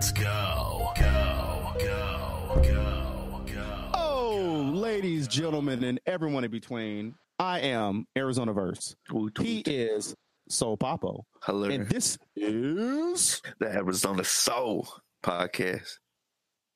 Let's 0.00 0.12
go. 0.12 0.92
Go, 0.96 1.74
go, 1.78 2.62
go, 2.62 3.42
go. 3.52 3.90
Oh, 3.92 4.72
ladies, 4.72 5.28
gentlemen, 5.28 5.84
and 5.84 6.00
everyone 6.06 6.42
in 6.42 6.50
between, 6.50 7.14
I 7.38 7.60
am 7.60 8.06
Arizona 8.16 8.54
Verse. 8.54 8.96
He 9.38 9.58
is 9.58 10.14
Soul 10.48 10.78
Papo. 10.78 11.24
Hello. 11.42 11.68
And 11.68 11.86
this 11.86 12.16
is 12.34 13.42
the 13.58 13.66
Arizona 13.66 14.24
Soul 14.24 14.88
podcast. 15.22 15.98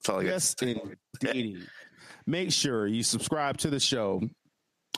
That's 0.02 0.09
all 0.11 0.20
I 0.20 0.25
got. 0.25 0.29
Yes, 0.29 0.54
indeed. 0.61 1.66
Make 2.27 2.52
sure 2.52 2.86
you 2.86 3.02
subscribe 3.02 3.56
to 3.56 3.70
the 3.70 3.80
show 3.80 4.20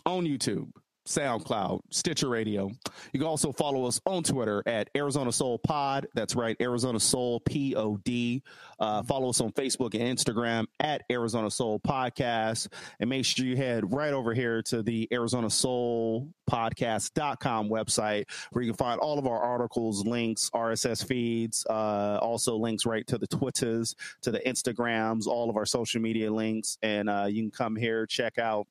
on 0.05 0.25
YouTube, 0.25 0.71
SoundCloud, 1.07 1.81
Stitcher 1.91 2.29
Radio. 2.29 2.71
You 3.13 3.21
can 3.21 3.27
also 3.27 3.53
follow 3.53 3.87
us 3.87 4.01
on 4.07 4.23
Twitter 4.23 4.63
at 4.67 4.91
Arizona 4.97 5.33
Soul 5.33 5.59
Pod. 5.59 6.07
That's 6.15 6.35
right, 6.35 6.57
Arizona 6.61 7.01
Soul 7.01 7.41
P 7.41 7.75
O 7.75 7.97
D. 7.99 8.43
Uh, 8.79 9.03
follow 9.03 9.31
us 9.31 9.41
on 9.41 9.53
Facebook 9.53 9.95
and 9.95 10.19
Instagram 10.19 10.67
at 10.81 11.03
Arizona 11.11 11.51
Soul 11.51 11.81
Podcast. 11.81 12.69
And 13.01 13.09
make 13.09 13.25
sure 13.25 13.47
you 13.47 13.57
head 13.57 13.93
right 13.93 14.13
over 14.13 14.35
here 14.35 14.63
to 14.63 14.83
the 14.83 15.09
Arizona 15.13 15.49
Soul 15.49 16.29
Podcast.com 16.51 17.69
website 17.69 18.27
where 18.51 18.63
you 18.63 18.71
can 18.73 18.77
find 18.77 19.01
all 19.01 19.19
of 19.19 19.27
our 19.27 19.41
articles, 19.41 20.05
links, 20.07 20.51
RSS 20.55 21.07
feeds, 21.07 21.67
uh, 21.71 22.19
also 22.21 22.57
links 22.57 22.85
right 22.85 23.07
to 23.07 23.19
the 23.19 23.27
Twitters, 23.27 23.95
to 24.23 24.31
the 24.31 24.41
Instagrams, 24.41 25.27
all 25.27 25.49
of 25.49 25.57
our 25.57 25.67
social 25.67 26.01
media 26.01 26.33
links. 26.33 26.79
And 26.83 27.09
uh, 27.09 27.27
you 27.29 27.43
can 27.43 27.51
come 27.51 27.77
here, 27.77 28.07
check 28.07 28.39
out 28.39 28.67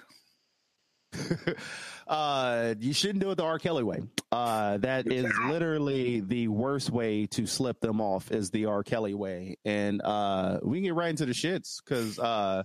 uh, 2.08 2.76
you 2.80 2.94
shouldn't 2.94 3.20
do 3.20 3.32
it 3.32 3.36
the 3.36 3.44
R. 3.44 3.60
Kelly 3.60 3.84
way. 3.84 4.02
Uh, 4.32 4.78
that 4.78 5.12
is 5.12 5.32
literally 5.48 6.22
the 6.22 6.48
worst 6.48 6.90
way 6.90 7.26
to 7.28 7.46
slip 7.46 7.80
them 7.80 8.02
off 8.02 8.32
is 8.32 8.52
the 8.52 8.66
R. 8.66 8.84
Kelly 8.84 9.14
way. 9.14 9.58
And 9.66 10.02
uh, 10.04 10.60
we 10.62 10.78
can 10.78 10.84
get 10.84 10.94
right 10.96 11.10
into 11.10 11.26
the 11.26 11.34
shits 11.34 11.82
because 11.84 12.20
uh, 12.20 12.64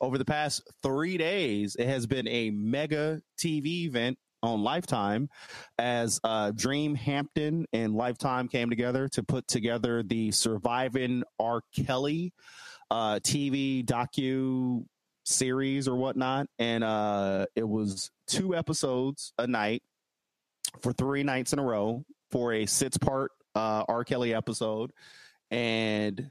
over 0.00 0.18
the 0.18 0.24
past 0.24 0.62
three 0.82 1.16
days, 1.16 1.76
it 1.78 1.86
has 1.86 2.06
been 2.06 2.28
a 2.28 2.50
mega 2.50 3.20
TV 3.38 3.86
event 3.86 4.18
on 4.42 4.62
Lifetime 4.62 5.28
as 5.78 6.20
uh, 6.22 6.52
Dream 6.54 6.94
Hampton 6.94 7.66
and 7.72 7.94
Lifetime 7.94 8.48
came 8.48 8.70
together 8.70 9.08
to 9.08 9.22
put 9.22 9.48
together 9.48 10.02
the 10.02 10.30
Surviving 10.30 11.24
R. 11.38 11.62
Kelly 11.74 12.32
uh, 12.90 13.20
TV 13.22 13.84
docu 13.84 14.84
series 15.24 15.88
or 15.88 15.96
whatnot, 15.96 16.46
and 16.58 16.84
uh, 16.84 17.46
it 17.54 17.68
was 17.68 18.10
two 18.26 18.54
episodes 18.54 19.32
a 19.38 19.46
night 19.46 19.82
for 20.80 20.92
three 20.92 21.22
nights 21.22 21.52
in 21.52 21.58
a 21.58 21.64
row 21.64 22.04
for 22.30 22.52
a 22.52 22.66
six 22.66 22.96
part 22.96 23.32
uh, 23.54 23.84
R. 23.88 24.04
Kelly 24.04 24.34
episode, 24.34 24.92
and 25.50 26.30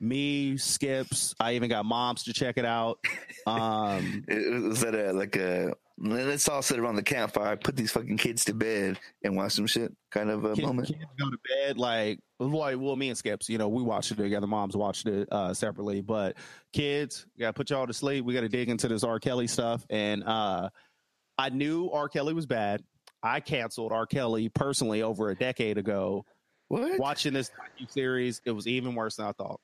me 0.00 0.56
skips. 0.56 1.34
I 1.40 1.54
even 1.54 1.68
got 1.68 1.84
moms 1.84 2.24
to 2.24 2.32
check 2.32 2.58
it 2.58 2.64
out. 2.64 2.98
Um, 3.46 4.24
was 4.28 4.80
that 4.80 4.94
a 4.94 5.12
like 5.12 5.36
a 5.36 5.74
let's 5.98 6.48
all 6.48 6.62
sit 6.62 6.78
around 6.78 6.96
the 6.96 7.02
campfire, 7.02 7.56
put 7.56 7.76
these 7.76 7.90
fucking 7.90 8.18
kids 8.18 8.44
to 8.44 8.54
bed, 8.54 8.98
and 9.22 9.36
watch 9.36 9.52
some 9.52 9.66
shit 9.66 9.94
kind 10.10 10.30
of 10.30 10.44
a 10.44 10.54
kids, 10.54 10.66
moment. 10.66 10.88
Kids 10.88 11.04
go 11.18 11.30
to 11.30 11.38
bed 11.54 11.78
like 11.78 12.18
like 12.38 12.76
well, 12.78 12.96
me 12.96 13.08
and 13.08 13.18
Skips, 13.18 13.48
you 13.48 13.58
know, 13.58 13.68
we 13.68 13.82
watched 13.82 14.10
it 14.10 14.16
together. 14.16 14.46
Moms 14.46 14.76
watched 14.76 15.06
it 15.06 15.28
uh, 15.32 15.54
separately, 15.54 16.02
but 16.02 16.36
kids, 16.72 17.26
got 17.38 17.48
to 17.48 17.52
put 17.54 17.70
y'all 17.70 17.86
to 17.86 17.94
sleep. 17.94 18.24
We 18.24 18.34
got 18.34 18.42
to 18.42 18.48
dig 18.48 18.68
into 18.68 18.88
this 18.88 19.04
R. 19.04 19.18
Kelly 19.18 19.46
stuff, 19.46 19.86
and 19.88 20.22
uh, 20.24 20.68
I 21.38 21.48
knew 21.48 21.90
R. 21.90 22.08
Kelly 22.08 22.34
was 22.34 22.46
bad. 22.46 22.82
I 23.22 23.40
canceled 23.40 23.92
R. 23.92 24.06
Kelly 24.06 24.48
personally 24.50 25.02
over 25.02 25.30
a 25.30 25.34
decade 25.34 25.78
ago. 25.78 26.24
What? 26.68 26.98
Watching 26.98 27.32
this 27.32 27.50
series, 27.88 28.42
it 28.44 28.50
was 28.50 28.66
even 28.66 28.94
worse 28.94 29.16
than 29.16 29.26
I 29.26 29.32
thought. 29.32 29.60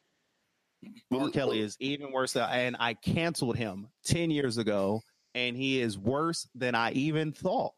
R. 1.12 1.28
Kelly 1.30 1.60
is 1.60 1.76
even 1.78 2.10
worse, 2.10 2.32
than, 2.32 2.48
and 2.48 2.76
I 2.80 2.94
canceled 2.94 3.56
him 3.56 3.88
ten 4.04 4.30
years 4.30 4.56
ago 4.56 5.02
and 5.34 5.56
he 5.56 5.80
is 5.80 5.98
worse 5.98 6.48
than 6.54 6.74
I 6.74 6.92
even 6.92 7.32
thought. 7.32 7.74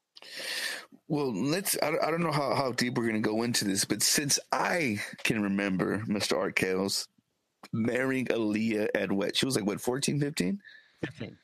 Well, 1.09 1.33
let's. 1.35 1.77
I, 1.83 1.89
I 2.03 2.11
don't 2.11 2.23
know 2.23 2.33
how, 2.33 2.55
how 2.55 2.73
deep 2.73 2.97
we're 2.97 3.09
going 3.09 3.23
to 3.23 3.29
go 3.29 3.43
into 3.43 3.65
this, 3.65 3.85
but 3.85 4.03
since 4.03 4.39
I 4.53 5.01
can 5.23 5.43
remember 5.43 5.99
Mr. 6.09 6.37
Arkell's 6.37 7.09
marrying 7.73 8.27
Aaliyah 8.27 8.89
at 8.95 9.13
what? 9.13 9.37
She 9.37 9.47
was 9.47 9.57
like, 9.57 9.67
what, 9.67 9.81
14, 9.81 10.21
15? 10.21 10.61
15. 11.05 11.37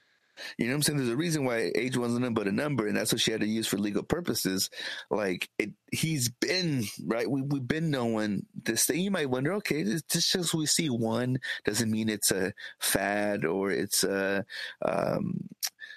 You 0.59 0.67
know 0.67 0.73
what 0.73 0.77
I'm 0.77 0.83
saying? 0.83 0.97
There's 0.99 1.11
a 1.11 1.17
reason 1.17 1.45
why 1.45 1.71
age 1.75 1.97
wasn't 1.97 2.35
but 2.35 2.49
a 2.49 2.53
number, 2.53 2.87
and 2.87 2.97
that's 2.97 3.13
what 3.13 3.21
she 3.21 3.31
had 3.31 3.41
to 3.41 3.47
use 3.47 3.67
for 3.67 3.79
legal 3.79 4.03
purposes. 4.03 4.71
Like 5.11 5.49
it, 5.59 5.71
he's 5.93 6.29
been 6.29 6.85
right. 7.05 7.31
We 7.31 7.43
we've 7.43 7.67
been 7.67 7.91
knowing 7.91 8.47
this 8.55 8.87
thing. 8.87 9.01
You 9.01 9.11
might 9.11 9.31
wonder, 9.31 9.53
okay, 9.55 9.85
just 9.85 10.33
because 10.33 10.55
we 10.55 10.67
see 10.67 10.89
one 10.89 11.39
doesn't 11.65 11.91
mean 11.91 12.09
it's 12.09 12.31
a 12.31 12.53
fad 12.79 13.45
or 13.45 13.71
it's 13.71 14.05
a 14.05 14.45
um, 14.83 15.49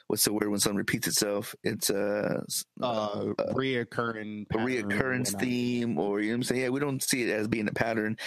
what's 0.08 0.25
the 0.25 0.34
word 0.34 0.50
when 0.50 0.59
something 0.59 0.78
repeats 0.78 1.08
itself? 1.08 1.56
It's 1.64 1.90
a, 1.90 2.44
uh, 2.81 2.86
uh, 2.86 3.34
reoccurring 3.53 4.46
a 4.52 4.58
reoccurrence 4.58 5.40
theme, 5.40 5.97
or 5.97 6.19
you 6.19 6.28
know 6.28 6.34
what 6.34 6.38
I'm 6.38 6.44
saying? 6.44 6.62
Yeah, 6.62 6.69
we 6.69 6.80
don't 6.80 7.02
see 7.02 7.24
it 7.24 7.34
as 7.34 7.47
being 7.47 7.68
a 7.68 7.74
pattern. 7.74 8.18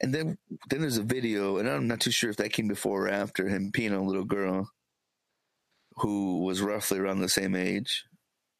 And 0.00 0.14
then 0.14 0.38
then 0.70 0.80
there's 0.80 0.98
a 0.98 1.02
video, 1.02 1.58
and 1.58 1.68
I'm 1.68 1.88
not 1.88 2.00
too 2.00 2.10
sure 2.10 2.30
if 2.30 2.36
that 2.36 2.52
came 2.52 2.68
before 2.68 3.06
or 3.06 3.10
after 3.10 3.48
him 3.48 3.72
peeing 3.72 3.92
on 3.92 3.98
a 3.98 4.06
little 4.06 4.24
girl 4.24 4.70
who 5.96 6.44
was 6.44 6.60
roughly 6.60 6.98
around 6.98 7.20
the 7.20 7.28
same 7.28 7.54
age. 7.54 8.04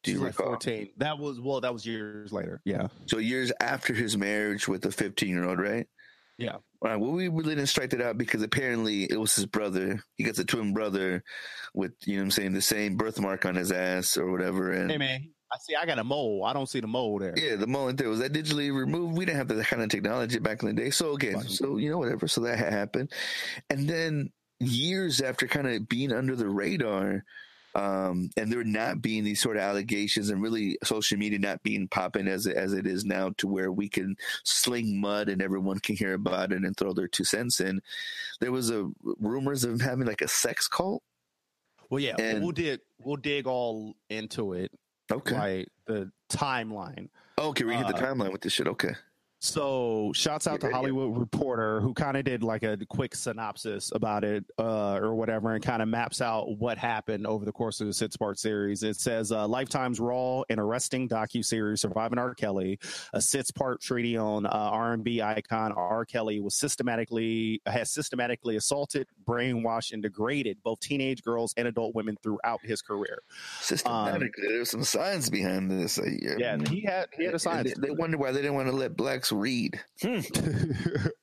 Do 0.03 0.11
you 0.11 0.17
She's 0.17 0.25
recall? 0.25 0.51
Like 0.51 0.63
14. 0.63 0.89
That 0.97 1.17
was 1.17 1.39
well, 1.39 1.61
that 1.61 1.73
was 1.73 1.85
years 1.85 2.31
later. 2.31 2.61
Yeah. 2.65 2.87
So 3.05 3.17
years 3.17 3.51
after 3.59 3.93
his 3.93 4.17
marriage 4.17 4.67
with 4.67 4.85
a 4.85 4.91
15 4.91 5.29
year 5.29 5.45
old, 5.45 5.59
right? 5.59 5.87
Yeah. 6.39 6.53
All 6.53 6.89
right. 6.89 6.99
Well, 6.99 7.11
we 7.11 7.27
really 7.27 7.55
didn't 7.55 7.67
strike 7.67 7.89
that 7.89 8.01
out 8.01 8.17
because 8.17 8.41
apparently 8.41 9.03
it 9.03 9.19
was 9.19 9.35
his 9.35 9.45
brother. 9.45 10.01
He 10.15 10.23
got 10.23 10.39
a 10.39 10.45
twin 10.45 10.73
brother 10.73 11.21
with, 11.73 11.91
you 12.05 12.15
know 12.15 12.21
what 12.21 12.25
I'm 12.25 12.31
saying, 12.31 12.53
the 12.53 12.61
same 12.61 12.95
birthmark 12.95 13.45
on 13.45 13.55
his 13.55 13.71
ass 13.73 14.15
or 14.15 14.31
whatever. 14.31 14.71
And 14.71 14.89
hey, 14.89 14.97
man, 14.97 15.29
I 15.51 15.57
see 15.59 15.75
I 15.75 15.85
got 15.85 15.99
a 15.99 16.03
mole. 16.05 16.45
I 16.45 16.53
don't 16.53 16.69
see 16.69 16.79
the 16.79 16.87
mole 16.87 17.19
there. 17.19 17.33
Yeah, 17.35 17.57
the 17.57 17.67
mole 17.67 17.91
there. 17.91 18.07
Was 18.07 18.19
that 18.19 18.31
digitally 18.31 18.73
removed? 18.73 19.17
We 19.17 19.25
didn't 19.25 19.37
have 19.37 19.49
that 19.49 19.67
kind 19.67 19.83
of 19.83 19.89
technology 19.89 20.39
back 20.39 20.63
in 20.63 20.73
the 20.73 20.81
day. 20.81 20.89
So 20.91 21.13
again, 21.13 21.41
so, 21.41 21.75
you 21.75 21.89
know, 21.89 21.97
whatever. 21.97 22.29
So 22.29 22.41
that 22.41 22.57
happened. 22.57 23.11
And 23.69 23.89
then 23.89 24.31
years 24.61 25.19
after 25.19 25.47
kind 25.47 25.67
of 25.67 25.89
being 25.89 26.13
under 26.13 26.37
the 26.37 26.47
radar, 26.47 27.25
um, 27.79 28.29
and 28.35 28.51
there 28.51 28.61
not 28.65 29.01
being 29.01 29.23
these 29.23 29.39
sort 29.39 29.55
of 29.55 29.63
allegations 29.63 30.29
and 30.29 30.41
really 30.41 30.77
social 30.83 31.17
media 31.17 31.39
not 31.39 31.63
being 31.63 31.87
popping 31.87 32.27
as 32.27 32.45
it, 32.45 32.57
as 32.57 32.73
it 32.73 32.85
is 32.85 33.05
now 33.05 33.31
to 33.37 33.47
where 33.47 33.71
we 33.71 33.87
can 33.87 34.17
sling 34.43 34.99
mud 34.99 35.29
and 35.29 35.41
everyone 35.41 35.79
can 35.79 35.95
hear 35.95 36.13
about 36.13 36.51
it 36.51 36.61
and 36.61 36.75
throw 36.75 36.91
their 36.91 37.07
two 37.07 37.23
cents 37.23 37.61
in. 37.61 37.81
There 38.41 38.51
was 38.51 38.69
a 38.69 38.89
rumors 39.19 39.63
of 39.63 39.79
having 39.79 40.07
like 40.07 40.21
a 40.21 40.27
sex 40.27 40.67
cult. 40.67 41.03
Well, 41.89 42.01
yeah, 42.01 42.15
and, 42.19 42.43
we'll 42.43 42.51
dig 42.51 42.81
we'll 43.01 43.15
dig 43.15 43.47
all 43.47 43.95
into 44.09 44.53
it. 44.53 44.71
Okay, 45.09 45.37
like 45.37 45.69
the 45.85 46.11
timeline. 46.29 47.07
okay, 47.37 47.63
we 47.63 47.75
hit 47.75 47.87
the 47.87 47.93
timeline 47.93 48.33
with 48.33 48.41
this 48.41 48.53
shit. 48.53 48.67
Okay. 48.67 48.93
So, 49.41 50.11
shouts 50.13 50.47
out 50.47 50.59
to. 50.61 50.69
Hollywood 50.69 51.17
Reporter, 51.17 51.79
who 51.81 51.93
kind 51.93 52.17
of 52.17 52.25
did 52.25 52.43
like 52.43 52.63
a 52.63 52.77
quick 52.89 53.15
synopsis 53.15 53.91
about 53.95 54.23
it 54.25 54.45
uh, 54.57 54.95
or 54.95 55.15
whatever, 55.15 55.53
and 55.53 55.63
kind 55.63 55.81
of 55.81 55.87
maps 55.87 56.21
out 56.21 56.57
what 56.57 56.77
happened 56.77 57.25
over 57.25 57.45
the 57.45 57.51
course 57.51 57.79
of 57.79 57.87
the 57.87 57.93
six 57.93 58.17
part 58.17 58.37
series. 58.37 58.83
It 58.83 58.97
says 58.97 59.31
uh, 59.31 59.47
Lifetime's 59.47 59.99
raw 59.99 60.43
and 60.49 60.59
arresting 60.59 61.07
docu 61.07 61.43
series 61.43 61.81
"Surviving 61.81 62.19
R. 62.19 62.35
Kelly," 62.35 62.79
a 63.13 63.21
six 63.21 63.49
part 63.49 63.81
treaty 63.81 64.17
on 64.17 64.45
uh, 64.45 64.49
R&B 64.49 65.21
icon 65.21 65.71
R. 65.71 66.03
Kelly 66.05 66.41
was 66.41 66.55
systematically 66.55 67.61
has 67.65 67.91
systematically 67.91 68.57
assaulted, 68.57 69.07
brainwashed, 69.25 69.93
and 69.93 70.03
degraded 70.03 70.57
both 70.63 70.81
teenage 70.81 71.23
girls 71.23 71.53
and 71.55 71.67
adult 71.67 71.95
women 71.95 72.17
throughout 72.21 72.59
his 72.63 72.81
career. 72.81 73.19
Systematically, 73.61 74.47
there's 74.49 74.69
some 74.69 74.83
science 74.83 75.29
behind 75.29 75.71
this. 75.71 75.97
Uh, 75.97 76.09
Yeah, 76.37 76.57
he 76.69 76.81
had 76.81 77.07
he 77.17 77.23
had 77.23 77.35
a 77.35 77.39
science. 77.39 77.73
They, 77.77 77.87
they 77.87 77.93
wonder 77.93 78.17
why 78.17 78.31
they 78.31 78.41
didn't 78.41 78.55
want 78.55 78.67
to 78.69 78.75
let 78.75 78.97
blacks 78.97 79.28
read. 79.31 79.79
Hmm. 80.01 80.19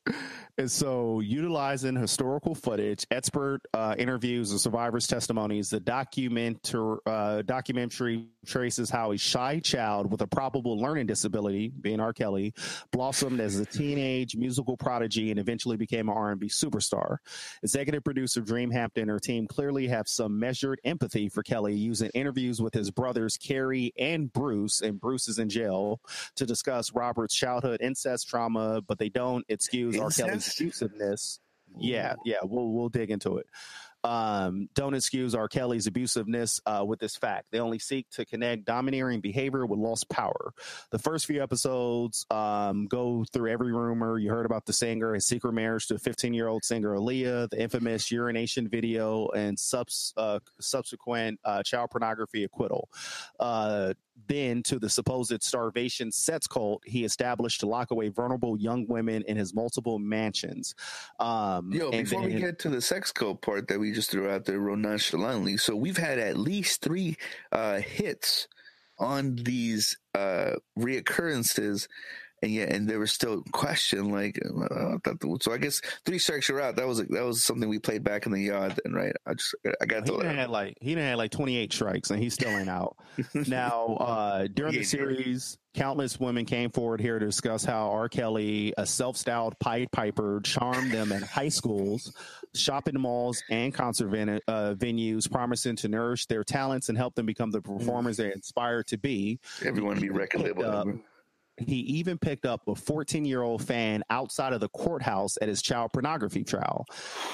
and 0.59 0.71
so, 0.71 1.21
utilizing 1.21 1.97
historical 1.97 2.55
footage, 2.55 3.07
expert 3.11 3.61
uh, 3.75 3.95
interviews, 3.99 4.51
and 4.51 4.61
survivors' 4.61 5.07
testimonies, 5.07 5.71
the 5.71 5.81
documentary, 5.81 6.99
uh, 7.07 7.43
documentary 7.43 8.29
traces 8.47 8.91
how 8.91 9.13
a 9.13 9.19
shy 9.19 9.61
child 9.61 10.11
with 10.11 10.23
a 10.23 10.27
probable 10.27 10.79
learning 10.79 11.07
disability, 11.07 11.73
being 11.81 12.01
R. 12.01 12.13
Kelly, 12.13 12.55
blossomed 12.93 13.41
as 13.41 13.59
a 13.59 13.67
teenage 13.67 14.37
musical 14.37 14.77
prodigy 14.77 15.31
and 15.31 15.39
eventually 15.39 15.77
became 15.77 16.09
an 16.09 16.17
R&B 16.17 16.49
superstar. 16.49 17.19
Executive 17.63 18.05
producer 18.05 18.41
Dream 18.41 18.71
Hampton 18.71 19.03
and 19.03 19.11
her 19.11 19.19
team 19.19 19.47
clearly 19.47 19.89
have 19.89 20.09
some 20.09 20.39
measured 20.39 20.81
empathy 20.85 21.29
for 21.29 21.43
Kelly, 21.43 21.75
using 21.75 22.11
interviews 22.15 22.61
with 22.61 22.75
his 22.75 22.91
brothers 22.91 23.37
Carey 23.37 23.93
and 23.99 24.33
Bruce, 24.33 24.81
and 24.81 25.01
Bruce 25.01 25.29
is 25.29 25.39
in 25.39 25.49
jail, 25.49 26.01
to 26.37 26.47
discuss 26.47 26.93
Robert's 26.93 27.35
childhood 27.35 27.81
incest 27.81 28.29
trauma, 28.29 28.81
but 28.81 28.99
they 28.99 29.09
don't 29.09 29.45
excuse 29.49 29.99
R. 29.99 30.11
Kelly's 30.11 30.61
Incest? 30.61 30.61
abusiveness. 30.61 31.39
Yeah, 31.79 32.15
yeah, 32.25 32.37
we'll 32.43 32.73
we'll 32.73 32.89
dig 32.89 33.11
into 33.11 33.37
it. 33.39 33.47
Um, 34.07 34.69
don't 34.75 34.95
excuse 34.95 35.35
R. 35.35 35.49
Kelly's 35.49 35.89
abusiveness 35.89 36.61
uh, 36.65 36.85
with 36.85 37.01
this 37.01 37.17
fact. 37.17 37.47
They 37.51 37.59
only 37.59 37.81
seek 37.81 38.09
to 38.11 38.25
connect 38.25 38.65
domineering 38.65 39.21
behavior 39.21 39.67
with 39.67 39.81
lost 39.81 40.09
power. 40.09 40.53
The 40.93 40.99
first 41.01 41.27
few 41.27 41.43
episodes 41.43 42.25
um, 42.31 42.87
go 42.87 43.25
through 43.33 43.51
every 43.51 43.73
rumor 43.73 44.17
you 44.19 44.31
heard 44.31 44.47
about 44.47 44.65
the 44.65 44.73
singer, 44.73 45.15
his 45.15 45.27
secret 45.27 45.55
marriage 45.55 45.89
to 45.89 45.99
15 45.99 46.35
year 46.35 46.47
old 46.47 46.65
singer 46.65 46.95
Aaliyah, 46.95 47.51
the 47.51 47.61
infamous 47.61 48.13
urination 48.13 48.69
video, 48.69 49.29
and 49.31 49.59
subs, 49.59 50.15
uh, 50.17 50.39
subsequent 50.61 51.41
uh, 51.45 51.65
child 51.65 51.91
pornography 51.91 52.45
acquittal. 52.45 52.89
Then 54.29 54.63
to 54.65 54.79
the 54.79 54.91
supposed 54.91 55.43
starvation 55.43 56.11
sex 56.11 56.47
cult 56.47 56.83
he 56.85 57.05
established 57.05 57.61
to 57.61 57.67
lock 57.67 57.91
away 57.91 58.09
vulnerable 58.09 58.59
young 58.59 58.87
women 58.89 59.23
in 59.29 59.37
his 59.37 59.55
multiple 59.55 59.99
mansions. 59.99 60.75
Um, 61.21 61.71
Yo, 61.73 61.91
and 61.91 62.09
before 62.09 62.23
we 62.23 62.35
get 62.35 62.59
to 62.61 62.69
the 62.69 62.81
sex 62.81 63.13
cult 63.13 63.43
part 63.43 63.69
that 63.69 63.79
we 63.79 63.93
just 63.93 64.11
threw 64.11 64.29
out 64.29 64.45
there 64.45 64.59
real 64.59 64.77
nonchalantly, 64.77 65.57
so 65.57 65.77
we've 65.77 65.97
had 65.97 66.19
at 66.19 66.37
least 66.37 66.83
three 66.83 67.17
uh, 67.53 67.79
hits 67.79 68.49
on 68.99 69.37
these 69.37 69.97
uh, 70.15 70.53
reoccurrences, 70.79 71.89
and 72.43 72.53
yeah, 72.53 72.65
and 72.65 72.89
there 72.89 72.99
was 72.99 73.13
still 73.13 73.43
question 73.53 74.11
like, 74.11 74.39
uh, 74.45 74.99
the- 75.05 75.39
so 75.41 75.53
I 75.53 75.59
guess 75.59 75.81
three 76.05 76.19
strikes 76.19 76.49
you're 76.49 76.61
out. 76.61 76.77
That 76.77 76.87
was 76.87 76.99
that 76.99 77.25
was 77.25 77.43
something 77.45 77.69
we 77.69 77.79
played 77.79 78.05
back 78.05 78.27
in 78.27 78.33
the 78.33 78.41
yard, 78.41 78.79
then, 78.85 78.93
right? 78.93 79.15
I 79.27 79.35
just 79.35 79.55
I 79.81 79.87
got 79.87 80.07
he 80.09 80.15
to 80.17 80.23
done 80.23 80.35
had 80.37 80.51
like 80.51 80.77
he 80.81 80.93
had 80.95 81.17
like 81.19 81.31
28 81.31 81.73
strikes 81.73 82.11
and 82.11 82.23
he 82.23 82.29
still 82.31 82.51
ain't 82.51 82.69
out. 82.69 82.97
now, 83.47 83.97
uh, 84.01 84.47
during 84.53 84.73
the 84.73 84.79
Yeah. 84.81 84.85
series, 84.85 85.59
countless 85.75 86.19
women 86.21 86.45
came 86.45 86.71
forward 86.71 87.01
here 87.01 87.19
to 87.19 87.25
discuss 87.27 87.65
how 87.65 87.91
R. 87.91 88.09
Kelly, 88.09 88.73
a 88.79 88.87
self-styled 88.87 89.59
Pied 89.59 89.91
Piper, 89.93 90.41
charmed 90.45 90.91
them 90.93 91.13
in 91.13 91.23
high 91.23 91.49
schools, 91.49 92.15
shopping 92.55 92.99
malls, 93.01 93.43
and 93.51 93.73
concert 93.75 94.09
ven- 94.09 94.41
uh, 94.49 94.75
venues, 94.77 95.31
promising 95.31 95.77
to 95.77 95.89
nourish 95.89 96.27
their 96.27 96.45
talents 96.45 96.89
and 96.91 96.97
help 96.99 97.15
them 97.15 97.27
become 97.27 97.51
the 97.51 97.61
performers 97.63 98.17
they 98.19 98.31
aspire 98.33 98.83
to 98.85 98.99
be. 98.99 99.39
everyone 99.65 99.99
be 100.01 100.11
record 100.11 100.43
label. 100.43 101.01
He 101.59 101.77
even 101.77 102.19
picked 102.19 102.45
up 102.45 102.63
a 102.69 102.75
14 102.75 103.25
year 103.25 103.43
old 103.43 103.63
fan 103.67 104.03
outside 104.11 104.53
of 104.53 104.61
the 104.61 104.69
courthouse 104.69 105.37
at 105.41 105.49
his 105.49 105.63
child 105.63 105.93
pornography 105.93 106.45
trial. 106.45 106.85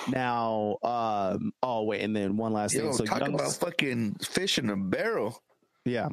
Now, 0.09 0.77
um, 0.83 1.53
oh 1.63 1.83
wait, 1.85 2.03
and 2.03 2.15
then 2.15 2.37
one 2.37 2.53
last 2.53 2.75
Yo, 2.75 2.83
thing. 2.83 2.93
So 2.93 3.05
talk 3.05 3.23
about 3.23 3.53
fucking 3.53 4.15
fish 4.23 4.59
in 4.59 4.71
a 4.71 4.77
barrel. 4.77 5.43
yeah. 5.85 6.09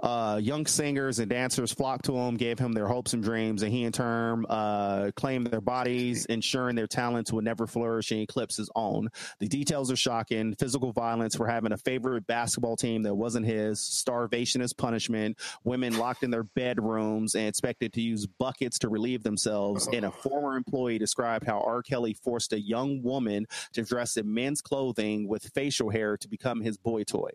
Uh, 0.00 0.38
young 0.42 0.66
singers 0.66 1.18
and 1.18 1.28
dancers 1.28 1.72
flocked 1.72 2.04
to 2.04 2.16
him, 2.16 2.36
gave 2.36 2.58
him 2.58 2.72
their 2.72 2.86
hopes 2.86 3.14
and 3.14 3.22
dreams, 3.22 3.62
and 3.62 3.72
he 3.72 3.84
in 3.84 3.92
turn 3.92 4.44
uh, 4.48 5.10
claimed 5.16 5.46
their 5.48 5.60
bodies, 5.60 6.24
ensuring 6.26 6.76
their 6.76 6.86
talents 6.86 7.32
would 7.32 7.44
never 7.44 7.66
flourish 7.66 8.10
and 8.10 8.20
eclipse 8.20 8.56
his 8.56 8.70
own. 8.76 9.08
The 9.40 9.48
details 9.48 9.90
are 9.90 9.96
shocking. 9.96 10.54
Physical 10.54 10.92
violence 10.92 11.34
for 11.34 11.46
having 11.46 11.72
a 11.72 11.76
favorite 11.76 12.26
basketball 12.26 12.76
team 12.76 13.02
that 13.02 13.14
wasn't 13.14 13.46
his, 13.46 13.80
starvation 13.80 14.62
as 14.62 14.72
punishment, 14.72 15.36
women 15.64 15.98
locked 15.98 16.22
in 16.22 16.30
their 16.30 16.44
bedrooms 16.44 17.34
and 17.34 17.48
expected 17.48 17.92
to 17.94 18.00
use 18.00 18.26
buckets 18.26 18.78
to 18.80 18.88
relieve 18.88 19.22
themselves. 19.22 19.88
And 19.92 20.04
a 20.04 20.10
former 20.10 20.56
employee 20.56 20.98
described 20.98 21.46
how 21.46 21.60
R. 21.60 21.82
Kelly 21.82 22.14
forced 22.14 22.52
a 22.52 22.60
young 22.60 23.02
woman 23.02 23.46
to 23.72 23.82
dress 23.82 24.16
in 24.16 24.32
men's 24.32 24.60
clothing 24.60 25.26
with 25.26 25.50
facial 25.54 25.90
hair 25.90 26.16
to 26.16 26.28
become 26.28 26.60
his 26.60 26.76
boy 26.76 27.04
toy. 27.04 27.30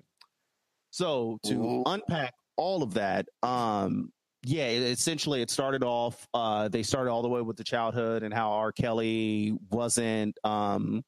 So 0.91 1.39
to 1.45 1.53
Ooh. 1.53 1.83
unpack 1.85 2.35
all 2.57 2.83
of 2.83 2.95
that, 2.95 3.27
um, 3.41 4.11
yeah, 4.45 4.67
essentially 4.67 5.41
it 5.41 5.49
started 5.49 5.83
off. 5.83 6.27
Uh, 6.33 6.67
they 6.67 6.83
started 6.83 7.11
all 7.11 7.21
the 7.21 7.29
way 7.29 7.41
with 7.41 7.57
the 7.57 7.63
childhood 7.63 8.23
and 8.23 8.33
how 8.33 8.51
R. 8.51 8.71
Kelly 8.71 9.57
wasn't. 9.71 10.37
Um, 10.43 11.03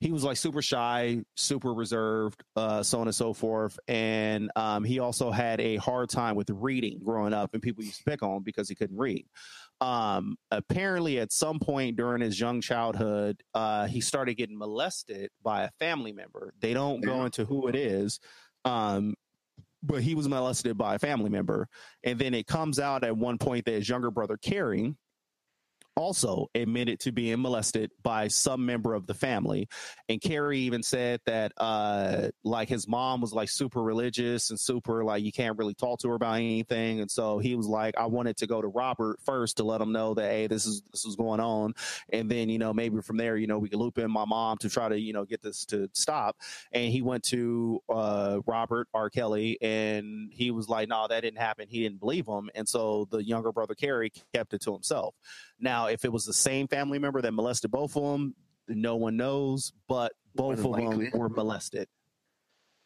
he 0.00 0.12
was 0.12 0.22
like 0.22 0.36
super 0.36 0.60
shy, 0.60 1.24
super 1.34 1.72
reserved, 1.72 2.42
uh, 2.56 2.82
so 2.82 3.00
on 3.00 3.08
and 3.08 3.14
so 3.14 3.32
forth. 3.32 3.78
And 3.88 4.50
um, 4.54 4.84
he 4.84 4.98
also 4.98 5.30
had 5.30 5.60
a 5.60 5.76
hard 5.76 6.10
time 6.10 6.36
with 6.36 6.50
reading 6.50 7.00
growing 7.02 7.32
up, 7.32 7.54
and 7.54 7.62
people 7.62 7.82
used 7.82 7.98
to 7.98 8.04
pick 8.04 8.22
on 8.22 8.36
him 8.36 8.42
because 8.42 8.68
he 8.68 8.74
couldn't 8.74 8.98
read. 8.98 9.24
Um, 9.80 10.36
apparently, 10.50 11.18
at 11.20 11.32
some 11.32 11.58
point 11.58 11.96
during 11.96 12.20
his 12.20 12.38
young 12.38 12.60
childhood, 12.60 13.42
uh, 13.54 13.86
he 13.86 14.00
started 14.00 14.34
getting 14.34 14.58
molested 14.58 15.30
by 15.42 15.64
a 15.64 15.70
family 15.78 16.12
member. 16.12 16.54
They 16.60 16.74
don't 16.74 17.00
go 17.00 17.24
into 17.24 17.44
who 17.44 17.68
it 17.68 17.74
is, 17.74 18.20
um, 18.64 19.14
but 19.84 20.02
he 20.02 20.14
was 20.14 20.28
molested 20.28 20.76
by 20.78 20.94
a 20.94 20.98
family 20.98 21.30
member. 21.30 21.68
And 22.04 22.18
then 22.18 22.34
it 22.34 22.46
comes 22.46 22.78
out 22.78 23.04
at 23.04 23.16
one 23.16 23.38
point 23.38 23.64
that 23.66 23.72
his 23.72 23.88
younger 23.88 24.10
brother, 24.10 24.36
Carey, 24.36 24.94
also 25.96 26.48
admitted 26.54 27.00
to 27.00 27.12
being 27.12 27.40
molested 27.40 27.90
by 28.02 28.28
some 28.28 28.66
member 28.66 28.94
of 28.94 29.06
the 29.06 29.14
family. 29.14 29.68
And 30.08 30.20
Carey 30.20 30.60
even 30.60 30.82
said 30.82 31.20
that 31.26 31.52
uh 31.58 32.30
like 32.42 32.68
his 32.68 32.88
mom 32.88 33.20
was 33.20 33.32
like 33.32 33.48
super 33.48 33.82
religious 33.82 34.50
and 34.50 34.58
super 34.58 35.04
like 35.04 35.22
you 35.22 35.32
can't 35.32 35.58
really 35.58 35.74
talk 35.74 36.00
to 36.00 36.08
her 36.08 36.14
about 36.14 36.36
anything. 36.36 37.00
And 37.00 37.10
so 37.10 37.38
he 37.38 37.54
was 37.54 37.66
like, 37.66 37.96
I 37.96 38.06
wanted 38.06 38.36
to 38.38 38.46
go 38.46 38.60
to 38.60 38.68
Robert 38.68 39.20
first 39.24 39.58
to 39.58 39.64
let 39.64 39.80
him 39.80 39.92
know 39.92 40.14
that 40.14 40.30
hey, 40.30 40.46
this 40.46 40.66
is 40.66 40.82
this 40.92 41.04
is 41.04 41.16
going 41.16 41.40
on. 41.40 41.74
And 42.12 42.30
then, 42.30 42.48
you 42.48 42.58
know, 42.58 42.72
maybe 42.72 43.00
from 43.00 43.16
there, 43.16 43.36
you 43.36 43.46
know, 43.46 43.58
we 43.58 43.68
could 43.68 43.78
loop 43.78 43.98
in 43.98 44.10
my 44.10 44.24
mom 44.24 44.58
to 44.58 44.68
try 44.68 44.88
to, 44.88 44.98
you 44.98 45.12
know, 45.12 45.24
get 45.24 45.42
this 45.42 45.64
to 45.66 45.88
stop. 45.92 46.36
And 46.72 46.90
he 46.90 47.02
went 47.02 47.24
to 47.24 47.80
uh 47.88 48.40
Robert 48.46 48.88
R. 48.94 49.10
Kelly 49.10 49.58
and 49.62 50.30
he 50.32 50.50
was 50.50 50.68
like, 50.68 50.88
No, 50.88 51.06
that 51.08 51.20
didn't 51.20 51.38
happen. 51.38 51.68
He 51.68 51.82
didn't 51.82 52.00
believe 52.00 52.26
him. 52.26 52.50
And 52.54 52.68
so 52.68 53.06
the 53.10 53.24
younger 53.24 53.52
brother 53.52 53.74
Carey 53.74 54.12
kept 54.32 54.54
it 54.54 54.62
to 54.62 54.72
himself. 54.72 55.14
Now, 55.60 55.83
if 55.86 56.04
it 56.04 56.12
was 56.12 56.24
the 56.24 56.32
same 56.32 56.68
family 56.68 56.98
member 56.98 57.20
that 57.22 57.32
molested 57.32 57.70
both 57.70 57.96
of 57.96 58.02
them, 58.02 58.34
no 58.68 58.96
one 58.96 59.16
knows, 59.16 59.72
but 59.88 60.12
both 60.34 60.64
of 60.64 60.76
them 60.76 61.10
were 61.14 61.28
molested. 61.28 61.88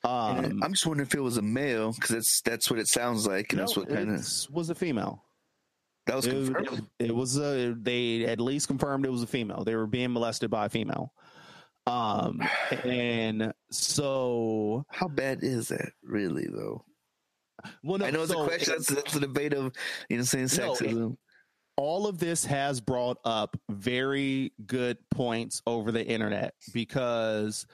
Um, 0.05 0.61
I'm 0.63 0.73
just 0.73 0.87
wondering 0.87 1.07
if 1.09 1.15
it 1.15 1.21
was 1.21 1.37
a 1.39 1.43
male 1.43 1.93
because 1.93 2.11
that's 2.11 2.41
that's 2.43 2.71
what 2.71 2.79
it 2.79 2.87
sounds 2.89 3.27
like, 3.27 3.53
and 3.53 3.59
no, 3.59 3.65
that's 3.65 3.77
what 3.77 3.89
kind 3.89 4.11
of 4.11 4.25
was 4.55 4.71
a 4.71 4.75
female. 4.75 5.25
that 6.07 6.15
was 6.17 6.27
It, 6.27 6.35
was- 6.35 6.51
confirmed. 6.51 6.87
it 7.01 7.15
was 7.15 7.37
a, 7.39 7.75
they 7.81 8.25
at 8.27 8.41
least 8.41 8.69
confirmed 8.69 9.05
it 9.07 9.11
was 9.11 9.23
a 9.25 9.27
female. 9.27 9.65
They 9.65 9.75
were 9.75 9.87
being 9.89 10.13
molested 10.13 10.51
by 10.51 10.67
a 10.67 10.69
female. 10.69 11.13
Um, 11.87 12.43
and 12.85 13.53
so, 13.71 14.85
How 14.91 15.09
bad 15.09 15.41
is 15.43 15.69
that, 15.69 15.93
really? 16.03 16.47
Though 16.47 16.85
well, 17.83 17.99
no, 17.99 18.05
I 18.07 18.11
know 18.13 18.23
it's 18.23 18.31
so 18.31 18.43
a 18.45 18.47
question. 18.47 18.75
That's, 18.77 18.89
that's 18.89 19.15
the 19.15 19.21
debate 19.21 19.53
of 19.53 19.73
you 20.09 20.19
know 20.19 20.23
saying 20.23 20.49
No, 20.59 20.73
it- 20.75 20.79
sexism. 20.79 21.17
All 21.79 22.09
of 22.09 22.19
this 22.19 22.45
has 22.45 22.81
brought 22.81 23.19
up 23.25 23.57
very 23.71 24.53
good 24.67 24.99
points 25.13 25.63
over 25.65 25.93
the 25.93 26.05
internet 26.05 26.53
because 26.75 27.67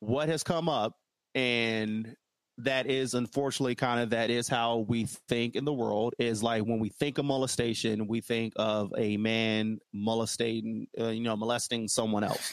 what 0.00 0.30
has 0.30 0.42
come 0.42 0.66
up 0.66 0.94
and 1.34 2.16
that 2.56 2.86
is 2.86 3.12
unfortunately 3.12 3.74
kind 3.74 4.00
of 4.00 4.10
that 4.10 4.30
is 4.30 4.48
how 4.48 4.78
we 4.88 5.04
think 5.28 5.56
in 5.56 5.66
the 5.66 5.72
world 5.72 6.14
is 6.18 6.42
like 6.42 6.62
when 6.62 6.78
we 6.78 6.88
think 6.88 7.18
of 7.18 7.26
molestation 7.26 8.06
we 8.06 8.22
think 8.22 8.54
of 8.56 8.90
a 8.96 9.18
man 9.18 9.78
molesting 9.92 10.86
uh, 10.98 11.08
you 11.08 11.22
know 11.22 11.36
molesting 11.36 11.86
someone 11.86 12.24
else. 12.24 12.50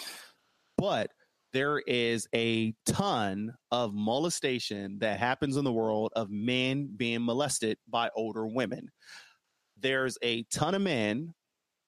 But 0.77 1.11
there 1.53 1.79
is 1.79 2.27
a 2.35 2.73
ton 2.85 3.53
of 3.71 3.93
molestation 3.93 4.97
that 4.99 5.19
happens 5.19 5.55
in 5.55 5.63
the 5.63 5.71
world 5.71 6.11
of 6.17 6.29
men 6.29 6.89
being 6.97 7.23
molested 7.23 7.77
by 7.87 8.09
older 8.15 8.45
women 8.45 8.89
there's 9.81 10.17
a 10.21 10.43
ton 10.43 10.75
of 10.75 10.81
men, 10.81 11.33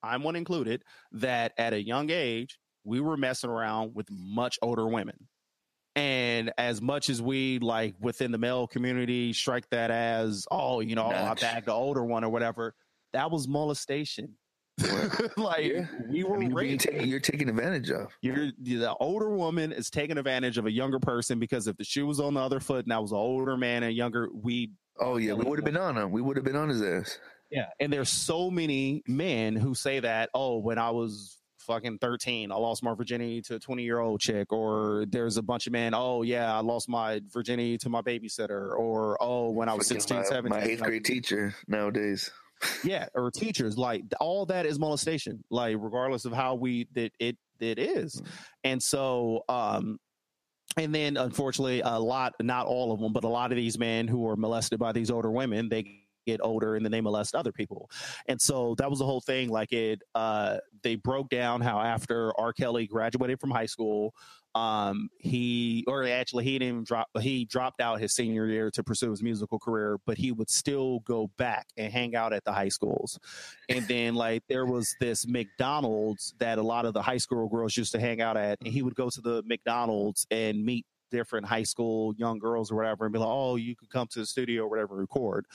I'm 0.02 0.22
one 0.22 0.36
included, 0.36 0.84
that 1.12 1.52
at 1.58 1.72
a 1.72 1.82
young 1.82 2.10
age 2.10 2.58
we 2.84 3.00
were 3.00 3.16
messing 3.16 3.50
around 3.50 3.94
with 3.94 4.08
much 4.10 4.58
older 4.62 4.86
women. 4.86 5.16
And 5.96 6.52
as 6.58 6.82
much 6.82 7.08
as 7.08 7.22
we 7.22 7.60
like 7.60 7.94
within 8.00 8.32
the 8.32 8.38
male 8.38 8.66
community 8.66 9.32
strike 9.32 9.68
that 9.70 9.90
as, 9.90 10.46
oh, 10.50 10.80
you 10.80 10.96
know, 10.96 11.04
oh, 11.04 11.10
I 11.10 11.34
bagged 11.34 11.66
the 11.66 11.72
older 11.72 12.04
one 12.04 12.24
or 12.24 12.30
whatever, 12.30 12.74
that 13.12 13.30
was 13.30 13.46
molestation. 13.46 14.34
like 15.36 15.66
Yeah. 15.66 15.86
we 16.08 16.24
were 16.24 16.34
I 16.34 16.40
mean, 16.40 16.50
you're, 16.50 16.76
taken, 16.76 17.08
you're 17.08 17.20
taken 17.20 17.48
advantage 17.48 17.90
of. 17.90 18.12
You're 18.22 18.50
the 18.60 18.92
older 18.98 19.30
woman 19.30 19.70
is 19.70 19.88
taking 19.88 20.18
advantage 20.18 20.58
of 20.58 20.66
a 20.66 20.72
younger 20.72 20.98
person 20.98 21.38
because 21.38 21.68
if 21.68 21.76
the 21.76 21.84
shoe 21.84 22.06
was 22.06 22.18
on 22.18 22.34
the 22.34 22.40
other 22.40 22.58
foot 22.58 22.84
and 22.84 22.90
that 22.90 23.00
was 23.00 23.12
an 23.12 23.18
older 23.18 23.56
man 23.56 23.84
and 23.84 23.94
younger, 23.94 24.28
we 24.34 24.72
Oh 24.98 25.16
yeah, 25.16 25.32
we 25.32 25.44
would 25.44 25.58
have 25.58 25.64
been 25.64 25.76
on 25.76 25.96
him. 25.96 26.10
We 26.10 26.20
would 26.20 26.36
have 26.36 26.44
been 26.44 26.56
on 26.56 26.68
his 26.68 26.82
ass. 26.82 27.18
Yeah. 27.54 27.66
And 27.78 27.92
there's 27.92 28.10
so 28.10 28.50
many 28.50 29.04
men 29.06 29.54
who 29.54 29.74
say 29.74 30.00
that, 30.00 30.28
oh, 30.34 30.58
when 30.58 30.76
I 30.76 30.90
was 30.90 31.38
fucking 31.60 31.98
13, 31.98 32.50
I 32.50 32.56
lost 32.56 32.82
my 32.82 32.94
virginity 32.94 33.42
to 33.42 33.54
a 33.54 33.58
20 33.60 33.84
year 33.84 34.00
old 34.00 34.20
chick, 34.20 34.52
or 34.52 35.06
there's 35.08 35.36
a 35.36 35.42
bunch 35.42 35.68
of 35.68 35.72
men, 35.72 35.94
oh 35.94 36.22
yeah, 36.22 36.52
I 36.52 36.60
lost 36.60 36.88
my 36.88 37.20
virginity 37.32 37.78
to 37.78 37.88
my 37.88 38.02
babysitter, 38.02 38.76
or 38.76 39.16
oh, 39.20 39.50
when 39.50 39.68
I 39.68 39.74
was 39.74 39.86
Fucking 39.86 40.00
16, 40.00 40.16
my, 40.16 40.24
17. 40.24 40.50
my 40.50 40.72
eighth 40.72 40.82
grade 40.82 41.04
teacher 41.04 41.54
nowadays. 41.68 42.30
yeah, 42.84 43.06
or 43.14 43.30
teachers, 43.30 43.78
like 43.78 44.02
all 44.18 44.46
that 44.46 44.66
is 44.66 44.78
molestation, 44.80 45.44
like 45.48 45.76
regardless 45.78 46.24
of 46.24 46.32
how 46.32 46.56
we 46.56 46.88
that 46.94 47.12
it 47.20 47.36
it 47.60 47.78
is. 47.78 48.20
And 48.64 48.82
so 48.82 49.44
um 49.48 49.98
and 50.76 50.92
then 50.92 51.16
unfortunately 51.16 51.82
a 51.84 51.98
lot 52.00 52.34
not 52.40 52.66
all 52.66 52.92
of 52.92 52.98
them, 53.00 53.12
but 53.12 53.22
a 53.22 53.28
lot 53.28 53.52
of 53.52 53.56
these 53.56 53.78
men 53.78 54.08
who 54.08 54.28
are 54.28 54.36
molested 54.36 54.80
by 54.80 54.90
these 54.90 55.10
older 55.10 55.30
women, 55.30 55.68
they 55.68 56.03
get 56.24 56.40
older 56.42 56.76
and 56.76 56.84
then 56.84 56.92
they 56.92 57.00
molest 57.00 57.34
other 57.34 57.52
people. 57.52 57.90
And 58.26 58.40
so 58.40 58.74
that 58.78 58.90
was 58.90 58.98
the 58.98 59.06
whole 59.06 59.20
thing. 59.20 59.48
Like 59.48 59.72
it 59.72 60.02
uh 60.14 60.58
they 60.82 60.96
broke 60.96 61.28
down 61.30 61.60
how 61.60 61.80
after 61.80 62.38
R. 62.38 62.52
Kelly 62.52 62.86
graduated 62.86 63.40
from 63.40 63.50
high 63.50 63.66
school, 63.66 64.14
um 64.54 65.08
he 65.18 65.84
or 65.88 66.06
actually 66.06 66.44
he 66.44 66.58
didn't 66.58 66.86
drop 66.86 67.08
he 67.20 67.44
dropped 67.44 67.80
out 67.80 68.00
his 68.00 68.12
senior 68.12 68.46
year 68.46 68.70
to 68.70 68.84
pursue 68.84 69.10
his 69.10 69.22
musical 69.22 69.58
career 69.58 69.98
but 70.06 70.16
he 70.16 70.30
would 70.30 70.48
still 70.48 71.00
go 71.00 71.28
back 71.36 71.66
and 71.76 71.92
hang 71.92 72.14
out 72.14 72.32
at 72.32 72.44
the 72.44 72.52
high 72.52 72.68
schools 72.68 73.18
and 73.68 73.86
then 73.88 74.14
like 74.14 74.44
there 74.48 74.64
was 74.64 74.94
this 75.00 75.26
mcdonald's 75.26 76.34
that 76.38 76.58
a 76.58 76.62
lot 76.62 76.84
of 76.84 76.94
the 76.94 77.02
high 77.02 77.16
school 77.16 77.48
girls 77.48 77.76
used 77.76 77.90
to 77.90 77.98
hang 77.98 78.20
out 78.20 78.36
at 78.36 78.58
and 78.60 78.72
he 78.72 78.82
would 78.82 78.94
go 78.94 79.10
to 79.10 79.20
the 79.20 79.42
mcdonald's 79.44 80.24
and 80.30 80.64
meet 80.64 80.86
different 81.14 81.46
high 81.46 81.62
school 81.62 82.14
young 82.16 82.38
girls 82.38 82.70
or 82.70 82.76
whatever 82.76 83.04
and 83.04 83.12
be 83.12 83.18
like 83.18 83.28
oh 83.28 83.56
you 83.56 83.76
could 83.76 83.90
come 83.90 84.06
to 84.08 84.18
the 84.18 84.26
studio 84.26 84.64
or 84.64 84.68
whatever 84.68 84.96
record. 84.96 85.46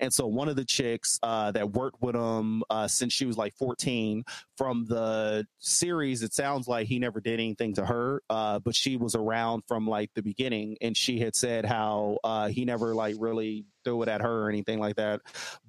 And 0.00 0.12
so 0.12 0.26
one 0.26 0.48
of 0.48 0.56
the 0.56 0.64
chicks 0.64 1.18
uh, 1.22 1.50
that 1.52 1.72
worked 1.72 2.00
with 2.00 2.16
him 2.16 2.62
uh, 2.70 2.88
since 2.88 3.12
she 3.12 3.26
was 3.26 3.36
like 3.36 3.54
14 3.56 4.24
from 4.56 4.86
the 4.86 5.46
series 5.58 6.22
it 6.22 6.32
sounds 6.32 6.66
like 6.66 6.86
he 6.86 6.98
never 6.98 7.20
did 7.20 7.34
anything 7.34 7.74
to 7.74 7.84
her 7.84 8.22
uh, 8.30 8.58
but 8.58 8.74
she 8.74 8.96
was 8.96 9.14
around 9.14 9.62
from 9.66 9.86
like 9.86 10.10
the 10.14 10.22
beginning 10.22 10.76
and 10.80 10.96
she 10.96 11.18
had 11.18 11.36
said 11.36 11.64
how 11.64 12.18
uh, 12.24 12.48
he 12.48 12.64
never 12.64 12.94
like 12.94 13.16
really 13.18 13.64
threw 13.84 14.02
it 14.02 14.08
at 14.08 14.20
her 14.20 14.44
or 14.44 14.48
anything 14.48 14.78
like 14.78 14.96
that 14.96 15.20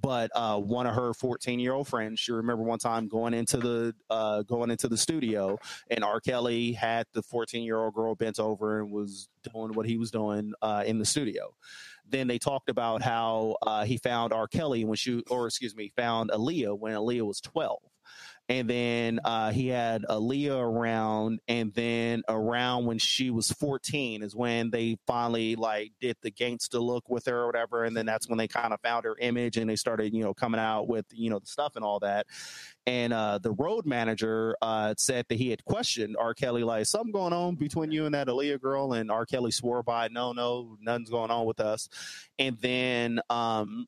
but 0.02 0.32
uh, 0.36 0.58
one 0.58 0.88
of 0.88 0.96
her 0.96 1.14
14 1.14 1.60
year 1.60 1.74
old 1.74 1.88
friends 1.88 2.20
she 2.20 2.32
remember 2.32 2.64
one 2.64 2.80
time 2.80 3.08
going 3.08 3.34
into 3.34 3.58
the 3.58 3.94
uh, 4.10 4.42
going 4.44 4.72
into 4.72 4.88
the 4.88 4.98
studio 4.98 5.58
and 5.90 6.04
r 6.04 6.20
kelly 6.20 6.74
had 6.74 7.06
the 7.14 7.22
14 7.22 7.64
year 7.64 7.78
old 7.78 7.94
girl 7.94 8.16
bent 8.16 8.40
over 8.40 8.82
and 8.82 8.92
was 8.92 9.28
doing 9.54 9.74
what 9.74 9.86
he 9.86 9.98
was 9.98 10.12
doing 10.12 10.54
uh, 10.62 10.84
in 10.86 11.00
the 11.00 11.06
studio 11.06 11.54
then 12.10 12.28
they 12.28 12.38
talked 12.38 12.70
about 12.70 13.02
how 13.02 13.56
uh, 13.62 13.86
he 13.86 13.98
found 13.98 14.34
R. 14.34 14.48
Kelly 14.48 14.86
when 14.86 14.96
she, 14.96 15.24
or 15.30 15.48
excuse 15.48 15.76
me, 15.76 15.92
found 15.96 16.32
Aaliyah 16.32 16.78
when 16.78 16.94
Aaliyah 16.94 17.26
was 17.26 17.42
12. 17.42 17.80
And 18.50 18.70
then 18.70 19.20
uh, 19.24 19.52
he 19.52 19.70
had 19.70 20.04
Aaliyah 20.04 20.60
around, 20.60 21.40
and 21.48 21.74
then 21.74 22.24
around 22.28 22.86
when 22.86 22.98
she 22.98 23.30
was 23.30 23.52
14 23.52 24.22
is 24.22 24.36
when 24.36 24.70
they 24.70 24.98
finally 25.08 25.56
like 25.56 25.94
did 26.02 26.18
the 26.22 26.30
gangster 26.30 26.80
look 26.80 27.10
with 27.10 27.26
her 27.28 27.44
or 27.44 27.46
whatever. 27.48 27.86
And 27.86 27.96
then 27.96 28.06
that's 28.06 28.28
when 28.28 28.38
they 28.38 28.50
kind 28.50 28.74
of 28.74 28.82
found 28.82 29.06
her 29.06 29.16
image 29.18 29.56
and 29.56 29.70
they 29.70 29.78
started, 29.78 30.14
you 30.14 30.24
know, 30.24 30.34
coming 30.34 30.60
out 30.60 30.90
with, 30.90 31.06
you 31.12 31.30
know, 31.30 31.40
the 31.40 31.48
stuff 31.48 31.78
and 31.78 31.86
all 31.86 32.00
that. 32.00 32.28
And 32.86 33.14
uh, 33.14 33.38
the 33.38 33.54
road 33.54 33.86
manager 33.86 34.58
uh, 34.62 34.94
said 34.98 35.26
that 35.30 35.38
he 35.38 35.50
had 35.50 35.64
questioned 35.64 36.18
R. 36.20 36.34
Kelly, 36.34 36.64
like, 36.64 36.86
something 36.86 37.14
going 37.14 37.32
on 37.32 37.56
between 37.56 37.94
you 37.94 38.06
and 38.06 38.14
that 38.14 38.28
Aaliyah 38.28 38.60
girl. 38.60 38.92
And 38.92 39.10
R. 39.10 39.26
Kelly 39.26 39.52
swore 39.52 39.84
by, 39.84 40.10
no, 40.10 40.34
no, 40.34 40.78
nothing's 40.82 41.10
going 41.10 41.32
on 41.32 41.46
with 41.46 41.62
us. 41.62 41.88
And 42.38 42.58
then 42.60 43.22
um, 43.30 43.88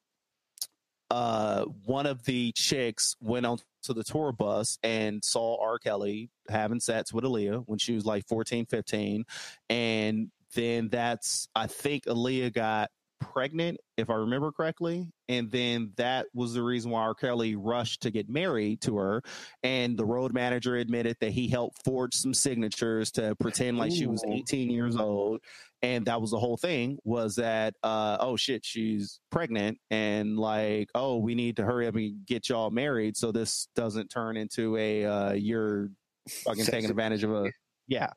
uh, 1.11 1.65
one 1.85 2.05
of 2.05 2.23
the 2.23 2.51
chicks 2.53 3.15
went 3.19 3.45
on 3.45 3.59
to 3.85 3.93
the 3.93 4.03
tour 4.03 4.31
bus 4.31 4.77
and 4.83 5.23
saw 5.23 5.61
R. 5.61 5.79
Kelly 5.79 6.29
having 6.49 6.79
sex 6.79 7.13
with 7.13 7.23
Aaliyah 7.23 7.63
when 7.65 7.79
she 7.79 7.93
was 7.93 8.05
like 8.05 8.27
14, 8.27 8.65
15. 8.65 9.25
And 9.69 10.31
then 10.55 10.89
that's, 10.89 11.47
I 11.55 11.67
think 11.67 12.05
Aaliyah 12.05 12.53
got 12.53 12.91
pregnant, 13.19 13.79
if 13.97 14.09
I 14.09 14.15
remember 14.15 14.51
correctly. 14.51 15.07
And 15.27 15.49
then 15.51 15.93
that 15.97 16.27
was 16.33 16.53
the 16.53 16.61
reason 16.61 16.91
why 16.91 17.01
R. 17.01 17.15
Kelly 17.15 17.55
rushed 17.55 18.01
to 18.01 18.11
get 18.11 18.29
married 18.29 18.81
to 18.81 18.97
her. 18.97 19.21
And 19.63 19.97
the 19.97 20.05
road 20.05 20.33
manager 20.33 20.75
admitted 20.75 21.17
that 21.21 21.31
he 21.31 21.47
helped 21.47 21.83
forge 21.83 22.13
some 22.13 22.33
signatures 22.33 23.11
to 23.11 23.35
pretend 23.35 23.77
like 23.77 23.91
she 23.91 24.07
was 24.07 24.23
18 24.27 24.69
years 24.69 24.95
old. 24.95 25.41
And 25.85 26.07
that 26.07 26.19
was 26.19 26.31
the 26.31 26.39
whole 26.39 26.57
thing 26.57 26.97
was 27.03 27.35
that, 27.35 27.75
uh, 27.83 28.17
oh 28.19 28.35
shit, 28.35 28.65
she's 28.65 29.19
pregnant. 29.29 29.77
And 29.91 30.35
like, 30.35 30.89
oh, 30.95 31.19
we 31.19 31.35
need 31.35 31.57
to 31.57 31.63
hurry 31.63 31.85
up 31.85 31.93
and 31.93 32.25
get 32.25 32.49
y'all 32.49 32.71
married 32.71 33.15
so 33.15 33.31
this 33.31 33.67
doesn't 33.75 34.07
turn 34.07 34.35
into 34.35 34.75
a, 34.77 35.05
uh, 35.05 35.33
you're 35.33 35.91
fucking 36.27 36.63
Sex 36.63 36.71
taking 36.71 36.89
advantage 36.89 37.23
of 37.23 37.31
a, 37.31 37.51
yeah. 37.87 38.09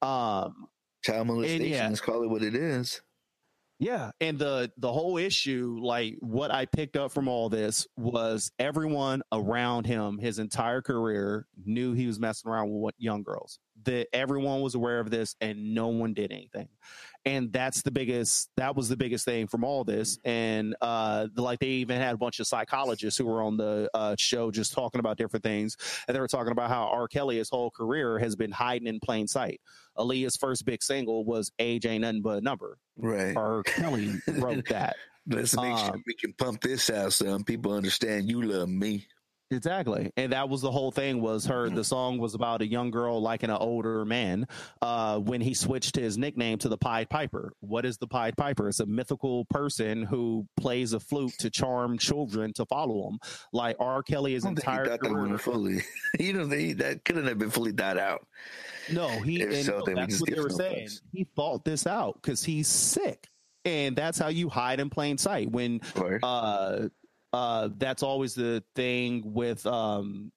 Um, 0.00 0.68
Child 1.04 1.26
molestation. 1.26 1.66
yeah. 1.66 1.88
Let's 1.88 2.00
call 2.00 2.22
it 2.22 2.30
what 2.30 2.42
it 2.42 2.54
is. 2.54 3.02
Yeah, 3.80 4.12
and 4.20 4.38
the 4.38 4.70
the 4.78 4.92
whole 4.92 5.18
issue, 5.18 5.78
like 5.82 6.16
what 6.20 6.52
I 6.52 6.66
picked 6.66 6.96
up 6.96 7.10
from 7.10 7.26
all 7.26 7.48
this 7.48 7.86
was 7.96 8.52
everyone 8.58 9.22
around 9.32 9.86
him, 9.86 10.18
his 10.18 10.38
entire 10.38 10.80
career, 10.80 11.46
knew 11.64 11.92
he 11.92 12.06
was 12.06 12.20
messing 12.20 12.50
around 12.50 12.70
with 12.70 12.94
young 12.98 13.22
girls. 13.24 13.58
That 13.84 14.06
everyone 14.12 14.60
was 14.60 14.76
aware 14.76 15.00
of 15.00 15.10
this, 15.10 15.34
and 15.40 15.74
no 15.74 15.88
one 15.88 16.14
did 16.14 16.30
anything. 16.30 16.68
And 17.26 17.52
that's 17.52 17.82
the 17.82 17.90
biggest. 17.90 18.50
That 18.56 18.76
was 18.76 18.88
the 18.88 18.96
biggest 18.96 19.24
thing 19.24 19.46
from 19.46 19.64
all 19.64 19.82
this. 19.84 20.18
And 20.24 20.76
uh, 20.80 21.28
like 21.36 21.58
they 21.58 21.68
even 21.68 21.98
had 22.00 22.14
a 22.14 22.18
bunch 22.18 22.38
of 22.38 22.46
psychologists 22.46 23.18
who 23.18 23.24
were 23.24 23.42
on 23.42 23.56
the 23.56 23.88
uh, 23.94 24.14
show 24.18 24.50
just 24.50 24.72
talking 24.74 24.98
about 24.98 25.16
different 25.16 25.42
things, 25.42 25.76
and 26.06 26.14
they 26.14 26.20
were 26.20 26.28
talking 26.28 26.52
about 26.52 26.68
how 26.68 26.88
R. 26.88 27.08
Kelly, 27.08 27.38
his 27.38 27.48
whole 27.48 27.70
career, 27.70 28.18
has 28.18 28.36
been 28.36 28.50
hiding 28.52 28.86
in 28.86 29.00
plain 29.00 29.26
sight. 29.26 29.60
Aaliyah's 29.96 30.36
first 30.36 30.66
big 30.66 30.82
single 30.82 31.24
was 31.24 31.50
"Age 31.58 31.86
Ain't 31.86 32.02
Nothing 32.02 32.22
But 32.22 32.38
a 32.38 32.40
Number." 32.42 32.78
Right. 32.96 33.36
R. 33.36 33.62
Kelly 33.62 34.14
wrote 34.28 34.68
that. 34.68 34.96
Let's 35.26 35.56
make 35.56 35.78
sure 35.78 35.94
Um, 35.94 36.02
we 36.06 36.14
can 36.14 36.34
pump 36.34 36.60
this 36.60 36.90
out 36.90 37.14
so 37.14 37.38
people 37.44 37.72
understand 37.72 38.28
you 38.28 38.42
love 38.42 38.68
me. 38.68 39.06
Exactly. 39.50 40.10
And 40.16 40.32
that 40.32 40.48
was 40.48 40.62
the 40.62 40.70
whole 40.70 40.90
thing 40.90 41.20
was 41.20 41.46
her 41.46 41.68
the 41.70 41.84
song 41.84 42.18
was 42.18 42.34
about 42.34 42.62
a 42.62 42.66
young 42.66 42.90
girl 42.90 43.20
liking 43.20 43.50
an 43.50 43.56
older 43.56 44.04
man 44.04 44.46
uh 44.82 45.18
when 45.18 45.40
he 45.40 45.54
switched 45.54 45.96
his 45.96 46.16
nickname 46.18 46.58
to 46.58 46.68
the 46.68 46.78
Pied 46.78 47.08
Piper. 47.10 47.52
What 47.60 47.84
is 47.84 47.98
the 47.98 48.06
Pied 48.06 48.36
Piper? 48.36 48.68
It's 48.68 48.80
a 48.80 48.86
mythical 48.86 49.44
person 49.46 50.02
who 50.02 50.46
plays 50.56 50.92
a 50.92 50.98
flute 51.00 51.34
to 51.38 51.50
charm 51.50 51.98
children 51.98 52.52
to 52.54 52.64
follow 52.66 53.08
him. 53.08 53.18
Like 53.52 53.76
R. 53.78 54.02
Kelly 54.02 54.32
his 54.32 54.44
I 54.44 54.48
he 54.48 54.52
entire 54.56 54.88
that 54.88 55.00
career. 55.00 55.38
fully. 55.38 55.82
you 56.18 56.32
know, 56.32 56.46
they, 56.46 56.72
that 56.72 57.04
couldn't 57.04 57.26
have 57.26 57.38
been 57.38 57.50
fully 57.50 57.72
thought 57.72 57.98
out. 57.98 58.26
No, 58.92 59.08
he 59.08 59.40
If 59.42 59.66
so, 59.66 59.80
no, 59.86 59.94
that's 59.94 60.20
what 60.20 60.30
they 60.30 60.40
were 60.40 60.48
no 60.48 60.56
saying. 60.56 60.86
fucks. 60.88 61.00
He 61.12 61.24
thought 61.36 61.64
this 61.64 61.86
out 61.86 62.14
because 62.20 62.42
he's 62.44 62.66
sick. 62.68 63.28
And 63.64 63.94
that's 63.96 64.18
how 64.18 64.28
you 64.28 64.48
hide 64.48 64.80
in 64.80 64.90
plain 64.90 65.16
sight. 65.16 65.50
When 65.50 65.80
uh 66.22 66.88
uh 67.34 67.68
that's 67.78 68.02
always 68.02 68.34
the 68.34 68.62
thing 68.76 69.22
with 69.34 69.66
um 69.66 70.30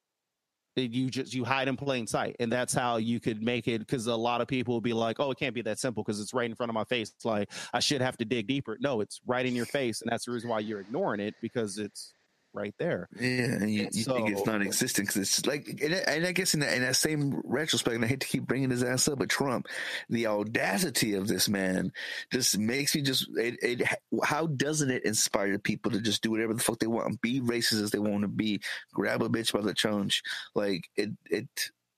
you 0.76 1.10
just 1.10 1.34
you 1.34 1.44
hide 1.44 1.66
in 1.66 1.76
plain 1.76 2.06
sight 2.06 2.36
and 2.38 2.52
that's 2.52 2.72
how 2.72 2.96
you 2.98 3.18
could 3.18 3.42
make 3.42 3.66
it 3.66 3.80
because 3.80 4.06
a 4.06 4.14
lot 4.14 4.40
of 4.40 4.46
people 4.46 4.74
will 4.74 4.80
be 4.80 4.92
like 4.92 5.18
oh 5.18 5.30
it 5.30 5.38
can't 5.38 5.54
be 5.54 5.62
that 5.62 5.78
simple 5.78 6.02
because 6.04 6.20
it's 6.20 6.34
right 6.34 6.48
in 6.48 6.54
front 6.54 6.70
of 6.70 6.74
my 6.74 6.84
face 6.84 7.10
it's 7.14 7.24
like 7.24 7.50
i 7.72 7.80
should 7.80 8.00
have 8.00 8.16
to 8.16 8.24
dig 8.24 8.46
deeper. 8.46 8.76
No 8.80 9.00
it's 9.00 9.20
right 9.26 9.44
in 9.44 9.54
your 9.54 9.66
face 9.66 10.02
and 10.02 10.10
that's 10.10 10.26
the 10.26 10.32
reason 10.32 10.48
why 10.50 10.60
you're 10.60 10.80
ignoring 10.80 11.20
it 11.20 11.34
because 11.40 11.78
it's 11.78 12.14
right 12.54 12.74
there. 12.78 13.08
Yeah, 13.18 13.44
and 13.44 13.70
you, 13.70 13.88
you 13.92 14.04
think 14.04 14.30
it's 14.30 14.44
so- 14.44 14.50
non-existent 14.50 15.08
because 15.08 15.22
it's 15.22 15.46
like, 15.46 15.66
and, 15.82 15.94
I- 15.94 16.12
and 16.14 16.26
I 16.26 16.32
guess 16.32 16.54
in 16.54 16.60
that, 16.60 16.74
in 16.74 16.82
that 16.82 16.96
same 16.96 17.40
retrospect, 17.44 17.94
and 17.96 18.04
I 18.04 18.08
hate 18.08 18.20
to 18.20 18.26
keep 18.26 18.46
bringing 18.46 18.70
his 18.70 18.82
ass 18.82 19.08
up, 19.08 19.18
but 19.18 19.28
Trump, 19.28 19.66
the 20.08 20.26
audacity 20.26 21.14
of 21.14 21.28
this 21.28 21.48
man 21.48 21.92
just 22.32 22.58
makes 22.58 22.94
me 22.94 23.02
just, 23.02 23.28
it, 23.36 23.56
it, 23.62 23.82
how 24.24 24.46
doesn't 24.46 24.90
it 24.90 25.04
inspire 25.04 25.58
people 25.58 25.92
to 25.92 26.00
just 26.00 26.22
do 26.22 26.30
whatever 26.30 26.54
the 26.54 26.62
fuck 26.62 26.78
they 26.78 26.86
want, 26.86 27.06
and 27.08 27.20
be 27.20 27.40
racist 27.40 27.82
as 27.82 27.90
they 27.90 27.98
want 27.98 28.22
to 28.22 28.28
be, 28.28 28.60
grab 28.92 29.22
a 29.22 29.28
bitch 29.28 29.52
by 29.52 29.60
the 29.60 29.74
chonch, 29.74 30.22
like 30.54 30.88
it, 30.96 31.10
it, 31.30 31.48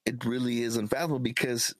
it 0.07 0.25
really 0.25 0.62
is 0.62 0.76
unfathomable 0.76 1.19
because 1.21 1.75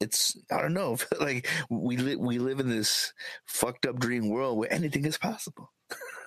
it's 0.00 0.36
I 0.50 0.60
don't 0.60 0.74
know 0.74 0.96
like 1.20 1.48
we 1.70 1.96
live 1.96 2.18
we 2.18 2.38
live 2.38 2.58
in 2.58 2.68
this 2.68 3.12
fucked 3.46 3.86
up 3.86 3.98
dream 3.98 4.28
world 4.28 4.58
where 4.58 4.72
anything 4.72 5.04
is 5.04 5.16
possible. 5.18 5.70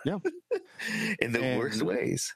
Yeah. 0.07 0.19
in 1.19 1.31
the 1.33 1.41
And- 1.43 1.59
worst 1.59 1.81
ways. 1.81 2.33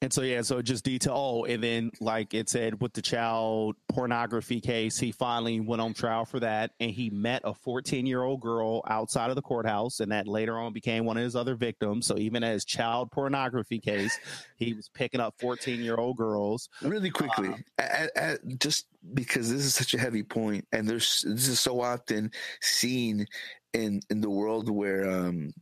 And 0.00 0.12
so 0.12 0.22
yeah, 0.22 0.42
so 0.42 0.62
just 0.62 0.84
detail. 0.84 1.12
Oh, 1.16 1.44
and 1.44 1.60
then 1.62 1.90
like 2.00 2.32
it 2.32 2.48
said 2.48 2.80
with 2.80 2.92
the 2.92 3.02
child 3.02 3.74
pornography 3.88 4.60
case, 4.60 4.96
he 4.96 5.10
finally 5.10 5.58
went 5.58 5.82
on 5.82 5.92
trial 5.92 6.24
for 6.24 6.38
that, 6.38 6.70
and 6.78 6.92
he 6.92 7.10
met 7.10 7.42
a 7.44 7.52
14 7.52 8.06
year 8.06 8.22
old 8.22 8.40
girl 8.40 8.82
outside 8.88 9.30
of 9.30 9.34
the 9.36 9.42
courthouse, 9.42 9.98
and 9.98 10.12
that 10.12 10.28
later 10.28 10.56
on 10.56 10.72
became 10.72 11.04
one 11.04 11.16
of 11.16 11.24
his 11.24 11.34
other 11.34 11.56
victims. 11.56 12.06
So 12.06 12.16
even 12.16 12.44
as 12.44 12.64
child 12.64 13.10
pornography 13.10 13.80
case, 13.80 14.16
he 14.56 14.72
was 14.72 14.88
picking 14.88 15.20
up 15.20 15.34
14 15.40 15.80
year 15.80 15.96
old 15.96 16.16
girls. 16.16 16.68
Really 16.80 17.10
quickly, 17.10 17.48
Um, 17.78 18.36
just 18.58 18.86
because 19.14 19.50
this 19.50 19.64
is 19.64 19.74
such 19.74 19.94
a 19.94 19.98
heavy 19.98 20.22
point, 20.22 20.64
and 20.70 20.88
there's 20.88 21.24
this 21.26 21.48
is 21.48 21.58
so 21.58 21.80
often 21.80 22.30
seen 22.60 23.26
in 23.72 24.00
in 24.10 24.20
the 24.20 24.30
world 24.30 24.70
where, 24.70 25.08
um, 25.10 25.52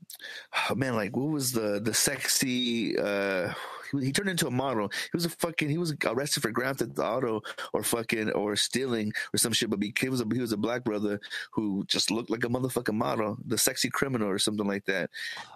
oh 0.70 0.75
man, 0.76 0.94
like 0.94 1.16
what 1.16 1.30
was 1.30 1.52
the 1.52 1.80
the 1.80 1.94
sexy. 1.94 2.98
uh 2.98 3.52
he, 3.93 4.07
he 4.07 4.12
turned 4.12 4.28
into 4.28 4.47
a 4.47 4.50
model. 4.50 4.88
He 4.90 5.11
was 5.14 5.25
a 5.25 5.31
fucking. 5.31 5.69
He 5.69 5.78
was 5.78 5.95
arrested 6.05 6.43
for 6.43 6.50
grand 6.50 6.78
theft 6.78 6.99
auto 6.99 7.43
or 7.73 7.83
fucking 7.83 8.31
or 8.33 8.57
stealing 8.57 9.12
or 9.33 9.38
some 9.38 9.52
shit. 9.52 9.71
But 9.71 9.81
he, 9.83 10.09
was 10.09 10.21
a 10.21 10.26
he 10.33 10.40
was 10.40 10.52
a 10.52 10.57
black 10.57 10.85
brother 10.85 11.21
who 11.52 11.85
just 11.87 12.11
looked 12.11 12.31
like 12.31 12.45
a 12.45 12.49
motherfucking 12.49 12.95
model, 12.95 13.37
the 13.47 13.59
sexy 13.59 13.88
criminal 13.90 14.28
or 14.28 14.38
something 14.38 14.66
like 14.66 14.85
that. 14.87 15.11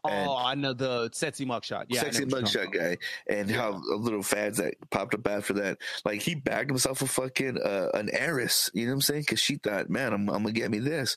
And- 0.08 0.28
oh, 0.28 0.36
I 0.36 0.54
know 0.54 0.72
the 0.72 1.10
sexy 1.12 1.46
mugshot. 1.46 1.86
Yeah, 1.88 2.00
sexy 2.00 2.24
mugshot 2.24 2.72
guy, 2.72 2.98
and 3.28 3.50
how 3.50 3.72
Yeah. 3.72 3.96
little 3.96 4.22
fads 4.22 4.58
that 4.58 4.74
popped 4.90 5.14
up 5.14 5.26
after 5.26 5.52
that. 5.54 5.78
Like 6.04 6.20
he 6.22 6.34
bagged 6.34 6.70
himself 6.70 7.02
a 7.02 7.06
fucking 7.06 7.58
uh, 7.58 7.88
an 7.94 8.10
heiress. 8.12 8.70
You 8.74 8.86
know 8.86 8.92
what 8.92 8.96
I'm 8.96 9.00
saying? 9.02 9.20
Because 9.22 9.40
she 9.40 9.56
thought, 9.56 9.90
man, 9.90 10.12
I'm, 10.12 10.28
I'm 10.28 10.42
gonna 10.42 10.52
get 10.52 10.70
me 10.70 10.78
this. 10.78 11.16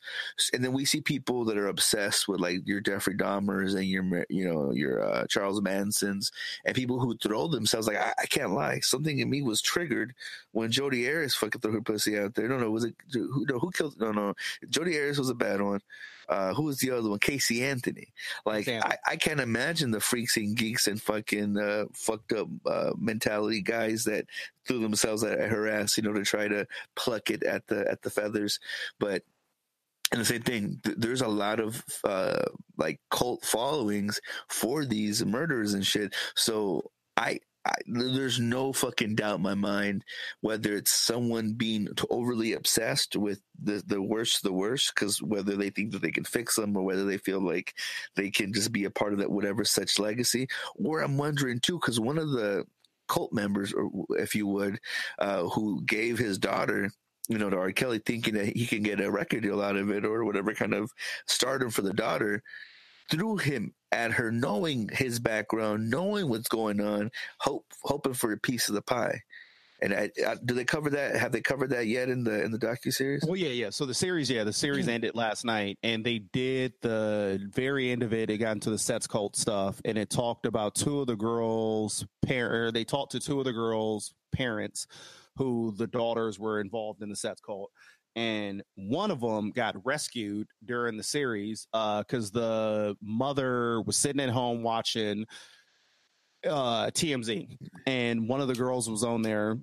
And 0.54 0.64
then 0.64 0.74
we 0.74 0.86
see 0.86 1.02
people 1.02 1.46
that 1.46 1.58
are 1.58 1.68
obsessed 1.68 2.28
with 2.28 2.40
like 2.40 2.60
your 2.66 2.82
Jeffrey 2.82 3.16
Dahmers 3.16 3.76
and 3.76 3.86
your 3.86 4.26
you 4.30 4.48
know 4.48 4.72
your 4.72 5.04
uh, 5.04 5.26
Charles 5.28 5.62
Mansons 5.62 6.32
and 6.66 6.76
people 6.76 7.00
who 7.04 7.18
throw 7.18 7.48
themselves. 7.48 7.88
Like 7.88 7.98
I, 7.98 8.14
I 8.18 8.26
can't 8.26 8.54
lie, 8.54 8.80
something 8.80 9.20
in 9.20 9.30
me 9.30 9.42
was 9.42 9.62
triggered 9.62 10.14
when 10.52 10.72
Jodi 10.72 11.08
Arias 11.08 11.36
fucking 11.36 11.62
threw 11.62 11.74
her 11.74 11.82
pussy 11.82 12.18
out 12.18 12.36
there. 12.36 12.48
No, 12.48 12.58
no, 12.58 12.72
was 12.72 12.86
it 12.86 12.96
who? 13.12 13.46
No, 13.50 13.60
who 13.60 13.72
killed? 13.72 14.00
No, 14.00 14.12
no, 14.12 14.34
Jodi 14.70 14.98
Arias 14.98 15.20
was 15.20 15.30
a 15.30 15.36
bad 15.36 15.62
one. 15.62 15.82
Uh, 16.30 16.54
who 16.54 16.64
was 16.64 16.80
the 16.80 16.90
other 16.90 17.10
one? 17.10 17.20
Casey 17.20 17.64
Anthony. 17.64 18.14
Like 18.46 18.68
I, 18.70 18.98
I 19.06 19.16
can't 19.18 19.42
imagine 19.42 19.92
the 19.92 20.00
freaks 20.00 20.38
and 20.38 20.56
geeks 20.56 20.88
and 20.88 21.02
fucking 21.02 21.58
uh, 21.58 21.86
fucked 21.94 22.32
up 22.32 22.48
uh, 22.66 22.92
mentality 22.98 23.62
guys 23.62 24.06
that 24.06 24.26
threw 24.66 24.80
themselves 24.80 25.24
at, 25.24 25.38
at 25.38 25.50
her 25.50 25.68
ass, 25.68 25.98
you 25.98 26.04
know, 26.04 26.14
to 26.14 26.24
try 26.24 26.48
to 26.48 26.66
pluck 26.96 27.30
it 27.30 27.44
at 27.44 27.68
the 27.68 27.90
at 27.92 28.02
the 28.04 28.10
feathers. 28.10 28.60
But 29.00 29.24
and 30.14 30.22
the 30.22 30.26
same 30.26 30.44
thing, 30.44 30.80
th- 30.84 30.98
there's 30.98 31.22
a 31.22 31.28
lot 31.28 31.60
of 31.60 31.84
uh, 32.06 32.46
like 32.78 33.02
cult 33.12 33.44
followings 33.44 34.22
for 34.48 34.86
these 34.86 35.26
murders 35.26 35.74
and 35.74 35.86
shit. 35.86 36.16
So 36.36 36.92
I. 37.18 37.40
I, 37.66 37.76
there's 37.88 38.42
no 38.42 38.74
fucking 38.74 39.16
doubt 39.16 39.38
in 39.38 39.42
my 39.42 39.54
mind 39.54 40.04
whether 40.42 40.76
it's 40.76 40.92
someone 40.92 41.54
being 41.54 41.88
overly 42.10 42.52
obsessed 42.52 43.16
with 43.16 43.40
the 43.58 43.82
the 43.88 44.02
worst, 44.02 44.44
the 44.44 44.52
worst, 44.52 44.92
because 44.94 45.22
whether 45.22 45.56
they 45.56 45.70
think 45.70 45.94
that 45.94 46.02
they 46.02 46.12
can 46.12 46.26
fix 46.26 46.58
them 46.58 46.76
or 46.76 46.84
whether 46.84 47.06
they 47.06 47.18
feel 47.18 47.40
like 47.40 47.74
they 48.18 48.30
can 48.32 48.52
just 48.52 48.74
be 48.74 48.84
a 48.84 48.92
part 48.92 49.14
of 49.14 49.20
that 49.20 49.32
whatever 49.32 49.64
such 49.64 49.98
legacy. 49.98 50.50
Or 50.76 51.00
I'm 51.00 51.16
wondering 51.16 51.62
too, 51.62 51.80
because 51.80 52.02
one 52.02 52.18
of 52.18 52.32
the 52.32 52.66
cult 53.08 53.32
members, 53.32 53.72
or 53.74 53.90
if 54.10 54.36
you 54.36 54.46
would, 54.48 54.80
uh, 55.18 55.44
who 55.44 55.82
gave 55.86 56.18
his 56.18 56.38
daughter. 56.38 56.92
You 57.30 57.38
know, 57.38 57.50
to 57.50 57.58
R. 57.58 57.72
Kelly, 57.72 58.02
thinking 58.06 58.34
that 58.34 58.56
he 58.56 58.66
can 58.66 58.84
get 58.84 59.00
a 59.00 59.10
record 59.10 59.44
deal 59.44 59.62
out 59.62 59.78
of 59.78 59.90
it 59.90 60.04
or 60.04 60.26
whatever 60.26 60.54
kind 60.54 60.74
of 60.74 60.92
stardom 61.26 61.72
for 61.72 61.82
the 61.82 61.94
daughter, 61.94 62.44
threw 63.10 63.38
him 63.38 63.74
at 63.92 64.12
her, 64.14 64.32
knowing 64.32 64.90
his 64.92 65.20
background, 65.20 65.90
knowing 65.90 66.30
what's 66.30 66.50
going 66.50 66.82
on, 66.82 67.12
hope 67.40 67.66
hoping 67.84 68.14
for 68.14 68.32
a 68.34 68.38
piece 68.38 68.68
of 68.68 68.76
the 68.76 68.82
pie. 68.82 69.22
And 69.82 69.94
I, 69.94 70.10
I, 70.26 70.36
do 70.44 70.54
they 70.54 70.64
cover 70.64 70.90
that? 70.92 71.18
Have 71.18 71.34
they 71.34 71.42
covered 71.42 71.72
that 71.72 71.88
yet 71.88 72.08
in 72.08 72.24
the 72.24 72.42
in 72.42 72.52
the 72.52 72.58
docu 72.58 72.92
series? 72.94 73.24
Well, 73.26 73.36
yeah, 73.36 73.50
yeah. 73.50 73.70
So 73.70 73.86
the 73.86 73.94
series, 73.94 74.30
yeah, 74.30 74.46
the 74.46 74.54
series 74.54 74.86
hmm. 74.86 74.92
ended 74.92 75.14
last 75.14 75.44
night, 75.44 75.78
and 75.84 76.06
they 76.06 76.20
did 76.20 76.74
the 76.82 77.46
very 77.54 77.92
end 77.92 78.02
of 78.02 78.14
it. 78.14 78.30
It 78.30 78.38
got 78.38 78.54
into 78.54 78.70
the 78.70 78.78
sets 78.78 79.08
cult 79.08 79.36
stuff, 79.36 79.82
and 79.84 79.98
it 79.98 80.10
talked 80.10 80.46
about 80.46 80.76
two 80.76 81.02
of 81.02 81.08
the 81.08 81.18
girls' 81.18 82.06
parent. 82.26 82.74
They 82.74 82.86
talked 82.86 83.12
to 83.12 83.20
two 83.20 83.40
of 83.40 83.46
the 83.46 83.52
girls' 83.52 84.14
parents, 84.32 84.88
who 85.36 85.74
the 85.78 85.88
daughters 85.88 86.40
were 86.40 86.60
involved 86.60 87.02
in 87.02 87.10
the 87.10 87.16
sets 87.16 87.42
cult, 87.42 87.72
and 88.16 88.64
one 88.76 89.12
of 89.12 89.22
them 89.22 89.52
got 89.52 89.76
rescued 89.86 90.48
during 90.66 90.98
the 90.98 91.04
series 91.04 91.68
uh, 91.74 92.00
because 92.00 92.32
the 92.32 92.96
mother 93.02 93.82
was 93.82 93.98
sitting 93.98 94.22
at 94.22 94.30
home 94.30 94.64
watching 94.64 95.26
uh 96.48 96.88
TMZ, 96.88 97.58
and 97.88 98.28
one 98.28 98.42
of 98.42 98.48
the 98.48 98.56
girls 98.56 98.90
was 98.90 99.04
on 99.04 99.22
there 99.22 99.58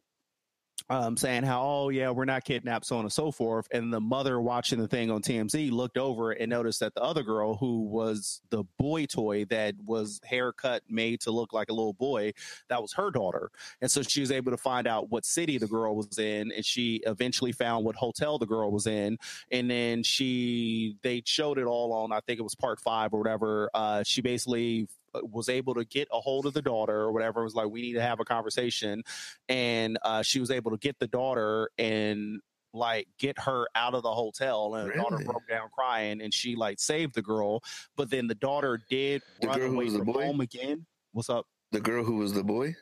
um, 0.90 1.16
saying 1.16 1.44
how, 1.44 1.62
oh, 1.62 1.88
yeah, 1.88 2.10
we're 2.10 2.24
not 2.24 2.44
kidnapped, 2.44 2.84
so 2.84 2.96
on 2.96 3.04
and 3.04 3.12
so 3.12 3.30
forth. 3.30 3.68
And 3.70 3.92
the 3.92 4.00
mother 4.00 4.40
watching 4.40 4.80
the 4.80 4.88
thing 4.88 5.08
on 5.08 5.22
TMZ 5.22 5.70
looked 5.70 5.96
over 5.96 6.32
and 6.32 6.50
noticed 6.50 6.80
that 6.80 6.94
the 6.94 7.02
other 7.02 7.22
girl, 7.22 7.56
who 7.56 7.84
was 7.84 8.42
the 8.50 8.64
boy 8.76 9.06
toy 9.06 9.44
that 9.46 9.76
was 9.86 10.20
haircut 10.24 10.82
made 10.88 11.20
to 11.20 11.30
look 11.30 11.52
like 11.52 11.70
a 11.70 11.72
little 11.72 11.92
boy, 11.92 12.32
that 12.68 12.82
was 12.82 12.92
her 12.94 13.12
daughter. 13.12 13.50
And 13.80 13.88
so 13.88 14.02
she 14.02 14.20
was 14.20 14.32
able 14.32 14.50
to 14.50 14.56
find 14.56 14.88
out 14.88 15.10
what 15.10 15.24
city 15.24 15.58
the 15.58 15.68
girl 15.68 15.94
was 15.94 16.18
in. 16.18 16.50
And 16.50 16.66
she 16.66 17.00
eventually 17.06 17.52
found 17.52 17.84
what 17.84 17.94
hotel 17.94 18.38
the 18.38 18.46
girl 18.46 18.72
was 18.72 18.88
in. 18.88 19.16
And 19.52 19.70
then 19.70 20.02
she, 20.02 20.96
they 21.02 21.22
showed 21.24 21.58
it 21.58 21.66
all 21.66 21.92
on, 21.92 22.10
I 22.10 22.18
think 22.18 22.40
it 22.40 22.42
was 22.42 22.56
part 22.56 22.80
five 22.80 23.14
or 23.14 23.18
whatever. 23.18 23.70
Uh, 23.72 24.02
she 24.02 24.22
basically 24.22 24.88
was 25.14 25.48
able 25.48 25.74
to 25.74 25.84
get 25.84 26.08
a 26.12 26.20
hold 26.20 26.46
of 26.46 26.54
the 26.54 26.62
daughter 26.62 26.94
or 26.94 27.12
whatever. 27.12 27.40
It 27.40 27.44
was 27.44 27.54
like, 27.54 27.68
we 27.68 27.82
need 27.82 27.94
to 27.94 28.02
have 28.02 28.20
a 28.20 28.24
conversation 28.24 29.02
and 29.48 29.98
uh, 30.02 30.22
she 30.22 30.40
was 30.40 30.50
able 30.50 30.70
to 30.70 30.76
get 30.76 30.98
the 30.98 31.06
daughter 31.08 31.70
and 31.78 32.40
like 32.72 33.08
get 33.18 33.38
her 33.38 33.66
out 33.74 33.94
of 33.94 34.02
the 34.02 34.12
hotel 34.12 34.76
and 34.76 34.90
the 34.90 34.94
daughter 34.94 35.18
broke 35.24 35.48
down 35.48 35.68
crying 35.76 36.20
and 36.20 36.32
she 36.32 36.54
like 36.54 36.78
saved 36.78 37.14
the 37.14 37.22
girl 37.22 37.60
but 37.96 38.10
then 38.10 38.28
the 38.28 38.34
daughter 38.36 38.80
did 38.88 39.22
The 39.40 39.48
run 39.48 39.60
away 39.60 39.90
from 39.90 40.06
home 40.06 40.40
again 40.40 40.86
what's 41.12 41.28
up 41.28 41.46
The 41.72 41.80
girl 41.80 42.04
who 42.04 42.16
was 42.16 42.32
the 42.32 42.44
boy. 42.44 42.76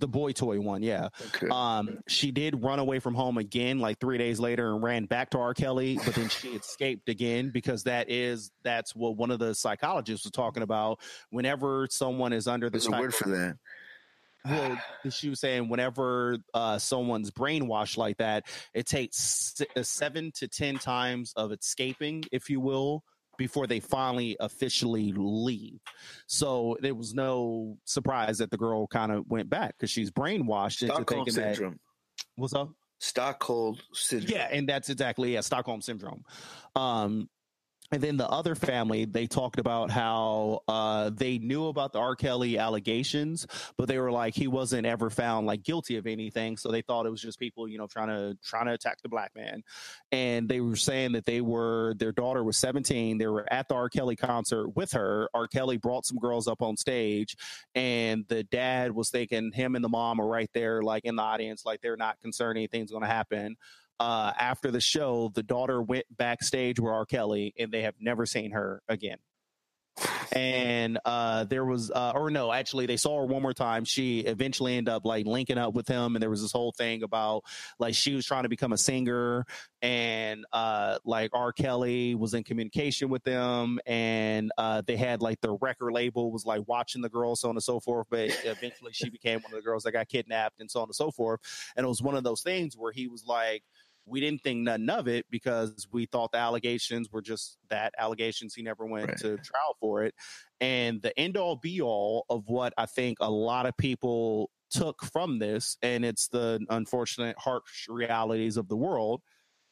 The 0.00 0.08
boy 0.08 0.32
toy 0.32 0.60
one 0.60 0.82
yeah 0.82 1.08
Okay. 1.28 1.48
um 1.50 1.98
she 2.06 2.30
did 2.30 2.62
run 2.62 2.78
away 2.78 2.98
from 2.98 3.14
home 3.14 3.38
again 3.38 3.78
like 3.78 3.98
three 3.98 4.18
days 4.18 4.38
later 4.38 4.72
and 4.74 4.82
ran 4.82 5.06
back 5.06 5.30
to 5.30 5.38
r 5.38 5.54
kelly 5.54 5.98
but 6.04 6.14
then 6.14 6.28
she 6.28 6.48
escaped 6.48 7.08
again 7.08 7.50
because 7.50 7.84
that 7.84 8.10
is 8.10 8.50
that's 8.62 8.94
what 8.94 9.16
one 9.16 9.30
of 9.30 9.38
the 9.38 9.54
psychologists 9.54 10.24
was 10.26 10.32
talking 10.32 10.62
about 10.62 11.00
whenever 11.30 11.86
someone 11.90 12.32
is 12.32 12.46
under 12.46 12.68
this 12.68 12.84
There's 12.86 12.94
a 12.94 13.00
word 13.00 13.14
for 13.14 13.28
that. 13.30 13.56
well, 14.44 14.78
she 15.10 15.28
was 15.28 15.40
saying 15.40 15.68
whenever 15.68 16.38
uh, 16.54 16.78
someone's 16.78 17.32
brainwashed 17.32 17.96
like 17.96 18.18
that, 18.18 18.44
it 18.74 18.86
takes 18.86 19.54
uh, 19.76 19.82
seven 19.82 20.30
to 20.36 20.46
ten 20.46 20.78
times 20.78 21.32
of 21.34 21.50
escaping, 21.50 22.22
if 22.30 22.48
you 22.48 22.60
will, 22.60 23.02
before 23.36 23.66
they 23.66 23.80
finally 23.80 24.36
officially 24.40 25.12
leave. 25.16 25.80
So 26.26 26.76
there 26.80 26.94
was 26.94 27.14
no 27.14 27.78
surprise 27.84 28.38
that 28.38 28.50
the 28.50 28.56
girl 28.56 28.86
kind 28.86 29.12
of 29.12 29.26
went 29.28 29.50
back 29.50 29.74
because 29.76 29.90
she's 29.90 30.10
brainwashed 30.10 30.82
into 30.82 30.94
Stockholm 30.94 31.24
thinking 31.24 31.42
that 31.42 31.74
what's 32.36 32.54
up. 32.54 32.70
Stockholm 32.98 33.76
syndrome. 33.92 34.32
Yeah, 34.32 34.48
and 34.50 34.68
that's 34.68 34.88
exactly 34.88 35.34
yeah, 35.34 35.40
Stockholm 35.40 35.82
syndrome. 35.82 36.24
Um, 36.74 37.28
and 37.92 38.02
then 38.02 38.16
the 38.16 38.28
other 38.28 38.54
family, 38.54 39.04
they 39.04 39.26
talked 39.26 39.58
about 39.58 39.90
how 39.90 40.62
uh, 40.66 41.10
they 41.10 41.38
knew 41.38 41.66
about 41.66 41.92
the 41.92 42.00
R. 42.00 42.16
Kelly 42.16 42.58
allegations, 42.58 43.46
but 43.76 43.88
they 43.88 43.98
were 43.98 44.10
like 44.10 44.34
he 44.34 44.48
wasn't 44.48 44.86
ever 44.86 45.10
found 45.10 45.46
like 45.46 45.62
guilty 45.62 45.96
of 45.96 46.06
anything, 46.06 46.56
so 46.56 46.70
they 46.70 46.82
thought 46.82 47.06
it 47.06 47.10
was 47.10 47.22
just 47.22 47.38
people, 47.38 47.68
you 47.68 47.78
know, 47.78 47.86
trying 47.86 48.08
to 48.08 48.36
trying 48.44 48.66
to 48.66 48.72
attack 48.72 49.02
the 49.02 49.08
black 49.08 49.32
man. 49.36 49.62
And 50.10 50.48
they 50.48 50.60
were 50.60 50.76
saying 50.76 51.12
that 51.12 51.26
they 51.26 51.40
were 51.40 51.94
their 51.94 52.12
daughter 52.12 52.42
was 52.42 52.56
17. 52.58 53.18
They 53.18 53.26
were 53.26 53.46
at 53.52 53.68
the 53.68 53.74
R. 53.74 53.88
Kelly 53.88 54.16
concert 54.16 54.70
with 54.74 54.92
her. 54.92 55.28
R. 55.32 55.46
Kelly 55.46 55.76
brought 55.76 56.06
some 56.06 56.18
girls 56.18 56.48
up 56.48 56.62
on 56.62 56.76
stage, 56.76 57.36
and 57.74 58.24
the 58.28 58.42
dad 58.42 58.92
was 58.92 59.10
thinking 59.10 59.52
him 59.52 59.76
and 59.76 59.84
the 59.84 59.88
mom 59.88 60.20
are 60.20 60.26
right 60.26 60.50
there, 60.54 60.82
like 60.82 61.04
in 61.04 61.16
the 61.16 61.22
audience, 61.22 61.64
like 61.64 61.80
they're 61.82 61.96
not 61.96 62.20
concerned 62.20 62.58
anything's 62.58 62.90
going 62.90 63.02
to 63.02 63.08
happen 63.08 63.56
uh, 63.98 64.32
after 64.38 64.70
the 64.70 64.80
show, 64.80 65.30
the 65.34 65.42
daughter 65.42 65.80
went 65.80 66.06
backstage 66.16 66.78
with 66.80 66.92
R. 66.92 67.06
Kelly, 67.06 67.54
and 67.58 67.72
they 67.72 67.82
have 67.82 67.94
never 68.00 68.26
seen 68.26 68.52
her 68.52 68.82
again. 68.88 69.18
And 70.32 70.98
uh, 71.04 71.44
there 71.44 71.64
was, 71.64 71.90
uh, 71.90 72.12
or 72.14 72.30
no, 72.30 72.52
actually, 72.52 72.84
they 72.84 72.98
saw 72.98 73.20
her 73.20 73.26
one 73.26 73.40
more 73.40 73.54
time. 73.54 73.84
She 73.84 74.20
eventually 74.20 74.76
ended 74.76 74.92
up 74.92 75.06
like 75.06 75.24
linking 75.24 75.56
up 75.56 75.72
with 75.72 75.88
him, 75.88 76.14
and 76.14 76.22
there 76.22 76.28
was 76.28 76.42
this 76.42 76.52
whole 76.52 76.72
thing 76.72 77.02
about 77.02 77.44
like 77.78 77.94
she 77.94 78.14
was 78.14 78.26
trying 78.26 78.42
to 78.42 78.50
become 78.50 78.72
a 78.72 78.76
singer, 78.76 79.46
and 79.80 80.44
uh, 80.52 80.98
like 81.04 81.30
R. 81.32 81.52
Kelly 81.52 82.14
was 82.14 82.34
in 82.34 82.44
communication 82.44 83.08
with 83.08 83.24
them, 83.24 83.78
and 83.86 84.50
uh, 84.58 84.82
they 84.86 84.96
had 84.96 85.22
like 85.22 85.40
the 85.40 85.52
record 85.52 85.92
label 85.92 86.30
was 86.30 86.44
like 86.44 86.62
watching 86.66 87.00
the 87.00 87.08
girl, 87.08 87.34
so 87.34 87.48
on 87.48 87.56
and 87.56 87.62
so 87.62 87.80
forth. 87.80 88.08
But 88.10 88.38
eventually, 88.44 88.92
she 88.92 89.08
became 89.08 89.40
one 89.40 89.52
of 89.52 89.56
the 89.56 89.64
girls 89.64 89.84
that 89.84 89.92
got 89.92 90.08
kidnapped, 90.08 90.60
and 90.60 90.70
so 90.70 90.80
on 90.80 90.88
and 90.88 90.94
so 90.94 91.10
forth. 91.10 91.40
And 91.74 91.84
it 91.84 91.88
was 91.88 92.02
one 92.02 92.16
of 92.16 92.24
those 92.24 92.42
things 92.42 92.76
where 92.76 92.92
he 92.92 93.08
was 93.08 93.24
like 93.26 93.62
we 94.06 94.20
didn't 94.20 94.42
think 94.42 94.60
nothing 94.60 94.88
of 94.88 95.08
it 95.08 95.26
because 95.30 95.86
we 95.90 96.06
thought 96.06 96.32
the 96.32 96.38
allegations 96.38 97.10
were 97.10 97.22
just 97.22 97.58
that 97.70 97.92
allegations. 97.98 98.54
He 98.54 98.62
never 98.62 98.86
went 98.86 99.08
Right. 99.08 99.18
to 99.18 99.36
trial 99.38 99.76
for 99.80 100.04
it. 100.04 100.14
And 100.60 101.02
the 101.02 101.16
end 101.18 101.36
all 101.36 101.56
be 101.56 101.82
all 101.82 102.24
of 102.30 102.48
what 102.48 102.72
I 102.78 102.86
think 102.86 103.18
a 103.20 103.30
lot 103.30 103.66
of 103.66 103.76
people 103.76 104.50
took 104.70 105.04
from 105.04 105.38
this, 105.38 105.76
and 105.82 106.04
it's 106.04 106.28
the 106.28 106.64
unfortunate, 106.70 107.36
harsh 107.38 107.86
realities 107.88 108.56
of 108.56 108.68
the 108.68 108.76
world. 108.76 109.22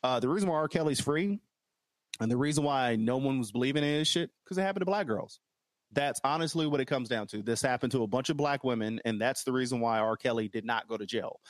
Uh, 0.02 0.20
the 0.20 0.28
reason 0.28 0.48
why 0.48 0.56
R. 0.56 0.68
Kelly's 0.68 1.00
free, 1.00 1.38
and 2.20 2.30
the 2.30 2.36
reason 2.36 2.62
why 2.64 2.96
no 2.96 3.16
one 3.16 3.38
was 3.38 3.50
believing 3.52 3.82
in 3.82 3.98
this 3.98 4.08
shit, 4.08 4.30
because 4.44 4.58
it 4.58 4.62
happened 4.62 4.82
to 4.82 4.86
black 4.86 5.06
girls. 5.06 5.40
That's 5.94 6.20
honestly 6.24 6.66
what 6.66 6.80
it 6.80 6.87
comes 6.87 7.09
down 7.09 7.26
to. 7.28 7.42
This 7.42 7.62
happened 7.62 7.92
to 7.92 8.02
a 8.02 8.07
bunch 8.07 8.28
of 8.28 8.37
black 8.37 8.64
women, 8.64 9.00
and 9.04 9.20
that's 9.20 9.44
the 9.44 9.52
reason 9.52 9.80
why 9.80 9.98
R. 9.98 10.16
Kelly 10.16 10.48
did 10.48 10.64
not 10.64 10.88
go 10.88 10.96
to 10.96 11.07
jail. 11.07 11.40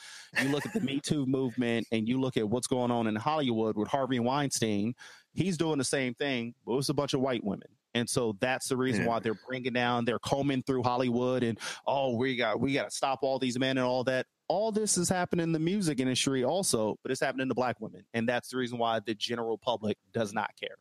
You 0.41 0.49
look 0.49 0.65
at 0.65 0.73
the 0.73 0.79
Me 0.81 0.99
Too 0.99 1.25
movement, 1.25 1.87
and 1.91 2.07
you 2.07 2.19
look 2.19 2.37
at 2.37 2.47
what's 2.47 2.67
going 2.67 2.91
on 2.91 3.07
in 3.07 3.15
Hollywood 3.15 3.75
with 3.75 3.87
Harvey 3.87 4.19
Weinstein. 4.19 4.93
He's 5.33 5.57
doing 5.57 5.77
the 5.79 5.83
same 5.83 6.13
thing, 6.13 6.53
but 6.65 6.77
it's 6.77 6.89
a 6.89 6.93
bunch 6.93 7.13
of 7.13 7.21
white 7.21 7.43
women. 7.43 7.67
And 7.93 8.09
so 8.09 8.35
that's 8.41 8.67
the 8.67 8.75
reason 8.75 9.03
Yeah. 9.03 9.09
why 9.09 9.19
they're 9.19 9.39
bringing 9.47 9.71
down, 9.73 10.03
they're 10.05 10.19
combing 10.19 10.63
through 10.63 10.83
Hollywood, 10.83 11.43
and 11.43 11.57
oh, 11.87 12.15
we 12.17 12.35
got 12.35 12.59
we 12.59 12.73
got 12.73 12.89
to 12.89 12.95
stop 12.95 13.19
all 13.21 13.39
these 13.39 13.57
men 13.57 13.77
and 13.77 13.85
all 13.85 14.03
that. 14.03 14.25
All 14.47 14.71
this 14.71 14.97
is 14.97 15.09
happening 15.09 15.45
in 15.45 15.51
the 15.53 15.59
music 15.59 15.99
industry 15.99 16.43
also, 16.43 16.97
but 17.01 17.11
it's 17.11 17.21
happening 17.21 17.47
to 17.47 17.55
black 17.55 17.79
women, 17.79 18.03
and 18.13 18.27
that's 18.29 18.49
the 18.49 18.57
reason 18.57 18.77
why 18.77 18.99
the 18.99 19.15
general 19.15 19.57
public 19.57 19.97
does 20.13 20.33
not 20.33 20.51
care. 20.59 20.75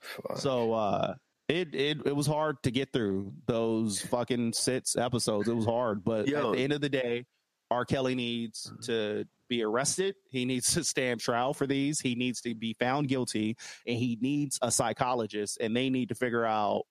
Fuck. 0.00 0.38
So 0.38 0.72
uh 0.74 1.14
it, 1.50 1.74
it 1.74 1.98
it 2.06 2.16
was 2.16 2.26
hard 2.26 2.62
to 2.62 2.70
get 2.70 2.92
through 2.92 3.32
those 3.46 4.00
fucking 4.00 4.52
six 4.52 4.96
episodes. 4.96 5.48
It 5.48 5.56
was 5.56 5.66
hard, 5.66 6.04
but 6.04 6.28
Yo. 6.28 6.50
at 6.50 6.56
the 6.56 6.62
end 6.62 6.72
of 6.72 6.80
the 6.80 6.88
day, 6.88 7.26
R. 7.70 7.84
Kelly 7.84 8.14
needs 8.14 8.66
mm-hmm. 8.66 8.82
to 8.82 9.24
be 9.48 9.62
arrested. 9.62 10.14
He 10.30 10.44
needs 10.44 10.74
to 10.74 10.84
stand 10.84 11.20
trial 11.20 11.52
for 11.52 11.66
these. 11.66 12.00
He 12.00 12.14
needs 12.14 12.40
to 12.42 12.54
be 12.54 12.74
found 12.78 13.08
guilty, 13.08 13.56
and 13.86 13.98
he 13.98 14.16
needs 14.20 14.58
a 14.62 14.70
psychologist. 14.70 15.58
And 15.60 15.76
they 15.76 15.90
need 15.90 16.10
to 16.10 16.14
figure 16.14 16.44
out. 16.44 16.84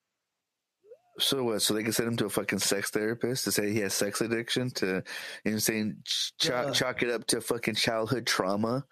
So 1.20 1.44
what? 1.44 1.62
So 1.62 1.74
they 1.74 1.84
can 1.84 1.92
send 1.92 2.10
him 2.10 2.18
to 2.18 2.26
a 2.26 2.30
fucking 2.30 2.60
sex 2.60 2.92
therapist 2.92 3.46
to 3.46 3.52
say 3.52 3.72
he 3.72 3.80
has 3.80 3.94
sex 3.94 4.22
addiction 4.22 4.70
to, 4.72 4.86
you 4.86 4.92
know, 4.94 5.02
what 5.44 5.52
I'm 5.52 5.60
saying 5.60 5.98
ch- 6.06 6.34
Yeah. 6.46 6.72
chalk 6.72 7.04
it 7.04 7.10
up 7.10 7.28
to 7.28 7.42
fucking 7.42 7.76
childhood 7.76 8.26
trauma. 8.26 8.86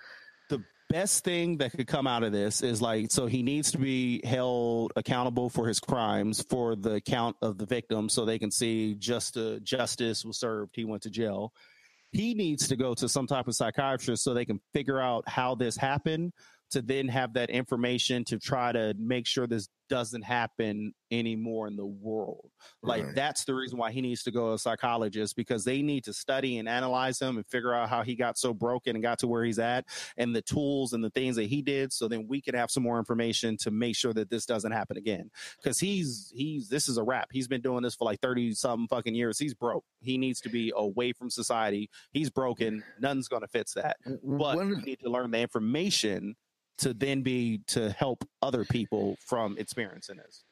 Best 0.89 1.25
thing 1.25 1.57
that 1.57 1.73
could 1.73 1.85
come 1.87 2.07
out 2.07 2.23
of 2.23 2.31
this 2.31 2.61
is 2.61 2.81
like, 2.81 3.11
so 3.11 3.25
he 3.25 3.43
needs 3.43 3.71
to 3.71 3.77
be 3.77 4.25
held 4.25 4.93
accountable 4.95 5.49
for 5.49 5.67
his 5.67 5.81
crimes 5.81 6.41
for 6.41 6.77
the 6.77 7.01
count 7.01 7.35
of 7.41 7.57
the 7.57 7.65
victim, 7.65 8.07
so 8.07 8.23
they 8.23 8.39
can 8.39 8.51
see 8.51 8.95
just 8.95 9.35
uh, 9.35 9.59
justice 9.59 10.23
was 10.23 10.39
served. 10.39 10.71
He 10.75 10.85
went 10.85 11.03
to 11.03 11.09
jail. 11.09 11.51
he 12.11 12.33
needs 12.33 12.69
to 12.69 12.75
go 12.77 12.93
to 12.93 13.09
some 13.09 13.27
type 13.27 13.47
of 13.47 13.55
psychiatrist 13.55 14.23
so 14.23 14.33
they 14.33 14.45
can 14.45 14.61
figure 14.73 14.99
out 14.99 15.27
how 15.27 15.55
this 15.55 15.75
happened 15.75 16.31
to 16.71 16.81
then 16.81 17.07
have 17.07 17.33
that 17.33 17.49
information 17.49 18.23
to 18.25 18.37
try 18.39 18.71
to 18.71 18.93
make 18.97 19.25
sure 19.25 19.47
this 19.47 19.69
doesn't 19.89 20.23
happen 20.23 20.91
anymore 21.11 21.65
in 21.65 21.77
the 21.77 21.85
world. 21.85 22.51
Like 22.83 23.05
Right. 23.05 23.15
that's 23.15 23.45
the 23.45 23.55
reason 23.55 23.77
why 23.77 23.91
he 23.93 24.01
needs 24.01 24.21
to 24.23 24.31
go 24.31 24.49
to 24.49 24.53
a 24.55 24.59
psychologist 24.59 25.37
because 25.37 25.63
they 25.63 25.81
need 25.81 26.03
to 26.03 26.13
study 26.13 26.57
and 26.57 26.67
analyze 26.67 27.21
him 27.21 27.37
and 27.37 27.47
figure 27.47 27.73
out 27.73 27.87
how 27.87 28.03
he 28.03 28.15
got 28.15 28.37
so 28.37 28.53
broken 28.53 28.97
and 28.97 29.01
got 29.03 29.19
to 29.19 29.27
where 29.27 29.45
he's 29.45 29.59
at 29.59 29.85
and 30.17 30.35
the 30.35 30.41
tools 30.41 30.91
and 30.91 31.01
the 31.01 31.09
things 31.11 31.37
that 31.37 31.45
he 31.45 31.61
did 31.61 31.93
so 31.93 32.09
then 32.09 32.27
we 32.27 32.41
can 32.41 32.53
have 32.53 32.69
some 32.69 32.83
more 32.83 32.99
information 32.99 33.55
to 33.55 33.71
make 33.71 33.95
sure 33.95 34.11
that 34.11 34.29
this 34.29 34.45
doesn't 34.45 34.73
happen 34.73 34.97
again. 34.97 35.31
Because 35.63 35.79
he's 35.79 36.33
he's 36.35 36.67
this 36.67 36.89
is 36.89 36.97
a 36.97 37.03
wrap. 37.03 37.29
He's 37.31 37.47
been 37.47 37.61
doing 37.61 37.83
this 37.83 37.95
for 37.95 38.03
like 38.03 38.19
30 38.19 38.55
something 38.55 38.89
fucking 38.89 39.15
years. 39.15 39.39
He's 39.39 39.53
broke. 39.53 39.85
He 40.01 40.17
needs 40.17 40.41
to 40.41 40.49
be 40.49 40.73
away 40.75 41.13
from 41.13 41.29
society. 41.29 41.89
He's 42.11 42.29
broken. 42.29 42.83
Nothing's 42.99 43.29
going 43.29 43.43
to 43.43 43.47
fix 43.47 43.73
that. 43.75 43.95
But 44.05 44.17
One- 44.57 44.69
we 44.69 44.75
need 44.81 44.99
to 44.99 45.09
learn 45.09 45.31
the 45.31 45.39
information 45.39 46.35
to 46.77 46.93
then 46.93 47.21
be 47.21 47.61
to 47.67 47.89
help 47.91 48.23
other 48.41 48.63
people 48.65 49.17
from 49.25 49.57
experiencing 49.57 50.17
this 50.17 50.43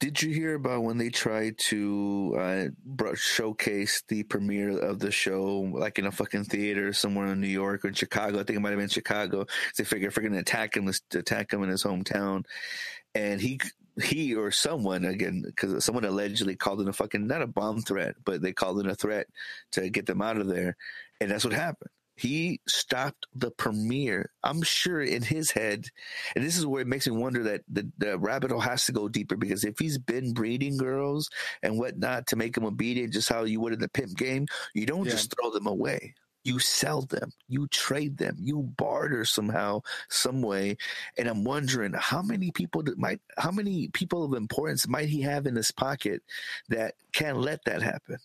Did 0.00 0.22
you 0.22 0.32
hear 0.32 0.54
about 0.54 0.82
when 0.82 0.96
they 0.98 1.10
tried 1.10 1.58
to 1.58 2.36
uh, 2.38 3.14
showcase 3.14 4.02
the 4.08 4.22
premiere 4.24 4.78
of 4.78 4.98
the 4.98 5.10
show, 5.10 5.60
like 5.72 5.98
in 5.98 6.06
a 6.06 6.12
fucking 6.12 6.44
theater 6.44 6.92
somewhere 6.92 7.26
in 7.26 7.40
New 7.40 7.48
York 7.48 7.84
or 7.84 7.88
in 7.88 7.94
Chicago? 7.94 8.40
I 8.40 8.44
think 8.44 8.56
it 8.56 8.60
might 8.60 8.70
have 8.70 8.78
been 8.78 8.88
Chicago. 8.88 9.46
They 9.76 9.84
figured 9.84 10.10
if 10.10 10.16
we're 10.16 10.22
going 10.22 10.32
to 10.34 10.40
attack 10.40 10.76
him, 10.76 10.86
let's 10.86 11.02
attack 11.14 11.52
him 11.52 11.62
in 11.62 11.68
his 11.68 11.84
hometown. 11.84 12.44
And 13.14 13.40
he, 13.40 13.60
he 14.02 14.34
or 14.34 14.50
someone 14.50 15.04
again, 15.04 15.42
because 15.44 15.84
someone 15.84 16.04
allegedly 16.04 16.56
called 16.56 16.80
in 16.80 16.88
a 16.88 16.92
fucking 16.92 17.26
not 17.26 17.42
a 17.42 17.46
bomb 17.46 17.82
threat, 17.82 18.14
but 18.24 18.40
they 18.40 18.52
called 18.52 18.80
in 18.80 18.88
a 18.88 18.94
threat 18.94 19.26
to 19.72 19.90
get 19.90 20.06
them 20.06 20.22
out 20.22 20.38
of 20.38 20.46
there, 20.46 20.76
and 21.20 21.30
that's 21.30 21.44
what 21.44 21.52
happened. 21.52 21.90
He 22.20 22.60
stopped 22.68 23.26
the 23.34 23.50
premiere. 23.50 24.30
I'm 24.44 24.60
sure 24.60 25.00
in 25.00 25.22
his 25.22 25.50
head, 25.50 25.86
and 26.36 26.44
this 26.44 26.58
is 26.58 26.66
where 26.66 26.82
it 26.82 26.86
makes 26.86 27.06
me 27.06 27.16
wonder 27.16 27.42
that 27.44 27.62
the, 27.66 27.90
the 27.96 28.18
rabbit 28.18 28.50
hole 28.50 28.60
has 28.60 28.84
to 28.86 28.92
go 28.92 29.08
deeper 29.08 29.36
because 29.36 29.64
if 29.64 29.78
he's 29.78 29.96
been 29.96 30.34
breeding 30.34 30.76
girls 30.76 31.30
and 31.62 31.78
whatnot 31.78 32.26
to 32.26 32.36
make 32.36 32.54
them 32.54 32.66
obedient, 32.66 33.14
just 33.14 33.30
how 33.30 33.44
you 33.44 33.58
would 33.60 33.72
in 33.72 33.78
the 33.78 33.88
pimp 33.88 34.18
game, 34.18 34.46
you 34.74 34.84
don't 34.84 35.06
Yeah. 35.06 35.12
just 35.12 35.34
throw 35.34 35.50
them 35.50 35.66
away. 35.66 36.14
You 36.44 36.58
sell 36.58 37.02
them, 37.02 37.32
you 37.48 37.68
trade 37.68 38.18
them, 38.18 38.36
you 38.38 38.62
barter 38.76 39.24
somehow, 39.24 39.80
some 40.10 40.42
way. 40.42 40.76
And 41.16 41.26
I'm 41.26 41.42
wondering 41.44 41.94
how 41.94 42.20
many 42.20 42.50
people 42.50 42.82
might, 42.98 43.20
how 43.38 43.50
many 43.50 43.88
people 43.88 44.24
of 44.24 44.34
importance 44.34 44.86
might 44.86 45.08
he 45.08 45.22
have 45.22 45.46
in 45.46 45.56
his 45.56 45.70
pocket 45.70 46.22
that 46.68 46.96
can't 47.12 47.38
let 47.38 47.64
that 47.64 47.80
happen 47.80 48.18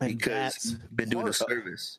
because 0.00 0.54
he's 0.54 0.72
been 0.92 1.08
doing 1.08 1.26
a 1.28 1.32
service. 1.32 1.98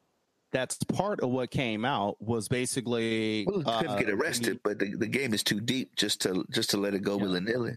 That's 0.52 0.78
part 0.86 1.20
of 1.22 1.30
what 1.30 1.52
came 1.52 1.86
out 1.86 2.22
was 2.22 2.48
basically 2.48 3.46
Well, 3.48 3.64
couldn't 3.64 3.92
uh, 3.96 4.00
get 4.00 4.10
arrested, 4.10 4.54
you- 4.56 4.60
but 4.64 4.80
the, 4.80 4.96
the 4.96 5.08
game 5.08 5.34
is 5.34 5.44
too 5.44 5.60
deep 5.60 5.96
just 5.96 6.22
to 6.22 6.46
just 6.52 6.70
to 6.72 6.78
let 6.78 6.94
it 6.94 7.00
go 7.04 7.18
Yeah. 7.18 7.24
willy 7.24 7.40
nilly. 7.42 7.76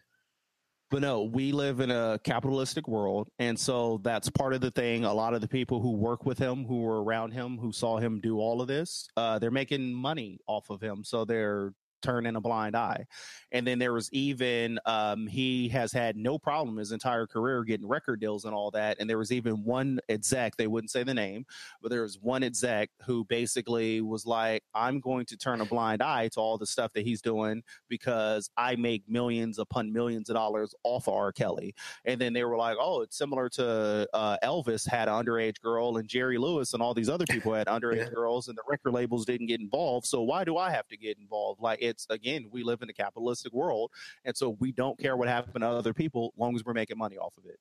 But 0.91 1.01
no, 1.01 1.23
we 1.23 1.53
live 1.53 1.81
in 1.81 1.91
a 1.91 2.21
capitalistic 2.23 2.87
world. 2.87 3.29
And 3.39 3.59
so 3.59 3.99
that's 4.05 4.29
part 4.29 4.53
of 4.53 4.61
the 4.61 4.71
thing. 4.71 5.07
A 5.07 5.13
lot 5.15 5.33
of 5.33 5.41
the 5.41 5.49
people 5.49 5.81
who 5.81 5.93
work 5.93 6.27
with 6.27 6.39
him, 6.39 6.67
who 6.67 6.83
were 6.83 7.03
around 7.03 7.31
him, 7.33 7.57
who 7.57 7.73
saw 7.73 7.97
him 7.97 8.21
do 8.21 8.39
all 8.39 8.61
of 8.61 8.69
this, 8.69 9.09
uh, 9.17 9.39
they're 9.39 9.51
making 9.51 9.91
money 9.95 10.39
off 10.47 10.69
of 10.69 10.83
him. 10.83 11.03
So 11.03 11.25
they're 11.25 11.73
turning 12.03 12.37
a 12.37 12.41
blind 12.41 12.77
eye. 12.77 13.07
And 13.53 13.67
then 13.67 13.79
there 13.79 13.93
was 13.93 14.11
even, 14.13 14.79
um, 14.87 15.27
he 15.27 15.69
has 15.71 15.93
had 15.93 16.17
no 16.17 16.39
problem 16.39 16.77
his 16.77 16.93
entire 16.93 17.27
career 17.27 17.63
getting 17.65 17.87
record 17.87 18.21
deals 18.21 18.45
and 18.45 18.55
all 18.55 18.71
that. 18.73 18.97
And 18.99 19.09
there 19.09 19.19
was 19.19 19.31
even 19.33 19.63
one 19.65 20.01
exec, 20.09 20.57
they 20.57 20.67
wouldn't 20.67 20.91
say 20.91 21.03
the 21.05 21.15
name, 21.15 21.45
but 21.81 21.91
there 21.91 22.03
was 22.03 22.19
one 22.21 22.43
exec 22.43 22.91
who 23.05 23.25
basically 23.25 24.01
was 24.01 24.27
like, 24.27 24.63
I'm 24.75 25.01
going 25.01 25.27
to 25.27 25.37
turn 25.37 25.61
a 25.61 25.65
blind 25.67 26.03
eye 26.03 26.29
to 26.29 26.41
all 26.41 26.59
the 26.59 26.67
stuff 26.67 26.93
that 26.95 27.05
he's 27.07 27.21
doing 27.23 27.63
because 27.89 28.51
I 28.57 28.77
make 28.77 29.03
millions 29.09 29.59
upon 29.59 29.93
millions 29.93 30.31
of 30.31 30.35
dollars 30.37 30.75
off 30.85 31.09
of 31.09 31.15
R. 31.15 31.33
Kelly. 31.33 31.75
And 32.05 32.21
then 32.21 32.33
they 32.33 32.45
were 32.45 32.57
like, 32.57 32.77
oh, 32.81 33.03
it's 33.03 33.17
similar 33.19 33.49
to 33.51 34.09
uh, 34.15 34.37
Elvis 34.43 34.89
had 34.89 35.09
an 35.09 35.15
underage 35.15 35.61
girl 35.61 35.99
and 35.99 36.09
Jerry 36.09 36.39
Lewis 36.39 36.73
and 36.73 36.83
all 36.83 36.95
these 36.95 37.09
other 37.11 37.27
people 37.29 37.53
had 37.53 37.67
underage 37.69 37.97
Yeah. 37.99 38.11
girls 38.11 38.49
and 38.49 38.57
the 38.57 38.63
record 38.69 38.93
labels 38.93 39.25
didn't 39.27 39.47
get 39.47 39.61
involved. 39.61 40.07
So 40.07 40.23
why 40.23 40.45
do 40.45 40.57
I 40.57 40.71
have 40.71 40.89
to 40.89 40.97
get 40.97 41.19
involved? 41.19 41.61
Like 41.61 41.81
it's 41.93 42.07
again, 42.11 42.47
we 42.51 42.63
live 42.63 42.83
in 42.83 42.91
a 42.91 42.95
capitalistic 42.95 43.53
world. 43.53 43.91
And 44.25 44.37
so 44.37 44.57
we 44.59 44.73
don't 44.73 44.99
care 44.99 45.17
what 45.17 45.29
happened 45.29 45.63
to 45.63 45.69
other 45.69 45.95
people 45.95 46.33
as 46.35 46.41
long 46.41 46.57
as 46.57 46.65
we're 46.65 46.73
making 46.75 46.99
money 46.99 47.19
off 47.19 47.37
of 47.39 47.45
it. 47.47 47.59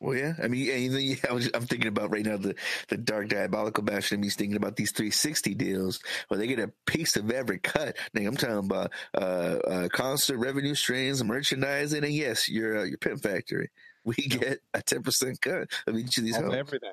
Well, 0.00 0.16
yeah. 0.16 0.32
I 0.42 0.48
mean, 0.48 0.64
yeah, 0.64 0.76
yeah, 0.76 1.16
I 1.30 1.32
was, 1.32 1.50
I'm 1.52 1.66
thinking 1.66 1.88
about 1.88 2.10
right 2.10 2.24
now 2.24 2.36
the, 2.38 2.54
the 2.88 2.96
dark 2.96 3.28
diabolical 3.28 3.84
bastard 3.84 4.16
in 4.16 4.20
me's 4.20 4.34
thinking 4.34 4.56
about 4.56 4.76
these 4.76 4.92
360 4.92 5.54
deals 5.54 6.00
where 6.28 6.38
they 6.38 6.46
get 6.46 6.58
a 6.58 6.72
piece 6.86 7.16
of 7.16 7.30
every 7.30 7.58
cut. 7.58 7.96
Nigga, 8.16 8.28
I'm 8.28 8.36
talking 8.36 8.58
about 8.58 8.92
uh, 9.14 9.20
uh, 9.20 9.88
concert 9.88 10.38
revenue 10.38 10.74
streams, 10.74 11.22
merchandising, 11.22 12.02
and 12.02 12.14
yes, 12.14 12.48
your 12.48 12.78
uh, 12.78 12.84
your 12.84 12.98
pimp 12.98 13.22
factory. 13.22 13.70
We 14.02 14.14
get 14.14 14.60
a 14.72 14.80
10 14.80 15.02
percent 15.02 15.40
cut 15.42 15.68
of 15.86 15.96
each 15.98 16.16
of 16.16 16.24
these 16.24 16.38
everything. 16.38 16.92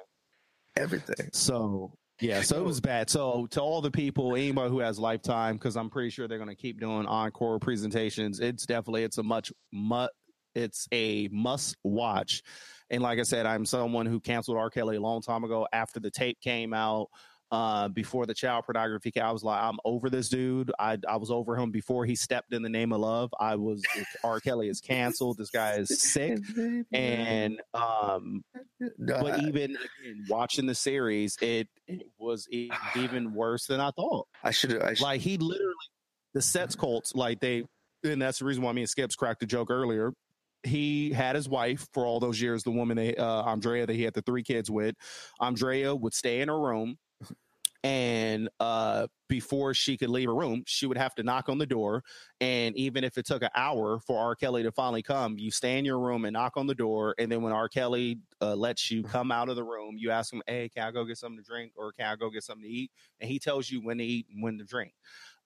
Everything. 0.76 1.30
So 1.32 1.94
yeah, 2.20 2.42
so 2.42 2.58
it 2.58 2.64
was 2.64 2.82
bad. 2.82 3.10
So 3.10 3.48
to 3.52 3.62
all 3.62 3.82
the 3.82 3.92
people, 3.92 4.36
anybody 4.36 4.70
who 4.70 4.80
has 4.80 4.98
lifetime, 4.98 5.56
because 5.56 5.78
I'm 5.78 5.90
pretty 5.90 6.10
sure 6.10 6.28
they're 6.28 6.40
going 6.40 6.50
to 6.50 6.56
keep 6.56 6.80
doing 6.80 7.06
encore 7.06 7.60
presentations. 7.60 8.40
It's 8.40 8.66
definitely 8.66 9.04
it's 9.04 9.18
a 9.18 9.24
much 9.24 9.52
mu 9.72 10.08
it's 10.56 10.88
a 10.92 11.30
must 11.32 11.78
watch. 11.84 12.42
And 12.90 13.04
like 13.04 13.20
I 13.20 13.24
said, 13.24 13.46
I'm 13.46 13.66
someone 13.66 14.08
who 14.08 14.20
canceled 14.20 14.58
R. 14.58 14.70
Kelly 14.70 14.96
a 14.96 15.02
long 15.02 15.22
time 15.22 15.44
ago 15.44 15.68
after 15.72 16.00
the 16.00 16.10
tape 16.10 16.40
came 16.42 16.74
out. 16.74 17.10
Uh, 17.50 17.88
before 17.88 18.26
the 18.26 18.34
child 18.34 18.66
pornography, 18.66 19.14
I 19.22 19.32
was 19.32 19.42
like, 19.42 19.62
I'm 19.62 19.78
over 19.86 20.10
this 20.10 20.28
dude. 20.28 20.70
I 20.78 20.98
I 21.08 21.16
was 21.16 21.32
over 21.32 21.56
him 21.56 21.72
before 21.72 22.06
he 22.06 22.16
stepped 22.16 22.54
in 22.54 22.62
the 22.62 22.68
name 22.70 22.92
of 22.92 23.00
love. 23.00 23.34
I 23.40 23.56
was 23.56 23.82
R. 24.24 24.42
Kelly 24.42 24.68
is 24.68 24.82
canceled. 24.82 25.38
This 25.38 25.50
guy 25.50 25.76
is 25.76 26.02
sick. 26.02 26.40
And 26.92 27.62
um, 27.74 28.44
but 29.00 29.40
even 29.44 29.72
again, 29.72 30.26
watching 30.30 30.66
the 30.66 30.76
series, 30.76 31.38
it, 31.42 31.70
it 31.88 32.08
was 32.18 32.48
even 32.96 33.34
worse 33.34 33.66
than 33.68 33.80
I 33.80 33.92
thought. 33.92 34.28
I 34.44 34.52
should 34.52 34.72
have. 34.72 34.82
I 34.82 34.94
should, 34.96 35.04
Like 35.04 35.22
he 35.22 35.38
literally, 35.38 35.74
the 36.34 36.42
sets 36.42 36.76
cults, 36.76 37.16
like 37.16 37.40
they, 37.40 37.64
and 38.04 38.22
that's 38.22 38.40
the 38.40 38.46
reason 38.46 38.62
why 38.64 38.74
me 38.74 38.82
and 38.82 38.90
Skips 38.90 39.16
cracked 39.16 39.42
a 39.44 39.46
joke 39.46 39.72
earlier. 39.72 40.12
He 40.64 41.12
had 41.12 41.36
his 41.36 41.48
wife 41.48 41.88
for 41.94 42.06
all 42.06 42.20
those 42.20 42.42
years, 42.42 42.64
the 42.64 42.72
woman, 42.72 42.98
they, 42.98 43.16
uh, 43.16 43.44
Andrea, 43.44 43.86
that 43.86 43.94
he 43.96 44.04
had 44.04 44.14
the 44.14 44.22
three 44.22 44.44
kids 44.44 44.70
with. 44.70 44.96
Andrea 45.40 45.96
would 45.96 46.14
stay 46.14 46.42
in 46.42 46.50
her 46.50 46.60
room, 46.60 46.98
and 47.88 48.50
uh, 48.60 49.08
before 49.30 49.74
she 49.74 49.96
could 49.96 50.10
leave 50.10 50.28
her 50.28 50.36
room, 50.36 50.64
she 50.68 50.86
would 50.86 50.98
have 50.98 51.16
to 51.16 51.24
knock 51.24 51.48
on 51.48 51.58
the 51.58 51.66
door. 51.66 52.04
And 52.42 52.76
even 52.76 53.06
if 53.06 53.18
it 53.18 53.26
took 53.26 53.42
an 53.42 53.50
hour 53.56 54.02
for 54.02 54.20
R. 54.20 54.36
Kelly 54.36 54.62
to 54.64 54.74
finally 54.74 55.02
come, 55.02 55.38
you 55.38 55.52
stay 55.52 55.80
in 55.80 55.86
your 55.86 55.98
room 55.98 56.26
and 56.26 56.34
knock 56.34 56.58
on 56.58 56.68
the 56.68 56.76
door. 56.76 57.16
And 57.18 57.32
then 57.32 57.44
when 57.44 57.54
R. 57.54 57.70
Kelly 57.70 58.20
uh, 58.42 58.56
lets 58.56 58.92
you 58.92 59.04
come 59.04 59.32
out 59.32 59.48
of 59.48 59.56
the 59.56 59.64
room. 59.64 59.96
You 59.98 60.12
ask 60.12 60.34
him, 60.34 60.42
"Hey, 60.48 60.68
can 60.68 60.86
I 60.86 60.92
go 60.92 61.06
get 61.06 61.18
something 61.18 61.42
to 61.42 61.50
drink, 61.50 61.72
or 61.78 61.94
can 61.94 62.08
I 62.08 62.18
go 62.18 62.30
get 62.30 62.44
something 62.44 62.64
to 62.64 62.70
eat?" 62.70 62.92
And 63.22 63.30
he 63.30 63.40
tells 63.40 63.72
you 63.72 63.82
when 63.82 64.00
to 64.00 64.04
eat 64.04 64.28
and 64.34 64.44
when 64.44 64.58
to 64.58 64.66
drink 64.66 64.94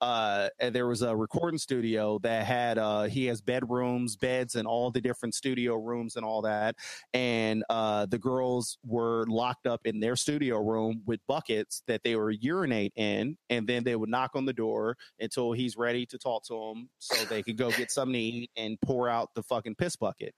uh, 0.01 0.49
and 0.59 0.73
there 0.73 0.87
was 0.87 1.03
a 1.03 1.15
recording 1.15 1.59
studio 1.59 2.19
that 2.19 2.45
had 2.45 2.79
uh, 2.79 3.03
he 3.03 3.27
has 3.27 3.39
bedrooms, 3.39 4.15
beds, 4.15 4.55
and 4.55 4.67
all 4.67 4.89
the 4.89 4.99
different 4.99 5.35
studio 5.35 5.75
rooms 5.75 6.15
and 6.15 6.25
all 6.25 6.41
that. 6.41 6.75
And 7.13 7.63
uh, 7.69 8.07
the 8.07 8.17
girls 8.17 8.79
were 8.83 9.25
locked 9.27 9.67
up 9.67 9.81
in 9.85 9.99
their 9.99 10.15
studio 10.15 10.57
room 10.57 11.03
with 11.05 11.19
buckets 11.27 11.83
that 11.87 12.01
they 12.03 12.15
were 12.15 12.31
urinate 12.31 12.93
in, 12.95 13.37
and 13.49 13.67
then 13.67 13.83
they 13.83 13.95
would 13.95 14.09
knock 14.09 14.31
on 14.33 14.45
the 14.45 14.53
door 14.53 14.97
until 15.19 15.51
he's 15.51 15.77
ready 15.77 16.05
to 16.07 16.17
talk 16.17 16.43
to 16.45 16.53
them, 16.53 16.89
so 16.97 17.23
they 17.25 17.43
could 17.43 17.57
go 17.57 17.69
get 17.71 17.91
something 17.91 18.13
to 18.13 18.19
eat 18.19 18.51
and 18.57 18.79
pour 18.81 19.07
out 19.07 19.29
the 19.35 19.43
fucking 19.43 19.75
piss 19.75 19.95
bucket. 19.95 20.33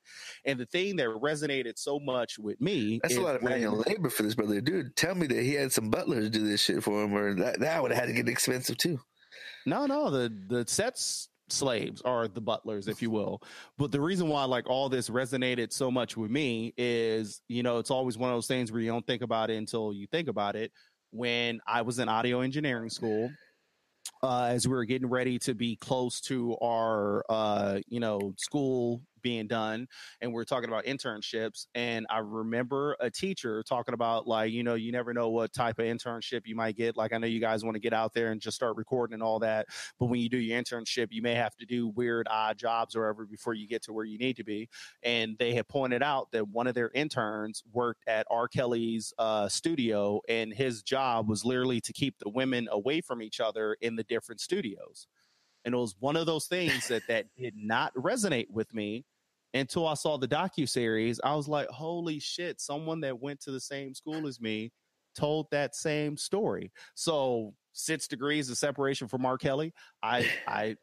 And 0.45 0.59
the 0.59 0.65
thing 0.65 0.97
that 0.97 1.07
resonated 1.07 1.77
so 1.77 1.99
much 1.99 2.37
with 2.37 2.59
me 2.59 2.99
That's 3.01 3.15
a 3.15 3.21
lot 3.21 3.35
of 3.35 3.43
manual 3.43 3.83
labor 3.87 4.09
for 4.09 4.23
this 4.23 4.35
brother. 4.35 4.59
Dude, 4.59 4.95
tell 4.97 5.15
me 5.15 5.27
that 5.27 5.41
he 5.41 5.53
had 5.53 5.71
some 5.71 5.89
butlers 5.89 6.29
do 6.29 6.45
this 6.45 6.61
shit 6.61 6.83
for 6.83 7.03
him, 7.03 7.13
or 7.13 7.33
that, 7.35 7.61
that 7.61 7.81
would 7.81 7.91
have 7.91 8.01
had 8.01 8.07
to 8.07 8.13
get 8.13 8.27
expensive 8.27 8.77
too. 8.77 8.99
No, 9.65 9.85
no, 9.85 10.09
the 10.09 10.33
the 10.47 10.65
sets 10.67 11.29
slaves 11.49 12.01
are 12.01 12.27
the 12.27 12.41
butlers, 12.41 12.87
if 12.87 13.01
you 13.01 13.09
will. 13.09 13.41
But 13.77 13.91
the 13.91 14.01
reason 14.01 14.27
why 14.27 14.43
like 14.45 14.69
all 14.69 14.89
this 14.89 15.09
resonated 15.09 15.71
so 15.71 15.91
much 15.91 16.17
with 16.17 16.31
me 16.31 16.73
is, 16.77 17.41
you 17.47 17.63
know, 17.63 17.77
it's 17.77 17.91
always 17.91 18.17
one 18.17 18.29
of 18.29 18.35
those 18.35 18.47
things 18.47 18.71
where 18.71 18.81
you 18.81 18.89
don't 18.89 19.05
think 19.05 19.21
about 19.21 19.49
it 19.49 19.55
until 19.55 19.93
you 19.93 20.07
think 20.07 20.27
about 20.27 20.55
it. 20.55 20.71
When 21.11 21.59
I 21.67 21.83
was 21.83 21.99
in 21.99 22.09
audio 22.09 22.41
engineering 22.41 22.89
school, 22.89 23.29
uh, 24.23 24.45
as 24.45 24.67
we 24.67 24.73
were 24.73 24.85
getting 24.85 25.09
ready 25.09 25.37
to 25.39 25.53
be 25.53 25.75
close 25.75 26.19
to 26.21 26.57
our, 26.61 27.23
uh, 27.29 27.79
you 27.87 27.99
know, 27.99 28.33
school 28.37 29.01
being 29.23 29.47
done, 29.47 29.87
and 30.21 30.31
we 30.31 30.41
are 30.41 30.45
talking 30.45 30.69
about 30.69 30.85
internships, 30.85 31.65
and 31.73 32.05
I 32.09 32.19
remember 32.19 32.95
a 32.99 33.09
teacher 33.09 33.63
talking 33.63 33.95
about 33.95 34.27
like, 34.27 34.51
you 34.51 34.63
know, 34.63 34.75
you 34.75 34.91
never 34.91 35.13
know 35.13 35.29
what 35.29 35.53
type 35.53 35.79
of 35.79 35.85
internship 35.85 36.41
you 36.45 36.55
might 36.55 36.75
get. 36.75 36.95
Like, 36.95 37.13
I 37.13 37.17
know 37.17 37.27
you 37.27 37.39
guys 37.39 37.63
want 37.63 37.75
to 37.75 37.81
get 37.81 37.93
out 37.93 38.13
there 38.13 38.31
and 38.31 38.39
just 38.39 38.55
start 38.55 38.77
recording 38.77 39.15
and 39.15 39.23
all 39.23 39.39
that, 39.39 39.67
but 39.99 40.05
when 40.05 40.19
you 40.19 40.29
do 40.29 40.37
your 40.37 40.61
internship, 40.61 41.07
you 41.09 41.21
may 41.21 41.33
have 41.35 41.55
to 41.55 41.65
do 41.65 41.87
weird, 41.87 42.27
odd 42.29 42.57
jobs 42.57 42.95
or 42.95 43.01
whatever 43.01 43.25
before 43.25 43.53
you 43.53 43.67
get 43.67 43.81
to 43.83 43.93
where 43.93 44.05
you 44.05 44.17
need 44.17 44.35
to 44.37 44.43
be. 44.43 44.69
And 45.01 45.37
they 45.39 45.53
had 45.53 45.67
pointed 45.67 46.03
out 46.03 46.31
that 46.31 46.47
one 46.49 46.67
of 46.67 46.75
their 46.75 46.91
interns 46.93 47.63
worked 47.71 48.03
at 48.07 48.27
R. 48.29 48.47
Kelly's 48.47 49.13
uh, 49.17 49.47
studio, 49.47 50.21
and 50.27 50.53
his 50.53 50.83
job 50.83 51.29
was 51.29 51.45
literally 51.45 51.81
to 51.81 51.93
keep 51.93 52.19
the 52.19 52.29
women 52.29 52.67
away 52.71 53.01
from 53.01 53.21
each 53.21 53.39
other 53.39 53.77
in 53.81 53.95
the 53.95 54.03
different 54.03 54.41
studios. 54.41 55.07
And 55.65 55.73
it 55.73 55.77
was 55.77 55.95
one 55.99 56.17
of 56.17 56.25
those 56.25 56.45
things 56.47 56.89
that 56.89 57.03
that 57.07 57.27
did 57.37 57.55
not 57.55 57.93
resonate 57.95 58.49
with 58.49 58.73
me 58.73 59.05
until 59.53 59.87
I 59.87 59.93
saw 59.93 60.17
the 60.17 60.27
docu 60.27 60.67
series. 60.67 61.19
I 61.23 61.35
was 61.35 61.47
like, 61.47 61.67
"Holy 61.69 62.19
shit! 62.19 62.61
Someone 62.61 63.01
that 63.01 63.19
went 63.19 63.39
to 63.41 63.51
the 63.51 63.59
same 63.59 63.93
school 63.93 64.27
as 64.27 64.39
me 64.41 64.71
told 65.15 65.47
that 65.51 65.75
same 65.75 66.17
story." 66.17 66.71
So 66.95 67.53
six 67.73 68.07
degrees 68.07 68.49
of 68.49 68.57
separation 68.57 69.07
from 69.07 69.25
R. 69.25 69.37
Kelly. 69.37 69.73
I 70.01 70.29
I 70.47 70.75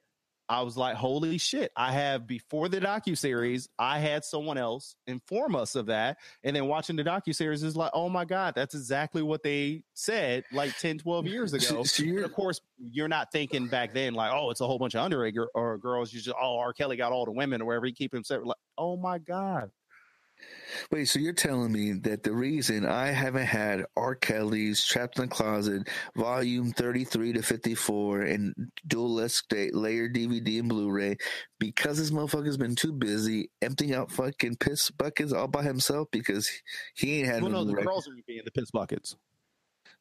I 0.50 0.62
was 0.62 0.76
like, 0.76 0.96
holy 0.96 1.38
shit. 1.38 1.70
I 1.76 1.92
have 1.92 2.26
before 2.26 2.68
the 2.68 2.80
docu 2.80 3.16
series, 3.16 3.68
I 3.78 4.00
had 4.00 4.24
someone 4.24 4.58
else 4.58 4.96
inform 5.06 5.54
us 5.54 5.76
of 5.76 5.86
that. 5.86 6.18
And 6.42 6.56
then 6.56 6.66
watching 6.66 6.96
the 6.96 7.04
docu 7.04 7.32
series 7.32 7.62
is 7.62 7.76
like, 7.76 7.92
oh 7.94 8.08
my 8.08 8.24
God, 8.24 8.54
that's 8.56 8.74
exactly 8.74 9.22
what 9.22 9.44
they 9.44 9.84
said 9.94 10.42
like 10.52 10.76
10, 10.76 10.98
12 10.98 11.26
years 11.28 11.52
ago. 11.52 11.84
So, 11.84 12.02
so 12.04 12.24
of 12.24 12.32
course, 12.32 12.60
you're 12.78 13.06
not 13.06 13.30
thinking 13.30 13.68
back 13.68 13.94
then 13.94 14.14
like, 14.14 14.32
oh, 14.34 14.50
it's 14.50 14.60
a 14.60 14.66
whole 14.66 14.80
bunch 14.80 14.96
of 14.96 15.08
underage 15.08 15.34
gir- 15.34 15.50
or 15.54 15.78
girls. 15.78 16.12
You 16.12 16.20
just, 16.20 16.36
oh, 16.36 16.58
R. 16.58 16.72
Kelly 16.72 16.96
got 16.96 17.12
all 17.12 17.26
the 17.26 17.32
women 17.32 17.62
or 17.62 17.66
wherever 17.66 17.86
he 17.86 17.92
keep 17.92 18.12
himself. 18.12 18.44
Like, 18.44 18.56
oh 18.76 18.96
my 18.96 19.18
God. 19.18 19.70
Wait, 20.90 21.07
so 21.07 21.18
you're 21.18 21.33
telling 21.33 21.72
me 21.72 21.92
that 21.92 22.22
the 22.22 22.33
reason 22.33 22.87
I 22.87 23.09
haven't 23.09 23.46
had 23.46 23.85
R. 23.96 24.14
Kelly's 24.14 24.85
Trapped 24.85 25.18
in 25.18 25.29
the 25.29 25.29
Closet 25.29 25.88
volume 26.16 26.72
33 26.72 27.35
to 27.35 27.42
54 27.42 28.22
and 28.22 28.55
dual 28.87 29.14
layer 29.14 30.09
DVD 30.09 30.61
and 30.61 30.68
Blu-ray 30.68 31.16
because 31.59 31.98
this 31.98 32.11
motherfucker's 32.11 32.57
been 32.57 32.74
too 32.74 32.92
busy 32.92 33.50
emptying 33.62 33.94
out 33.94 34.11
fucking 34.11 34.57
piss 34.57 34.90
buckets 34.90 35.33
all 35.33 35.48
by 35.48 35.62
himself 35.62 36.09
because 36.11 36.50
he 36.94 37.18
ain't 37.18 37.29
had 37.29 37.42
Well, 37.42 37.53
no, 37.53 37.64
the 37.64 37.74
rec- 37.74 37.87
girls 37.87 38.09
are 38.09 38.12
being 38.26 38.38
in 38.38 38.44
the 38.44 38.50
piss 38.50 38.70
buckets. 38.70 39.16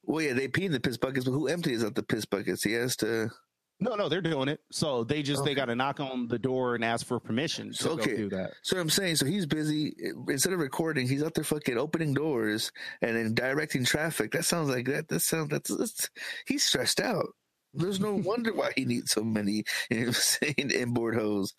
Well, 0.02 0.22
yeah, 0.22 0.32
they 0.32 0.48
pee 0.48 0.64
in 0.64 0.72
the 0.72 0.80
piss 0.80 0.96
buckets, 0.96 1.24
but 1.24 1.32
who 1.32 1.46
empties 1.46 1.84
out 1.84 1.94
the 1.94 2.02
piss 2.02 2.24
buckets? 2.24 2.62
He 2.62 2.72
has 2.72 2.96
to. 2.96 3.30
No, 3.80 3.94
no, 3.96 4.08
they're 4.10 4.20
doing 4.20 4.48
it. 4.48 4.60
So 4.70 5.04
they 5.04 5.22
just, 5.22 5.42
they 5.44 5.54
got 5.54 5.64
to 5.66 5.74
knock 5.74 6.00
on 6.00 6.28
the 6.28 6.38
door 6.38 6.74
and 6.74 6.84
ask 6.84 7.06
for 7.06 7.18
permission 7.18 7.72
to 7.72 7.90
Okay. 7.92 8.10
go 8.10 8.16
do 8.16 8.28
that. 8.30 8.52
So 8.62 8.78
I'm 8.78 8.90
saying, 8.90 9.16
so 9.16 9.24
he's 9.26 9.46
busy 9.46 9.94
instead 10.28 10.52
of 10.52 10.58
recording, 10.58 11.08
he's 11.08 11.22
out 11.22 11.34
there 11.34 11.44
fucking 11.44 11.78
opening 11.78 12.12
doors 12.12 12.72
and 13.00 13.16
then 13.16 13.32
directing 13.34 13.84
traffic. 13.84 14.32
That 14.32 14.44
sounds 14.44 14.68
like 14.68 14.86
that. 14.86 15.08
That 15.08 15.20
sounds 15.20 15.48
that's, 15.48 15.74
that's 15.74 16.10
he's 16.46 16.62
stressed 16.62 17.00
out. 17.00 17.28
There's 17.72 18.00
no 18.00 18.14
wonder 18.24 18.52
why 18.52 18.72
he 18.76 18.84
needs 18.84 19.12
so 19.12 19.22
many 19.22 19.64
you 19.90 20.00
know, 20.00 20.06
I'm 20.08 20.12
saying, 20.12 20.54
inboard 20.74 21.14
hose. 21.16 21.54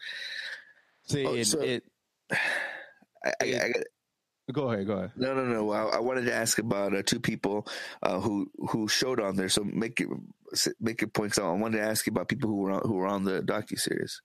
See, 1.08 1.26
Oh, 1.26 1.42
so- 1.44 1.62
it, 1.62 1.84
I, 2.32 2.38
I, 3.42 3.46
I 3.46 3.68
got, 3.70 3.84
go 4.52 4.72
ahead, 4.72 4.88
go 4.88 4.94
ahead. 4.94 5.12
no, 5.16 5.34
no, 5.34 5.46
no. 5.46 5.72
I, 5.72 5.98
I 5.98 6.00
wanted 6.00 6.26
to 6.26 6.34
ask 6.34 6.60
about 6.60 6.96
uh, 6.96 7.02
two 7.04 7.20
people 7.20 7.68
uh, 8.04 8.20
who 8.20 8.50
who 8.70 8.88
showed 8.88 9.20
on 9.20 9.36
there. 9.36 9.50
So 9.50 9.64
make 9.64 10.00
it 10.02 10.08
make 10.80 11.02
it 11.02 11.14
points 11.14 11.40
out. 11.40 11.50
I 11.50 11.54
wanted 11.54 11.78
to 11.78 11.84
ask 11.84 12.06
you 12.06 12.12
about 12.12 12.28
people 12.30 12.50
who 12.50 12.58
were 12.58 12.72
on, 12.72 12.82
who 12.84 12.96
were 12.96 13.08
on 13.08 13.24
the 13.24 13.42
docu 13.42 13.80
series. 13.80 14.22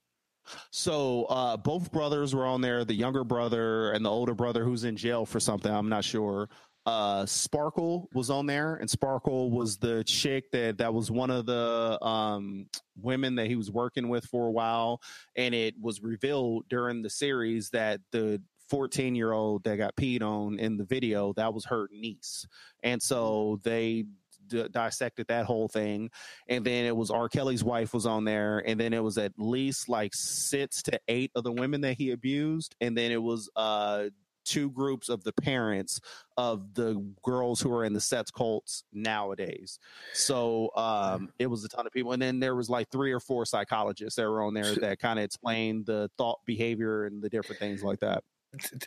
So 0.70 1.24
uh, 1.24 1.56
both 1.56 1.90
brothers 1.90 2.34
were 2.34 2.46
on 2.46 2.60
there. 2.60 2.84
The 2.84 2.94
younger 2.94 3.24
brother 3.24 3.92
and 3.92 4.04
the 4.04 4.10
older 4.10 4.34
brother, 4.34 4.64
who's 4.64 4.84
in 4.84 4.96
jail 4.96 5.26
for 5.26 5.40
something, 5.40 5.72
I'm 5.72 5.88
not 5.88 6.04
sure. 6.04 6.48
Uh, 6.86 7.26
Sparkle 7.26 8.08
was 8.14 8.30
on 8.30 8.46
there, 8.46 8.76
and 8.76 8.88
Sparkle 8.88 9.50
was 9.50 9.76
the 9.76 10.04
chick 10.04 10.52
that 10.52 10.78
that 10.78 10.94
was 10.94 11.10
one 11.10 11.32
of 11.32 11.44
the 11.44 11.98
um, 12.00 12.68
women 13.02 13.34
that 13.34 13.48
he 13.48 13.56
was 13.56 13.72
working 13.72 14.08
with 14.08 14.24
for 14.26 14.46
a 14.46 14.52
while. 14.52 15.00
And 15.34 15.52
it 15.52 15.74
was 15.80 16.00
revealed 16.00 16.64
during 16.68 17.02
the 17.02 17.10
series 17.10 17.70
that 17.70 18.00
the 18.12 18.40
14 18.68 19.14
year 19.14 19.32
old 19.32 19.64
that 19.64 19.76
got 19.76 19.96
peed 19.96 20.22
on 20.22 20.58
in 20.58 20.76
the 20.76 20.84
video 20.84 21.32
that 21.34 21.54
was 21.54 21.64
her 21.66 21.88
niece, 21.92 22.46
and 22.82 23.02
so 23.02 23.60
they 23.62 24.04
d- 24.48 24.68
dissected 24.70 25.26
that 25.28 25.44
whole 25.46 25.68
thing 25.68 26.10
and 26.48 26.64
then 26.64 26.84
it 26.84 26.96
was 26.96 27.10
R. 27.10 27.28
Kelly's 27.28 27.64
wife 27.64 27.92
was 27.92 28.06
on 28.06 28.24
there, 28.24 28.62
and 28.66 28.78
then 28.78 28.92
it 28.92 29.02
was 29.02 29.18
at 29.18 29.32
least 29.36 29.88
like 29.88 30.14
six 30.14 30.82
to 30.84 31.00
eight 31.08 31.30
of 31.34 31.44
the 31.44 31.52
women 31.52 31.80
that 31.82 31.94
he 31.94 32.10
abused, 32.10 32.74
and 32.80 32.96
then 32.96 33.10
it 33.10 33.22
was 33.22 33.50
uh 33.56 34.04
two 34.44 34.70
groups 34.70 35.08
of 35.08 35.24
the 35.24 35.32
parents 35.32 36.00
of 36.36 36.72
the 36.74 36.94
girls 37.24 37.60
who 37.60 37.74
are 37.74 37.84
in 37.84 37.92
the 37.92 38.00
sets 38.00 38.30
cults 38.30 38.84
nowadays. 38.92 39.80
So 40.12 40.70
um 40.76 41.30
it 41.40 41.48
was 41.48 41.64
a 41.64 41.68
ton 41.68 41.86
of 41.86 41.92
people, 41.92 42.12
and 42.12 42.22
then 42.22 42.38
there 42.38 42.54
was 42.54 42.70
like 42.70 42.88
three 42.90 43.12
or 43.12 43.20
four 43.20 43.44
psychologists 43.44 44.16
that 44.16 44.28
were 44.28 44.42
on 44.42 44.54
there 44.54 44.74
that 44.76 45.00
kind 45.00 45.18
of 45.18 45.24
explained 45.24 45.86
the 45.86 46.10
thought 46.16 46.38
behavior 46.46 47.06
and 47.06 47.20
the 47.22 47.28
different 47.28 47.58
things 47.58 47.82
like 47.82 48.00
that. 48.00 48.22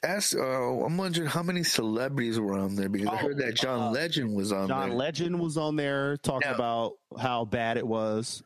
Ask. 0.03 0.35
Uh, 0.35 0.41
I'm 0.83 0.97
wondering 0.97 1.27
how 1.27 1.43
many 1.43 1.63
celebrities 1.63 2.39
were 2.39 2.57
on 2.57 2.75
there 2.75 2.89
because 2.89 3.07
I 3.09 3.17
heard 3.17 3.37
that 3.37 3.55
John 3.55 3.79
uh, 3.81 3.91
Legend 3.91 4.35
was 4.35 4.51
on 4.51 4.67
there. 4.67 4.77
John 4.77 4.89
there. 4.89 4.97
Legend 4.97 5.39
was 5.39 5.57
on 5.57 5.75
there 5.75 6.17
talking 6.17 6.49
Now- 6.49 6.55
about 6.55 6.93
how 7.19 7.45
bad 7.45 7.77
it 7.77 7.85
was. 7.87 8.41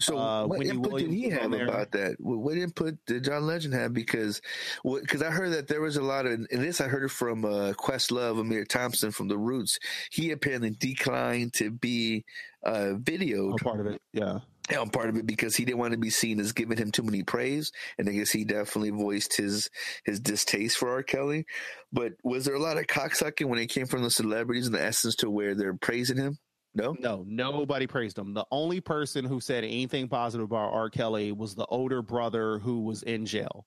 So 0.00 0.18
Uh, 0.18 0.46
what 0.46 0.58
Wendy 0.58 0.74
input 0.74 0.98
did 0.98 1.10
he 1.10 1.30
have 1.30 1.52
about 1.52 1.92
that? 1.92 2.16
What, 2.18 2.38
what 2.40 2.56
input 2.58 2.96
did 3.06 3.22
John 3.24 3.46
Legend 3.46 3.74
have? 3.74 3.94
Because 3.94 4.42
because 4.82 5.22
I 5.22 5.30
heard 5.30 5.52
that 5.52 5.68
there 5.68 5.80
was 5.80 5.96
a 5.96 6.02
lot 6.02 6.26
of 6.26 6.32
and 6.32 6.48
this 6.50 6.80
I 6.80 6.88
heard 6.88 7.04
it 7.04 7.12
from 7.12 7.44
uh, 7.44 7.72
Questlove 7.78 8.36
Ahmir 8.42 8.66
Thompson 8.66 9.12
from 9.12 9.28
the 9.28 9.38
Roots. 9.38 9.78
He 10.10 10.32
apparently 10.32 10.70
declined 10.70 11.54
to 11.54 11.70
be 11.70 12.24
uh, 12.66 12.94
videoed 12.98 13.52
Oh, 13.52 13.56
part 13.64 13.78
of 13.80 13.86
it, 13.86 14.00
yeah. 14.12 14.40
On 14.76 14.90
part 14.90 15.10
of 15.10 15.16
it 15.16 15.26
because 15.26 15.54
he 15.54 15.64
didn't 15.64 15.78
want 15.78 15.92
to 15.92 15.98
be 15.98 16.10
seen 16.10 16.40
as 16.40 16.52
giving 16.52 16.78
him 16.78 16.90
too 16.90 17.02
many 17.02 17.22
praise, 17.22 17.70
and 17.98 18.08
I 18.08 18.12
guess 18.12 18.30
he 18.30 18.44
definitely 18.44 18.90
voiced 18.90 19.36
his 19.36 19.68
his 20.04 20.20
distaste 20.20 20.78
for 20.78 20.90
R. 20.90 21.02
Kelly. 21.02 21.44
But 21.92 22.12
was 22.22 22.44
there 22.44 22.54
a 22.54 22.60
lot 22.60 22.78
of 22.78 22.86
cocksucking 22.86 23.46
when 23.46 23.58
it 23.58 23.66
came 23.66 23.86
from 23.86 24.02
the 24.02 24.10
celebrities 24.10 24.66
in 24.66 24.72
the 24.72 24.82
essence 24.82 25.16
to 25.16 25.30
where 25.30 25.54
they're 25.54 25.74
praising 25.74 26.16
him? 26.16 26.38
No. 26.74 26.96
No, 26.98 27.24
nobody 27.28 27.86
praised 27.86 28.18
him. 28.18 28.34
The 28.34 28.46
only 28.50 28.80
person 28.80 29.24
who 29.24 29.40
said 29.40 29.64
anything 29.64 30.08
positive 30.08 30.44
about 30.44 30.72
R. 30.72 30.90
Kelly 30.90 31.30
was 31.30 31.54
the 31.54 31.66
older 31.66 32.02
brother 32.02 32.58
who 32.58 32.80
was 32.80 33.02
in 33.04 33.26
jail. 33.26 33.64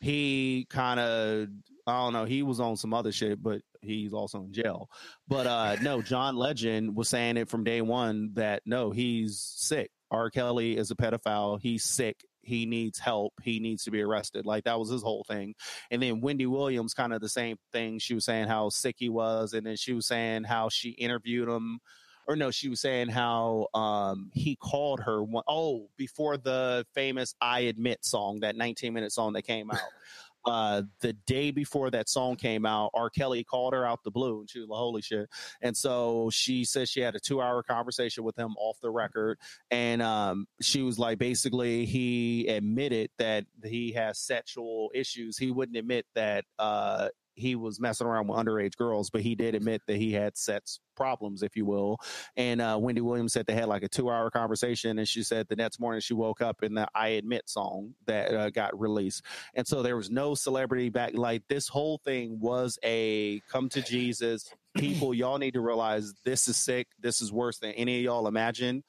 He 0.00 0.66
kind 0.68 0.98
of, 0.98 1.48
I 1.86 1.92
don't 2.00 2.12
know, 2.12 2.24
he 2.24 2.42
was 2.42 2.58
on 2.58 2.76
some 2.76 2.94
other 2.94 3.12
shit, 3.12 3.42
but 3.42 3.62
he's 3.80 4.12
also 4.12 4.42
in 4.42 4.52
jail. 4.52 4.90
But 5.28 5.46
uh 5.46 5.76
no, 5.82 6.02
John 6.02 6.36
Legend 6.36 6.96
was 6.96 7.08
saying 7.08 7.36
it 7.36 7.48
from 7.48 7.64
day 7.64 7.80
one 7.80 8.32
that 8.34 8.62
no, 8.66 8.90
he's 8.90 9.38
sick. 9.38 9.90
R. 10.10 10.30
Kelly 10.30 10.76
is 10.76 10.90
a 10.90 10.94
pedophile. 10.94 11.60
He's 11.60 11.84
sick. 11.84 12.24
He 12.42 12.64
needs 12.64 12.98
help. 12.98 13.34
He 13.42 13.60
needs 13.60 13.84
to 13.84 13.90
be 13.90 14.00
arrested. 14.00 14.46
Like 14.46 14.64
that 14.64 14.78
was 14.78 14.88
his 14.88 15.02
whole 15.02 15.24
thing. 15.24 15.54
And 15.90 16.02
then 16.02 16.20
Wendy 16.20 16.46
Williams, 16.46 16.94
kind 16.94 17.12
of 17.12 17.20
the 17.20 17.28
same 17.28 17.58
thing. 17.72 17.98
She 17.98 18.14
was 18.14 18.24
saying 18.24 18.48
how 18.48 18.70
sick 18.70 18.96
he 18.98 19.08
was, 19.08 19.52
and 19.52 19.66
then 19.66 19.76
she 19.76 19.92
was 19.92 20.06
saying 20.06 20.44
how 20.44 20.68
she 20.70 20.90
interviewed 20.90 21.48
him 21.48 21.80
or 22.28 22.36
no, 22.36 22.50
she 22.50 22.68
was 22.68 22.80
saying 22.80 23.08
how 23.08 23.68
um, 23.72 24.30
he 24.34 24.54
called 24.54 25.00
her 25.00 25.24
one, 25.24 25.44
oh 25.48 25.88
before 25.96 26.36
the 26.36 26.86
famous 26.94 27.34
"I 27.40 27.60
Admit" 27.60 28.04
song, 28.04 28.40
that 28.40 28.54
19 28.54 28.92
minute 28.92 29.12
song 29.12 29.32
that 29.32 29.42
came 29.42 29.70
out. 29.70 29.80
uh, 30.48 30.82
the 31.00 31.12
day 31.26 31.50
before 31.50 31.90
that 31.90 32.08
song 32.08 32.36
came 32.36 32.66
out, 32.66 32.90
R. 32.94 33.10
Kelly 33.10 33.44
called 33.44 33.72
her 33.72 33.86
out 33.86 34.02
the 34.04 34.10
blue, 34.10 34.40
and 34.40 34.50
she 34.50 34.60
was 34.60 34.68
like, 34.68 34.78
"Holy 34.78 35.02
shit!" 35.02 35.28
And 35.62 35.76
so 35.76 36.30
she 36.32 36.64
said 36.64 36.88
she 36.88 37.00
had 37.00 37.14
a 37.14 37.20
two-hour 37.20 37.62
conversation 37.62 38.24
with 38.24 38.36
him 38.36 38.54
off 38.58 38.78
the 38.80 38.90
record, 38.90 39.38
and 39.70 40.02
um, 40.02 40.46
she 40.60 40.82
was 40.82 40.98
like, 40.98 41.18
basically, 41.18 41.84
he 41.84 42.46
admitted 42.48 43.10
that 43.18 43.44
he 43.64 43.92
has 43.92 44.18
sexual 44.18 44.90
issues. 44.94 45.38
He 45.38 45.50
wouldn't 45.50 45.76
admit 45.76 46.06
that 46.14 46.44
uh, 46.58 47.08
he 47.38 47.54
was 47.54 47.80
messing 47.80 48.06
around 48.06 48.28
with 48.28 48.38
underage 48.38 48.76
girls, 48.76 49.10
but 49.10 49.22
he 49.22 49.34
did 49.34 49.54
admit 49.54 49.82
that 49.86 49.96
he 49.96 50.12
had 50.12 50.36
sex 50.36 50.80
problems, 50.96 51.42
if 51.42 51.56
you 51.56 51.64
will. 51.64 51.98
And 52.36 52.60
uh, 52.60 52.76
Wendy 52.80 53.00
Williams 53.00 53.32
said 53.32 53.46
they 53.46 53.54
had 53.54 53.68
like 53.68 53.84
a 53.84 53.88
two 53.88 54.10
hour 54.10 54.30
conversation. 54.30 54.98
And 54.98 55.08
she 55.08 55.22
said 55.22 55.46
the 55.48 55.56
next 55.56 55.80
morning 55.80 56.00
she 56.00 56.14
woke 56.14 56.40
up 56.40 56.62
in 56.62 56.74
the 56.74 56.88
I 56.94 57.08
Admit 57.08 57.48
song 57.48 57.94
that 58.06 58.34
uh, 58.34 58.50
got 58.50 58.78
released. 58.78 59.24
And 59.54 59.66
so 59.66 59.82
there 59.82 59.96
was 59.96 60.10
no 60.10 60.34
celebrity 60.34 60.88
back. 60.88 61.12
Like 61.14 61.42
this 61.48 61.68
whole 61.68 61.98
thing 62.04 62.40
was 62.40 62.78
a 62.84 63.40
come 63.48 63.68
to 63.70 63.82
Jesus. 63.82 64.50
People, 64.76 65.14
y'all 65.14 65.38
need 65.38 65.54
to 65.54 65.60
realize 65.60 66.12
this 66.24 66.48
is 66.48 66.56
sick. 66.56 66.88
This 67.00 67.20
is 67.20 67.32
worse 67.32 67.58
than 67.58 67.72
any 67.72 67.98
of 67.98 68.02
y'all 68.02 68.28
imagine. 68.28 68.82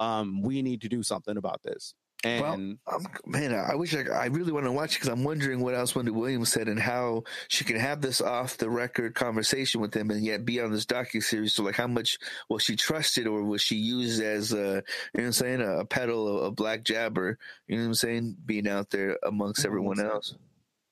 Um, 0.00 0.42
we 0.42 0.62
need 0.62 0.82
to 0.82 0.88
do 0.88 1.02
something 1.02 1.36
about 1.36 1.62
this. 1.62 1.94
And 2.24 2.42
well, 2.42 2.96
um, 2.96 3.06
man, 3.26 3.54
I 3.54 3.74
wish 3.74 3.94
I, 3.94 4.04
I 4.10 4.26
really 4.26 4.50
want 4.50 4.64
to 4.64 4.72
watch 4.72 4.96
it 4.96 5.00
because 5.00 5.08
I'm 5.08 5.22
wondering 5.22 5.60
what 5.60 5.74
else 5.74 5.94
Wendy 5.94 6.10
Williams 6.10 6.50
said 6.50 6.66
and 6.66 6.80
how 6.80 7.24
she 7.48 7.62
can 7.62 7.76
have 7.76 8.00
this 8.00 8.20
off 8.20 8.56
the 8.56 8.70
record 8.70 9.14
conversation 9.14 9.80
with 9.80 9.94
him 9.94 10.10
and 10.10 10.24
yet 10.24 10.44
be 10.44 10.60
on 10.60 10.72
this 10.72 10.86
docu 10.86 11.22
series. 11.22 11.54
So, 11.54 11.62
like, 11.62 11.76
how 11.76 11.86
much 11.86 12.18
was 12.48 12.62
she 12.62 12.74
trusted 12.74 13.26
or 13.26 13.42
was 13.44 13.60
she 13.60 13.76
used 13.76 14.22
as 14.22 14.52
a, 14.52 14.56
you 14.56 14.62
know 14.62 14.82
what 15.12 15.24
I'm 15.24 15.32
saying, 15.32 15.60
a, 15.60 15.84
peddle, 15.84 16.26
a, 16.26 16.46
a 16.46 16.50
black 16.50 16.84
jabber, 16.84 17.38
you 17.68 17.76
know 17.76 17.82
what 17.82 17.88
I'm 17.88 17.94
saying, 17.94 18.36
being 18.44 18.66
out 18.66 18.90
there 18.90 19.18
amongst 19.22 19.66
everyone 19.66 20.00
else? 20.00 20.34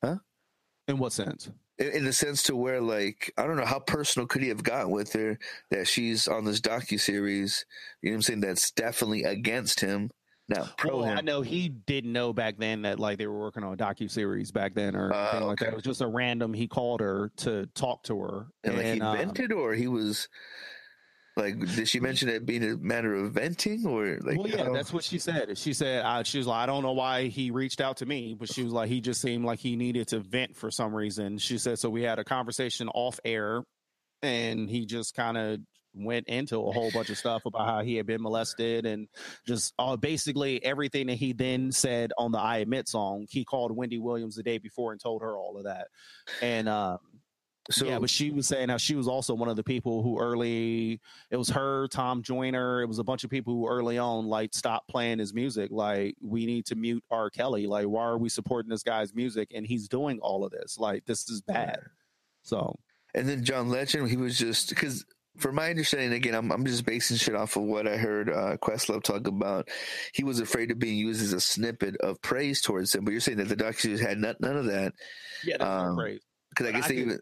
Huh? 0.05 0.17
In 0.89 0.99
what 0.99 1.15
sense? 1.15 1.51
In, 1.79 1.91
in 1.91 2.05
the 2.05 2.13
sense 2.13 2.43
to 2.45 2.55
where, 2.55 2.83
like, 2.83 3.33
I 3.39 3.47
don't 3.47 3.57
know 3.57 3.65
how 3.65 3.81
personal 3.81 4.29
could 4.29 4.43
he 4.43 4.49
have 4.51 4.63
gotten 4.63 4.91
with 4.91 5.15
her 5.15 5.39
that 5.71 5.89
she's 5.89 6.29
on 6.29 6.45
this 6.45 6.61
docu 6.61 7.01
series, 7.01 7.65
you 8.03 8.11
know 8.11 8.13
what 8.13 8.19
I'm 8.19 8.23
saying, 8.23 8.41
that's 8.41 8.71
definitely 8.73 9.25
against 9.25 9.81
him 9.81 10.11
no, 10.49 10.67
pro 10.77 10.97
well, 10.99 11.05
him. 11.05 11.19
I 11.19 11.21
know 11.23 11.41
he 11.43 11.69
didn't 11.69 12.13
know 12.13 12.33
back 12.33 12.57
then 12.59 12.83
that 12.83 12.99
like 13.01 13.19
they 13.19 13.27
were 13.27 13.39
working 13.39 13.65
on 13.65 13.73
a 13.73 13.77
docu 13.77 14.11
series 14.11 14.51
back 14.51 14.75
then 14.75 14.95
or 14.95 15.13
Uh, 15.13 15.29
anything 15.31 15.47
like 15.49 15.59
that. 15.61 15.69
It 15.69 15.75
was 15.75 15.85
just 15.85 16.01
a 16.01 16.07
random. 16.07 16.53
He 16.53 16.69
called 16.69 17.01
her 17.01 17.31
to 17.39 17.67
talk 17.75 18.03
to 18.05 18.21
her, 18.21 18.47
And 18.63 18.77
like 18.77 18.87
he 18.87 19.01
um, 19.01 19.17
vented, 19.17 19.53
or 19.53 19.73
he 19.75 19.87
was 19.89 20.29
like, 21.37 21.59
did 21.59 21.89
she 21.89 21.99
mention 21.99 22.29
it 22.29 22.47
being 22.47 22.63
a 22.63 22.77
matter 22.77 23.15
of 23.15 23.33
venting, 23.33 23.87
or 23.87 24.19
like? 24.23 24.39
well, 24.39 24.47
yeah, 24.47 24.69
that's 24.73 24.93
what 24.93 25.03
she 25.03 25.19
said. 25.31 25.57
She 25.59 25.73
said 25.73 26.05
uh, 26.05 26.23
she 26.23 26.39
was 26.39 26.47
like, 26.47 26.63
I 26.63 26.67
don't 26.67 26.83
know 26.83 26.93
why 26.93 27.29
he 27.29 27.51
reached 27.51 27.81
out 27.81 27.97
to 27.99 28.07
me, 28.07 28.37
but 28.39 28.53
she 28.53 28.63
was 28.63 28.73
like, 28.73 28.89
he 28.89 29.01
just 29.01 29.21
seemed 29.21 29.45
like 29.45 29.59
he 29.59 29.75
needed 29.77 30.09
to 30.09 30.21
vent 30.21 30.57
for 30.57 30.71
some 30.71 30.95
reason. 30.95 31.39
She 31.39 31.59
said 31.59 31.79
so. 31.79 31.91
We 31.91 32.03
had 32.03 32.19
a 32.19 32.25
conversation 32.25 32.89
off 32.91 33.19
air, 33.25 33.65
and 34.23 34.69
he 34.71 34.87
just 34.87 35.15
kind 35.15 35.37
of 35.37 35.61
went 35.95 36.27
into 36.29 36.57
a 36.57 36.73
whole 36.73 36.91
bunch 36.91 37.11
of 37.11 37.19
stuff 37.19 37.47
about 37.47 37.67
how 37.67 37.83
he 37.83 37.97
had 37.97 38.07
been 38.07 38.23
molested 38.23 38.87
and 38.87 39.09
just 39.47 39.75
uh, 39.79 39.97
basically 39.97 40.63
everything 40.65 41.07
that 41.07 41.15
he 41.15 41.33
then 41.33 41.73
said 41.73 42.13
on 42.19 42.33
the 42.33 42.39
I 42.39 42.59
Admit 42.59 42.89
song. 42.89 43.27
He 43.31 43.45
called 43.45 43.77
Wendy 43.77 43.99
Williams 43.99 44.37
the 44.37 44.43
day 44.43 44.59
before 44.59 44.93
and 44.93 45.01
told 45.01 45.23
her 45.23 45.37
all 45.37 45.57
of 45.57 45.65
that, 45.65 45.89
and. 46.43 46.69
um 46.69 46.99
so. 47.71 47.87
yeah, 47.87 47.99
but 47.99 48.11
she 48.11 48.31
was 48.31 48.47
saying 48.47 48.69
how 48.69 48.77
she 48.77 48.95
was 48.95 49.09
also 49.09 49.33
one 49.33 49.49
of 49.49 49.57
the 49.57 49.65
people 49.65 50.03
who 50.03 50.21
early 50.21 51.01
it 51.31 51.37
was 51.39 51.49
her, 51.49 51.89
Tom 51.89 52.23
Joyner, 52.23 52.83
it 52.83 52.87
was 52.87 52.99
a 52.99 53.03
bunch 53.03 53.25
of 53.25 53.31
people 53.31 53.55
who 53.55 53.67
early 53.67 53.97
on 53.97 54.27
like 54.27 54.53
stopped 54.53 54.87
playing 54.89 55.19
his 55.19 55.33
music. 55.33 55.71
Like 55.71 56.15
we 56.21 56.45
need 56.45 56.67
to 56.67 56.75
mute 56.75 57.03
R. 57.11 57.31
Kelly. 57.31 57.67
Like 57.67 57.87
why 57.87 58.03
are 58.03 58.19
we 58.19 58.29
supporting 58.29 58.69
this 58.69 58.83
guy's 58.83 59.15
music 59.15 59.49
and 59.55 59.67
he's 59.67 59.89
doing 59.89 60.19
all 60.21 60.45
of 60.45 60.53
this? 60.53 60.77
Like 60.79 61.07
this 61.07 61.31
is 61.31 61.41
bad. 61.41 61.79
So 62.43 62.79
and 63.15 63.29
then 63.29 63.45
John 63.45 63.69
Legend, 63.69 64.11
he 64.11 64.17
was 64.17 64.37
just 64.37 64.69
because. 64.69 65.05
From 65.39 65.57
my 65.57 65.69
understanding, 65.71 66.13
again, 66.13 66.35
I'm 66.35 66.53
I'm 66.53 66.65
just 66.65 66.85
basing 66.87 67.17
shit 67.17 67.35
off 67.35 67.57
of 67.57 67.65
what 67.65 67.89
I 67.89 67.97
heard 67.97 68.31
uh, 68.31 68.57
Questlove 68.59 69.03
talk 69.03 69.27
about. 69.27 69.69
He 70.13 70.23
was 70.23 70.39
afraid 70.39 70.71
of 70.71 70.79
being 70.79 70.97
used 70.97 71.21
as 71.23 71.33
a 71.33 71.41
snippet 71.41 71.97
of 71.97 72.23
praise 72.23 72.61
towards 72.61 72.95
him. 72.95 73.05
But 73.05 73.11
you're 73.13 73.21
saying 73.21 73.39
that 73.39 73.49
the 73.49 73.57
docu 73.57 73.99
had 73.99 74.19
none, 74.19 74.37
none 74.39 74.57
of 74.57 74.67
that 74.67 74.93
yeah, 75.45 75.57
that's 75.59 75.69
Um, 75.69 75.97
praise. 75.97 76.21
because 76.51 76.67
I 76.69 76.73
guess 76.73 76.85
I 76.85 76.89
they 76.89 76.95
could- 76.95 77.03
even 77.07 77.19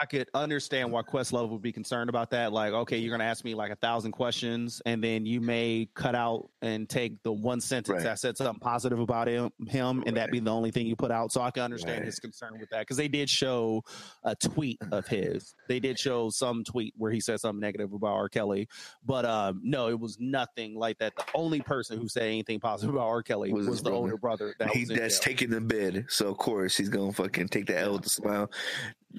I 0.00 0.06
could 0.06 0.28
understand 0.34 0.90
why 0.90 1.02
Questlove 1.02 1.50
would 1.50 1.62
be 1.62 1.70
concerned 1.70 2.10
about 2.10 2.30
that. 2.30 2.52
Like, 2.52 2.72
okay, 2.72 2.98
you're 2.98 3.10
going 3.10 3.20
to 3.20 3.26
ask 3.26 3.44
me 3.44 3.54
like 3.54 3.70
a 3.70 3.76
thousand 3.76 4.10
questions, 4.12 4.82
and 4.86 5.02
then 5.02 5.24
you 5.24 5.40
may 5.40 5.88
cut 5.94 6.16
out 6.16 6.48
and 6.62 6.88
take 6.88 7.22
the 7.22 7.32
one 7.32 7.60
sentence 7.60 7.94
Right. 7.94 8.02
that 8.02 8.18
said 8.18 8.36
something 8.36 8.58
positive 8.58 8.98
about 8.98 9.28
him, 9.28 9.50
him, 9.68 10.02
and 10.06 10.16
that 10.16 10.32
be 10.32 10.40
the 10.40 10.50
only 10.50 10.72
thing 10.72 10.86
you 10.88 10.96
put 10.96 11.12
out. 11.12 11.30
So 11.30 11.42
I 11.42 11.52
can 11.52 11.62
understand 11.62 11.98
Right. 11.98 12.06
his 12.06 12.18
concern 12.18 12.58
with 12.58 12.70
that 12.70 12.80
because 12.80 12.96
they 12.96 13.06
did 13.06 13.30
show 13.30 13.84
a 14.24 14.34
tweet 14.34 14.80
of 14.90 15.06
his. 15.06 15.54
They 15.68 15.78
did 15.78 15.96
show 15.98 16.28
some 16.28 16.64
tweet 16.64 16.92
where 16.96 17.12
he 17.12 17.20
said 17.20 17.38
something 17.38 17.60
negative 17.60 17.92
about 17.92 18.14
R. 18.14 18.28
Kelly, 18.28 18.68
but 19.06 19.24
um, 19.24 19.60
no, 19.62 19.88
it 19.88 20.00
was 20.00 20.18
nothing 20.18 20.74
like 20.76 20.98
that. 20.98 21.14
The 21.14 21.24
only 21.34 21.60
person 21.60 22.00
who 22.00 22.08
said 22.08 22.24
anything 22.24 22.58
positive 22.58 22.94
about 22.96 23.06
R. 23.06 23.22
Kelly 23.22 23.52
Was 23.52 23.68
was, 23.68 23.78
the 23.78 23.90
brother. 23.90 23.96
older 23.96 24.16
brother 24.16 24.54
that 24.58 24.70
he, 24.70 24.84
that's 24.86 25.18
jail. 25.20 25.24
taking 25.24 25.50
the 25.50 25.60
bid. 25.60 26.06
So 26.08 26.28
of 26.28 26.36
course 26.38 26.76
he's 26.76 26.88
gonna 26.88 27.12
fucking 27.12 27.48
take 27.48 27.66
the 27.66 27.78
L 27.78 27.92
with 27.92 28.06
a 28.06 28.10
smile. 28.10 28.50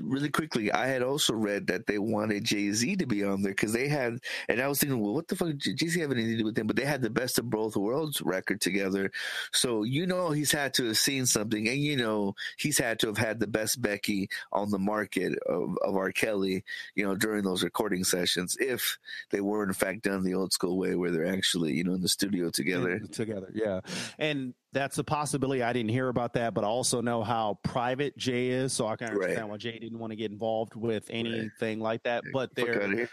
Really 0.02 0.30
quickly, 0.30 0.72
I 0.72 0.88
had 0.88 1.02
also 1.02 1.34
read 1.34 1.68
that 1.68 1.88
they 1.88 2.00
wanted 2.00 2.44
Jay 2.44 2.72
Z 2.72 2.98
to 2.98 3.06
be 3.06 3.24
on 3.24 3.42
there 3.42 3.52
because 3.52 3.74
they 3.74 3.88
had, 3.88 4.20
and 4.50 4.62
I 4.62 4.68
was 4.68 4.80
thinking, 4.80 5.00
well, 5.00 5.14
what 5.14 5.28
the 5.28 5.36
fuck? 5.36 5.56
Jay 5.58 5.88
Z 5.88 6.00
have 6.02 6.12
anything 6.12 6.32
to 6.32 6.38
do 6.38 6.46
with 6.46 6.56
them? 6.56 6.68
But 6.68 6.76
they 6.76 6.86
had 6.86 7.02
the 7.02 7.10
best 7.10 7.40
of 7.40 7.50
both 7.50 7.76
worlds 7.76 8.22
record 8.22 8.62
together, 8.62 9.12
so 9.52 9.84
you 9.84 10.06
know 10.06 10.32
he's 10.32 10.52
had 10.52 10.74
to 10.76 10.86
have 10.88 10.98
seen 10.98 11.26
something, 11.26 11.68
and 11.68 11.78
you 11.78 11.96
know 11.96 12.36
he's 12.58 12.78
had 12.78 13.00
to 13.00 13.08
have 13.08 13.18
had 13.18 13.40
the 13.40 13.48
best 13.48 13.82
Becky 13.82 14.30
on 14.52 14.70
the 14.72 14.80
market 14.80 15.38
of, 15.48 15.78
of 15.84 15.96
R. 15.96 16.12
Kelly, 16.12 16.64
you 16.96 17.06
know, 17.06 17.16
during 17.16 17.44
those 17.44 17.64
recording 17.64 18.04
sessions, 18.04 18.58
if 18.60 18.98
they 19.32 19.42
were 19.42 19.64
in 19.64 19.74
fact 19.74 20.04
done 20.04 20.24
the 20.24 20.34
old 20.34 20.54
school 20.54 20.78
way 20.78 20.96
where 20.96 21.12
they're 21.12 21.26
actually, 21.26 21.74
you 21.74 21.84
know, 21.84 21.94
in 21.94 22.02
the 22.02 22.10
studio 22.10 22.50
together. 22.50 23.00
together 23.12 23.50
yeah 23.54 23.80
and 24.20 24.54
that's 24.76 24.98
a 25.00 25.04
possibility. 25.04 25.64
I 25.64 25.72
didn't 25.74 25.90
hear 25.90 26.10
about 26.10 26.34
that 26.34 26.54
but 26.54 26.64
i 26.64 26.68
also 26.68 27.02
know 27.02 27.24
how 27.24 27.58
private 27.64 28.16
jay 28.18 28.50
is 28.50 28.74
so 28.74 28.86
i 28.88 28.96
can 28.96 29.08
Right. 29.08 29.16
understand 29.22 29.50
why 29.50 29.58
jay 29.58 29.80
didn't 29.80 29.98
want 29.98 30.12
to 30.12 30.16
get 30.18 30.32
involved 30.32 30.76
with 30.76 31.08
anything 31.10 31.80
like 31.80 32.04
that 32.04 32.24
but 32.34 32.54
there 32.56 33.08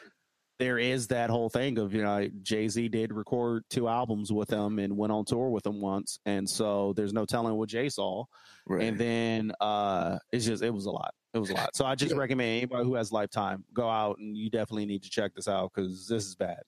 there 0.58 0.78
is 0.78 1.08
that 1.08 1.30
whole 1.30 1.48
thing 1.48 1.78
of 1.78 1.94
you 1.94 2.02
know 2.02 2.28
jay-z 2.42 2.88
did 2.88 3.12
record 3.12 3.64
two 3.70 3.88
albums 3.88 4.32
with 4.32 4.50
him 4.50 4.78
and 4.80 4.96
went 4.96 5.12
on 5.12 5.24
tour 5.24 5.48
with 5.50 5.64
him 5.66 5.80
once 5.80 6.18
and 6.26 6.48
so 6.48 6.92
there's 6.94 7.12
no 7.12 7.24
telling 7.24 7.54
what 7.54 7.68
jay 7.68 7.88
saw. 7.88 8.24
Right. 8.66 8.84
and 8.88 8.98
then 8.98 9.52
uh 9.60 10.18
it's 10.32 10.44
just 10.44 10.62
it 10.62 10.70
was 10.70 10.86
a 10.86 10.90
lot. 10.90 11.14
It 11.34 11.38
was 11.38 11.50
a 11.50 11.54
lot. 11.54 11.74
So 11.74 11.84
i 11.84 11.94
just 11.94 12.12
Yeah. 12.12 12.18
recommend 12.20 12.48
anybody 12.58 12.84
who 12.84 12.94
has 12.94 13.10
lifetime 13.10 13.64
go 13.72 13.88
out 13.88 14.18
and 14.18 14.36
you 14.36 14.50
definitely 14.50 14.86
need 14.86 15.02
to 15.04 15.10
check 15.10 15.34
this 15.34 15.48
out 15.48 15.72
because 15.74 16.06
this 16.06 16.26
is 16.26 16.34
bad 16.36 16.62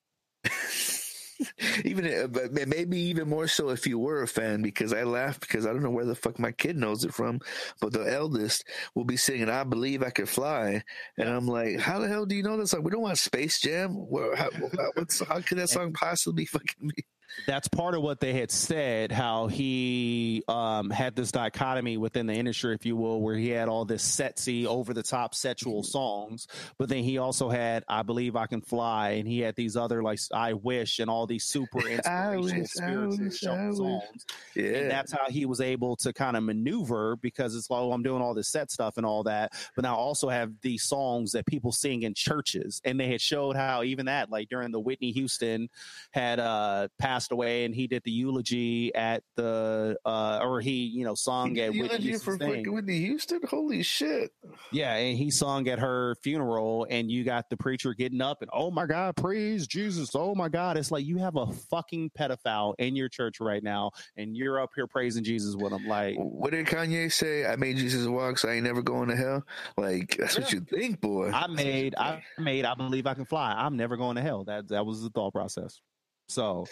even 1.85 2.07
uh, 2.07 2.49
maybe 2.66 2.99
even 2.99 3.29
more 3.29 3.49
so 3.49 3.70
if 3.70 3.87
you 3.87 3.99
were 3.99 4.23
a 4.23 4.29
fan 4.29 4.62
because 4.62 4.92
I 4.92 5.03
laugh 5.05 5.40
because 5.40 5.66
I 5.66 5.73
don't 5.73 5.83
know 5.83 5.90
where 5.90 6.05
the 6.05 6.14
fuck 6.14 6.38
my 6.38 6.53
kid 6.53 6.77
knows 6.77 7.05
it 7.05 7.14
from, 7.14 7.40
but 7.81 7.92
the 7.92 8.11
eldest 8.12 8.64
will 8.94 9.05
be 9.05 9.16
singing 9.16 9.49
"I 9.49 9.64
Believe 9.64 10.03
I 10.03 10.11
Could 10.11 10.29
Fly," 10.29 10.83
and 11.18 11.29
I'm 11.29 11.47
like, 11.47 11.79
how 11.81 11.99
the 11.99 12.09
hell 12.09 12.27
do 12.27 12.35
you 12.35 12.42
know 12.42 12.57
that 12.57 12.68
song? 12.68 12.83
We 12.83 12.90
don't 12.90 13.03
want 13.03 13.18
Space 13.18 13.61
Jam. 13.61 14.07
How, 14.37 14.51
how- 14.61 14.90
what's, 14.94 15.20
how 15.27 15.40
could 15.40 15.59
that 15.59 15.70
song 15.70 15.92
possibly 15.92 16.47
fucking 16.47 16.88
be? 16.94 17.05
That's 17.47 17.68
part 17.68 17.94
of 17.94 18.03
what 18.03 18.20
they 18.20 18.33
had 18.33 18.51
said 18.51 19.12
how 19.12 19.47
he 19.47 20.42
um, 20.49 20.90
had 20.90 21.14
this 21.16 21.31
dichotomy 21.33 21.97
within 21.97 22.27
the 22.27 22.35
industry 22.35 22.75
if 22.75 22.87
you 22.87 22.97
will 22.97 23.20
where 23.20 23.37
he 23.37 23.49
had 23.51 23.68
all 23.68 23.85
this 23.85 24.03
sexy 24.03 24.66
over 24.66 24.92
the 24.94 25.03
top 25.03 25.35
sexual 25.35 25.75
Mm-hmm. 25.83 25.90
songs 25.90 26.47
but 26.79 26.88
then 26.88 27.03
he 27.03 27.18
also 27.18 27.49
had 27.49 27.85
i 27.88 28.03
believe 28.03 28.37
i 28.37 28.47
can 28.47 28.61
fly 28.61 29.11
and 29.11 29.27
he 29.29 29.40
had 29.40 29.55
these 29.57 29.77
other 29.77 30.03
like 30.03 30.18
i 30.33 30.53
wish 30.53 30.99
and 30.99 31.11
all 31.11 31.27
these 31.27 31.44
super 31.44 31.79
inspirational 31.88 32.61
wish, 32.61 32.70
spiritual 32.70 33.25
wish, 33.25 33.44
I 33.44 33.66
wish. 33.68 33.77
songs 33.77 34.27
and 34.57 34.90
that's 34.90 35.12
how 35.12 35.29
he 35.29 35.47
was 35.47 35.61
able 35.61 35.97
to 35.97 36.12
kind 36.12 36.37
of 36.37 36.42
maneuver 36.44 37.16
because 37.16 37.55
it's 37.57 37.68
like, 37.70 37.81
oh, 37.81 37.92
I'm 37.92 38.03
doing 38.03 38.23
all 38.23 38.35
this 38.35 38.49
set 38.49 38.70
stuff 38.70 38.97
and 38.97 39.05
all 39.05 39.25
that. 39.25 39.53
But 39.75 39.83
now 39.83 39.94
I 39.94 39.99
also 39.99 40.29
have 40.29 40.53
these 40.62 40.85
songs 40.85 41.33
that 41.33 41.47
people 41.47 41.73
sing 41.73 42.03
in 42.03 42.14
churches. 42.14 42.81
And 42.85 42.99
they 43.01 43.09
had 43.09 43.20
showed 43.20 43.57
how 43.57 43.83
even 43.83 44.07
that, 44.07 44.31
like 44.31 44.49
during 44.49 44.70
the 44.70 44.81
Whitney 44.81 45.11
Houston 45.12 45.68
had 46.12 46.38
uh 46.38 46.88
passed 46.99 47.23
away 47.32 47.64
and 47.64 47.74
he 47.74 47.87
did 47.87 48.02
the 48.04 48.10
eulogy 48.10 48.94
at 48.94 49.22
the 49.37 49.96
uh 50.04 50.40
or 50.42 50.60
he, 50.60 50.84
you 50.84 51.04
know, 51.04 51.14
sung 51.14 51.58
at 51.58 51.70
Whitney 51.72 51.88
for 51.88 51.96
Houston's 51.96 52.38
thing. 52.38 52.72
Whitney 52.72 52.98
Houston? 53.00 53.40
Holy 53.48 53.83
shit! 53.83 54.31
Yeah, 54.72 54.94
and 54.94 55.16
he 55.16 55.31
sung 55.31 55.68
at 55.68 55.79
her 55.79 56.16
funeral, 56.22 56.87
and 56.90 57.10
you 57.10 57.25
got 57.25 57.48
the 57.50 57.56
preacher 57.56 57.94
getting 57.94 58.20
up 58.20 58.42
and, 58.42 58.50
oh 58.52 58.70
my 58.70 58.87
God, 58.87 59.16
praise 59.16 59.66
Jesus. 59.66 60.10
Oh 60.14 60.35
my 60.35 60.48
God. 60.48 60.77
It's 60.77 60.90
like 60.90 61.04
you 61.04 61.18
have 61.18 61.37
a 61.37 61.46
fucking 61.46 62.10
pedophile 62.18 62.75
in 62.79 62.96
your 62.96 63.08
church 63.08 63.40
right 63.40 63.62
now, 63.62 63.90
and 64.16 64.37
you're 64.37 64.60
up 64.60 64.70
here 64.75 64.87
praising 64.87 65.25
Jesus 65.25 65.54
with 65.56 65.72
him. 65.72 65.87
Like, 65.87 66.16
What 66.16 66.50
did 66.50 66.66
Kanye 66.66 67.12
say? 67.12 67.46
I 67.46 67.56
made 67.56 67.77
Jesus 67.77 68.06
walk, 68.06 68.38
so 68.38 68.48
I 68.48 68.54
ain't 68.54 68.64
never 68.64 68.83
going 68.83 69.08
to 69.08 69.16
hell. 69.16 69.44
Like 69.77 70.16
that's 70.18 70.38
what 70.38 70.52
you 70.52 70.60
think, 70.60 71.00
boy. 71.00 71.31
I 71.31 71.46
made, 71.46 71.94
I 71.96 72.22
made, 72.38 72.64
I 72.64 72.75
believe 72.75 73.06
I 73.06 73.14
can 73.14 73.25
fly. 73.25 73.52
I'm 73.52 73.77
never 73.77 73.96
going 73.96 74.16
to 74.16 74.22
hell. 74.22 74.44
That 74.44 74.68
that 74.68 74.87
was 74.87 75.02
the 75.02 75.10
thought 75.10 75.33
process. 75.33 75.81
So, 76.29 76.66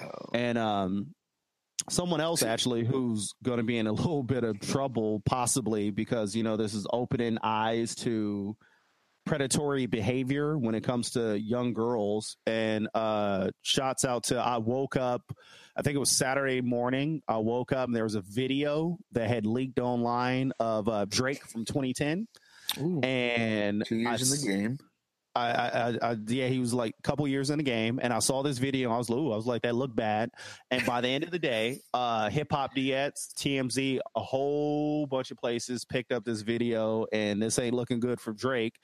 Oh. 0.00 0.30
and 0.32 0.58
um, 0.58 1.14
someone 1.88 2.20
else 2.20 2.42
actually 2.42 2.84
who's 2.84 3.32
going 3.42 3.58
to 3.58 3.64
be 3.64 3.78
in 3.78 3.86
a 3.86 3.92
little 4.02 4.22
bit 4.22 4.44
of 4.44 4.58
trouble 4.60 5.22
possibly 5.24 5.90
because 5.90 6.34
you 6.34 6.42
know 6.42 6.56
this 6.56 6.74
is 6.74 6.86
opening 6.92 7.38
eyes 7.42 7.94
to 7.96 8.56
predatory 9.26 9.86
behavior 9.86 10.58
when 10.58 10.74
it 10.74 10.84
comes 10.84 11.12
to 11.12 11.38
young 11.38 11.72
girls 11.72 12.36
and 12.46 12.88
uh 12.94 13.48
shots 13.62 14.04
out 14.04 14.24
to 14.24 14.36
i 14.36 14.58
woke 14.58 14.96
up 14.96 15.22
i 15.76 15.80
think 15.80 15.96
it 15.96 15.98
was 15.98 16.10
saturday 16.10 16.60
morning 16.60 17.22
i 17.26 17.38
woke 17.38 17.72
up 17.72 17.86
and 17.86 17.96
there 17.96 18.04
was 18.04 18.16
a 18.16 18.20
video 18.20 18.98
that 19.12 19.28
had 19.28 19.46
leaked 19.46 19.78
online 19.78 20.52
of 20.60 20.88
uh 20.88 21.06
drake 21.06 21.42
from 21.46 21.64
2010 21.64 22.26
Ooh, 22.80 23.00
and 23.02 23.84
two 23.86 23.96
years 23.96 24.32
I 24.32 24.34
in 24.34 24.40
the 24.40 24.46
game. 24.46 24.78
I, 25.36 25.50
I, 25.50 26.10
I, 26.10 26.16
yeah, 26.28 26.46
he 26.46 26.60
was 26.60 26.72
like 26.72 26.94
a 26.98 27.02
couple 27.02 27.26
years 27.26 27.50
in 27.50 27.58
the 27.58 27.64
game, 27.64 27.98
and 28.02 28.12
I 28.12 28.20
saw 28.20 28.42
this 28.42 28.58
video. 28.58 28.88
And 28.88 28.94
I 28.94 28.98
was, 28.98 29.10
ooh, 29.10 29.32
I 29.32 29.36
was 29.36 29.46
like, 29.46 29.62
that 29.62 29.74
looked 29.74 29.96
bad. 29.96 30.30
And 30.70 30.84
by 30.86 31.00
the 31.00 31.08
end 31.08 31.24
of 31.24 31.30
the 31.30 31.38
day, 31.38 31.80
uh, 31.92 32.30
Hip 32.30 32.52
Hop 32.52 32.74
DX, 32.74 33.34
TMZ, 33.34 33.98
a 34.14 34.20
whole 34.20 35.06
bunch 35.06 35.30
of 35.30 35.38
places 35.38 35.84
picked 35.84 36.12
up 36.12 36.24
this 36.24 36.42
video, 36.42 37.06
and 37.12 37.42
this 37.42 37.58
ain't 37.58 37.74
looking 37.74 37.98
good 37.98 38.20
for 38.20 38.32
Drake, 38.32 38.78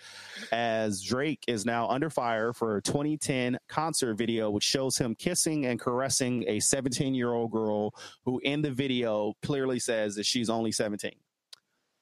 as 0.51 1.03
Drake 1.03 1.44
is 1.46 1.64
now 1.64 1.88
under 1.88 2.11
fire 2.11 2.53
for 2.53 2.78
a 2.78 2.82
2010 2.82 3.59
concert 3.68 4.14
video, 4.14 4.51
which 4.51 4.64
shows 4.64 4.98
him 4.98 5.14
kissing 5.14 5.66
and 5.66 5.78
caressing 5.78 6.44
a 6.48 6.59
17 6.59 7.14
year 7.14 7.32
old 7.32 7.53
girl 7.53 7.94
who, 8.24 8.40
in 8.42 8.62
the 8.62 8.70
video, 8.70 9.34
clearly 9.42 9.78
says 9.78 10.16
that 10.16 10.26
she's 10.26 10.51
only 10.51 10.72
17. 10.72 11.12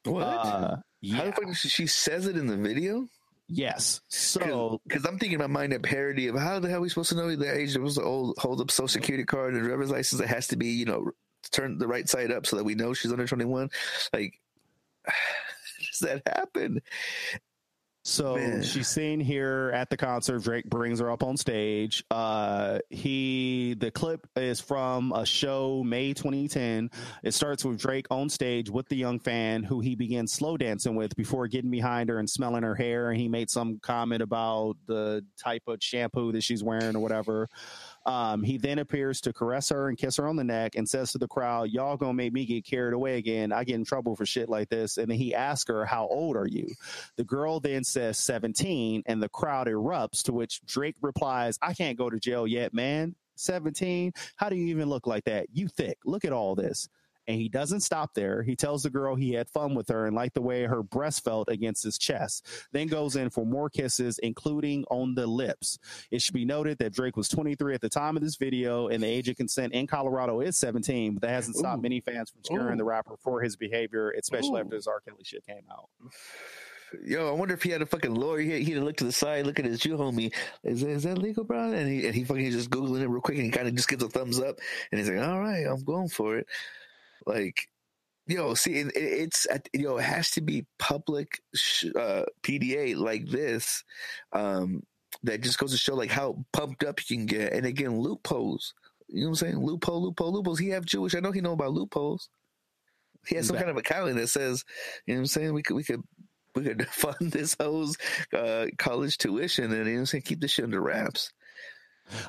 What? 0.04 0.22
Uh, 0.22 0.76
How 1.12 1.24
the 1.24 1.32
fuck 1.32 1.54
she 1.54 1.86
says 1.86 2.26
it 2.26 2.36
in 2.36 2.46
the 2.46 2.56
video? 2.56 3.08
Yes. 3.48 4.00
So 4.08 4.80
Because 4.86 5.04
I'm 5.04 5.18
thinking 5.18 5.34
in 5.34 5.40
my 5.40 5.46
mind 5.46 5.72
a 5.72 5.80
parody 5.80 6.28
of 6.28 6.36
how 6.36 6.58
the 6.58 6.68
hell 6.68 6.78
are 6.78 6.82
we 6.82 6.88
supposed 6.88 7.10
to 7.10 7.16
know 7.16 7.34
the 7.34 7.52
age? 7.52 7.72
There 7.72 7.82
was 7.82 7.96
the 7.96 8.02
old 8.02 8.36
hold 8.38 8.60
up 8.60 8.70
social 8.70 8.88
security 8.88 9.24
card 9.24 9.54
and 9.54 9.64
driver's 9.64 9.90
license 9.90 10.20
that 10.20 10.28
has 10.28 10.48
to 10.48 10.56
be, 10.56 10.68
you 10.68 10.84
know, 10.84 11.10
turned 11.50 11.80
the 11.80 11.88
right 11.88 12.08
side 12.08 12.30
up 12.30 12.46
so 12.46 12.56
that 12.56 12.64
we 12.64 12.74
know 12.74 12.94
she's 12.94 13.12
under 13.12 13.26
21. 13.26 13.70
Like, 14.12 14.40
does 15.06 15.98
that 16.00 16.22
happen? 16.26 16.80
So 18.04 18.36
Man. 18.36 18.62
she's 18.62 18.88
seen 18.88 19.20
here 19.20 19.70
at 19.74 19.90
the 19.90 19.96
concert. 19.96 20.42
Drake 20.42 20.64
brings 20.64 21.00
her 21.00 21.10
up 21.10 21.22
on 21.22 21.36
stage. 21.36 22.04
Uh, 22.10 22.78
he 22.88 23.74
the 23.78 23.90
clip 23.90 24.26
is 24.36 24.60
from 24.60 25.12
a 25.12 25.26
show 25.26 25.82
May 25.84 26.14
2010. 26.14 26.90
It 27.22 27.34
starts 27.34 27.64
with 27.64 27.78
Drake 27.78 28.06
on 28.10 28.30
stage 28.30 28.70
with 28.70 28.88
the 28.88 28.96
young 28.96 29.18
fan 29.18 29.62
who 29.62 29.80
he 29.80 29.94
begins 29.94 30.32
slow 30.32 30.56
dancing 30.56 30.94
with 30.94 31.14
before 31.16 31.48
getting 31.48 31.70
behind 31.70 32.08
her 32.08 32.18
and 32.18 32.30
smelling 32.30 32.62
her 32.62 32.74
hair. 32.74 33.10
And 33.10 33.20
he 33.20 33.28
made 33.28 33.50
some 33.50 33.78
comment 33.82 34.22
about 34.22 34.76
the 34.86 35.24
type 35.42 35.64
of 35.66 35.78
shampoo 35.82 36.32
that 36.32 36.42
she's 36.42 36.62
wearing 36.62 36.96
or 36.96 37.00
whatever. 37.00 37.48
Um, 38.06 38.42
he 38.42 38.58
then 38.58 38.78
appears 38.78 39.20
to 39.22 39.32
caress 39.32 39.68
her 39.68 39.88
and 39.88 39.98
kiss 39.98 40.16
her 40.16 40.26
on 40.26 40.36
the 40.36 40.44
neck 40.44 40.76
and 40.76 40.88
says 40.88 41.12
to 41.12 41.18
the 41.18 41.28
crowd, 41.28 41.70
Y'all 41.70 41.96
gonna 41.96 42.14
make 42.14 42.32
me 42.32 42.46
get 42.46 42.64
carried 42.64 42.94
away 42.94 43.18
again. 43.18 43.52
I 43.52 43.64
get 43.64 43.76
in 43.76 43.84
trouble 43.84 44.16
for 44.16 44.24
shit 44.24 44.48
like 44.48 44.68
this. 44.68 44.96
And 44.96 45.10
then 45.10 45.18
he 45.18 45.34
asks 45.34 45.68
her, 45.68 45.84
How 45.84 46.06
old 46.06 46.36
are 46.36 46.46
you? 46.46 46.68
The 47.16 47.24
girl 47.24 47.60
then 47.60 47.84
says 47.84 48.18
17, 48.18 49.02
and 49.06 49.22
the 49.22 49.28
crowd 49.28 49.66
erupts, 49.66 50.22
to 50.24 50.32
which 50.32 50.64
Drake 50.64 50.96
replies, 51.02 51.58
I 51.60 51.74
can't 51.74 51.98
go 51.98 52.10
to 52.10 52.18
jail 52.18 52.46
yet, 52.46 52.72
man. 52.72 53.14
17? 53.36 54.12
How 54.36 54.48
do 54.48 54.56
you 54.56 54.66
even 54.66 54.88
look 54.88 55.06
like 55.06 55.24
that? 55.24 55.46
You 55.52 55.68
thick. 55.68 55.98
Look 56.04 56.24
at 56.24 56.32
all 56.32 56.54
this. 56.54 56.88
And 57.28 57.40
he 57.40 57.48
doesn't 57.48 57.80
stop 57.80 58.14
there. 58.14 58.42
He 58.42 58.56
tells 58.56 58.82
the 58.82 58.90
girl 58.90 59.14
he 59.14 59.34
had 59.34 59.48
fun 59.50 59.74
with 59.74 59.88
her 59.88 60.06
and 60.06 60.16
liked 60.16 60.34
the 60.34 60.42
way 60.42 60.64
her 60.64 60.82
breast 60.82 61.22
felt 61.22 61.48
against 61.48 61.84
his 61.84 61.98
chest. 61.98 62.46
Then 62.72 62.88
goes 62.88 63.16
in 63.16 63.30
for 63.30 63.44
more 63.46 63.68
kisses, 63.68 64.18
including 64.18 64.84
on 64.90 65.14
the 65.14 65.26
lips. 65.26 65.78
It 66.10 66.22
should 66.22 66.34
be 66.34 66.46
noted 66.46 66.78
that 66.78 66.94
Drake 66.94 67.16
was 67.16 67.28
23 67.28 67.74
at 67.74 67.82
the 67.82 67.90
time 67.90 68.16
of 68.16 68.22
this 68.22 68.36
video, 68.36 68.88
and 68.88 69.02
the 69.02 69.06
age 69.06 69.28
of 69.28 69.36
consent 69.36 69.74
in 69.74 69.86
Colorado 69.86 70.40
is 70.40 70.56
17, 70.56 71.14
but 71.14 71.22
that 71.22 71.30
hasn't 71.30 71.56
stopped 71.56 71.78
Ooh. 71.78 71.82
many 71.82 72.00
fans 72.00 72.30
from 72.30 72.42
scaring 72.42 72.74
Ooh. 72.74 72.78
the 72.78 72.84
rapper 72.84 73.16
for 73.22 73.42
his 73.42 73.56
behavior, 73.56 74.10
especially 74.12 74.60
Ooh. 74.60 74.64
after 74.64 74.76
his 74.76 74.86
R. 74.86 75.00
Kelly 75.00 75.22
shit 75.22 75.46
came 75.46 75.64
out. 75.70 75.90
Yo, 77.04 77.28
I 77.28 77.32
wonder 77.32 77.54
if 77.54 77.62
he 77.62 77.70
had 77.70 77.82
a 77.82 77.86
fucking 77.86 78.14
lawyer. 78.14 78.40
He 78.40 78.64
he'd 78.64 78.78
look 78.78 78.96
to 78.96 79.04
the 79.04 79.12
side, 79.12 79.46
look 79.46 79.58
at 79.58 79.66
his 79.66 79.80
Jew 79.80 79.98
homie. 79.98 80.32
Is 80.64 80.80
that, 80.80 80.88
is 80.88 81.02
that 81.02 81.18
legal, 81.18 81.44
bro? 81.44 81.72
And 81.72 81.86
he 81.88 82.06
and 82.06 82.14
he 82.14 82.24
fucking 82.24 82.50
just 82.50 82.70
googling 82.70 83.02
it 83.02 83.08
real 83.08 83.20
quick, 83.20 83.36
and 83.36 83.44
he 83.44 83.50
kind 83.50 83.68
of 83.68 83.74
just 83.74 83.88
gives 83.88 84.02
a 84.02 84.08
thumbs 84.08 84.40
up, 84.40 84.58
and 84.90 84.98
he's 84.98 85.10
like, 85.10 85.18
"All 85.18 85.38
right, 85.38 85.66
I'm 85.66 85.84
going 85.84 86.08
for 86.08 86.38
it." 86.38 86.46
Like, 87.26 87.68
you 88.26 88.36
know, 88.36 88.54
see, 88.54 88.74
it, 88.74 88.88
it- 88.88 89.20
it's 89.22 89.46
at- 89.50 89.68
know, 89.74 89.98
it 89.98 90.04
has 90.04 90.30
to 90.32 90.40
be 90.40 90.66
public 90.78 91.40
sh- 91.54 91.86
uh, 91.96 92.24
PDA 92.42 92.96
like 92.96 93.26
this. 93.28 93.84
Um, 94.32 94.82
that 95.22 95.40
just 95.40 95.58
goes 95.58 95.72
to 95.72 95.78
show 95.78 95.94
like 95.94 96.10
how 96.10 96.44
pumped 96.52 96.84
up 96.84 97.00
you 97.08 97.16
can 97.16 97.26
get, 97.26 97.52
and 97.52 97.66
again, 97.66 97.98
loopholes. 97.98 98.74
You 99.08 99.22
know 99.22 99.30
what 99.30 99.42
I'm 99.42 99.48
saying? 99.48 99.58
Loophole, 99.64 100.02
loophole, 100.02 100.32
loopholes. 100.32 100.58
He 100.58 100.68
have 100.68 100.84
Jewish. 100.84 101.14
I 101.14 101.20
know 101.20 101.32
he 101.32 101.40
know 101.40 101.52
about 101.52 101.72
loopholes. 101.72 102.28
He 103.26 103.36
has 103.36 103.46
some 103.46 103.56
kind 103.56 103.70
of 103.70 103.76
accounting 103.76 104.16
that 104.16 104.28
says, 104.28 104.64
you 105.06 105.14
know 105.14 105.18
what 105.18 105.22
I'm 105.22 105.26
saying? 105.26 105.54
We 105.54 105.62
could 105.62 105.74
we 105.76 105.82
could 105.84 106.02
we 106.54 106.62
could 106.62 106.86
fund 106.90 107.32
this 107.32 107.56
hoe's 107.58 107.96
uh, 108.34 108.66
college 108.78 109.18
tuition 109.18 109.64
and 109.64 109.72
you 109.74 109.84
know 109.84 109.92
what 109.92 109.98
I'm 110.00 110.06
saying 110.06 110.22
keep 110.22 110.40
this 110.40 110.52
shit 110.52 110.64
under 110.64 110.80
wraps. 110.80 111.32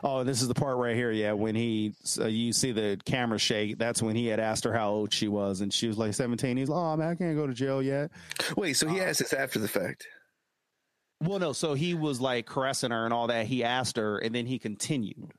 Oh, 0.03 0.23
this 0.23 0.41
is 0.41 0.47
the 0.47 0.53
part 0.53 0.77
right 0.77 0.95
here. 0.95 1.11
Yeah, 1.11 1.33
when 1.33 1.55
he, 1.55 1.93
uh, 2.19 2.27
you 2.27 2.53
see 2.53 2.71
the 2.71 2.99
camera 3.05 3.39
shake. 3.39 3.77
That's 3.77 4.01
when 4.01 4.15
he 4.15 4.27
had 4.27 4.39
asked 4.39 4.63
her 4.63 4.73
how 4.73 4.89
old 4.89 5.13
she 5.13 5.27
was, 5.27 5.61
and 5.61 5.73
she 5.73 5.87
was 5.87 5.97
like 5.97 6.13
seventeen. 6.13 6.57
He's 6.57 6.69
like, 6.69 6.79
"Oh 6.79 6.97
man, 6.97 7.09
I 7.09 7.15
can't 7.15 7.35
go 7.35 7.47
to 7.47 7.53
jail 7.53 7.81
yet." 7.81 8.11
Wait, 8.57 8.73
so 8.73 8.87
he 8.87 8.99
asked 8.99 9.19
this 9.19 9.33
after 9.33 9.59
the 9.59 9.67
fact. 9.67 10.07
Well, 11.21 11.39
no. 11.39 11.53
So 11.53 11.73
he 11.73 11.93
was 11.95 12.21
like 12.21 12.45
caressing 12.45 12.91
her 12.91 13.05
and 13.05 13.13
all 13.13 13.27
that. 13.27 13.45
He 13.45 13.63
asked 13.63 13.97
her, 13.97 14.17
and 14.19 14.33
then 14.33 14.45
he 14.45 14.59
continued. 14.59 15.31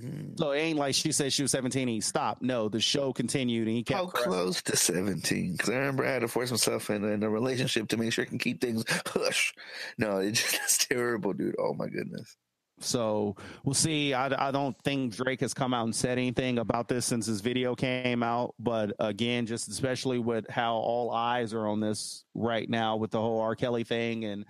Hmm. 0.00 0.34
So 0.38 0.52
it 0.52 0.58
ain't 0.58 0.78
like 0.78 0.94
she 0.94 1.12
said 1.12 1.32
she 1.32 1.42
was 1.42 1.52
seventeen. 1.52 1.82
and 1.82 1.90
he 1.90 2.00
stopped. 2.00 2.42
No, 2.42 2.68
the 2.68 2.80
show 2.80 3.12
continued, 3.12 3.68
and 3.68 3.76
he 3.76 3.82
kept. 3.84 4.00
How 4.00 4.06
close 4.06 4.62
to 4.62 4.76
17? 4.76 5.52
Because 5.52 5.68
I 5.68 5.74
remember 5.74 6.04
I 6.04 6.10
had 6.12 6.20
to 6.22 6.28
force 6.28 6.50
myself 6.50 6.88
in, 6.90 7.04
in 7.04 7.22
a 7.22 7.28
relationship 7.30 7.88
to 7.88 7.96
make 7.98 8.12
sure 8.12 8.24
I 8.24 8.28
can 8.28 8.38
keep 8.38 8.60
things 8.60 8.84
hush. 9.06 9.54
No, 9.98 10.18
it 10.18 10.32
just, 10.32 10.54
it's 10.64 10.86
terrible, 10.86 11.34
dude. 11.34 11.56
Oh 11.58 11.74
my 11.74 11.88
goodness. 11.88 12.36
So 12.84 13.36
we'll 13.64 13.74
see. 13.74 14.14
I, 14.14 14.48
I 14.48 14.50
don't 14.50 14.76
think 14.82 15.14
Drake 15.14 15.40
has 15.40 15.54
come 15.54 15.72
out 15.74 15.84
and 15.84 15.94
said 15.94 16.18
anything 16.18 16.58
about 16.58 16.88
this 16.88 17.06
since 17.06 17.26
his 17.26 17.40
video 17.40 17.74
came 17.74 18.22
out. 18.22 18.54
But 18.58 18.92
again, 18.98 19.46
just 19.46 19.68
especially 19.68 20.18
with 20.18 20.48
how 20.50 20.74
all 20.74 21.10
eyes 21.10 21.54
are 21.54 21.66
on 21.66 21.80
this 21.80 22.24
right 22.34 22.68
now 22.68 22.96
with 22.96 23.10
the 23.10 23.20
whole 23.20 23.40
R. 23.40 23.54
Kelly 23.54 23.84
thing. 23.84 24.24
And 24.24 24.44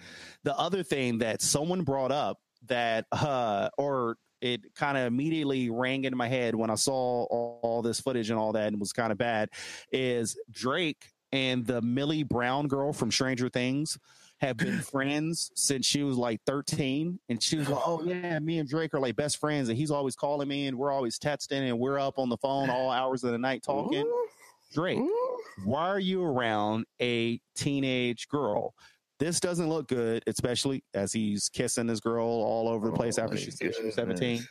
the 0.45 0.57
other 0.59 0.83
thing 0.83 1.19
that 1.19 1.43
someone 1.43 1.83
brought 1.83 2.13
up 2.13 2.39
that, 2.67 3.07
uh, 3.13 3.69
or 3.79 4.17
it 4.41 4.75
kind 4.75 4.99
of 4.99 5.07
immediately 5.07 5.71
rang 5.71 6.05
in 6.05 6.17
my 6.17 6.29
head 6.29 6.55
when 6.55 6.69
I 6.69 6.75
saw 6.75 7.25
all, 7.25 7.61
all 7.63 7.83
this 7.83 8.01
footage 8.01 8.31
and 8.31 8.39
all 8.39 8.53
that 8.53 8.69
and 8.69 8.81
was 8.81 8.93
kind 8.93 9.13
of 9.13 9.19
bad 9.19 9.51
is 9.93 10.37
Drake 10.51 11.07
and 11.31 11.65
the 11.65 11.81
Millie 11.81 12.25
Brown 12.25 12.67
girl 12.67 12.93
from 12.93 13.11
Stranger 13.11 13.49
Things 13.49 13.99
have 14.43 14.57
been 14.57 14.81
friends 14.81 15.53
since 15.55 15.87
she 15.87 16.03
was 16.03 16.17
like 16.17 16.41
13 16.47 17.19
and 17.29 17.43
she 17.43 17.57
was 17.57 17.69
like 17.69 17.83
oh 17.87 18.03
yeah 18.05 18.39
me 18.41 18.59
and 18.59 18.69
drake 18.69 18.93
are 18.93 19.01
like 19.01 19.15
best 19.15 19.39
friends 19.39 19.69
and 19.69 19.79
he's 19.79 19.91
always 19.91 20.17
calling 20.17 20.49
me 20.49 20.67
and 20.67 20.77
we're 20.77 20.91
always 20.91 21.19
texting 21.19 21.69
and 21.69 21.79
we're 21.79 21.99
up 21.99 22.19
on 22.19 22.29
the 22.29 22.37
phone 22.39 22.69
all 22.69 22.91
hours 22.91 23.25
of 23.25 23.31
the 23.31 23.39
night 23.39 23.63
talking. 23.63 24.05
Mm-hmm. 24.05 24.75
Drake 24.75 24.99
mm-hmm. 24.99 25.65
why 25.65 25.87
are 25.89 26.01
you 26.01 26.25
around 26.25 26.87
a 27.01 27.41
teenage 27.55 28.29
girl? 28.29 28.75
This 29.21 29.39
doesn't 29.39 29.69
look 29.69 29.89
good 29.89 30.25
especially 30.27 30.83
as 30.93 31.13
he's 31.13 31.49
kissing 31.49 31.87
this 31.87 32.01
girl 32.01 32.27
all 32.27 32.69
over 32.69 32.91
the 32.91 32.97
place 32.97 33.19
Oh 33.19 33.23
after 33.23 33.37
my 33.37 33.41
she 33.41 33.51
she 33.53 33.67
was 33.69 33.95
17 33.95 34.45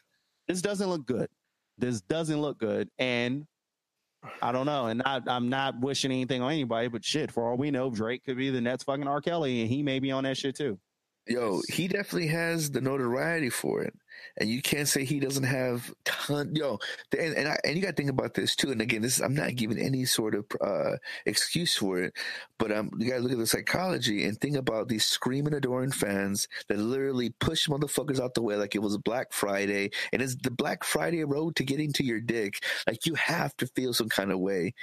this 0.47 0.61
doesn't 0.61 0.89
look 0.89 1.05
good. 1.05 1.29
This 1.77 2.01
doesn't 2.01 2.41
look 2.41 2.59
good 2.59 2.89
and 2.97 3.45
I 4.41 4.51
don't 4.51 4.65
know, 4.65 4.87
and 4.87 5.01
I, 5.03 5.21
I'm 5.27 5.49
not 5.49 5.79
wishing 5.79 6.11
anything 6.11 6.41
on 6.41 6.51
anybody, 6.51 6.87
but 6.87 7.03
shit, 7.03 7.31
for 7.31 7.49
all 7.49 7.57
we 7.57 7.71
know, 7.71 7.89
Drake 7.89 8.23
could 8.23 8.37
be 8.37 8.49
the 8.49 8.61
next 8.61 8.83
fucking 8.83 9.07
R. 9.07 9.21
Kelly, 9.21 9.61
and 9.61 9.69
he 9.69 9.81
may 9.81 9.99
be 9.99 10.11
on 10.11 10.25
that 10.25 10.37
shit 10.37 10.55
too. 10.55 10.79
Yo, 11.27 11.61
he 11.69 11.87
definitely 11.87 12.27
has 12.27 12.71
the 12.71 12.81
notoriety 12.81 13.49
for 13.49 13.83
it, 13.83 13.93
and 14.37 14.49
you 14.49 14.59
can't 14.59 14.87
say 14.87 15.05
he 15.05 15.19
doesn't 15.19 15.43
have 15.43 15.93
ton. 16.03 16.51
Yo, 16.55 16.79
and 17.17 17.35
and, 17.35 17.47
I, 17.47 17.57
and 17.63 17.75
you 17.75 17.81
got 17.81 17.89
to 17.89 17.93
think 17.93 18.09
about 18.09 18.33
this 18.33 18.55
too. 18.55 18.71
And 18.71 18.81
again, 18.81 19.03
this 19.03 19.17
is, 19.17 19.21
I'm 19.21 19.35
not 19.35 19.55
giving 19.55 19.77
any 19.77 20.03
sort 20.05 20.33
of 20.33 20.45
uh, 20.59 20.97
excuse 21.27 21.75
for 21.75 21.99
it, 21.99 22.13
but 22.57 22.71
um, 22.71 22.89
you 22.97 23.07
got 23.07 23.17
to 23.17 23.21
look 23.21 23.31
at 23.31 23.37
the 23.37 23.45
psychology 23.45 24.25
and 24.25 24.35
think 24.41 24.57
about 24.57 24.87
these 24.89 25.05
screaming, 25.05 25.53
adoring 25.53 25.91
fans 25.91 26.47
that 26.69 26.79
literally 26.79 27.29
push 27.39 27.67
motherfuckers 27.67 28.19
out 28.19 28.33
the 28.33 28.41
way 28.41 28.55
like 28.55 28.73
it 28.73 28.81
was 28.81 28.97
Black 28.97 29.31
Friday, 29.31 29.91
and 30.11 30.23
it's 30.23 30.35
the 30.35 30.51
Black 30.51 30.83
Friday 30.83 31.23
road 31.23 31.55
to 31.57 31.63
getting 31.63 31.93
to 31.93 32.03
your 32.03 32.19
dick. 32.19 32.63
Like 32.87 33.05
you 33.05 33.13
have 33.13 33.55
to 33.57 33.67
feel 33.67 33.93
some 33.93 34.09
kind 34.09 34.31
of 34.31 34.39
way, 34.39 34.73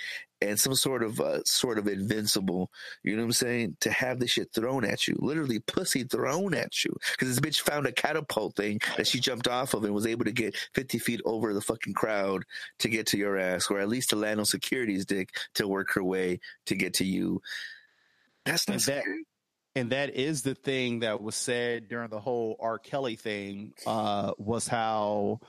and 0.41 0.59
some 0.59 0.74
sort 0.74 1.03
of 1.03 1.20
uh, 1.20 1.43
sort 1.45 1.78
of 1.78 1.89
invincible. 1.89 2.70
You 3.03 3.16
know 3.16 3.22
what 3.22 3.26
I'm 3.28 3.32
saying? 3.32 3.76
To 3.80 3.91
have 3.91 4.20
this 4.20 4.30
shit 4.30 4.53
thrown 4.55 4.84
at 4.84 5.09
you, 5.09 5.16
literally 5.18 5.59
pussy 5.59 6.05
thrown 6.05 6.55
at 6.55 6.84
you, 6.84 6.95
because 7.12 7.28
this 7.34 7.41
bitch 7.41 7.61
found 7.61 7.86
a 7.86 7.93
catapult 7.93 8.55
thing 8.57 8.80
that 8.97 9.07
she 9.07 9.18
jumped 9.20 9.49
off 9.49 9.74
of 9.74 9.84
and 9.84 9.95
was 9.95 10.07
able 10.07 10.24
to 10.24 10.32
get 10.32 10.57
50 10.74 10.99
feet 10.99 11.20
over 11.24 11.53
the 11.53 11.61
fucking 11.61 11.95
crowd 11.95 12.45
to 12.78 12.89
get 12.89 13.07
to 13.09 13.18
your 13.18 13.36
ass, 13.39 13.68
or 13.70 13.80
at 13.80 13.89
least 13.89 14.11
to 14.11 14.16
land 14.16 14.39
on 14.41 14.47
security's 14.47 15.05
dick 15.07 15.30
to 15.55 15.66
work 15.66 15.91
her 15.95 16.05
way 16.05 16.39
to 16.66 16.74
get 16.76 16.95
to 16.95 17.05
you. 17.05 17.43
That's 18.45 18.68
not 18.68 18.74
And 18.74 18.82
that- 18.82 19.03
scary. 19.03 19.24
and 19.74 19.91
that 19.93 20.14
is 20.14 20.43
the 20.43 20.55
thing 20.55 21.01
that 21.01 21.20
was 21.22 21.34
said 21.34 21.89
during 21.89 22.11
the 22.11 22.20
whole 22.20 22.57
R. 22.61 22.78
Kelly 22.78 23.16
thing 23.16 23.74
uh, 23.86 24.32
was 24.39 24.66
how 24.68 25.41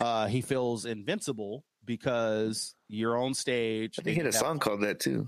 uh, 0.00 0.26
he 0.26 0.40
feels 0.40 0.84
invincible 0.86 1.64
because 1.90 2.76
you're 2.88 3.18
on 3.18 3.34
stage. 3.34 3.96
I 3.98 4.02
think 4.02 4.14
he 4.14 4.22
had 4.22 4.32
a 4.32 4.36
have- 4.36 4.40
song 4.40 4.58
called 4.60 4.82
that 4.82 5.00
too. 5.00 5.26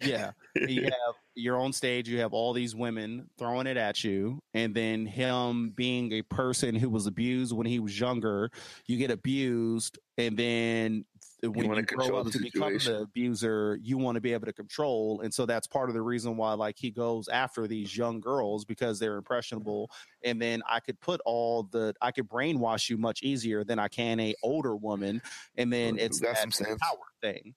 Yeah, 0.00 0.30
you 0.54 0.84
have 0.84 1.14
you're 1.34 1.58
on 1.58 1.72
stage. 1.72 2.08
You 2.08 2.20
have 2.20 2.32
all 2.32 2.52
these 2.52 2.76
women 2.76 3.28
throwing 3.36 3.66
it 3.66 3.76
at 3.76 4.04
you, 4.04 4.38
and 4.54 4.72
then 4.72 5.04
him 5.04 5.70
being 5.70 6.12
a 6.12 6.22
person 6.22 6.76
who 6.76 6.88
was 6.88 7.08
abused 7.08 7.52
when 7.52 7.66
he 7.66 7.80
was 7.80 7.98
younger. 7.98 8.52
You 8.86 8.98
get 8.98 9.10
abused, 9.10 9.98
and 10.16 10.36
then 10.36 11.04
when 11.42 11.68
wanna 11.68 11.80
you 11.80 11.86
grow 11.86 12.16
up 12.16 12.30
to 12.30 12.38
become 12.38 12.72
the 12.78 13.00
abuser, 13.02 13.78
you 13.80 13.96
want 13.96 14.16
to 14.16 14.20
be 14.20 14.32
able 14.32 14.46
to 14.46 14.52
control, 14.52 15.20
and 15.20 15.32
so 15.32 15.46
that's 15.46 15.66
part 15.66 15.88
of 15.88 15.94
the 15.94 16.02
reason 16.02 16.36
why, 16.36 16.52
like, 16.54 16.76
he 16.78 16.90
goes 16.90 17.28
after 17.28 17.66
these 17.66 17.96
young 17.96 18.20
girls 18.20 18.64
because 18.64 18.98
they're 18.98 19.16
impressionable, 19.16 19.90
and 20.24 20.42
then 20.42 20.62
I 20.68 20.80
could 20.80 20.98
put 21.00 21.20
all 21.24 21.62
the 21.64 21.94
I 22.00 22.10
could 22.10 22.28
brainwash 22.28 22.90
you 22.90 22.96
much 22.96 23.22
easier 23.22 23.62
than 23.64 23.78
I 23.78 23.88
can 23.88 24.18
a 24.18 24.34
older 24.42 24.74
woman, 24.74 25.22
and 25.56 25.72
then 25.72 25.94
Well, 25.96 26.04
it's 26.04 26.20
that 26.20 26.52
some 26.52 26.76
power 26.78 26.98
thing, 27.20 27.54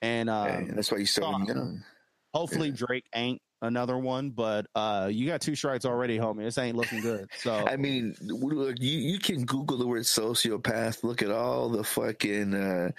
and 0.00 0.30
um, 0.30 0.46
Yeah, 0.68 0.74
that's 0.74 0.90
why 0.90 0.98
you 0.98 1.06
start 1.06 1.32
them 1.32 1.46
so- 1.46 1.54
young. 1.54 1.84
Hopefully 2.34 2.70
Drake 2.70 3.06
ain't 3.14 3.40
another 3.62 3.98
one, 3.98 4.30
but 4.30 4.66
uh 4.74 5.08
you 5.10 5.26
got 5.26 5.40
two 5.40 5.54
strikes 5.54 5.84
already, 5.84 6.18
homie. 6.18 6.44
This 6.44 6.58
ain't 6.58 6.76
looking 6.76 7.00
good. 7.00 7.28
So 7.38 7.54
I 7.66 7.76
mean, 7.76 8.14
look, 8.20 8.76
you 8.80 8.98
you 8.98 9.18
can 9.18 9.44
Google 9.44 9.78
the 9.78 9.86
word 9.86 10.02
sociopath, 10.02 11.02
look 11.04 11.22
at 11.22 11.30
all 11.30 11.68
the 11.68 11.84
fucking 11.84 12.54
uh, 12.54 12.90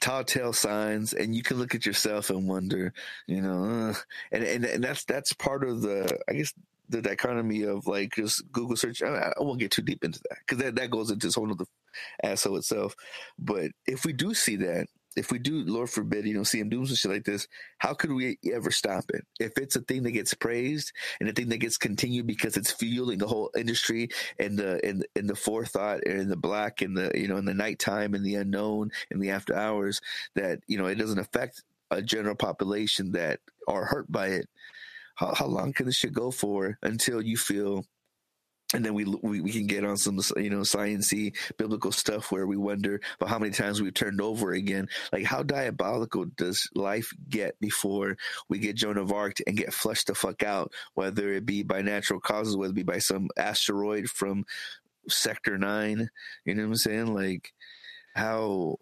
telltale 0.00 0.52
signs, 0.52 1.12
and 1.12 1.34
you 1.34 1.42
can 1.42 1.58
look 1.58 1.74
at 1.74 1.86
yourself 1.86 2.30
and 2.30 2.48
wonder, 2.48 2.92
you 3.26 3.40
know, 3.40 3.64
uh, 3.64 3.94
and, 4.30 4.44
and 4.44 4.64
and 4.64 4.84
that's 4.84 5.04
that's 5.04 5.32
part 5.32 5.64
of 5.64 5.82
the, 5.82 6.18
I 6.28 6.34
guess. 6.34 6.52
The 6.88 7.00
dichotomy 7.00 7.62
of 7.62 7.86
like 7.86 8.16
just 8.16 8.42
Google 8.52 8.76
search. 8.76 9.02
I, 9.02 9.32
I 9.34 9.42
won't 9.42 9.60
get 9.60 9.70
too 9.70 9.80
deep 9.80 10.04
into 10.04 10.20
that 10.28 10.36
because 10.40 10.62
that, 10.62 10.74
that 10.74 10.90
goes 10.90 11.10
into 11.10 11.26
this 11.26 11.36
whole 11.36 11.50
other 11.50 11.64
asshole 12.22 12.58
itself. 12.58 12.94
But 13.38 13.70
if 13.86 14.04
we 14.04 14.12
do 14.12 14.34
see 14.34 14.56
that, 14.56 14.88
if 15.16 15.30
we 15.30 15.38
do, 15.38 15.64
Lord 15.64 15.90
forbid, 15.90 16.26
you 16.26 16.34
know, 16.34 16.42
see 16.42 16.60
him 16.60 16.68
doing 16.68 16.86
some 16.86 16.96
shit 16.96 17.10
like 17.10 17.24
this, 17.24 17.48
how 17.78 17.94
could 17.94 18.12
we 18.12 18.38
ever 18.52 18.70
stop 18.70 19.04
it? 19.12 19.26
If 19.40 19.58
it's 19.58 19.76
a 19.76 19.80
thing 19.80 20.02
that 20.04 20.12
gets 20.12 20.34
praised 20.34 20.92
and 21.20 21.28
a 21.28 21.32
thing 21.32 21.48
that 21.50 21.58
gets 21.58 21.78
continued 21.78 22.26
because 22.26 22.56
it's 22.56 22.70
fueling 22.70 23.18
the 23.18 23.26
whole 23.26 23.50
industry 23.56 24.08
and 24.38 24.58
the 24.58 24.84
in 24.86 25.02
in 25.16 25.26
the 25.26 25.34
forethought 25.36 26.06
and 26.06 26.30
the 26.30 26.36
black 26.36 26.82
and 26.82 26.96
the 26.96 27.10
you 27.14 27.28
know 27.28 27.36
in 27.36 27.44
the 27.44 27.54
nighttime 27.54 28.14
and 28.14 28.24
the 28.24 28.36
unknown 28.36 28.90
and 29.10 29.22
the 29.22 29.30
after 29.30 29.54
hours 29.54 30.00
that 30.34 30.60
you 30.66 30.78
know 30.78 30.86
it 30.86 30.96
doesn't 30.96 31.18
affect 31.18 31.62
a 31.90 32.02
general 32.02 32.34
population 32.34 33.12
that 33.12 33.40
are 33.68 33.84
hurt 33.84 34.10
by 34.10 34.28
it. 34.28 34.48
How, 35.14 35.34
how 35.34 35.46
long 35.46 35.72
can 35.72 35.86
this 35.86 35.96
shit 35.96 36.12
go 36.12 36.30
for 36.30 36.78
until 36.82 37.20
you 37.20 37.36
feel 37.36 37.84
and 38.74 38.84
then 38.84 38.94
we, 38.94 39.04
we 39.04 39.40
we 39.40 39.52
can 39.52 39.66
get 39.66 39.84
on 39.84 39.96
some 39.96 40.20
you 40.36 40.50
know 40.50 40.60
sciencey 40.60 41.36
biblical 41.56 41.92
stuff 41.92 42.30
where 42.30 42.46
we 42.46 42.56
wonder 42.56 43.00
about 43.16 43.28
how 43.28 43.38
many 43.38 43.52
times 43.52 43.80
we've 43.80 43.94
turned 43.94 44.20
over 44.20 44.52
again. 44.52 44.88
Like 45.12 45.24
how 45.24 45.42
diabolical 45.42 46.24
does 46.24 46.68
life 46.74 47.12
get 47.28 47.58
before 47.60 48.16
we 48.48 48.58
get 48.58 48.76
Joan 48.76 48.98
of 48.98 49.12
Arc 49.12 49.38
and 49.46 49.56
get 49.56 49.72
flushed 49.72 50.06
the 50.08 50.14
fuck 50.14 50.42
out? 50.42 50.72
Whether 50.94 51.32
it 51.32 51.46
be 51.46 51.62
by 51.62 51.82
natural 51.82 52.20
causes, 52.20 52.56
whether 52.56 52.72
it 52.72 52.76
be 52.76 52.82
by 52.82 52.98
some 52.98 53.28
asteroid 53.36 54.08
from 54.08 54.44
Sector 55.08 55.58
Nine. 55.58 56.10
You 56.44 56.54
know 56.54 56.62
what 56.62 56.68
I'm 56.68 56.76
saying? 56.76 57.14
Like 57.14 57.52
how. 58.14 58.78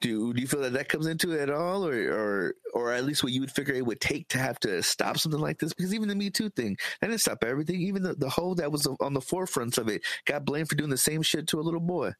Do, 0.00 0.32
do 0.32 0.40
you 0.40 0.46
feel 0.46 0.60
that 0.60 0.74
that 0.74 0.88
comes 0.88 1.06
into 1.08 1.32
it 1.32 1.40
at 1.40 1.50
all, 1.50 1.84
or, 1.84 1.92
or 1.92 2.54
or 2.72 2.92
at 2.92 3.04
least 3.04 3.24
what 3.24 3.32
you 3.32 3.40
would 3.40 3.50
figure 3.50 3.74
it 3.74 3.84
would 3.84 4.00
take 4.00 4.28
to 4.28 4.38
have 4.38 4.60
to 4.60 4.80
stop 4.82 5.18
something 5.18 5.40
like 5.40 5.58
this? 5.58 5.72
Because 5.72 5.92
even 5.92 6.08
the 6.08 6.14
Me 6.14 6.30
Too 6.30 6.50
thing, 6.50 6.76
that 7.00 7.08
didn't 7.08 7.20
stop 7.20 7.42
everything. 7.42 7.80
Even 7.80 8.04
the, 8.04 8.14
the 8.14 8.28
whole 8.28 8.54
that 8.56 8.70
was 8.70 8.86
on 9.00 9.14
the 9.14 9.20
forefront 9.20 9.76
of 9.76 9.88
it 9.88 10.02
got 10.24 10.44
blamed 10.44 10.68
for 10.68 10.76
doing 10.76 10.90
the 10.90 10.96
same 10.96 11.22
shit 11.22 11.48
to 11.48 11.58
a 11.58 11.62
little 11.62 11.80
boy. 11.80 12.12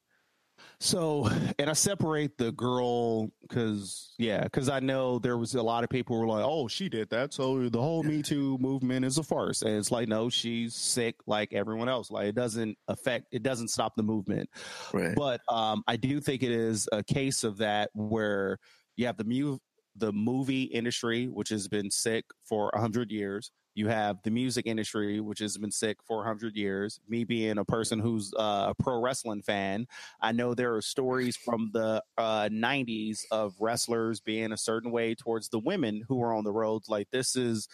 So 0.81 1.29
and 1.59 1.68
I 1.68 1.72
separate 1.72 2.39
the 2.39 2.53
girl 2.53 3.31
because 3.43 4.14
yeah, 4.18 4.45
because 4.45 4.68
I 4.68 4.81
know 4.81 5.18
there 5.18 5.37
was 5.37 5.55
a 5.55 5.62
lot 5.62 5.85
of 5.85 5.91
people 5.91 6.16
who 6.16 6.22
were 6.22 6.29
like, 6.29 6.45
Oh, 6.45 6.68
she 6.68 6.89
did 6.89 7.11
that. 7.11 7.33
So 7.33 7.68
the 7.68 7.81
whole 7.81 8.03
Me 8.03 8.22
Too 8.22 8.59
movement 8.59 9.05
is 9.05 9.18
a 9.18 9.22
farce. 9.22 9.62
And 9.62 9.76
it's 9.76 9.91
like, 9.91 10.09
no, 10.09 10.29
she's 10.29 10.74
sick 10.74 11.16
like 11.26 11.53
everyone 11.53 11.89
else. 11.89 12.11
Like 12.11 12.29
it 12.29 12.35
doesn't 12.35 12.76
affect 12.87 13.26
it 13.33 13.43
doesn't 13.43 13.68
stop 13.68 13.95
the 13.97 14.03
movement. 14.03 14.49
Right. 14.93 15.14
but 15.14 15.41
um, 15.49 15.83
I 15.87 15.97
do 15.97 16.20
think 16.20 16.43
it 16.43 16.53
is 16.53 16.89
a 16.93 17.03
case 17.03 17.45
of 17.45 17.59
that 17.59 17.91
where 17.95 18.59
you 18.97 19.07
have 19.07 19.16
the 19.16 19.24
mu- 19.24 19.59
the 19.97 20.12
movie 20.12 20.62
industry, 20.62 21.26
which 21.26 21.49
has 21.49 21.68
been 21.68 21.91
sick 21.91 22.24
for 22.45 22.70
a 22.74 22.81
hundred 22.81 23.11
years. 23.11 23.51
You 23.79 23.87
have 23.87 24.20
the 24.24 24.33
music 24.33 24.66
industry, 24.66 25.20
which 25.20 25.39
has 25.39 25.57
been 25.57 25.70
sick 25.70 25.99
for 26.03 26.24
hundred 26.24 26.57
years. 26.57 26.99
Me 27.09 27.22
being 27.22 27.59
a 27.59 27.64
person 27.64 28.01
who's 28.01 28.35
uh, 28.37 28.70
a 28.70 28.74
pro 28.74 29.01
wrestling 29.01 29.41
fan, 29.41 29.87
I 30.20 30.33
know 30.33 30.53
there 30.53 30.74
are 30.74 30.83
stories 30.83 31.37
from 31.37 31.70
the 31.72 32.03
uh, 32.16 32.49
'90s 32.49 33.20
of 33.31 33.55
wrestlers 33.61 34.18
being 34.20 34.51
a 34.51 34.57
certain 34.57 34.91
way 34.91 35.14
towards 35.14 35.51
the 35.51 35.61
women 35.61 36.03
who 36.09 36.20
are 36.24 36.35
on 36.35 36.43
the 36.43 36.51
roads. 36.51 36.89
Like 36.89 37.12
this 37.12 37.37
is 37.37 37.68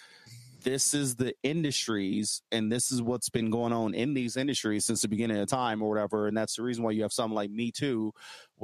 this 0.62 0.92
is 0.92 1.16
the 1.16 1.34
industries 1.42 2.42
and 2.52 2.70
this 2.70 2.90
is 2.90 3.00
what's 3.00 3.30
been 3.30 3.50
going 3.50 3.72
on 3.72 3.94
in 3.94 4.12
these 4.14 4.36
industries 4.36 4.84
since 4.84 5.02
the 5.02 5.08
beginning 5.08 5.36
of 5.38 5.46
time 5.46 5.82
or 5.82 5.90
whatever 5.90 6.26
and 6.26 6.36
that's 6.36 6.56
the 6.56 6.62
reason 6.62 6.82
why 6.82 6.90
you 6.90 7.02
have 7.02 7.12
something 7.12 7.34
like 7.34 7.50
me 7.50 7.70
too 7.70 8.12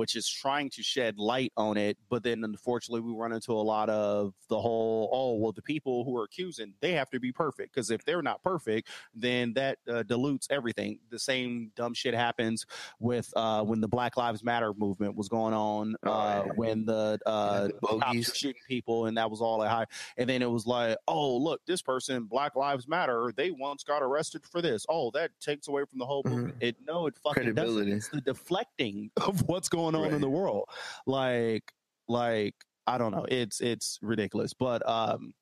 which 0.00 0.16
is 0.16 0.26
trying 0.26 0.70
to 0.70 0.82
shed 0.82 1.18
light 1.18 1.52
on 1.58 1.76
it 1.76 1.98
but 2.08 2.22
then 2.22 2.42
unfortunately 2.44 3.00
we 3.02 3.12
run 3.12 3.32
into 3.32 3.52
a 3.52 3.64
lot 3.74 3.90
of 3.90 4.32
the 4.48 4.58
whole 4.58 5.10
oh 5.12 5.34
well 5.36 5.52
the 5.52 5.60
people 5.62 6.04
who 6.04 6.16
are 6.16 6.24
accusing 6.24 6.72
they 6.80 6.92
have 6.92 7.10
to 7.10 7.20
be 7.20 7.30
perfect 7.30 7.74
because 7.74 7.90
if 7.90 8.02
they're 8.06 8.22
not 8.22 8.42
perfect 8.42 8.88
then 9.14 9.52
that 9.52 9.78
uh, 9.88 10.02
dilutes 10.04 10.46
everything 10.50 10.98
the 11.10 11.18
same 11.18 11.70
dumb 11.76 11.92
shit 11.92 12.14
happens 12.14 12.64
with 12.98 13.30
uh, 13.36 13.62
when 13.62 13.80
the 13.80 13.88
black 13.88 14.16
lives 14.16 14.42
matter 14.42 14.72
movement 14.74 15.14
was 15.14 15.28
going 15.28 15.52
on 15.54 15.94
Oh, 16.04 16.10
uh, 16.12 16.42
yeah. 16.46 16.52
when 16.56 16.86
the 16.86 17.18
uh, 17.26 17.68
the 17.68 17.98
cops 18.00 18.34
shooting 18.36 18.62
people 18.66 19.06
and 19.06 19.18
that 19.18 19.30
was 19.30 19.42
all 19.42 19.58
that 19.60 19.68
high 19.68 19.86
and 20.16 20.28
then 20.28 20.42
it 20.42 20.50
was 20.50 20.66
like, 20.66 20.96
oh, 21.08 21.36
look, 21.36 21.60
this 21.66 21.82
person, 21.82 22.24
Black 22.24 22.56
Lives 22.56 22.88
Matter, 22.88 23.32
they 23.36 23.50
once 23.50 23.82
got 23.82 24.02
arrested 24.02 24.42
for 24.50 24.62
this. 24.62 24.84
Oh, 24.88 25.10
that 25.12 25.30
takes 25.40 25.68
away 25.68 25.82
from 25.88 25.98
the 25.98 26.06
whole 26.06 26.22
movement. 26.24 26.56
It 26.60 26.76
no, 26.86 27.06
it 27.06 27.14
fucking 27.22 27.54
doesn't. 27.54 27.54
Credibility. 27.54 27.92
It's 27.92 28.08
the 28.08 28.20
deflecting 28.20 29.10
of 29.26 29.40
what's 29.48 29.68
going 29.68 29.89
on 29.94 30.12
in 30.12 30.20
the 30.20 30.28
world. 30.28 30.68
Like, 31.06 31.72
like 32.08 32.54
I 32.86 32.98
don't 32.98 33.12
know. 33.12 33.26
It's 33.28 33.60
it's 33.60 33.98
ridiculous, 34.02 34.54
but 34.54 34.88
um. 34.88 35.32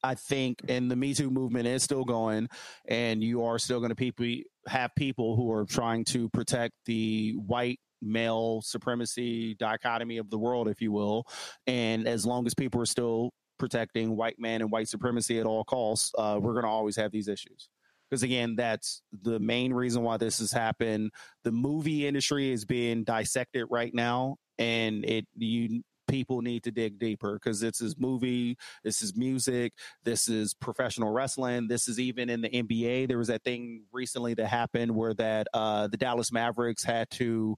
I 0.00 0.14
think, 0.14 0.60
and 0.68 0.88
the 0.88 0.94
Me 0.94 1.12
Too 1.12 1.28
movement 1.28 1.66
is 1.66 1.82
still 1.82 2.04
going, 2.04 2.48
and 2.86 3.20
you 3.20 3.42
are 3.44 3.58
still 3.58 3.80
going 3.80 3.88
to 3.88 3.96
people 3.96 4.26
have 4.68 4.94
people 4.94 5.34
who 5.34 5.50
are 5.50 5.64
trying 5.64 6.04
to 6.04 6.28
protect 6.28 6.74
the 6.86 7.32
white 7.32 7.80
male 8.00 8.60
supremacy 8.62 9.56
dichotomy 9.56 10.18
of 10.18 10.30
the 10.30 10.38
world, 10.38 10.68
if 10.68 10.80
you 10.80 10.92
will. 10.92 11.26
And 11.66 12.06
as 12.06 12.24
long 12.24 12.46
as 12.46 12.54
people 12.54 12.80
are 12.80 12.86
still 12.86 13.32
protecting 13.58 14.16
white 14.16 14.38
man 14.38 14.60
and 14.60 14.70
white 14.70 14.88
supremacy 14.88 15.40
at 15.40 15.46
all 15.46 15.64
costs, 15.64 16.12
uh, 16.16 16.38
we're 16.40 16.52
going 16.52 16.64
to 16.64 16.70
always 16.70 16.94
have 16.94 17.10
these 17.10 17.26
issues. 17.26 17.68
Because 18.08 18.22
again, 18.22 18.56
that's 18.56 19.02
the 19.22 19.38
main 19.38 19.72
reason 19.72 20.02
why 20.02 20.16
this 20.16 20.38
has 20.38 20.52
happened. 20.52 21.10
The 21.44 21.52
movie 21.52 22.06
industry 22.06 22.50
is 22.50 22.64
being 22.64 23.04
dissected 23.04 23.66
right 23.70 23.94
now, 23.94 24.36
and 24.58 25.04
it 25.04 25.26
you 25.36 25.82
people 26.08 26.42
need 26.42 26.64
to 26.64 26.72
dig 26.72 26.98
deeper 26.98 27.34
because 27.34 27.60
this 27.60 27.80
is 27.80 27.96
movie, 27.98 28.56
this 28.82 29.02
is 29.02 29.16
music, 29.16 29.74
this 30.04 30.28
is 30.28 30.54
professional 30.54 31.12
wrestling, 31.12 31.68
this 31.68 31.86
is 31.86 32.00
even 32.00 32.28
in 32.28 32.40
the 32.40 32.48
NBA. 32.48 33.06
There 33.06 33.18
was 33.18 33.28
that 33.28 33.44
thing 33.44 33.84
recently 33.92 34.34
that 34.34 34.46
happened 34.46 34.96
where 34.96 35.14
that 35.14 35.46
uh, 35.54 35.86
the 35.86 35.96
Dallas 35.96 36.32
Mavericks 36.32 36.82
had 36.82 37.08
to, 37.12 37.56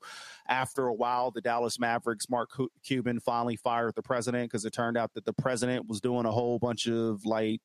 after 0.49 0.87
a 0.87 0.95
while, 0.95 1.31
the 1.31 1.41
Dallas 1.41 1.79
Mavericks, 1.79 2.29
Mark 2.29 2.51
Cuban 2.85 3.21
finally 3.21 3.57
fired 3.57 3.95
the 3.95 4.03
president 4.03 4.51
because 4.51 4.65
it 4.65 4.73
turned 4.73 4.99
out 4.99 5.15
that 5.15 5.25
the 5.25 5.33
president 5.33 5.89
was 5.89 6.01
doing 6.01 6.27
a 6.27 6.33
whole 6.33 6.59
bunch 6.59 6.87
of 6.87 7.25
like 7.25 7.61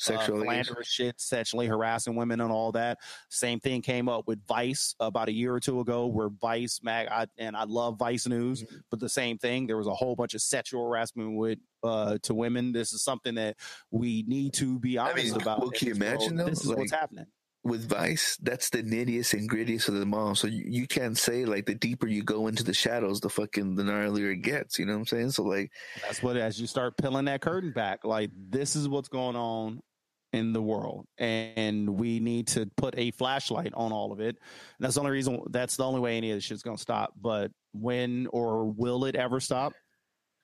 Sexual 0.00 0.48
uh, 0.48 0.62
shit, 0.82 1.20
sexually 1.20 1.66
harassing 1.66 2.16
women 2.16 2.40
and 2.40 2.50
all 2.50 2.72
that. 2.72 2.98
Same 3.28 3.60
thing 3.60 3.82
came 3.82 4.08
up 4.08 4.26
with 4.26 4.38
Vice 4.46 4.94
about 4.98 5.28
a 5.28 5.32
year 5.32 5.54
or 5.54 5.60
two 5.60 5.80
ago, 5.80 6.06
where 6.06 6.30
Vice 6.30 6.80
mag 6.82 7.08
I, 7.08 7.26
and 7.36 7.54
I 7.54 7.64
love 7.64 7.98
Vice 7.98 8.26
News, 8.26 8.62
Mm-hmm. 8.62 8.76
but 8.90 8.98
the 8.98 9.10
same 9.10 9.36
thing. 9.36 9.66
There 9.66 9.76
was 9.76 9.86
a 9.86 9.94
whole 9.94 10.16
bunch 10.16 10.32
of 10.32 10.40
sexual 10.40 10.88
harassment 10.88 11.36
with 11.36 11.58
uh, 11.82 12.16
to 12.22 12.32
women. 12.34 12.72
This 12.72 12.94
is 12.94 13.02
something 13.02 13.34
that 13.34 13.56
we 13.90 14.24
need 14.26 14.54
to 14.54 14.78
be 14.78 14.96
honest 14.96 15.32
mean, 15.34 15.42
about. 15.42 15.60
well, 15.60 15.70
can 15.70 15.88
you 15.88 15.94
imagine, 15.94 16.36
though? 16.36 16.46
This 16.46 16.64
is 16.64 16.74
what's 16.74 16.92
happening. 16.92 17.26
with 17.62 17.86
Vice, 17.86 18.38
that's 18.42 18.70
the 18.70 18.82
nittiest 18.82 19.34
and 19.34 19.50
grittiest 19.50 19.88
of 19.88 19.94
them 19.94 20.14
all. 20.14 20.34
So 20.34 20.46
you, 20.46 20.64
you 20.66 20.86
can't 20.86 21.18
say 21.18 21.44
like 21.44 21.66
the 21.66 21.74
deeper 21.74 22.06
you 22.06 22.22
go 22.22 22.46
into 22.46 22.64
the 22.64 22.72
shadows, 22.72 23.20
the 23.20 23.28
fucking 23.28 23.74
the 23.74 23.82
gnarlier 23.82 24.32
it 24.32 24.36
gets. 24.42 24.78
You 24.78 24.86
know 24.86 24.94
what 24.94 25.00
I'm 25.00 25.06
saying? 25.06 25.30
So 25.32 25.42
like, 25.42 25.70
That's 26.02 26.22
what 26.22 26.38
as 26.38 26.58
you 26.58 26.66
start 26.66 26.96
peeling 26.96 27.26
that 27.26 27.42
curtain 27.42 27.72
back, 27.72 28.04
like 28.04 28.30
this 28.34 28.76
is 28.76 28.88
what's 28.88 29.08
going 29.08 29.36
on 29.36 29.82
in 30.32 30.52
the 30.52 30.62
world, 30.62 31.06
and 31.18 31.88
we 31.88 32.20
need 32.20 32.48
to 32.48 32.70
put 32.76 32.94
a 32.96 33.10
flashlight 33.12 33.72
on 33.74 33.92
all 33.92 34.12
of 34.12 34.20
it. 34.20 34.36
And 34.36 34.80
that's 34.80 34.94
the 34.94 35.00
only 35.00 35.12
reason. 35.12 35.42
That's 35.50 35.76
the 35.76 35.84
only 35.84 36.00
way 36.00 36.16
any 36.16 36.30
of 36.30 36.36
this 36.36 36.44
shit's 36.44 36.62
gonna 36.62 36.78
stop. 36.78 37.14
But 37.20 37.50
when 37.72 38.26
or 38.32 38.70
will 38.70 39.04
it 39.04 39.16
ever 39.16 39.40
stop? 39.40 39.72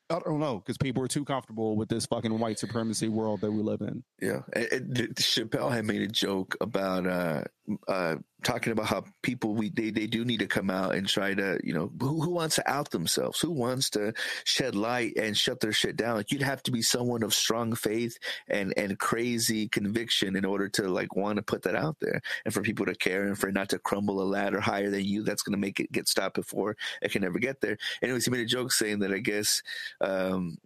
I 0.09 0.21
don't 0.21 0.39
know 0.39 0.59
because 0.59 0.79
people 0.79 1.03
are 1.03 1.09
too 1.09 1.25
comfortable 1.25 1.77
with 1.77 1.89
this 1.89 2.07
fucking 2.07 2.39
white 2.39 2.61
supremacy 2.61 3.09
world 3.09 3.41
that 3.41 3.51
we 3.51 3.61
live 3.61 3.81
in. 3.81 4.05
yeah, 4.21 4.43
and, 4.53 4.97
and 4.99 5.17
Chappelle 5.17 5.73
had 5.73 5.85
made 5.85 6.03
a 6.03 6.07
joke 6.07 6.57
about 6.61 7.07
uh, 7.07 7.43
uh, 7.89 8.17
talking 8.43 8.73
about 8.73 8.87
how 8.87 9.05
people 9.23 9.55
we 9.55 9.71
they, 9.71 9.91
they 9.91 10.07
do 10.07 10.25
need 10.25 10.41
to 10.41 10.47
come 10.47 10.71
out 10.71 10.95
and 10.95 11.09
try 11.09 11.35
to 11.35 11.59
you 11.65 11.73
know 11.73 11.91
who, 12.01 12.21
who 12.21 12.31
wants 12.31 12.57
to 12.57 12.71
out 12.71 12.91
themselves 12.91 13.41
who 13.41 13.51
wants 13.51 13.91
to 13.91 14.13
shed 14.45 14.75
light 14.75 15.15
and 15.17 15.37
shut 15.37 15.61
their 15.61 15.73
shit 15.73 15.97
down 15.97 16.17
like 16.17 16.31
you'd 16.31 16.43
have 16.43 16.63
to 16.63 16.71
be 16.71 16.83
someone 16.83 17.23
of 17.23 17.35
strong 17.35 17.75
faith 17.75 18.19
and 18.49 18.75
and 18.77 18.99
crazy 18.99 19.69
conviction 19.69 20.37
in 20.37 20.45
order 20.45 20.69
to 20.69 20.89
like 20.89 21.17
want 21.17 21.37
to 21.37 21.43
put 21.43 21.63
that 21.63 21.75
out 21.75 21.97
there 22.01 22.21
and 22.45 22.53
for 22.53 22.63
people 22.63 22.85
to 22.85 22.95
care 22.95 23.25
and 23.25 23.39
for 23.39 23.51
not 23.51 23.69
to 23.71 23.79
crumble 23.79 24.23
a 24.23 24.25
ladder 24.25 24.61
higher 24.61 24.91
than 24.91 25.05
you 25.05 25.23
that's 25.23 25.43
going 25.43 25.55
to 25.55 25.59
make 25.59 25.81
it 25.81 25.91
get 25.91 26.07
stopped 26.07 26.35
before 26.35 26.77
it 27.01 27.11
can 27.11 27.25
ever 27.25 27.39
get 27.39 27.61
there 27.61 27.79
anyways 28.03 28.25
he 28.25 28.31
made 28.31 28.41
a 28.41 28.47
joke 28.47 28.71
saying 28.71 28.99
that 28.99 29.13
i 29.13 29.19
guess 29.19 29.63
um 30.03 30.57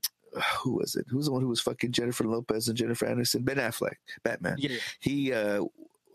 who 0.63 0.77
was 0.77 0.95
it? 0.95 1.07
Who's 1.09 1.27
the 1.27 1.33
one 1.33 1.43
who 1.43 1.49
was 1.49 1.61
fucking 1.61 1.93
Jennifer 1.93 2.25
Lopez 2.25 2.69
and 2.69 2.77
Jennifer 2.77 3.07
Anderson? 3.07 3.43
Ben 3.43 3.57
Affleck, 3.57 3.97
Batman. 4.23 4.57
Yeah. 4.59 4.77
He 5.01 5.33
uh, 5.33 5.65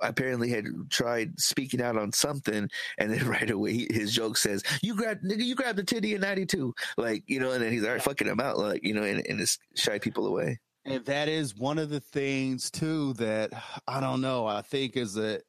apparently 0.10 0.50
had 0.50 0.66
tried 0.90 1.40
speaking 1.40 1.82
out 1.82 1.98
on 1.98 2.12
something, 2.12 2.70
and 2.98 3.14
then 3.14 3.28
right 3.28 3.50
away 3.50 3.74
he, 3.74 3.88
his 3.92 4.14
joke 4.14 4.38
says, 4.38 4.64
"You 4.82 4.96
grab 4.96 5.22
nigga, 5.22 5.44
you 5.44 5.56
grabbed 5.56 5.78
the 5.78 5.84
titty 5.84 6.16
in 6.16 6.22
'92," 6.22 6.74
like 6.98 7.24
you 7.28 7.40
know, 7.40 7.52
and 7.52 7.64
then 7.64 7.72
he's 7.72 7.84
already 7.84 8.02
fucking 8.02 8.28
him 8.28 8.40
out, 8.40 8.58
like 8.58 8.84
you 8.84 8.94
know, 8.94 9.04
and, 9.04 9.26
and 9.28 9.40
just 9.40 9.60
shy 9.76 10.00
people 10.00 10.28
away. 10.28 10.60
And 10.86 11.04
that 11.06 11.28
is 11.28 11.56
one 11.56 11.80
of 11.80 11.90
the 11.90 12.00
things 12.00 12.70
too 12.70 13.14
that 13.14 13.52
I 13.88 14.00
don't 14.00 14.22
know. 14.22 14.46
I 14.46 14.62
think 14.62 14.96
is 14.96 15.16
that 15.16 15.42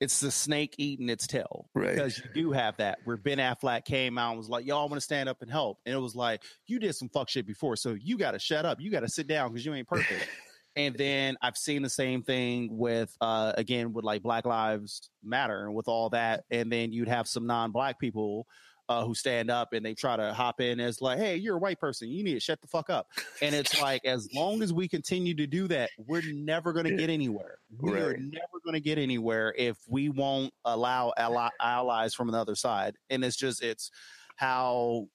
it's 0.00 0.20
the 0.20 0.30
snake 0.30 0.76
eating 0.78 1.10
its 1.10 1.26
tail 1.26 1.68
Right. 1.74 1.94
because 1.94 2.16
you 2.16 2.24
do 2.32 2.52
have 2.52 2.76
that 2.78 3.00
where 3.04 3.18
Ben 3.18 3.36
Affleck 3.36 3.84
came 3.84 4.16
out 4.16 4.30
and 4.30 4.38
was 4.38 4.48
like, 4.48 4.64
"Y'all 4.64 4.88
want 4.88 4.94
to 4.94 5.00
stand 5.00 5.28
up 5.28 5.42
and 5.42 5.50
help," 5.50 5.78
and 5.84 5.94
it 5.94 5.98
was 5.98 6.14
like, 6.14 6.42
"You 6.66 6.78
did 6.78 6.94
some 6.94 7.08
fuck 7.10 7.28
shit 7.28 7.46
before, 7.46 7.76
so 7.76 7.92
you 8.00 8.16
got 8.16 8.30
to 8.30 8.38
shut 8.38 8.64
up. 8.64 8.80
You 8.80 8.90
got 8.90 9.00
to 9.00 9.08
sit 9.08 9.26
down 9.26 9.50
because 9.50 9.66
you 9.66 9.74
ain't 9.74 9.88
perfect." 9.88 10.28
and 10.86 10.94
then 10.96 11.36
I've 11.42 11.56
seen 11.56 11.82
the 11.82 11.90
same 11.90 12.22
thing 12.22 12.76
with, 12.76 13.16
uh, 13.20 13.52
again, 13.56 13.92
with 13.92 14.04
like 14.04 14.22
Black 14.22 14.44
Lives 14.44 15.10
Matter 15.22 15.66
and 15.66 15.74
with 15.74 15.88
all 15.88 16.10
that, 16.10 16.44
and 16.50 16.70
then 16.70 16.92
you'd 16.92 17.08
have 17.08 17.28
some 17.28 17.46
non-black 17.46 17.98
people. 17.98 18.46
Uh, 18.88 19.04
who 19.04 19.14
stand 19.14 19.52
up 19.52 19.72
and 19.72 19.86
they 19.86 19.94
try 19.94 20.16
to 20.16 20.34
hop 20.34 20.60
in 20.60 20.80
as 20.80 21.00
like, 21.00 21.16
hey, 21.16 21.36
you're 21.36 21.54
a 21.54 21.60
white 21.60 21.78
person, 21.78 22.08
you 22.08 22.24
need 22.24 22.34
to 22.34 22.40
shut 22.40 22.60
the 22.60 22.66
fuck 22.66 22.90
up. 22.90 23.06
And 23.40 23.54
it's 23.54 23.80
like, 23.80 24.04
as 24.04 24.28
long 24.34 24.64
as 24.64 24.72
we 24.72 24.88
continue 24.88 25.32
to 25.36 25.46
do 25.46 25.68
that, 25.68 25.90
we're 26.08 26.24
never 26.34 26.72
going 26.72 26.86
to 26.86 26.96
get 26.96 27.08
anywhere. 27.08 27.58
We 27.78 27.92
are 27.92 28.08
Right. 28.08 28.18
never 28.18 28.58
going 28.64 28.74
to 28.74 28.80
get 28.80 28.98
anywhere 28.98 29.54
if 29.56 29.78
we 29.88 30.08
won't 30.08 30.52
allow 30.64 31.12
ally- 31.16 31.50
allies 31.60 32.14
from 32.14 32.30
another 32.30 32.56
side. 32.56 32.96
And 33.10 33.24
it's 33.24 33.36
just, 33.36 33.62
it's 33.62 33.92
how 34.34 35.06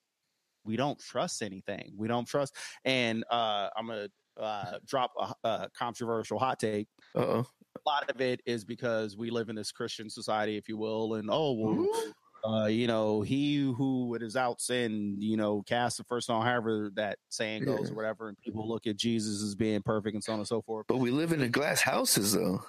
we 0.64 0.76
don't 0.76 0.98
trust 0.98 1.42
anything. 1.42 1.92
We 1.98 2.08
don't 2.08 2.26
trust. 2.26 2.54
And 2.86 3.24
uh, 3.30 3.68
I'm 3.76 3.86
going 3.88 4.06
to 4.06 4.10
uh, 4.40 4.78
drop 4.86 5.12
a, 5.18 5.48
a 5.48 5.68
controversial 5.76 6.38
hot 6.38 6.58
take. 6.58 6.88
Uh 7.14 7.20
oh. 7.20 7.46
A 7.76 7.88
lot 7.88 8.08
of 8.10 8.20
it 8.20 8.40
is 8.46 8.64
because 8.64 9.16
we 9.16 9.30
live 9.30 9.48
in 9.50 9.56
this 9.56 9.70
Christian 9.70 10.08
society, 10.08 10.56
if 10.56 10.68
you 10.68 10.76
will, 10.78 11.14
and 11.14 11.28
oh, 11.30 11.52
well, 11.52 11.86
uh, 12.44 12.66
you 12.66 12.86
know, 12.86 13.20
he 13.22 13.56
who 13.58 14.14
it 14.14 14.22
is 14.22 14.34
out 14.36 14.60
sin, 14.60 15.16
you 15.18 15.36
know, 15.36 15.62
cast 15.62 15.98
the 15.98 16.04
first 16.04 16.26
stone, 16.26 16.42
however 16.42 16.90
that 16.94 17.18
saying 17.28 17.64
goes 17.64 17.80
Yeah. 17.88 17.92
or 17.92 17.96
whatever, 17.96 18.28
and 18.28 18.38
people 18.38 18.66
look 18.68 18.86
at 18.86 18.96
Jesus 18.96 19.42
as 19.42 19.54
being 19.54 19.82
perfect 19.82 20.14
and 20.14 20.24
so 20.24 20.32
on 20.32 20.38
and 20.38 20.48
so 20.48 20.62
forth. 20.62 20.86
But 20.88 20.98
we 20.98 21.10
live 21.10 21.32
in 21.32 21.40
the 21.40 21.48
glass 21.48 21.82
houses, 21.82 22.32
though. 22.32 22.62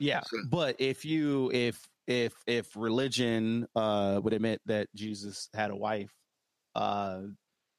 Yeah, 0.00 0.22
So- 0.22 0.38
but 0.50 0.76
if 0.80 1.04
you 1.04 1.50
if 1.52 1.86
if 2.08 2.34
if 2.46 2.74
religion 2.76 3.66
uh 3.76 4.20
would 4.22 4.32
admit 4.32 4.60
that 4.66 4.88
Jesus 4.94 5.48
had 5.54 5.70
a 5.70 5.76
wife, 5.76 6.12
uh 6.74 7.20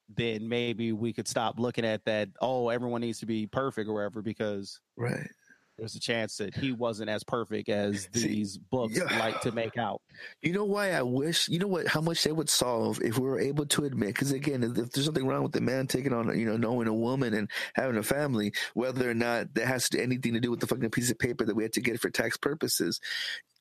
then 0.10 0.48
maybe 0.48 0.92
we 0.92 1.14
could 1.14 1.28
stop 1.28 1.60
looking 1.60 1.86
at 1.86 2.06
that. 2.06 2.30
Oh, 2.42 2.70
everyone 2.70 3.02
needs 3.02 3.20
to 3.20 3.26
be 3.26 3.48
perfect 3.48 3.90
or 3.90 3.94
whatever, 3.96 4.22
because 4.22 4.80
Right. 4.96 5.28
there's 5.78 5.96
a 5.96 6.00
chance 6.00 6.38
that 6.38 6.56
he 6.56 6.72
wasn't 6.72 7.10
as 7.10 7.24
perfect 7.24 7.68
as 7.70 8.08
See, 8.14 8.28
these 8.28 8.58
books 8.58 8.98
yeah. 8.98 9.20
like 9.20 9.42
to 9.42 9.52
make 9.52 9.78
out. 9.78 10.02
You 10.42 10.54
know 10.54 10.64
why 10.64 10.92
I 10.92 11.02
wish, 11.02 11.50
you 11.50 11.60
know 11.60 11.68
what, 11.68 11.88
how 11.88 12.02
much 12.02 12.24
they 12.24 12.32
would 12.32 12.50
solve 12.50 13.02
if 13.02 13.18
we 13.18 13.28
were 13.28 13.40
able 13.40 13.66
to 13.66 13.84
admit, 13.86 14.10
because 14.10 14.32
again, 14.32 14.64
if 14.64 14.78
if 14.78 14.92
there's 14.92 15.06
something 15.06 15.28
wrong 15.28 15.44
with 15.44 15.52
the 15.52 15.62
man 15.62 15.88
taking 15.88 16.14
on, 16.14 16.38
you 16.38 16.46
know, 16.46 16.56
knowing 16.58 16.88
a 16.88 16.94
woman 16.94 17.34
and 17.34 17.50
having 17.74 17.98
a 17.98 18.04
family, 18.04 18.54
whether 18.74 19.10
or 19.10 19.14
not 19.16 19.54
that 19.56 19.66
has 19.66 19.90
to, 19.90 20.02
anything 20.02 20.34
to 20.34 20.40
do 20.40 20.52
with 20.52 20.60
the 20.62 20.68
fucking 20.68 20.92
piece 20.92 21.12
of 21.12 21.20
paper 21.20 21.44
that 21.46 21.56
we 21.56 21.64
had 21.64 21.74
to 21.74 21.82
get 21.82 22.00
for 22.00 22.10
tax 22.10 22.38
purposes. 22.38 23.02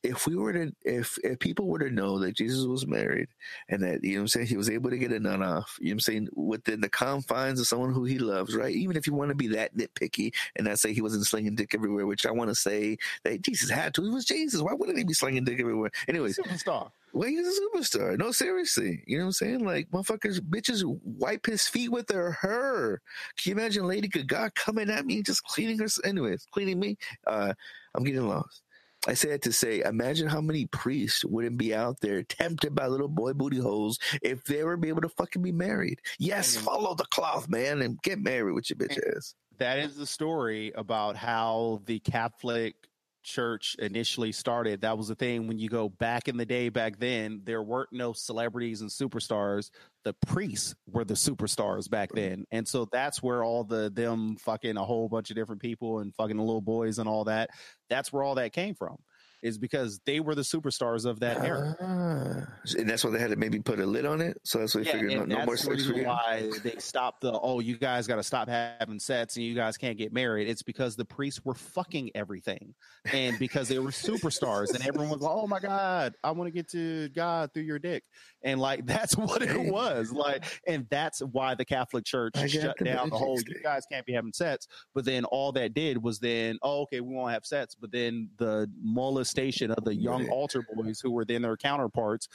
If 0.05 0.27
we 0.27 0.37
were 0.37 0.53
to, 0.53 0.73
if, 0.85 1.19
if 1.25 1.39
people 1.39 1.67
were 1.67 1.79
to 1.79 1.91
know 1.91 2.19
that 2.21 2.37
Jesus 2.37 2.67
was 2.67 2.87
married 2.87 3.29
and 3.71 3.83
that, 3.83 4.05
you 4.05 4.13
know 4.13 4.19
what 4.19 4.23
I'm 4.23 4.29
saying, 4.29 4.47
he 4.49 4.57
was 4.59 4.71
able 4.71 4.91
to 4.91 4.99
get 4.99 5.13
a 5.13 5.19
nun 5.19 5.43
off, 5.43 5.79
you 5.81 5.87
know 5.87 5.91
what 5.91 5.95
I'm 5.95 6.01
saying, 6.01 6.29
within 6.35 6.83
the 6.83 6.91
confines 6.91 7.59
of 7.59 7.67
someone 7.67 7.93
who 7.95 8.05
he 8.05 8.19
loves, 8.19 8.55
right? 8.55 8.75
Even 8.75 8.97
if 8.97 9.07
you 9.07 9.15
want 9.15 9.31
to 9.31 9.35
be 9.35 9.49
that 9.49 9.75
nitpicky 9.77 10.33
and 10.57 10.67
not 10.67 10.79
say 10.79 10.93
he 10.93 11.03
wasn't 11.03 11.27
slinging 11.27 11.57
dick 11.57 11.75
everywhere, 11.75 12.07
which 12.07 12.27
I 12.27 12.31
want 12.33 12.51
to 12.51 12.55
say 12.55 12.99
that 13.25 13.43
Jesus 13.43 13.71
had 13.71 13.95
to. 13.95 14.03
He 14.03 14.11
was 14.11 14.27
Jesus. 14.27 14.61
Why 14.61 14.75
wouldn't 14.75 14.99
he 14.99 15.05
be 15.05 15.15
slinging 15.15 15.45
dick 15.45 15.59
everywhere? 15.59 15.91
Anyways, 16.07 16.39
Superstar. 16.39 16.91
well, 17.15 17.29
he's 17.29 17.47
a 17.47 17.61
superstar. 17.79 18.19
No, 18.19 18.31
seriously. 18.31 19.03
You 19.07 19.19
know 19.19 19.25
what 19.25 19.29
I'm 19.29 19.33
saying? 19.33 19.65
Like, 19.65 19.91
motherfuckers, 19.91 20.41
bitches 20.41 20.85
wipe 21.05 21.47
his 21.47 21.67
feet 21.67 21.91
with 21.91 22.09
their 22.09 22.33
her. 22.33 23.01
Can 23.39 23.51
you 23.51 23.57
imagine 23.57 23.87
Lady 23.87 24.09
Gaga 24.09 24.53
coming 24.55 24.91
at 24.91 25.07
me 25.07 25.17
and 25.17 25.25
just 25.25 25.45
cleaning 25.45 25.79
her? 25.79 25.87
Anyways, 26.05 26.47
cleaning 26.51 26.79
me? 26.79 26.99
Uh, 27.27 27.55
I'm 27.95 28.05
getting 28.05 28.29
lost. 28.29 28.63
I 29.07 29.15
say 29.15 29.31
that 29.31 29.43
to 29.43 29.53
say, 29.53 29.81
imagine 29.81 30.29
how 30.29 30.41
many 30.41 30.67
priests 30.67 31.25
wouldn't 31.25 31.59
be 31.59 31.75
out 31.75 32.01
there 32.01 32.23
tempted 32.23 32.75
by 32.75 32.87
little 32.87 33.09
boy 33.09 33.35
booty 33.35 33.59
holes 33.59 33.99
if 34.23 34.45
they 34.45 34.65
were 34.65 34.77
be 34.77 34.89
able 34.89 35.03
to 35.03 35.09
fucking 35.11 35.43
be 35.43 35.53
married. 35.53 36.01
Yes, 36.19 36.57
follow 36.57 36.95
the 36.95 37.05
cloth, 37.05 37.49
man, 37.49 37.83
and 37.83 38.01
get 38.03 38.19
married 38.19 38.55
with 38.55 38.71
your 38.71 38.79
bitch 38.79 38.99
ass. 39.17 39.35
that 39.59 39.79
is 39.79 39.97
the 39.97 40.07
story 40.07 40.73
about 40.75 41.17
how 41.17 41.83
the 41.85 41.99
Catholic 42.01 42.75
Church 43.23 43.77
initially 43.79 44.33
started. 44.33 44.83
That 44.83 44.99
was 44.99 45.09
the 45.09 45.15
thing 45.15 45.49
when 45.49 45.59
you 45.59 45.69
go 45.69 45.89
back 45.89 46.29
in 46.29 46.37
the 46.37 46.47
day, 46.47 46.69
back 46.69 46.99
then, 46.99 47.41
there 47.45 47.63
weren't 47.63 47.93
no 47.93 48.13
celebrities 48.13 48.83
and 48.83 48.91
superstars. 48.91 49.71
The 50.05 50.15
priests 50.27 50.75
were 50.87 51.05
the 51.05 51.15
superstars 51.15 51.89
back 51.91 52.11
then. 52.13 52.45
And 52.51 52.69
so 52.69 52.87
that's 52.93 53.23
where 53.23 53.43
all 53.43 53.65
the 53.65 53.91
them 53.91 54.37
fucking 54.37 54.77
a 54.77 54.85
whole 54.85 55.09
bunch 55.09 55.31
of 55.31 55.37
different 55.37 55.63
people 55.63 56.01
and 56.01 56.15
fucking 56.15 56.37
the 56.37 56.43
little 56.43 56.61
boys 56.61 56.99
and 56.99 57.09
all 57.09 57.25
that, 57.25 57.51
that's 57.89 58.13
where 58.13 58.23
all 58.23 58.35
that 58.37 58.53
came 58.53 58.75
from. 58.75 58.97
Is 59.43 59.59
because 59.59 60.01
they 60.07 60.21
were 60.21 60.35
the 60.35 60.41
superstars 60.41 61.05
of 61.05 61.21
that 61.21 61.45
era. 61.45 61.77
Ah. 61.79 62.79
And 62.79 62.89
that's 62.89 63.05
why 63.05 63.11
they 63.11 63.19
had 63.19 63.29
to 63.29 63.37
maybe 63.37 63.61
put 63.61 63.79
a 63.79 63.85
lid 63.85 64.07
on 64.07 64.23
it. 64.23 64.39
So 64.43 64.59
that's 64.59 64.75
why 64.75 64.85
they 64.85 64.87
Yeah, 64.87 64.93
figured 64.95 65.29
no, 65.29 65.37
no 65.37 65.45
more 65.45 65.59
sex 65.59 65.85
for 65.85 65.93
you. 65.93 66.07
why 66.07 66.51
they 66.63 66.77
stopped 66.79 67.21
the 67.21 67.39
oh 67.39 67.61
you 67.61 67.77
guys 67.77 68.07
got 68.07 68.17
to 68.17 68.23
stop 68.23 68.49
having 68.49 68.99
sex 68.99 69.37
and 69.37 69.45
you 69.45 69.55
guys 69.55 69.77
can't 69.77 69.99
get 69.99 70.15
married. 70.15 70.49
It's 70.49 70.63
because 70.63 70.97
the 70.97 71.05
priests 71.05 71.45
were 71.45 71.53
fucking 71.53 72.13
everything, 72.15 72.75
and 73.13 73.39
because 73.39 73.69
they 73.69 73.79
were 73.79 73.91
superstars, 73.91 74.75
and 74.75 74.83
everyone 74.87 75.11
was 75.11 75.21
like, 75.21 75.31
oh 75.35 75.47
my 75.47 75.61
god, 75.61 76.15
I 76.25 76.31
want 76.31 76.49
to 76.49 76.51
get 76.51 76.71
to 76.71 77.11
God 77.11 77.53
through 77.53 77.65
your 77.65 77.79
dick, 77.79 78.05
and 78.45 78.61
like 78.61 78.86
that's 78.86 79.16
what 79.16 79.42
it 79.42 79.59
was 79.72 80.12
like, 80.12 80.45
and 80.68 80.86
that's 80.90 81.20
why 81.20 81.55
the 81.57 81.64
Catholic 81.64 82.05
Church 82.05 82.34
shut 82.49 82.76
the 82.78 82.84
down 82.84 83.11
the 83.11 83.16
whole 83.16 83.40
you 83.40 83.61
guys 83.62 83.84
can't 83.90 84.07
be 84.07 84.12
having 84.12 84.32
sex. 84.32 84.68
But 84.95 85.05
then 85.05 85.24
all 85.24 85.51
that 85.53 85.74
did 85.74 86.01
was 86.01 86.20
then 86.20 86.59
oh 86.62 86.82
okay 86.82 87.01
we 87.01 87.12
won't 87.14 87.32
have 87.32 87.45
sex, 87.45 87.74
but 87.74 87.90
then 87.90 88.28
the 88.38 88.70
molestation 88.80 89.70
of 89.72 89.82
the 89.84 89.95
young 89.95 90.22
Right. 90.24 90.30
altar 90.30 90.62
boys 90.74 91.01
who 91.01 91.11
were 91.11 91.24
then 91.24 91.42
their 91.42 91.57
counterparts 91.57 92.28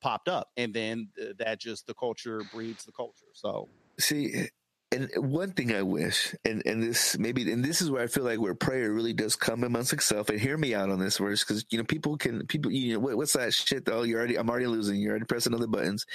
popped 0.00 0.28
up 0.28 0.48
and 0.56 0.72
then 0.74 1.08
uh, 1.20 1.32
that 1.38 1.58
just 1.58 1.86
the 1.88 1.94
culture 1.94 2.40
breeds 2.52 2.84
the 2.84 2.92
culture 2.92 3.26
so 3.32 3.68
See, 3.98 4.46
and 4.90 5.10
one 5.16 5.52
thing 5.52 5.74
I 5.74 5.82
wish, 5.82 6.34
and 6.44 6.62
and 6.66 6.82
this 6.82 7.18
maybe, 7.18 7.50
and 7.52 7.64
this 7.64 7.82
is 7.82 7.90
where 7.90 8.02
I 8.02 8.06
feel 8.06 8.24
like 8.24 8.40
where 8.40 8.54
prayer 8.54 8.92
really 8.92 9.12
does 9.12 9.36
come 9.36 9.64
amongst 9.64 9.92
itself. 9.92 10.30
And 10.30 10.40
hear 10.40 10.56
me 10.56 10.74
out 10.74 10.90
on 10.90 10.98
this 10.98 11.18
verse, 11.18 11.44
because 11.44 11.64
you 11.70 11.78
know 11.78 11.84
people 11.84 12.16
can 12.16 12.46
people 12.46 12.72
you 12.72 12.94
know 12.94 13.00
what, 13.00 13.16
what's 13.16 13.34
that 13.34 13.52
shit 13.52 13.84
though? 13.84 14.02
You're 14.02 14.18
already 14.18 14.36
I'm 14.36 14.48
already 14.48 14.66
losing. 14.66 14.96
You're 15.00 15.10
already 15.10 15.26
pressing 15.26 15.54
other 15.54 15.66
buttons. 15.66 16.06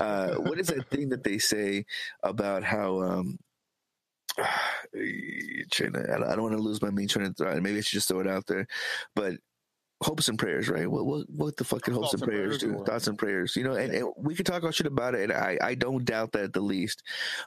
Uh, 0.00 0.34
what 0.34 0.58
is 0.58 0.68
that 0.68 0.90
thing 0.90 1.10
that 1.10 1.24
they 1.24 1.38
say 1.38 1.84
about 2.22 2.64
how? 2.64 3.00
um 3.02 3.38
trying 5.70 5.92
to, 5.92 6.00
I 6.12 6.18
don't- 6.18 6.24
I 6.28 6.34
don't 6.34 6.42
want 6.42 6.56
to 6.56 6.62
lose 6.62 6.82
my 6.82 6.90
main 6.90 7.08
train 7.08 7.26
of 7.26 7.36
thought. 7.36 7.56
Maybe 7.62 7.78
I 7.78 7.80
should 7.80 7.96
just 7.98 8.08
throw 8.08 8.20
it 8.20 8.28
out 8.28 8.46
there, 8.46 8.66
but 9.14 9.34
hopes 10.02 10.28
and 10.28 10.38
prayers, 10.38 10.68
right? 10.68 10.90
What 10.90 11.06
what 11.06 11.30
what 11.30 11.56
the 11.56 11.64
fucking 11.64 11.94
hopes 11.94 12.12
and 12.12 12.22
and 12.22 12.30
prayers 12.30 12.58
prayers 12.58 12.76
do? 12.76 12.84
Thoughts 12.84 13.06
and 13.06 13.18
prayers, 13.18 13.56
you 13.56 13.64
know. 13.64 13.74
And, 13.74 13.92
and 13.94 14.12
we 14.16 14.34
could 14.34 14.46
talk 14.46 14.62
all 14.62 14.70
shit 14.70 14.86
about 14.86 15.14
it, 15.14 15.30
and 15.30 15.32
I 15.32 15.58
I 15.62 15.74
don't 15.74 16.04
doubt 16.04 16.32
that 16.32 16.52
the 16.52 16.60
least. 16.60 17.02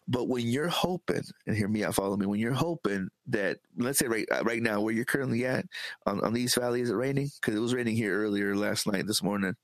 But 0.08 0.28
when 0.28 0.48
you're 0.48 0.68
hoping, 0.68 1.24
and 1.46 1.56
hear 1.56 1.68
me 1.68 1.84
out, 1.84 1.96
follow 1.96 2.18
me. 2.18 2.26
When 2.26 2.40
you're 2.40 2.54
hoping 2.54 3.10
that, 3.28 3.60
let's 3.78 4.00
say 4.00 4.08
right 4.08 4.28
uh, 4.32 4.44
right 4.44 4.62
now 4.62 4.82
where 4.82 4.94
you're 4.94 5.06
currently 5.06 5.46
at 5.46 5.66
on, 6.06 6.22
on 6.22 6.34
the 6.34 6.42
East 6.42 6.56
Valley, 6.56 6.82
is 6.82 6.90
it 6.90 6.96
raining? 6.96 7.30
Because 7.40 7.56
it 7.56 7.62
was 7.62 7.74
raining 7.74 7.96
here 7.96 8.20
earlier 8.24 8.56
last 8.56 8.88
night, 8.88 9.06
this 9.06 9.22
morning. 9.22 9.56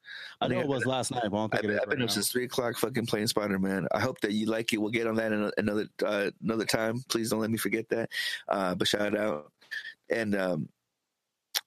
i 0.41 0.47
know 0.47 0.55
think 0.55 0.65
it 0.65 0.69
was 0.69 0.85
last 0.85 1.11
night 1.11 1.23
but 1.31 1.37
i 1.37 1.39
don't 1.39 1.53
I've 1.55 1.61
think 1.61 1.61
been, 1.61 1.71
it 1.71 1.73
is 1.73 1.79
I've 1.81 1.89
been 1.89 1.99
right 1.99 2.03
up 2.03 2.09
now. 2.09 2.13
since 2.13 2.31
three 2.31 2.45
o'clock, 2.45 2.77
fucking 2.77 3.07
playing 3.07 3.27
Spider 3.27 3.57
Man. 3.57 3.87
I 3.93 3.99
hope 3.99 4.19
that 4.21 4.33
you 4.33 4.45
like 4.45 4.73
it. 4.73 4.77
We'll 4.77 4.91
get 4.91 5.07
on 5.07 5.15
that 5.15 5.31
in 5.31 5.51
another 5.57 5.87
uh, 6.05 6.29
another 6.43 6.65
time. 6.65 7.03
Please 7.09 7.31
don't 7.31 7.39
let 7.39 7.49
me 7.49 7.57
forget 7.57 7.89
that. 7.89 8.09
Uh, 8.47 8.75
but 8.75 8.87
shout 8.87 9.17
out 9.17 9.51
and 10.09 10.35
um, 10.35 10.69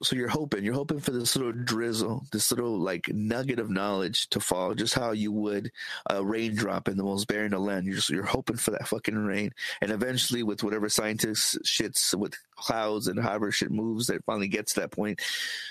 So 0.03 0.15
you're 0.15 0.29
hoping, 0.29 0.65
you're 0.65 0.75
hoping 0.75 1.01
for 1.01 1.11
this 1.11 1.35
little 1.35 1.53
drizzle, 1.53 2.25
this 2.31 2.53
little 2.53 2.79
like 2.79 3.09
nugget 3.09 3.59
of 3.59 3.69
knowledge 3.69 4.29
to 4.29 4.39
fall, 4.41 4.75
just 4.75 4.95
how 4.95 5.11
you 5.11 5.33
would 5.33 5.73
a 6.09 6.23
raindrop 6.25 6.89
in 6.89 6.97
the 6.97 7.03
most 7.03 7.27
barren 7.27 7.53
of 7.53 7.63
land. 7.63 7.87
You're 7.87 7.99
you're 8.09 8.25
hoping 8.25 8.57
for 8.57 8.71
that 8.71 8.87
fucking 8.87 9.17
rain, 9.17 9.51
and 9.81 9.91
eventually, 9.91 10.45
with 10.45 10.63
whatever 10.63 10.89
scientists 10.89 11.59
shits 11.65 12.15
with 12.15 12.35
clouds 12.57 13.09
and 13.09 13.19
however 13.19 13.51
shit 13.51 13.73
moves, 13.73 14.07
that 14.07 14.25
finally 14.25 14.49
gets 14.49 14.75
to 14.75 14.81
that 14.81 14.93
point. 14.93 15.21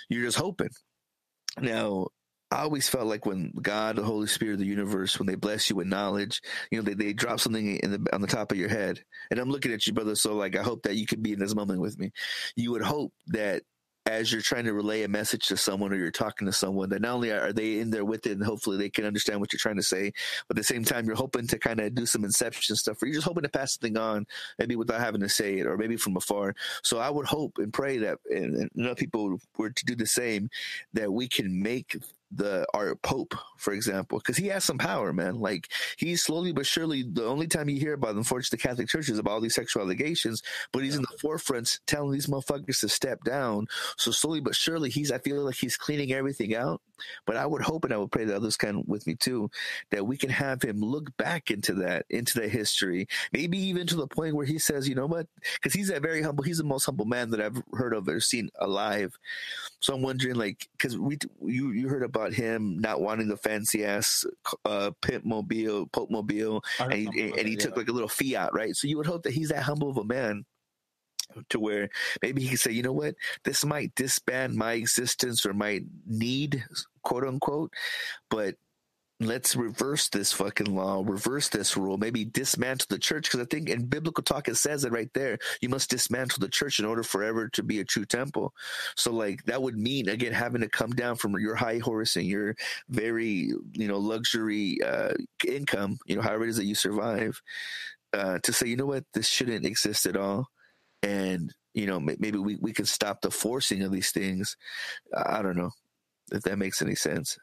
You're 0.10 0.26
just 0.26 0.38
hoping. 0.38 0.70
Now, 1.60 2.08
I 2.52 2.62
always 2.62 2.88
felt 2.88 3.08
like 3.08 3.26
when 3.26 3.52
God, 3.62 3.98
the 3.98 4.04
Holy 4.04 4.28
Spirit, 4.28 4.60
the 4.60 4.66
universe, 4.66 5.20
when 5.20 5.28
they 5.28 5.36
bless 5.36 5.70
you 5.70 5.76
with 5.76 5.88
knowledge, 5.88 6.42
you 6.72 6.78
know, 6.78 6.84
they, 6.84 6.94
they 6.94 7.14
drop 7.14 7.40
something 7.40 7.78
in 7.78 7.92
the, 7.92 8.10
on 8.14 8.22
the 8.22 8.28
top 8.28 8.52
of 8.52 8.58
your 8.58 8.70
head. 8.70 9.02
And 9.30 9.40
I'm 9.40 9.50
looking 9.50 9.74
at 9.74 9.86
you, 9.86 9.92
brother. 9.92 10.16
So 10.16 10.36
like, 10.36 10.56
I 10.56 10.64
hope 10.64 10.84
that 10.84 10.96
you 10.96 11.06
could 11.06 11.22
be 11.22 11.34
in 11.34 11.40
this 11.40 11.56
moment 11.56 11.82
with 11.82 12.00
me. 12.00 12.12
You 12.56 12.72
would 12.72 12.84
hope 12.84 13.12
that 13.28 13.64
as 14.08 14.32
you're 14.32 14.42
trying 14.42 14.64
to 14.66 14.74
relay 14.74 15.04
a 15.04 15.08
message 15.08 15.48
to 15.48 15.58
someone 15.58 15.92
or 15.92 15.98
you're 15.98 16.12
talking 16.12 16.46
to 16.46 16.52
someone 16.54 16.90
that 16.90 17.02
not 17.02 17.16
only 17.16 17.32
are 17.32 17.52
they 17.52 17.80
in 17.80 17.90
there 17.90 18.06
with 18.06 18.26
it 18.26 18.32
and 18.32 18.44
hopefully 18.44 18.78
they 18.78 18.90
can 18.90 19.06
understand 19.06 19.40
what 19.40 19.52
you're 19.52 19.60
trying 19.60 19.76
to 19.76 19.84
say, 19.84 20.12
but 20.48 20.58
at 20.58 20.62
the 20.62 20.64
same 20.64 20.84
time, 20.84 21.06
you're 21.06 21.16
hoping 21.16 21.46
to 21.48 21.60
kind 21.60 21.80
of 21.80 21.94
do 21.94 22.06
some 22.06 22.24
inception 22.24 22.76
stuff 22.76 23.02
or 23.02 23.08
you're 23.08 23.16
just 23.16 23.28
hoping 23.28 23.44
to 23.44 23.50
pass 23.50 23.74
something 23.74 23.98
on, 23.98 24.26
maybe 24.58 24.76
without 24.76 25.02
having 25.02 25.22
to 25.22 25.30
say 25.30 25.60
it 25.60 25.68
or 25.68 25.78
maybe 25.78 25.98
from 25.98 26.16
afar. 26.16 26.56
So 26.84 27.00
I 27.00 27.10
would 27.10 27.26
hope 27.26 27.58
and 27.58 27.74
pray 27.74 27.98
that, 27.98 28.20
and, 28.30 28.70
and 28.76 28.86
other 28.86 28.96
people 28.96 29.40
were 29.58 29.70
to 29.70 29.86
do 29.86 29.96
the 29.96 30.08
same, 30.08 30.50
that 30.94 31.12
we 31.12 31.28
can 31.28 31.62
make 31.62 31.98
the 32.32 32.66
our 32.74 32.96
pope 32.96 33.36
for 33.58 33.74
example 33.74 34.18
because 34.18 34.38
he 34.38 34.48
has 34.48 34.64
some 34.64 34.78
power 34.78 35.14
man. 35.14 35.40
Like 35.40 35.70
he's 35.98 36.24
slowly 36.24 36.52
but 36.52 36.66
surely 36.66 37.04
the 37.04 37.26
only 37.26 37.48
time 37.48 37.70
you 37.70 37.80
hear 37.80 37.94
about 37.94 38.16
unfortunately 38.16 38.58
the 38.58 38.68
catholic 38.68 38.88
church 38.88 39.10
is 39.10 39.20
about 39.20 39.32
all 39.32 39.42
these 39.42 39.56
sexual 39.56 39.84
allegations 39.84 40.44
but 40.72 40.84
he's 40.84 40.96
in 40.96 41.02
the 41.02 41.18
forefront 41.22 41.80
telling 41.88 42.12
these 42.12 42.28
motherfuckers 42.28 42.80
to 42.82 42.90
step 42.90 43.24
down. 43.24 43.68
So 43.98 44.12
slowly 44.12 44.42
but 44.42 44.56
surely 44.56 44.90
he's 44.90 45.12
i 45.12 45.18
feel 45.20 45.44
like 45.44 45.56
he's 45.56 45.78
cleaning 45.78 46.12
everything 46.12 46.56
out 46.56 46.82
but 47.26 47.38
i 47.38 47.46
would 47.46 47.62
hope 47.62 47.86
and 47.86 47.94
i 47.94 47.98
would 47.98 48.12
pray 48.12 48.26
that 48.26 48.36
others 48.36 48.58
can 48.58 48.84
with 48.88 49.06
me 49.06 49.16
too 49.16 49.50
that 49.92 50.06
we 50.06 50.18
can 50.18 50.30
have 50.30 50.62
him 50.62 50.82
look 50.82 51.16
back 51.18 51.52
into 51.52 51.74
that 51.74 52.06
into 52.10 52.40
the 52.40 52.48
history 52.48 53.08
maybe 53.32 53.58
even 53.58 53.86
to 53.88 53.96
the 53.96 54.08
point 54.08 54.36
where 54.36 54.46
he 54.46 54.58
says 54.60 54.88
you 54.88 54.96
know 54.96 55.06
what? 55.06 55.28
Because 55.54 55.74
he's 55.74 55.90
a 55.90 56.00
very 56.00 56.22
humble 56.22 56.44
he's 56.44 56.58
the 56.58 56.64
most 56.64 56.86
humble 56.86 57.06
man 57.06 57.30
that 57.32 57.42
i've 57.42 57.62
heard 57.74 57.94
of 57.94 58.08
or 58.08 58.20
seen 58.20 58.50
alive. 58.60 59.18
So 59.80 59.94
i'm 59.94 60.02
wondering 60.02 60.36
like 60.36 60.68
because 60.78 60.98
we 60.98 61.18
you 61.46 61.72
you 61.72 61.88
heard 61.88 62.04
about 62.04 62.17
him 62.34 62.80
not 62.80 63.02
wanting 63.02 63.28
the 63.28 63.38
fancy 63.38 63.86
ass 63.86 64.26
uh, 64.66 64.92
pimp 65.02 65.26
mobile, 65.26 65.88
pope 65.88 66.10
mobile, 66.10 66.64
and 66.80 66.94
he, 66.94 67.32
and 67.38 67.48
he 67.48 67.56
took 67.56 67.78
like 67.78 67.88
a 67.88 67.92
little 67.92 68.10
Fiat, 68.10 68.54
right? 68.54 68.76
So 68.76 68.88
you 68.88 68.98
would 68.98 69.06
hope 69.06 69.24
that 69.24 69.34
he's 69.34 69.50
that 69.50 69.64
humble 69.64 69.90
of 69.90 69.98
a 69.98 70.04
man 70.04 70.46
to 71.50 71.60
where 71.60 71.90
maybe 72.22 72.42
he 72.42 72.50
could 72.50 72.60
say, 72.60 72.72
you 72.72 72.84
know 72.84 72.94
what, 72.94 73.16
this 73.44 73.66
might 73.66 73.94
disband 73.96 74.56
my 74.56 74.74
existence 74.74 75.46
or 75.46 75.54
my 75.54 75.82
need, 76.06 76.64
quote 77.04 77.26
unquote, 77.26 77.74
but 78.30 78.56
let's 79.20 79.56
reverse 79.56 80.10
this 80.10 80.32
fucking 80.32 80.76
law, 80.76 81.04
reverse 81.04 81.50
this 81.50 81.76
rule, 81.76 81.98
maybe 81.98 82.24
dismantle 82.24 82.86
the 82.90 83.00
church. 83.00 83.24
Because 83.24 83.40
I 83.40 83.46
think 83.46 83.70
in 83.70 83.86
biblical 83.86 84.24
talk, 84.24 84.48
it 84.48 84.58
says 84.58 84.84
it 84.84 84.92
right 84.92 85.12
there. 85.14 85.40
You 85.60 85.70
must 85.70 85.90
dismantle 85.90 86.40
the 86.40 86.50
church 86.50 86.80
in 86.80 86.86
order 86.86 87.02
forever 87.04 87.50
to 87.50 87.64
be 87.64 87.80
a 87.80 87.86
true 87.86 88.06
temple. 88.06 88.54
So, 88.96 89.12
like, 89.12 89.44
that 89.46 89.62
would 89.62 89.78
mean, 89.78 90.08
again, 90.10 90.34
having 90.34 90.62
to 90.62 90.70
come 90.70 90.92
down 90.92 91.16
from 91.16 91.40
your 91.40 91.56
high 91.56 91.80
horse 91.80 92.16
and 92.16 92.26
your 92.26 92.56
very, 92.90 93.52
you 93.74 93.88
know, 93.88 93.98
luxury 93.98 94.78
uh, 94.86 95.14
income, 95.48 95.98
you 96.06 96.16
know, 96.16 96.22
however 96.22 96.44
it 96.44 96.50
is 96.50 96.58
that 96.58 96.66
you 96.66 96.76
survive, 96.76 97.42
uh, 98.14 98.38
to 98.44 98.54
say, 98.54 98.68
you 98.68 98.76
know 98.76 98.86
what, 98.86 99.06
this 99.14 99.28
shouldn't 99.28 99.66
exist 99.66 100.06
at 100.06 100.16
all. 100.16 100.48
And, 101.02 101.54
you 101.74 101.88
know, 101.88 102.00
maybe 102.00 102.38
we, 102.38 102.56
we 102.58 102.74
can 102.74 102.86
stop 102.86 103.22
the 103.22 103.32
forcing 103.32 103.82
of 103.84 103.92
these 103.92 104.12
things. 104.12 104.58
I 105.16 105.42
don't 105.42 105.58
know 105.58 105.72
if 106.32 106.44
that 106.44 106.58
makes 106.58 106.82
any 106.82 106.96
sense. 106.96 107.38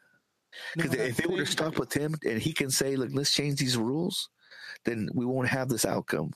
Because 0.75 0.93
No, 0.93 1.03
if 1.03 1.17
they 1.17 1.27
were 1.27 1.37
to 1.37 1.45
stop 1.45 1.77
with 1.77 1.93
him 1.93 2.15
and 2.25 2.41
he 2.41 2.53
can 2.53 2.69
say, 2.69 2.95
look, 2.95 3.09
let's 3.13 3.33
change 3.33 3.59
these 3.59 3.77
rules, 3.77 4.29
then 4.83 5.09
we 5.13 5.25
won't 5.25 5.49
have 5.49 5.69
this 5.69 5.85
outcome. 5.85 6.31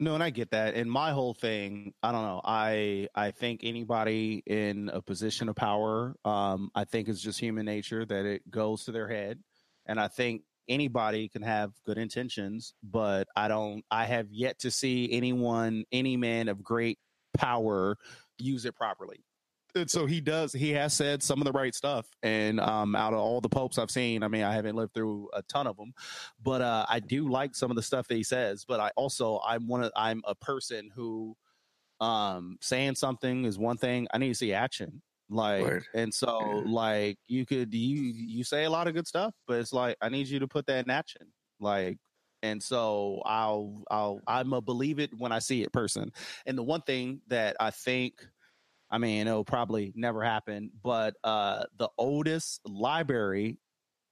No, 0.00 0.14
and 0.14 0.22
I 0.22 0.30
get 0.30 0.50
that. 0.50 0.74
And 0.74 0.90
my 0.90 1.12
whole 1.12 1.34
thing, 1.34 1.94
I 2.02 2.10
don't 2.10 2.24
know. 2.24 2.40
I 2.44 3.08
I 3.14 3.30
think 3.30 3.60
anybody 3.62 4.42
in 4.44 4.90
a 4.92 5.00
position 5.00 5.48
of 5.48 5.54
power, 5.54 6.16
um, 6.24 6.70
I 6.74 6.84
think 6.84 7.08
it's 7.08 7.20
just 7.20 7.38
human 7.38 7.64
nature 7.64 8.04
that 8.04 8.24
it 8.24 8.50
goes 8.50 8.84
to 8.84 8.92
their 8.92 9.08
head. 9.08 9.38
And 9.86 10.00
I 10.00 10.08
think 10.08 10.42
anybody 10.68 11.28
can 11.28 11.42
have 11.42 11.72
good 11.86 11.98
intentions, 11.98 12.74
but 12.82 13.28
I 13.36 13.46
don't 13.46 13.84
I 13.90 14.06
have 14.06 14.32
yet 14.32 14.58
to 14.60 14.70
see 14.70 15.12
anyone, 15.12 15.84
any 15.92 16.16
man 16.16 16.48
of 16.48 16.62
great 16.62 16.98
power 17.32 17.96
use 18.38 18.64
it 18.64 18.74
properly. 18.74 19.24
And 19.76 19.90
so 19.90 20.06
he 20.06 20.20
does 20.20 20.52
he 20.52 20.70
has 20.70 20.94
said 20.94 21.22
some 21.22 21.40
of 21.40 21.44
the 21.44 21.52
right 21.52 21.74
stuff. 21.74 22.06
And 22.22 22.60
um 22.60 22.94
out 22.94 23.12
of 23.12 23.18
all 23.18 23.40
the 23.40 23.48
popes 23.48 23.78
i've 23.78 23.90
seen 23.90 24.22
i 24.22 24.28
mean 24.28 24.42
i 24.42 24.52
haven't 24.52 24.76
lived 24.76 24.94
through 24.94 25.28
a 25.32 25.42
ton 25.42 25.66
of 25.66 25.76
them 25.76 25.92
but 26.42 26.60
uh 26.60 26.86
i 26.88 27.00
do 27.00 27.28
like 27.28 27.54
some 27.54 27.70
of 27.70 27.76
the 27.76 27.82
stuff 27.82 28.06
that 28.08 28.14
he 28.14 28.22
says. 28.22 28.64
But 28.66 28.80
i 28.80 28.90
also 28.96 29.40
i'm 29.46 29.66
one 29.66 29.82
of 29.82 29.92
i'm 29.96 30.22
a 30.26 30.34
person 30.34 30.90
who 30.94 31.36
um 32.00 32.56
saying 32.60 32.94
something 32.96 33.44
is 33.44 33.58
one 33.58 33.76
thing 33.76 34.06
i 34.12 34.18
need 34.18 34.28
to 34.28 34.34
see 34.34 34.52
action. 34.52 35.02
Like 35.30 35.62
Word. 35.62 35.86
and 35.94 36.12
so 36.12 36.62
Yeah. 36.66 36.72
like 36.72 37.18
you 37.26 37.46
could 37.46 37.72
you 37.74 38.02
you 38.02 38.44
say 38.44 38.64
a 38.64 38.70
lot 38.70 38.88
of 38.88 38.94
good 38.94 39.06
stuff 39.06 39.34
but 39.46 39.58
it's 39.58 39.72
like 39.72 39.96
i 40.02 40.08
need 40.08 40.28
you 40.28 40.38
to 40.40 40.48
put 40.48 40.66
that 40.66 40.84
in 40.84 40.90
action. 40.90 41.32
Like 41.60 41.98
and 42.42 42.62
so 42.62 43.22
i'll 43.24 43.82
i'll 43.90 44.20
i'm 44.26 44.52
a 44.52 44.60
believe 44.60 44.98
it 44.98 45.10
when 45.16 45.32
i 45.32 45.38
see 45.38 45.62
it 45.62 45.72
person. 45.72 46.12
And 46.46 46.58
the 46.58 46.62
one 46.62 46.82
thing 46.82 47.22
that 47.28 47.56
i 47.58 47.70
think 47.70 48.26
I 48.90 48.98
mean, 48.98 49.26
it'll 49.26 49.44
probably 49.44 49.92
never 49.96 50.22
happen, 50.22 50.70
but 50.82 51.14
uh, 51.24 51.64
the 51.78 51.88
oldest 51.98 52.60
library, 52.64 53.58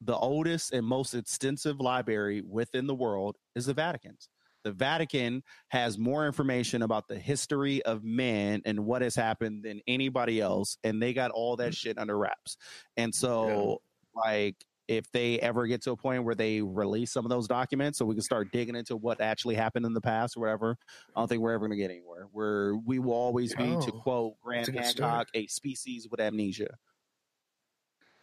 the 0.01 0.16
oldest 0.16 0.73
and 0.73 0.87
most 0.87 1.14
extensive 1.14 1.79
library 1.81 2.43
within 2.43 2.87
the 2.87 2.95
world 2.95 3.37
is 3.55 3.66
the 3.66 3.75
Vatican's. 3.75 4.29
The 4.64 4.73
Vatican 4.73 5.43
has 5.68 5.99
more 5.99 6.27
information 6.27 6.83
about 6.83 7.09
the 7.09 7.18
history 7.18 7.83
of 7.83 8.05
man 8.05 8.62
and 8.64 8.81
what 8.87 9.03
has 9.03 9.14
happened 9.14 9.64
than 9.64 9.81
anybody 9.87 10.41
else, 10.41 10.79
and 10.85 11.03
they 11.03 11.12
got 11.12 11.33
all 11.33 11.57
that 11.57 11.75
shit 11.75 11.99
under 11.99 12.16
wraps. 12.16 12.57
And 12.97 13.14
so, 13.14 13.83
like, 14.14 14.57
if 14.89 15.11
they 15.12 15.39
ever 15.41 15.66
get 15.66 15.83
to 15.83 15.93
a 15.93 15.97
point 15.97 16.24
where 16.24 16.35
they 16.35 16.61
release 16.61 17.12
some 17.12 17.24
of 17.24 17.30
those 17.30 17.47
documents 17.47 17.99
so 17.99 18.05
we 18.05 18.14
can 18.14 18.22
start 18.22 18.51
digging 18.53 18.74
into 18.74 18.97
what 18.97 19.20
actually 19.20 19.55
happened 19.55 19.87
in 19.87 19.93
the 19.93 20.01
past 20.01 20.37
or 20.37 20.41
whatever, 20.41 20.76
I 21.14 21.20
don't 21.20 21.28
think 21.28 21.41
we're 21.41 21.53
ever 21.53 21.66
going 21.66 21.78
to 21.78 21.83
get 21.83 21.91
anywhere. 21.91 22.28
Where 22.33 22.74
we 22.76 22.99
will 22.99 23.12
always 23.12 23.55
be, 23.55 23.64
to 23.64 23.93
Oh, 23.93 24.01
quote 24.03 24.41
Graham 24.41 24.59
that's 24.59 24.68
a 24.68 24.72
good 24.72 24.83
Hancock, 24.83 25.28
a 25.35 25.47
species 25.47 26.09
with 26.11 26.20
amnesia. 26.20 26.78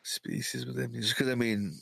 Species 0.04 0.66
with 0.66 0.80
amnesia. 0.80 1.14
Because, 1.18 1.30
I 1.30 1.36
mean, 1.36 1.74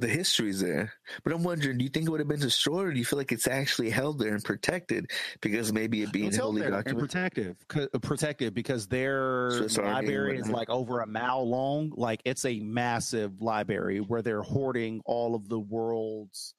the 0.00 0.08
history's 0.08 0.60
there. 0.60 0.92
But 1.24 1.32
I'm 1.32 1.42
wondering, 1.42 1.78
do 1.78 1.84
you 1.84 1.90
think 1.90 2.06
it 2.06 2.10
would 2.10 2.20
have 2.20 2.28
been 2.28 2.40
destroyed 2.40 2.86
or 2.88 2.92
do 2.92 2.98
you 2.98 3.04
feel 3.04 3.18
like 3.18 3.32
it's 3.32 3.46
actually 3.46 3.90
held 3.90 4.18
there 4.18 4.34
and 4.34 4.42
protected 4.42 5.10
because 5.40 5.72
maybe 5.72 6.02
it 6.02 6.12
being 6.12 6.28
It's 6.28 6.36
held 6.36 6.50
holy 6.52 6.62
there 6.62 6.68
and 6.74 6.84
document? 6.84 7.10
protective, 7.10 7.56
c- 7.72 7.88
uh, 7.92 7.98
protective 7.98 8.54
because 8.54 8.86
their 8.88 9.50
Swiss 9.52 9.78
library 9.78 10.38
is 10.38 10.48
like 10.48 10.70
over 10.70 11.00
a 11.00 11.06
mile 11.06 11.48
long. 11.48 11.92
Like 11.94 12.20
it's 12.24 12.44
a 12.44 12.60
massive 12.60 13.40
library 13.42 13.98
where 14.00 14.22
they're 14.22 14.42
hoarding 14.42 15.00
all 15.04 15.34
of 15.34 15.48
the 15.48 15.58
world's 15.58 16.54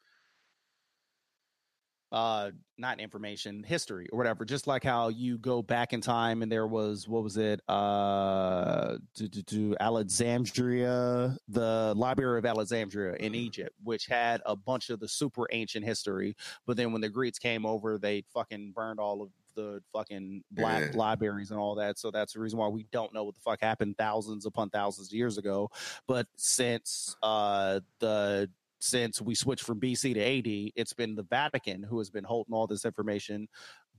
uh 2.12 2.52
not 2.78 3.00
information 3.00 3.64
history 3.64 4.08
or 4.12 4.18
whatever 4.18 4.44
just 4.44 4.68
like 4.68 4.84
how 4.84 5.08
you 5.08 5.38
go 5.38 5.62
back 5.62 5.94
in 5.94 6.02
time 6.02 6.42
and 6.42 6.52
there 6.52 6.68
was 6.68 7.08
what 7.08 7.24
was 7.24 7.38
it 7.38 7.62
uh 7.70 8.98
to, 9.14 9.30
to, 9.30 9.44
to 9.44 9.76
alexandria 9.80 11.38
the 11.48 11.94
library 11.96 12.38
of 12.40 12.46
alexandria 12.46 13.16
in 13.16 13.34
egypt 13.36 13.72
which 13.84 14.08
had 14.08 14.42
a 14.46 14.56
bunch 14.56 14.90
of 14.90 15.00
the 15.00 15.08
super 15.08 15.48
ancient 15.52 15.86
history 15.86 16.36
but 16.66 16.76
then 16.78 16.92
when 16.92 17.02
the 17.02 17.10
greeks 17.10 17.40
came 17.40 17.66
over 17.66 17.98
they 17.98 18.24
fucking 18.34 18.72
burned 18.76 19.00
all 19.00 19.22
of 19.22 19.30
the 19.56 19.82
fucking 19.92 20.42
black 20.52 20.82
Yeah. 20.82 20.98
libraries 20.98 21.52
and 21.52 21.60
all 21.60 21.76
that 21.76 21.98
so 22.00 22.10
that's 22.10 22.34
the 22.34 22.40
reason 22.40 22.58
why 22.58 22.68
we 22.70 22.86
don't 22.92 23.14
know 23.14 23.26
what 23.26 23.36
the 23.36 23.42
fuck 23.42 23.60
happened 23.62 23.98
thousands 23.98 24.46
upon 24.46 24.70
thousands 24.70 25.10
of 25.10 25.14
years 25.14 25.38
ago 25.38 25.70
but 26.08 26.26
since 26.38 27.16
uh 27.22 27.82
the 28.00 28.50
since 28.82 29.22
we 29.22 29.36
switched 29.36 29.64
from 29.64 29.80
BC 29.80 30.16
to 30.16 30.22
AD, 30.22 30.72
it's 30.76 30.94
been 30.94 31.16
the 31.16 31.24
Vatican 31.24 31.84
who 31.84 32.00
has 32.00 32.10
been 32.10 32.24
holding 32.24 32.54
all 32.54 32.68
this 32.68 32.86
information, 32.86 33.48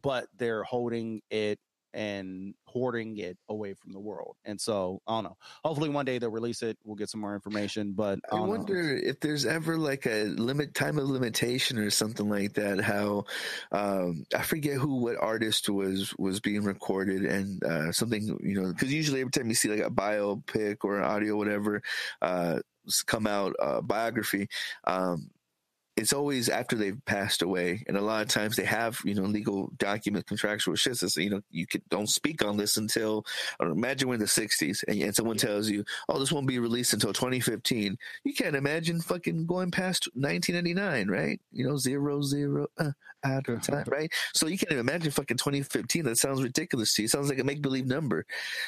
but 0.03 0.27
they're 0.37 0.65
holding 0.65 1.23
it 1.31 1.59
and 1.95 2.55
hoarding 2.65 3.19
it 3.19 3.37
away 3.49 3.75
from 3.75 3.93
the 3.93 4.01
world. 4.01 4.37
And 4.45 4.61
so 4.61 5.01
I 5.07 5.17
don't 5.17 5.25
know. 5.25 5.37
Hopefully 5.65 5.91
one 5.91 6.05
day 6.05 6.19
they'll 6.19 6.31
release 6.31 6.63
it. 6.63 6.79
We'll 6.85 6.97
get 6.97 7.11
some 7.11 7.21
more 7.21 7.35
information. 7.35 7.93
But 7.93 8.19
I, 8.31 8.37
I 8.37 8.39
don't 8.39 8.49
know. 8.49 8.57
wonder 8.57 8.97
if 8.97 9.21
there's 9.21 9.45
ever 9.45 9.77
like 9.77 10.07
a 10.07 10.25
limit 10.25 10.75
time 10.75 10.99
of 10.99 11.09
limitation 11.09 11.79
or 11.79 11.91
something 11.91 12.29
like 12.29 12.55
that. 12.55 12.81
How 12.81 13.25
um, 13.73 14.25
I 14.35 14.43
forget 14.43 14.77
who 14.77 14.97
what 14.97 15.17
artist 15.21 15.69
was 15.69 16.15
was 16.19 16.41
being 16.41 16.65
recorded 16.65 17.25
and 17.25 17.63
uh, 17.63 17.93
something 17.93 18.39
you 18.43 18.61
know 18.61 18.69
because 18.69 18.93
usually 18.93 19.21
every 19.21 19.33
time 19.33 19.49
you 19.49 19.55
see 19.55 19.69
like 19.69 19.87
a 19.87 19.91
biopic 19.91 20.79
or 20.83 20.99
an 20.99 21.05
audio 21.05 21.37
whatever 21.37 21.83
uh, 22.23 22.59
come 23.07 23.27
out 23.27 23.55
uh, 23.61 23.81
biography. 23.81 24.49
Um, 24.85 25.31
it's 25.97 26.13
always 26.13 26.49
after 26.49 26.75
they've 26.75 27.05
passed 27.05 27.43
away, 27.43 27.85
and 27.87 27.97
a 27.97 28.01
lot 28.01 28.23
of 28.23 28.29
times 28.29 28.57
they 28.57 28.65
have 28.65 28.99
you 29.05 29.15
know 29.15 29.25
legal 29.25 29.71
document 29.77 30.27
contractual 30.27 30.75
shit. 30.75 30.97
So 30.97 31.21
you 31.21 31.31
know 31.31 31.43
you 31.51 31.67
can, 31.67 31.83
don't 31.91 32.09
speak 32.09 32.43
on 32.43 32.57
this 32.57 32.79
until 32.79 33.27
imagine 33.61 34.09
we're 34.09 34.15
in 34.15 34.21
the 34.21 34.27
'60s, 34.27 34.83
and, 34.89 35.01
and 35.03 35.15
someone 35.15 35.37
tells 35.37 35.69
you, 35.69 35.85
"Oh, 36.09 36.19
this 36.19 36.33
won't 36.33 36.47
be 36.47 36.59
released 36.59 36.95
until 36.95 37.13
2015." 37.13 37.97
You 38.25 38.35
can't 38.35 38.57
imagine 38.57 39.01
fucking 39.01 39.45
going 39.45 39.71
past 39.71 40.09
1999, 40.15 41.09
right? 41.09 41.41
You 41.53 41.69
know, 41.69 41.77
zero 41.77 42.23
zero 42.23 42.69
uh, 42.79 42.93
out 43.25 43.49
of 43.49 43.63
time, 43.63 43.85
right? 43.91 44.11
So 44.35 44.47
you 44.47 44.57
can't 44.57 44.73
even 44.73 44.89
imagine 44.89 45.11
fucking 45.11 45.37
2015. 45.37 46.05
That 46.05 46.17
sounds 46.17 46.43
ridiculous 46.43 46.95
to 46.95 47.03
you. 47.03 47.07
It 47.07 47.11
sounds 47.11 47.29
like 47.29 47.39
a 47.39 47.45
make 47.45 47.61
believe 47.61 47.87
number. 47.87 48.25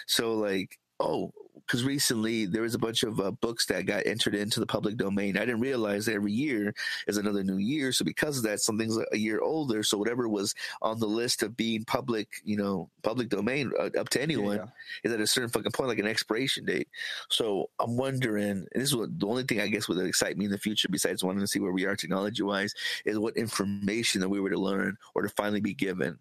So 0.06 0.34
like, 0.34 0.78
oh, 1.00 1.32
because 1.55 1.84
recently 1.84 2.46
there 2.46 2.62
was 2.62 2.74
a 2.74 2.78
bunch 2.78 3.02
of 3.02 3.20
uh, 3.20 3.30
books 3.30 3.66
that 3.66 3.86
got 3.86 4.07
entered 4.07 4.34
into 4.34 4.61
the 4.61 4.66
public 4.66 4.96
domain. 4.96 5.36
I 5.36 5.40
didn't 5.40 5.61
realize 5.61 6.07
that 6.07 6.14
every 6.14 6.32
year 6.32 6.74
is 7.07 7.16
another 7.16 7.42
new 7.44 7.57
year. 7.57 7.92
So 7.92 8.05
because 8.05 8.38
of 8.38 8.44
that, 8.44 8.61
something's 8.61 8.98
a 9.12 9.16
year 9.16 9.40
older. 9.40 9.82
So 9.82 9.96
whatever 9.96 10.28
was 10.28 10.55
on 10.82 10.98
the 11.00 11.07
list 11.07 11.42
of 11.42 11.57
being 11.57 11.84
public, 11.84 12.28
you 12.44 12.57
know, 12.57 12.90
public 13.02 13.28
domain 13.28 13.72
uh, 13.78 13.90
up 13.98 14.09
to 14.11 14.22
anyone 14.22 14.57
Yeah. 14.57 14.66
is 15.05 15.12
at 15.12 15.20
a 15.20 15.26
certain 15.26 15.50
fucking 15.50 15.72
point, 15.72 15.88
like 15.88 15.98
an 15.98 16.07
expiration 16.07 16.64
date. 16.64 16.88
So 17.30 17.70
I'm 17.78 17.96
wondering, 17.96 18.50
and 18.50 18.68
this 18.74 18.88
is 18.90 18.96
what 18.96 19.18
the 19.18 19.26
only 19.26 19.44
thing 19.44 19.61
I 19.61 19.68
guess 19.68 19.88
would 19.88 20.05
excite 20.05 20.36
me 20.36 20.46
in 20.46 20.50
the 20.50 20.59
future, 20.59 20.88
besides 20.90 21.22
wanting 21.24 21.40
to 21.40 21.46
see 21.46 21.61
where 21.61 21.72
we 21.72 21.84
are 21.84 21.96
technology 21.96 22.42
wise, 22.42 22.74
is 23.05 23.18
what 23.18 23.36
information 23.36 24.20
that 24.20 24.28
we 24.28 24.40
were 24.40 24.50
to 24.50 24.59
learn 24.59 24.96
or 25.14 25.22
to 25.22 25.28
finally 25.30 25.61
be 25.61 25.74
given. 25.74 26.18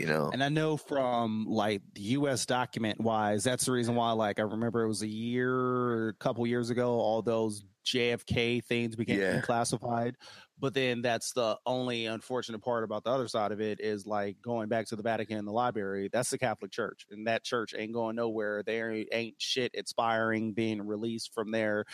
You 0.00 0.06
know, 0.06 0.30
And 0.32 0.42
I 0.42 0.48
know 0.48 0.78
from 0.78 1.44
like 1.46 1.82
the 1.94 2.00
U.S. 2.00 2.46
document 2.46 2.98
wise, 3.00 3.44
that's 3.44 3.66
the 3.66 3.72
reason 3.72 3.94
why. 3.94 4.12
Like 4.12 4.38
I 4.38 4.42
remember 4.42 4.82
it 4.82 4.88
was 4.88 5.02
a 5.02 5.06
year, 5.06 6.08
a 6.08 6.14
couple 6.14 6.46
years 6.46 6.70
ago, 6.70 6.92
all 6.92 7.20
those 7.20 7.64
JFK 7.84 8.64
things 8.64 8.96
became 8.96 9.20
Yeah. 9.20 9.40
classified. 9.42 10.16
But 10.58 10.74
then 10.74 11.00
that's 11.00 11.32
the 11.32 11.58
only 11.64 12.04
unfortunate 12.06 12.60
part 12.62 12.84
about 12.84 13.04
the 13.04 13.10
other 13.10 13.28
side 13.28 13.50
of 13.50 13.60
it 13.62 13.80
is 13.80 14.06
like 14.06 14.36
going 14.42 14.68
back 14.68 14.86
to 14.86 14.96
the 14.96 15.02
Vatican 15.02 15.38
and 15.38 15.48
the 15.48 15.52
library. 15.52 16.08
That's 16.12 16.30
the 16.30 16.38
Catholic 16.38 16.70
Church, 16.70 17.06
and 17.10 17.26
that 17.26 17.44
church 17.44 17.74
ain't 17.76 17.92
going 17.94 18.16
nowhere. 18.16 18.62
There 18.62 18.92
ain't 19.12 19.40
shit 19.40 19.70
expiring 19.74 20.52
being 20.52 20.82
released 20.86 21.32
from 21.34 21.50
there. 21.50 21.84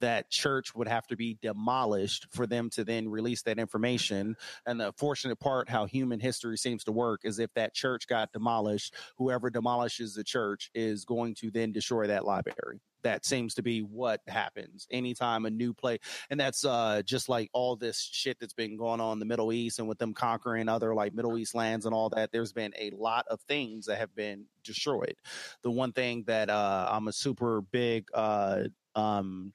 That 0.00 0.30
church 0.30 0.74
would 0.74 0.88
have 0.88 1.06
to 1.08 1.16
be 1.16 1.38
demolished 1.40 2.26
for 2.30 2.46
them 2.46 2.70
to 2.70 2.84
then 2.84 3.08
release 3.08 3.42
that 3.42 3.58
information. 3.58 4.36
And 4.66 4.80
the 4.80 4.92
fortunate 4.96 5.38
part, 5.40 5.68
how 5.68 5.86
human 5.86 6.20
history 6.20 6.56
seems 6.56 6.84
to 6.84 6.92
work, 6.92 7.22
is 7.24 7.38
if 7.38 7.52
that 7.54 7.74
church 7.74 8.06
got 8.06 8.32
demolished, 8.32 8.94
whoever 9.18 9.50
demolishes 9.50 10.14
the 10.14 10.24
church 10.24 10.70
is 10.74 11.04
going 11.04 11.34
to 11.36 11.50
then 11.50 11.72
destroy 11.72 12.06
that 12.08 12.24
library. 12.24 12.80
That 13.02 13.26
seems 13.26 13.54
to 13.56 13.62
be 13.62 13.80
what 13.80 14.22
happens 14.26 14.86
anytime 14.90 15.44
a 15.44 15.50
new 15.50 15.74
play, 15.74 15.98
and 16.30 16.40
that's 16.40 16.64
uh, 16.64 17.02
just 17.04 17.28
like 17.28 17.50
all 17.52 17.76
this 17.76 18.00
shit 18.00 18.38
that's 18.40 18.54
been 18.54 18.78
going 18.78 18.98
on 18.98 19.12
in 19.12 19.18
the 19.18 19.26
Middle 19.26 19.52
East 19.52 19.78
and 19.78 19.86
with 19.86 19.98
them 19.98 20.14
conquering 20.14 20.70
other 20.70 20.94
like 20.94 21.12
Middle 21.12 21.36
East 21.36 21.54
lands 21.54 21.84
and 21.84 21.94
all 21.94 22.08
that. 22.08 22.32
There's 22.32 22.54
been 22.54 22.72
a 22.78 22.92
lot 22.96 23.26
of 23.28 23.42
things 23.42 23.86
that 23.86 23.98
have 23.98 24.14
been 24.14 24.46
destroyed. 24.62 25.16
The 25.62 25.70
one 25.70 25.92
thing 25.92 26.24
that 26.28 26.48
uh, 26.48 26.88
I'm 26.90 27.06
a 27.08 27.12
super 27.12 27.60
big 27.60 28.08
uh, 28.14 28.62
um, 28.94 29.52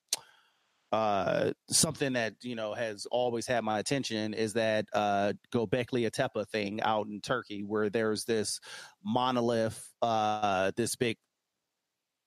uh 0.92 1.52
something 1.70 2.14
that 2.14 2.34
you 2.42 2.56
know 2.56 2.74
has 2.74 3.06
always 3.12 3.46
had 3.46 3.64
my 3.64 3.80
attention 3.80 4.34
is 4.34 4.54
that 4.54 4.86
uh 4.94 5.34
Gobekli 5.54 6.10
Tepe 6.12 6.48
thing 6.52 6.82
out 6.82 7.08
in 7.08 7.22
Turkey 7.22 7.62
where 7.64 7.90
there's 7.90 8.26
this 8.26 8.60
monolith 9.04 9.94
uh 10.02 10.72
this 10.76 10.96
big 10.96 11.18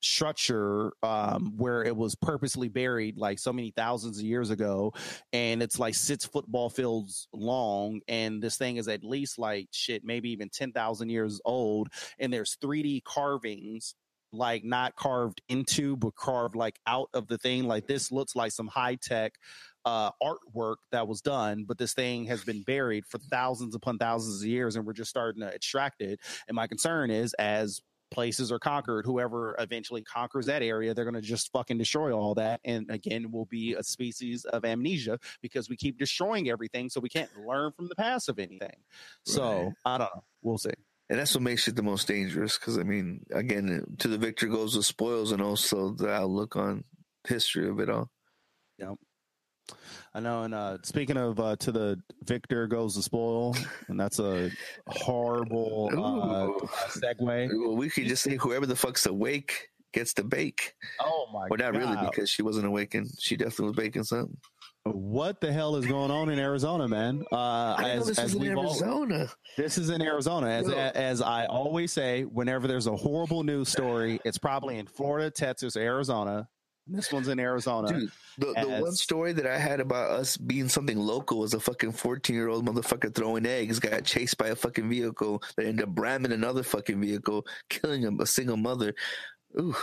structure 0.00 0.92
um 1.04 1.52
where 1.56 1.84
it 1.84 1.96
was 1.96 2.16
purposely 2.16 2.68
buried 2.68 3.16
like 3.16 3.38
so 3.38 3.52
many 3.52 3.70
thousands 3.70 4.18
of 4.18 4.24
years 4.24 4.50
ago 4.50 4.92
and 5.32 5.62
it's 5.62 5.78
like 5.78 5.94
six 5.94 6.24
football 6.24 6.68
fields 6.68 7.28
long 7.32 8.00
and 8.08 8.42
this 8.42 8.56
thing 8.56 8.78
is 8.78 8.88
at 8.88 9.04
least 9.04 9.38
like 9.38 9.68
shit 9.70 10.04
maybe 10.04 10.30
even 10.30 10.48
10,000 10.48 11.08
years 11.08 11.40
old 11.44 11.88
and 12.18 12.32
there's 12.32 12.56
3D 12.60 13.04
carvings 13.04 13.94
like 14.32 14.64
not 14.64 14.94
carved 14.96 15.42
into 15.48 15.96
but 15.96 16.14
carved 16.14 16.56
like 16.56 16.78
out 16.86 17.08
of 17.14 17.26
the 17.28 17.38
thing 17.38 17.64
like 17.64 17.86
this 17.86 18.10
looks 18.10 18.34
like 18.34 18.52
some 18.52 18.66
high 18.66 18.94
tech 18.94 19.34
uh 19.84 20.10
artwork 20.22 20.76
that 20.92 21.06
was 21.06 21.20
done 21.20 21.64
but 21.66 21.76
this 21.76 21.92
thing 21.92 22.24
has 22.24 22.44
been 22.44 22.62
buried 22.62 23.04
for 23.06 23.18
thousands 23.18 23.74
upon 23.74 23.98
thousands 23.98 24.42
of 24.42 24.48
years 24.48 24.76
and 24.76 24.86
we're 24.86 24.92
just 24.92 25.10
starting 25.10 25.40
to 25.40 25.48
extract 25.48 26.00
it. 26.00 26.20
And 26.48 26.54
my 26.54 26.66
concern 26.66 27.10
is 27.10 27.34
as 27.34 27.80
places 28.12 28.52
are 28.52 28.58
conquered 28.58 29.06
whoever 29.06 29.56
eventually 29.58 30.02
conquers 30.02 30.44
that 30.44 30.60
area 30.60 30.92
they're 30.92 31.06
going 31.06 31.14
to 31.14 31.22
just 31.22 31.50
fucking 31.50 31.78
destroy 31.78 32.12
all 32.12 32.34
that 32.34 32.60
and 32.66 32.90
again 32.90 33.30
we'll 33.30 33.46
be 33.46 33.72
a 33.72 33.82
species 33.82 34.44
of 34.44 34.66
amnesia 34.66 35.18
because 35.40 35.70
we 35.70 35.76
keep 35.76 35.98
destroying 35.98 36.50
everything 36.50 36.90
so 36.90 37.00
we 37.00 37.08
can't 37.08 37.30
learn 37.46 37.72
from 37.72 37.88
the 37.88 37.96
past 37.96 38.28
of 38.28 38.38
anything. 38.38 38.76
So 39.24 39.72
i 39.86 39.96
don't 39.96 40.10
know. 40.14 40.24
We'll 40.42 40.58
see 40.58 40.72
and 41.12 41.20
that's 41.20 41.34
what 41.34 41.42
makes 41.42 41.68
it 41.68 41.76
the 41.76 41.82
most 41.82 42.08
dangerous. 42.08 42.56
Because 42.56 42.78
I 42.78 42.84
mean, 42.84 43.20
again, 43.32 43.84
to 43.98 44.08
the 44.08 44.16
victor 44.16 44.46
goes 44.46 44.72
the 44.72 44.82
spoils, 44.82 45.30
and 45.30 45.42
also 45.42 45.90
the 45.92 46.10
outlook 46.10 46.56
on 46.56 46.84
history 47.28 47.68
of 47.68 47.80
it 47.80 47.90
all. 47.90 48.10
Yep. 48.78 48.94
I 50.14 50.20
know, 50.20 50.44
and 50.44 50.54
uh, 50.54 50.78
speaking 50.84 51.18
of 51.18 51.38
uh, 51.38 51.56
to 51.56 51.70
the 51.70 52.00
victor 52.24 52.66
goes 52.66 52.94
the 52.94 53.02
spoil, 53.02 53.54
and 53.88 54.00
that's 54.00 54.20
a 54.20 54.50
horrible 54.86 55.90
uh, 55.92 56.66
segue. 56.88 57.48
Well, 57.60 57.76
we 57.76 57.90
could 57.90 58.06
just 58.06 58.22
say 58.22 58.36
whoever 58.36 58.64
the 58.64 58.74
fuck's 58.74 59.04
awake 59.04 59.68
gets 59.92 60.14
to 60.14 60.24
bake. 60.24 60.72
Oh 60.98 61.26
my 61.30 61.46
Well, 61.50 61.58
not 61.58 61.76
really, 61.76 61.96
because 62.06 62.30
she 62.30 62.40
wasn't 62.40 62.64
awakened. 62.64 63.10
She 63.20 63.36
definitely 63.36 63.66
was 63.66 63.76
baking 63.76 64.04
something. 64.04 64.38
What 64.84 65.40
the 65.40 65.52
hell 65.52 65.76
is 65.76 65.86
going 65.86 66.10
on 66.10 66.28
in 66.28 66.40
Arizona, 66.40 66.88
man? 66.88 67.24
Uh, 67.30 67.76
as, 67.78 68.06
this 68.08 68.18
as 68.18 68.30
is 68.30 68.34
in 68.34 68.40
we've 68.40 68.56
all- 68.56 68.64
Arizona. 68.66 69.28
this 69.56 69.78
is 69.78 69.90
in 69.90 70.02
Arizona. 70.02 70.48
As 70.48 70.66
Yo. 70.66 70.74
as 70.74 71.22
I 71.22 71.46
always 71.46 71.92
say, 71.92 72.22
whenever 72.24 72.66
there's 72.66 72.88
a 72.88 72.96
horrible 72.96 73.44
news 73.44 73.68
story, 73.68 74.20
it's 74.24 74.38
probably 74.38 74.78
in 74.78 74.86
Florida, 74.86 75.30
Texas, 75.30 75.76
Arizona. 75.76 76.48
This 76.88 77.12
one's 77.12 77.28
in 77.28 77.38
Arizona. 77.38 77.92
Dude, 77.92 78.10
the, 78.38 78.54
the 78.60 78.68
one 78.82 78.92
story 78.92 79.32
that 79.34 79.46
I 79.46 79.56
had 79.56 79.78
about 79.78 80.10
us 80.10 80.36
being 80.36 80.68
something 80.68 80.98
local 80.98 81.38
was 81.38 81.54
a 81.54 81.60
fucking 81.60 81.92
14 81.92 82.34
year 82.34 82.48
old 82.48 82.66
motherfucker 82.66 83.14
throwing 83.14 83.46
eggs, 83.46 83.78
got 83.78 84.04
chased 84.04 84.36
by 84.36 84.48
a 84.48 84.56
fucking 84.56 84.88
vehicle 84.88 85.44
that 85.56 85.66
ended 85.66 85.88
up 85.88 85.96
ramming 85.96 86.32
another 86.32 86.64
fucking 86.64 87.00
vehicle, 87.00 87.46
killing 87.68 88.04
a, 88.04 88.22
a 88.22 88.26
single 88.26 88.56
mother. 88.56 88.94
Ooh, 89.60 89.76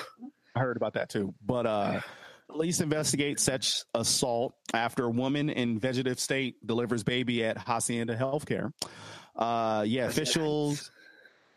I 0.53 0.59
heard 0.59 0.75
about 0.75 0.95
that 0.95 1.09
too. 1.09 1.33
But 1.45 1.65
uh 1.65 2.01
police 2.49 2.81
investigate 2.81 3.39
such 3.39 3.83
assault 3.93 4.55
after 4.73 5.05
a 5.05 5.09
woman 5.09 5.49
in 5.49 5.79
vegetative 5.79 6.19
state 6.19 6.55
delivers 6.65 7.03
baby 7.03 7.45
at 7.45 7.57
Hacienda 7.57 8.15
Healthcare. 8.17 8.73
Uh 9.35 9.83
yeah, 9.87 10.07
officials 10.07 10.91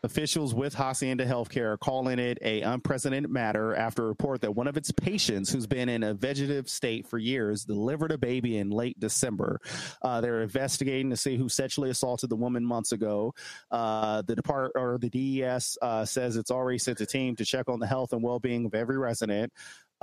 officials 0.03 0.53
with 0.53 0.73
Hacienda 0.73 1.25
Healthcare 1.25 1.73
are 1.73 1.77
calling 1.77 2.19
it 2.19 2.37
a 2.41 2.61
unprecedented 2.61 3.31
matter 3.31 3.73
after 3.73 4.03
a 4.03 4.07
report 4.07 4.41
that 4.41 4.53
one 4.53 4.67
of 4.67 4.75
its 4.75 4.91
patients 4.91 5.51
who's 5.51 5.65
been 5.65 5.87
in 5.87 6.03
a 6.03 6.13
vegetative 6.13 6.69
state 6.69 7.07
for 7.07 7.17
years 7.17 7.63
delivered 7.63 8.11
a 8.11 8.17
baby 8.17 8.57
in 8.57 8.69
late 8.69 8.99
December. 8.99 9.61
Uh, 10.01 10.19
they're 10.19 10.41
investigating 10.41 11.09
to 11.09 11.15
see 11.17 11.37
who 11.37 11.47
sexually 11.47 11.89
assaulted 11.89 12.29
the 12.29 12.35
woman 12.35 12.65
months 12.65 12.91
ago. 12.91 13.33
Uh, 13.71 14.21
the 14.23 14.35
depart 14.35 14.73
or 14.75 14.97
the 14.97 15.09
DES 15.09 15.77
uh, 15.81 16.03
says 16.03 16.35
it's 16.35 16.51
already 16.51 16.77
sent 16.77 16.99
a 16.99 17.05
team 17.05 17.35
to 17.37 17.45
check 17.45 17.69
on 17.69 17.79
the 17.79 17.87
health 17.87 18.11
and 18.11 18.21
well-being 18.21 18.65
of 18.65 18.75
every 18.75 18.97
resident. 18.97 19.53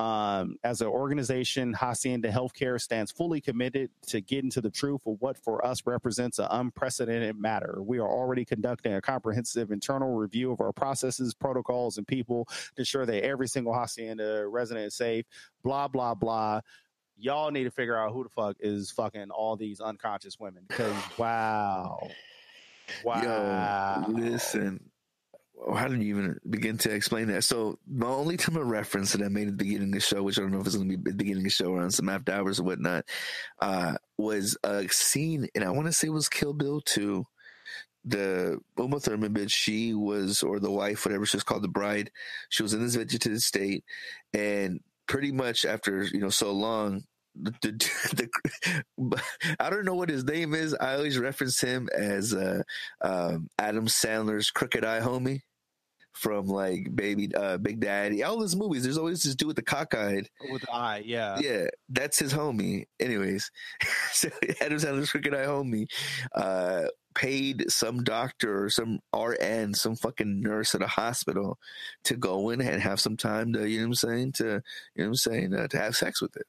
Um, 0.00 0.56
as 0.64 0.80
an 0.80 0.86
organization, 0.86 1.74
Hacienda 1.74 2.32
Healthcare 2.32 2.80
stands 2.80 3.12
fully 3.12 3.42
committed 3.42 3.90
to 4.06 4.22
getting 4.22 4.48
to 4.52 4.62
the 4.62 4.70
truth 4.70 5.02
of 5.06 5.16
what 5.20 5.36
for 5.36 5.62
us 5.62 5.82
represents 5.84 6.38
an 6.38 6.46
unprecedented 6.50 7.36
matter. 7.36 7.82
We 7.82 7.98
are 7.98 8.08
already 8.08 8.46
conducting 8.46 8.94
a 8.94 9.02
comprehensive 9.02 9.70
internal 9.70 10.14
review 10.14 10.52
of 10.52 10.60
our 10.62 10.72
processes, 10.72 11.34
protocols, 11.34 11.98
and 11.98 12.06
people 12.06 12.46
to 12.76 12.80
ensure 12.80 13.04
that 13.04 13.22
every 13.22 13.46
single 13.46 13.74
Hacienda 13.74 14.48
resident 14.48 14.86
is 14.86 14.94
safe. 14.94 15.26
Blah 15.62 15.88
blah 15.88 16.14
blah. 16.14 16.62
Y'all 17.18 17.50
need 17.50 17.64
to 17.64 17.70
figure 17.70 17.98
out 17.98 18.14
who 18.14 18.22
the 18.22 18.30
fuck 18.30 18.56
is 18.58 18.90
fucking 18.90 19.30
all 19.30 19.54
these 19.56 19.82
unconscious 19.82 20.40
women 20.40 20.62
because 20.66 20.96
wow, 21.18 22.08
wow. 23.04 24.02
yo, 24.08 24.12
listen. 24.14 24.89
How 25.74 25.88
did 25.88 26.02
you 26.02 26.16
even 26.16 26.38
begin 26.48 26.78
to 26.78 26.90
explain 26.90 27.28
that? 27.28 27.44
So, 27.44 27.78
my 27.86 28.06
only 28.06 28.36
time 28.36 28.56
of 28.56 28.66
reference 28.66 29.12
that 29.12 29.22
I 29.22 29.28
made 29.28 29.48
at 29.48 29.58
the 29.58 29.64
beginning 29.64 29.88
of 29.88 29.94
the 29.94 30.00
show, 30.00 30.22
which 30.22 30.38
I 30.38 30.42
don't 30.42 30.52
know 30.52 30.60
if 30.60 30.66
it's 30.66 30.76
going 30.76 30.90
to 30.90 30.96
be 30.96 31.10
the 31.10 31.16
beginning 31.16 31.40
of 31.40 31.44
the 31.44 31.50
show 31.50 31.72
or 31.72 31.82
on 31.82 31.90
some 31.90 32.08
after 32.08 32.32
hours 32.32 32.60
or 32.60 32.64
whatnot, 32.64 33.04
uh, 33.60 33.94
was 34.16 34.56
a 34.64 34.88
scene, 34.88 35.48
and 35.54 35.64
I 35.64 35.70
want 35.70 35.86
to 35.86 35.92
say 35.92 36.08
it 36.08 36.12
was 36.12 36.28
Kill 36.28 36.54
Bill 36.54 36.80
2. 36.80 37.24
The 38.06 38.58
Uma 38.78 39.00
Thurman 39.00 39.34
bitch, 39.34 39.50
she 39.50 39.92
was, 39.92 40.42
or 40.42 40.58
the 40.58 40.70
wife, 40.70 41.04
whatever 41.04 41.26
she 41.26 41.36
was 41.36 41.44
called, 41.44 41.62
the 41.62 41.68
bride, 41.68 42.10
she 42.48 42.62
was 42.62 42.72
in 42.72 42.82
this 42.82 42.94
vegetative 42.94 43.40
state, 43.40 43.84
and 44.32 44.80
pretty 45.06 45.32
much 45.32 45.66
after 45.66 46.04
you 46.04 46.20
know 46.20 46.30
so 46.30 46.52
long, 46.52 47.04
the, 47.34 47.52
the, 47.60 48.30
the 48.96 49.22
I 49.58 49.68
don't 49.68 49.84
know 49.84 49.94
what 49.94 50.08
his 50.08 50.24
name 50.24 50.54
is. 50.54 50.74
I 50.74 50.94
always 50.94 51.18
reference 51.18 51.60
him 51.60 51.88
as 51.94 52.32
uh, 52.32 52.62
um, 53.02 53.48
Adam 53.58 53.86
Sandler's 53.86 54.50
crooked 54.50 54.84
eye 54.84 55.00
homie. 55.00 55.42
From 56.12 56.46
like 56.46 56.94
Baby 56.94 57.34
uh, 57.34 57.58
Big 57.58 57.80
Daddy. 57.80 58.22
All 58.22 58.38
those 58.38 58.56
movies, 58.56 58.82
there's 58.82 58.98
always 58.98 59.22
this 59.22 59.34
dude 59.34 59.48
with 59.48 59.56
the 59.56 59.62
cockeyed. 59.62 60.28
With 60.50 60.62
the 60.62 60.72
eye, 60.72 61.02
yeah. 61.04 61.38
Yeah, 61.40 61.66
that's 61.88 62.18
his 62.18 62.32
homie. 62.32 62.86
Anyways, 62.98 63.50
so 64.12 64.28
Adam 64.60 64.78
Sandler's 64.78 65.10
freaking 65.10 65.34
eye 65.34 65.46
homie 65.46 65.86
uh, 66.34 66.88
paid 67.14 67.70
some 67.70 68.02
doctor 68.04 68.64
or 68.64 68.70
some 68.70 69.00
RN, 69.14 69.74
some 69.74 69.96
fucking 69.96 70.40
nurse 70.40 70.74
at 70.74 70.82
a 70.82 70.86
hospital 70.86 71.58
to 72.04 72.16
go 72.16 72.50
in 72.50 72.60
and 72.60 72.80
have 72.82 73.00
some 73.00 73.16
time 73.16 73.52
to, 73.52 73.68
you 73.68 73.78
know 73.78 73.84
what 73.84 73.88
I'm 73.88 73.94
saying, 73.94 74.32
to, 74.32 74.44
you 74.44 74.50
know 74.50 74.60
what 74.96 75.06
I'm 75.06 75.14
saying, 75.16 75.54
uh, 75.54 75.68
to 75.68 75.78
have 75.78 75.96
sex 75.96 76.22
with 76.22 76.36
it. 76.36 76.46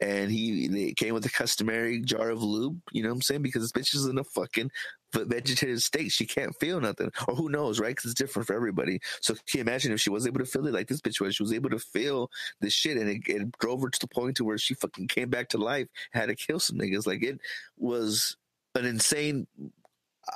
And 0.00 0.30
he 0.30 0.68
they 0.68 0.92
came 0.92 1.14
with 1.14 1.26
a 1.26 1.30
customary 1.30 2.00
jar 2.00 2.30
of 2.30 2.42
lube, 2.42 2.80
you 2.92 3.02
know 3.02 3.10
what 3.10 3.16
I'm 3.16 3.22
saying, 3.22 3.42
because 3.42 3.62
this 3.62 3.72
bitch 3.72 3.94
is 3.94 4.06
in 4.06 4.18
a 4.18 4.24
fucking 4.24 4.70
vegetative 5.14 5.82
state. 5.82 6.12
She 6.12 6.26
can't 6.26 6.54
feel 6.56 6.80
nothing, 6.80 7.10
or 7.28 7.34
who 7.34 7.48
knows, 7.48 7.80
right? 7.80 7.90
Because 7.94 8.10
it's 8.10 8.20
different 8.20 8.46
for 8.46 8.54
everybody. 8.54 9.00
So 9.20 9.34
can 9.34 9.58
you 9.58 9.60
imagine 9.60 9.92
if 9.92 10.00
she 10.00 10.10
was 10.10 10.26
able 10.26 10.40
to 10.40 10.46
feel 10.46 10.66
it 10.66 10.74
like 10.74 10.88
this 10.88 11.00
bitch 11.00 11.20
was? 11.20 11.36
She 11.36 11.42
was 11.42 11.52
able 11.52 11.70
to 11.70 11.78
feel 11.78 12.30
this 12.60 12.72
shit, 12.72 12.96
and 12.96 13.08
it, 13.08 13.22
it 13.26 13.58
drove 13.58 13.82
her 13.82 13.90
to 13.90 14.00
the 14.00 14.08
point 14.08 14.36
to 14.36 14.44
where 14.44 14.58
she 14.58 14.74
fucking 14.74 15.08
came 15.08 15.30
back 15.30 15.48
to 15.50 15.58
life, 15.58 15.88
had 16.12 16.26
to 16.26 16.34
kill 16.34 16.60
some 16.60 16.78
niggas. 16.78 17.06
Like 17.06 17.22
it 17.22 17.38
was 17.76 18.36
an 18.74 18.84
insane 18.84 19.46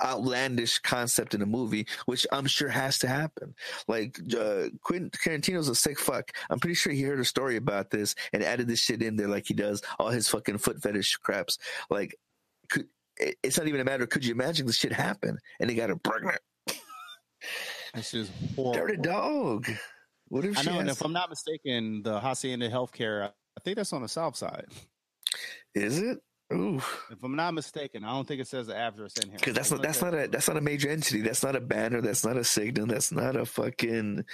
outlandish 0.03 0.79
concept 0.81 1.35
in 1.35 1.43
a 1.43 1.47
movie, 1.47 1.87
which 2.07 2.27
I'm 2.33 2.47
sure 2.47 2.69
has 2.69 2.99
to 3.01 3.09
happen. 3.09 3.55
Like 3.87 4.19
uh, 4.39 4.69
Quentin 4.83 5.11
Tarantino's 5.11 5.69
a 5.69 5.75
sick 5.75 5.99
fuck. 5.99 6.33
I'm 6.51 6.59
pretty 6.59 6.75
sure 6.75 6.93
he 6.93 7.03
heard 7.03 7.21
a 7.21 7.25
story 7.25 7.57
about 7.57 7.91
this 7.91 8.15
and 8.33 8.43
added 8.43 8.69
this 8.69 8.81
shit 8.81 9.03
in 9.03 9.17
there, 9.17 9.29
like 9.29 9.47
he 9.47 9.55
does 9.55 9.83
all 9.99 10.09
his 10.09 10.29
fucking 10.29 10.59
foot 10.59 10.83
fetish 10.83 11.17
craps. 11.17 11.59
Like, 11.91 12.17
it's 13.19 13.59
not 13.59 13.69
even 13.69 13.81
a 13.81 13.85
matter. 13.85 14.07
Could 14.07 14.25
you 14.25 14.33
imagine 14.33 14.67
this 14.67 14.77
shit 14.77 14.93
happen? 14.93 15.39
And 15.61 15.71
he 15.71 15.77
got 15.77 15.89
her 15.91 15.97
pregnant. 15.97 16.41
This 17.95 18.15
is 18.15 18.31
horrible. 18.57 18.73
Dirty 18.87 18.97
dog. 19.03 19.69
What 20.29 20.45
if 20.45 20.59
I 20.59 20.63
she 20.63 20.71
know, 20.71 20.79
and 20.81 20.89
if 20.91 21.03
I'm 21.03 21.13
not 21.13 21.29
mistaken, 21.31 22.03
the 22.03 22.19
Hacienda 22.19 22.69
Healthcare, 22.71 23.27
I 23.29 23.61
think 23.65 23.77
that's 23.77 23.93
on 23.93 24.03
the 24.03 24.09
south 24.09 24.37
side. 24.37 24.67
is 25.75 26.01
it? 26.01 26.19
Ooh, 26.53 26.77
If 27.11 27.23
I'm 27.23 27.37
not 27.37 27.55
mistaken, 27.55 28.05
I 28.05 28.11
don't 28.11 28.29
think 28.29 28.41
it 28.41 28.47
says 28.47 28.67
the 28.67 28.77
address 28.77 29.15
in 29.17 29.31
here. 29.31 29.39
because 29.39 29.55
that's 29.55 29.71
not 29.71 29.81
that's 29.83 30.03
not 30.03 30.13
a 30.15 30.29
that's 30.29 30.47
not 30.47 30.59
a 30.59 30.61
major 30.61 30.91
entity. 30.91 31.23
That's 31.23 31.43
not 31.43 31.57
a 31.57 31.61
banner. 31.61 32.01
That's 32.03 32.25
not 32.25 32.37
a 32.37 32.45
signal. 32.45 32.87
That's 32.87 33.11
not 33.11 33.35
a 33.35 33.47
fucking 33.47 34.25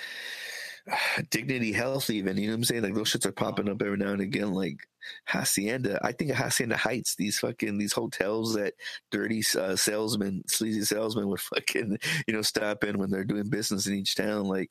dignity 1.31 1.73
health. 1.73 2.11
Even 2.11 2.37
you 2.37 2.47
know 2.47 2.53
what 2.53 2.57
I'm 2.59 2.65
saying? 2.65 2.83
Like 2.83 2.95
those 2.95 3.13
shits 3.13 3.27
are 3.27 3.33
popping 3.33 3.69
up 3.69 3.83
every 3.83 3.97
now 3.97 4.13
and 4.13 4.21
again. 4.21 4.53
Like 4.53 4.79
hacienda. 5.25 5.99
I 6.03 6.13
think 6.13 6.31
of 6.31 6.37
hacienda 6.37 6.77
heights. 6.77 7.17
These 7.17 7.39
fucking 7.39 7.79
these 7.79 7.93
hotels 7.93 8.55
that 8.55 8.75
dirty 9.11 9.43
uh, 9.59 9.77
salesmen, 9.77 10.45
sleazy 10.47 10.83
salesmen 10.83 11.29
would 11.29 11.41
fucking 11.55 11.99
you 12.27 12.35
know 12.35 12.43
stop 12.43 12.85
in 12.85 12.99
when 12.99 13.11
they're 13.11 13.25
doing 13.25 13.49
business 13.49 13.87
in 13.87 13.95
each 13.95 14.15
town. 14.15 14.45
Like 14.45 14.71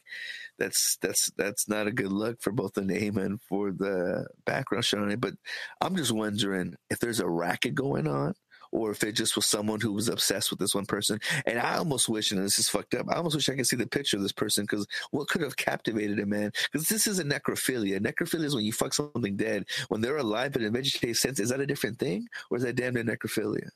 that's 0.58 0.98
that's 1.02 1.32
that's 1.38 1.68
not 1.68 1.88
a 1.88 1.92
good 1.92 2.12
look 2.12 2.42
for 2.42 2.52
both 2.52 2.74
the 2.74 2.82
name 2.82 3.18
and 3.18 3.42
for 3.42 3.72
the 3.72 4.28
background 4.46 4.86
shot 4.86 5.02
on 5.02 5.12
it. 5.12 5.22
But 5.22 5.34
I'm 5.82 5.96
just 5.96 6.12
wondering 6.12 6.76
if 6.90 7.00
there's 7.00 7.20
a 7.20 7.30
racket 7.30 7.76
going 7.76 8.08
on. 8.08 8.34
Or 8.72 8.92
if 8.92 9.04
it 9.04 9.14
just 9.14 9.36
was 9.36 9.46
someone 9.46 9.82
who 9.82 9.92
was 9.92 10.10
obsessed 10.10 10.50
with 10.52 10.60
this 10.60 10.76
one 10.76 10.86
person, 10.86 11.20
and 11.46 11.60
I 11.60 11.78
almost 11.78 12.10
wish, 12.10 12.32
and 12.32 12.44
this 12.44 12.60
is 12.60 12.70
fucked 12.70 12.94
up. 12.94 13.08
I 13.10 13.16
almost 13.16 13.36
wish 13.36 13.50
I 13.50 13.56
could 13.56 13.68
see 13.68 13.76
the 13.76 13.88
picture 13.88 14.18
of 14.18 14.24
this 14.24 14.32
person 14.32 14.64
because 14.64 14.86
what 15.12 15.28
could 15.28 15.42
have 15.42 15.58
captivated 15.58 16.20
a 16.20 16.26
man? 16.26 16.52
Because 16.72 16.88
this 16.88 17.08
is 17.08 17.20
a 17.20 17.24
necrophilia. 17.24 18.00
Necrophilia 18.00 18.46
is 18.46 18.56
when 18.56 18.66
you 18.66 18.74
fuck 18.74 18.94
something 18.94 19.36
dead. 19.36 19.66
When 19.88 20.02
they're 20.02 20.18
alive 20.18 20.54
but 20.54 20.62
in 20.62 20.68
a 20.68 20.72
vegetative 20.72 21.18
sense, 21.18 21.40
is 21.40 21.50
that 21.50 21.60
a 21.60 21.68
different 21.68 22.00
thing, 22.00 22.28
or 22.50 22.58
is 22.58 22.64
that 22.64 22.76
damn 22.76 22.94
near 22.94 23.04
necrophilia? 23.04 23.70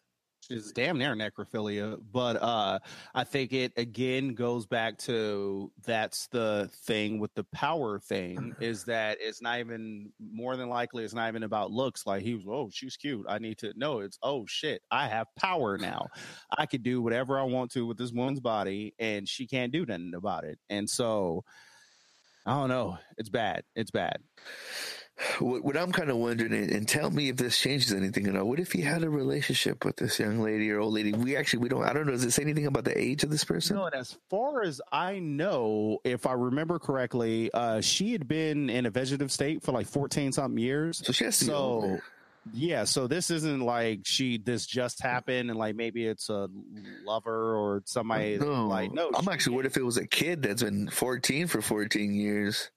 Is 0.49 0.71
damn 0.71 0.97
near 0.97 1.15
necrophilia 1.15 1.97
but 2.11 2.41
uh 2.41 2.79
i 3.15 3.23
think 3.23 3.53
it 3.53 3.71
again 3.77 4.33
goes 4.33 4.65
back 4.65 4.97
to 4.97 5.71
that's 5.85 6.27
the 6.27 6.69
thing 6.85 7.19
with 7.19 7.33
the 7.35 7.43
power 7.45 7.99
thing 7.99 8.55
is 8.59 8.83
that 8.83 9.17
it's 9.19 9.41
not 9.41 9.59
even 9.59 10.11
more 10.19 10.55
than 10.55 10.69
likely 10.69 11.03
it's 11.03 11.13
not 11.13 11.27
even 11.27 11.43
about 11.43 11.71
looks. 11.71 12.05
Like 12.05 12.23
he 12.23 12.33
was 12.35 12.45
oh 12.47 12.69
she's 12.71 12.97
cute. 12.97 13.25
I 13.27 13.39
need 13.39 13.57
to 13.59 13.73
no 13.75 13.99
it's 13.99 14.17
oh 14.23 14.45
shit. 14.47 14.81
I 14.91 15.07
have 15.07 15.27
power 15.35 15.77
now. 15.77 16.07
I 16.57 16.65
could 16.65 16.83
do 16.83 17.01
whatever 17.01 17.39
i 17.39 17.43
want 17.43 17.71
to 17.71 17.85
with 17.85 17.97
this 17.97 18.11
woman's 18.11 18.39
body 18.39 18.93
and 18.99 19.27
she 19.27 19.47
can't 19.47 19.71
do 19.71 19.85
nothing 19.85 20.13
about 20.15 20.43
it. 20.43 20.59
And 20.69 20.89
so 20.89 21.43
i 22.45 22.51
don't 22.51 22.69
know. 22.69 22.97
It's 23.17 23.29
bad. 23.29 23.63
It's 23.75 23.91
bad 23.91 24.17
What, 25.39 25.63
what 25.63 25.77
I'm 25.77 25.91
kind 25.91 26.09
of 26.09 26.17
wondering, 26.17 26.53
and, 26.53 26.87
tell 26.87 27.09
me 27.11 27.29
if 27.29 27.37
this 27.37 27.57
changes 27.57 27.93
anything 27.93 28.27
at 28.27 28.35
all. 28.35 28.45
What 28.45 28.59
if 28.59 28.71
he 28.71 28.81
had 28.81 29.03
a 29.03 29.09
relationship 29.09 29.85
with 29.85 29.97
this 29.97 30.19
young 30.19 30.39
lady 30.39 30.71
or 30.71 30.79
old 30.79 30.93
lady? 30.93 31.13
We 31.13 31.35
actually 31.37 31.59
we 31.59 31.69
don't. 31.69 31.83
I 31.83 31.93
don't 31.93 32.05
know. 32.05 32.11
Does 32.13 32.23
it 32.25 32.31
say 32.31 32.41
anything 32.41 32.65
about 32.65 32.83
the 32.83 32.97
age 32.97 33.23
of 33.23 33.29
this 33.29 33.43
person? 33.43 33.75
No, 33.77 33.85
and 33.85 33.95
as 33.95 34.17
far 34.29 34.63
as 34.63 34.81
I 34.91 35.19
know, 35.19 35.99
if 36.03 36.25
I 36.25 36.33
remember 36.33 36.79
correctly, 36.79 37.51
uh, 37.53 37.81
she 37.81 38.11
had 38.11 38.27
been 38.27 38.69
in 38.69 38.85
a 38.85 38.89
vegetative 38.89 39.31
state 39.31 39.63
for 39.63 39.71
like 39.71 39.87
fourteen 39.87 40.31
something 40.31 40.57
years. 40.57 41.01
So 41.05 41.13
she 41.13 41.25
has 41.25 41.37
to 41.39 41.45
So, 41.45 41.99
yeah, 42.51 42.83
so 42.83 43.07
this 43.07 43.29
isn't 43.29 43.61
like 43.61 44.01
she 44.03 44.37
this 44.37 44.65
just 44.65 45.01
happened 45.01 45.49
and 45.49 45.57
like 45.57 45.75
maybe 45.75 46.05
it's 46.05 46.29
a 46.29 46.49
lover 47.05 47.55
or 47.55 47.83
somebody 47.85 48.37
No, 48.37 48.67
like 48.67 48.91
no. 48.91 49.09
I'm 49.15 49.27
actually. 49.29 49.55
What 49.55 49.65
if 49.65 49.77
it 49.77 49.85
was 49.85 49.97
a 49.97 50.07
kid 50.07 50.41
that's 50.41 50.63
been 50.63 50.89
14 50.89 51.47
for 51.47 51.61
14 51.61 52.13
years? 52.13 52.71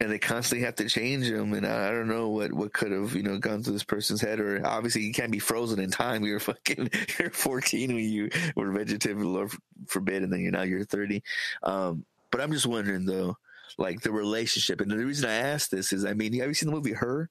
And 0.00 0.10
they 0.10 0.18
constantly 0.18 0.64
have 0.64 0.76
to 0.76 0.88
change 0.88 1.26
him. 1.28 1.52
And 1.52 1.66
I, 1.66 1.88
I 1.88 1.90
don't 1.90 2.08
know 2.08 2.28
what, 2.30 2.52
what 2.52 2.72
could 2.72 2.90
have, 2.92 3.14
you 3.14 3.22
know, 3.22 3.38
gone 3.38 3.62
through 3.62 3.74
this 3.74 3.84
person's 3.84 4.20
head. 4.20 4.40
Or 4.40 4.64
obviously 4.66 5.02
you 5.02 5.12
can't 5.12 5.30
be 5.32 5.38
frozen 5.38 5.78
in 5.80 5.90
time. 5.90 6.24
You're 6.30 6.40
fucking, 6.40 6.90
you're 7.18 7.30
14 7.30 7.94
when 7.94 8.04
you 8.04 8.30
were 8.56 8.70
vegetative, 8.72 9.20
Lord 9.20 9.50
forbid. 9.86 10.22
And 10.22 10.32
then 10.32 10.40
you're 10.40 10.52
now 10.52 10.62
you're 10.62 10.84
30. 10.84 11.22
Um, 11.62 12.04
but 12.30 12.40
I'm 12.40 12.52
just 12.52 12.66
wondering 12.66 13.04
though, 13.06 13.36
like 13.78 14.00
the 14.00 14.12
relationship. 14.12 14.80
And 14.80 14.90
the 14.90 14.96
reason 14.96 15.28
I 15.28 15.34
asked 15.34 15.70
this 15.70 15.92
is, 15.92 16.04
I 16.04 16.14
mean, 16.14 16.32
have 16.34 16.48
you 16.48 16.54
seen 16.54 16.68
the 16.70 16.74
movie 16.74 16.92
Her? 16.92 17.28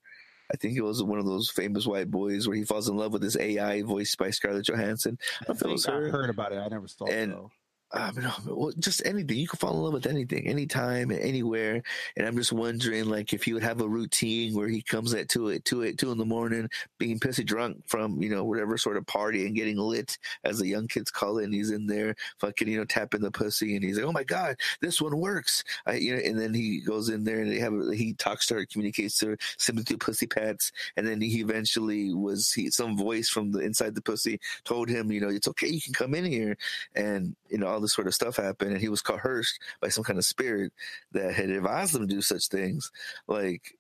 I 0.52 0.58
think 0.58 0.76
it 0.76 0.82
was 0.82 1.04
one 1.04 1.20
of 1.20 1.26
those 1.28 1.50
famous 1.52 1.86
white 1.86 2.10
boys 2.10 2.48
where 2.48 2.58
he 2.58 2.64
falls 2.66 2.90
in 2.90 2.98
love 2.98 3.14
with 3.14 3.22
this 3.22 3.38
AI 3.38 3.84
voiced 3.84 4.18
by 4.18 4.32
Scarlett 4.32 4.66
Johansson. 4.66 5.18
I 5.48 5.52
I 5.52 5.54
feel 5.54 5.70
think 5.70 5.72
I 5.74 5.76
sorry. 5.82 6.10
heard 6.10 6.32
about 6.32 6.52
it. 6.54 6.58
I 6.58 6.68
never 6.70 6.88
saw 6.88 7.06
it 7.06 7.14
And- 7.14 7.34
though. 7.34 7.52
I 7.92 8.12
mean, 8.12 8.72
just 8.78 9.02
anything. 9.04 9.38
You 9.38 9.48
can 9.48 9.58
fall 9.58 9.74
in 9.74 9.82
love 9.82 9.94
with 9.94 10.06
anything, 10.06 10.48
anytime, 10.48 11.12
anywhere. 11.12 11.82
And 12.16 12.28
I'm 12.28 12.36
just 12.38 12.54
wondering, 12.54 13.06
like, 13.06 13.34
if 13.34 13.44
he 13.44 13.54
would 13.54 13.64
have 13.64 13.82
a 13.82 13.88
routine 13.90 14.54
where 14.56 14.68
he 14.68 14.84
comes 14.84 15.14
at 15.16 15.28
two 15.28 15.50
at 15.50 15.66
two 15.66 15.84
at 15.84 15.98
two 15.98 16.12
in 16.12 16.20
the 16.20 16.26
morning, 16.26 16.70
being 17.00 17.20
pissy 17.20 17.44
drunk 17.44 17.82
from 17.88 18.22
you 18.22 18.30
know 18.30 18.44
whatever 18.44 18.78
sort 18.78 18.98
of 18.98 19.08
party 19.08 19.48
and 19.48 19.56
getting 19.56 19.78
lit, 19.78 20.20
as 20.44 20.60
the 20.60 20.68
young 20.68 20.88
kids 20.88 21.10
call 21.10 21.40
it. 21.40 21.46
And 21.46 21.54
he's 21.54 21.72
in 21.72 21.88
there, 21.88 22.16
fucking, 22.38 22.68
you 22.68 22.78
know, 22.78 22.86
tapping 22.86 23.22
the 23.22 23.32
pussy, 23.32 23.76
and 23.76 23.84
he's 23.84 23.98
like, 23.98 24.06
"Oh 24.06 24.12
my 24.12 24.24
god, 24.24 24.58
this 24.82 25.02
one 25.02 25.18
works!" 25.18 25.64
I, 25.88 25.96
you 25.96 26.16
know, 26.16 26.22
and 26.24 26.40
then 26.40 26.54
he 26.54 26.82
goes 26.82 27.10
in 27.10 27.24
there 27.24 27.40
and 27.40 27.52
they 27.52 27.58
have 27.58 27.74
he 27.94 28.14
talks 28.14 28.46
to 28.48 28.56
her, 28.56 28.66
communicates 28.68 29.18
to 29.20 29.30
her 29.30 29.38
simply 29.58 29.84
through 29.84 29.98
pussy 29.98 30.28
pats, 30.28 30.72
and 30.96 31.08
then 31.08 31.22
he 31.22 31.40
eventually 31.40 32.14
was 32.14 32.54
he 32.54 32.70
some 32.70 32.96
voice 32.96 33.30
from 33.30 33.52
the 33.52 33.60
inside 33.60 33.96
the 33.96 34.02
pussy 34.02 34.40
told 34.64 34.90
him, 34.90 35.12
you 35.12 35.20
know, 35.22 35.30
it's 35.30 35.48
okay, 35.48 35.68
you 35.68 35.82
can 35.82 35.94
come 35.94 36.14
in 36.14 36.26
here, 36.26 36.56
and 36.96 37.36
you 37.50 37.58
know 37.58 37.79
all 37.80 37.82
this 37.82 37.94
sort 37.94 38.08
of 38.08 38.14
stuff 38.14 38.36
happened 38.36 38.72
and 38.74 38.82
he 38.82 38.90
was 38.90 39.02
coerced 39.02 39.58
by 39.82 39.88
some 39.88 40.04
kind 40.04 40.20
of 40.20 40.26
spirit 40.26 40.74
that 41.14 41.34
had 41.34 41.50
advised 41.50 41.96
him 41.96 42.06
to 42.06 42.14
do 42.14 42.22
such 42.22 42.48
things 42.48 42.92
like 43.28 43.78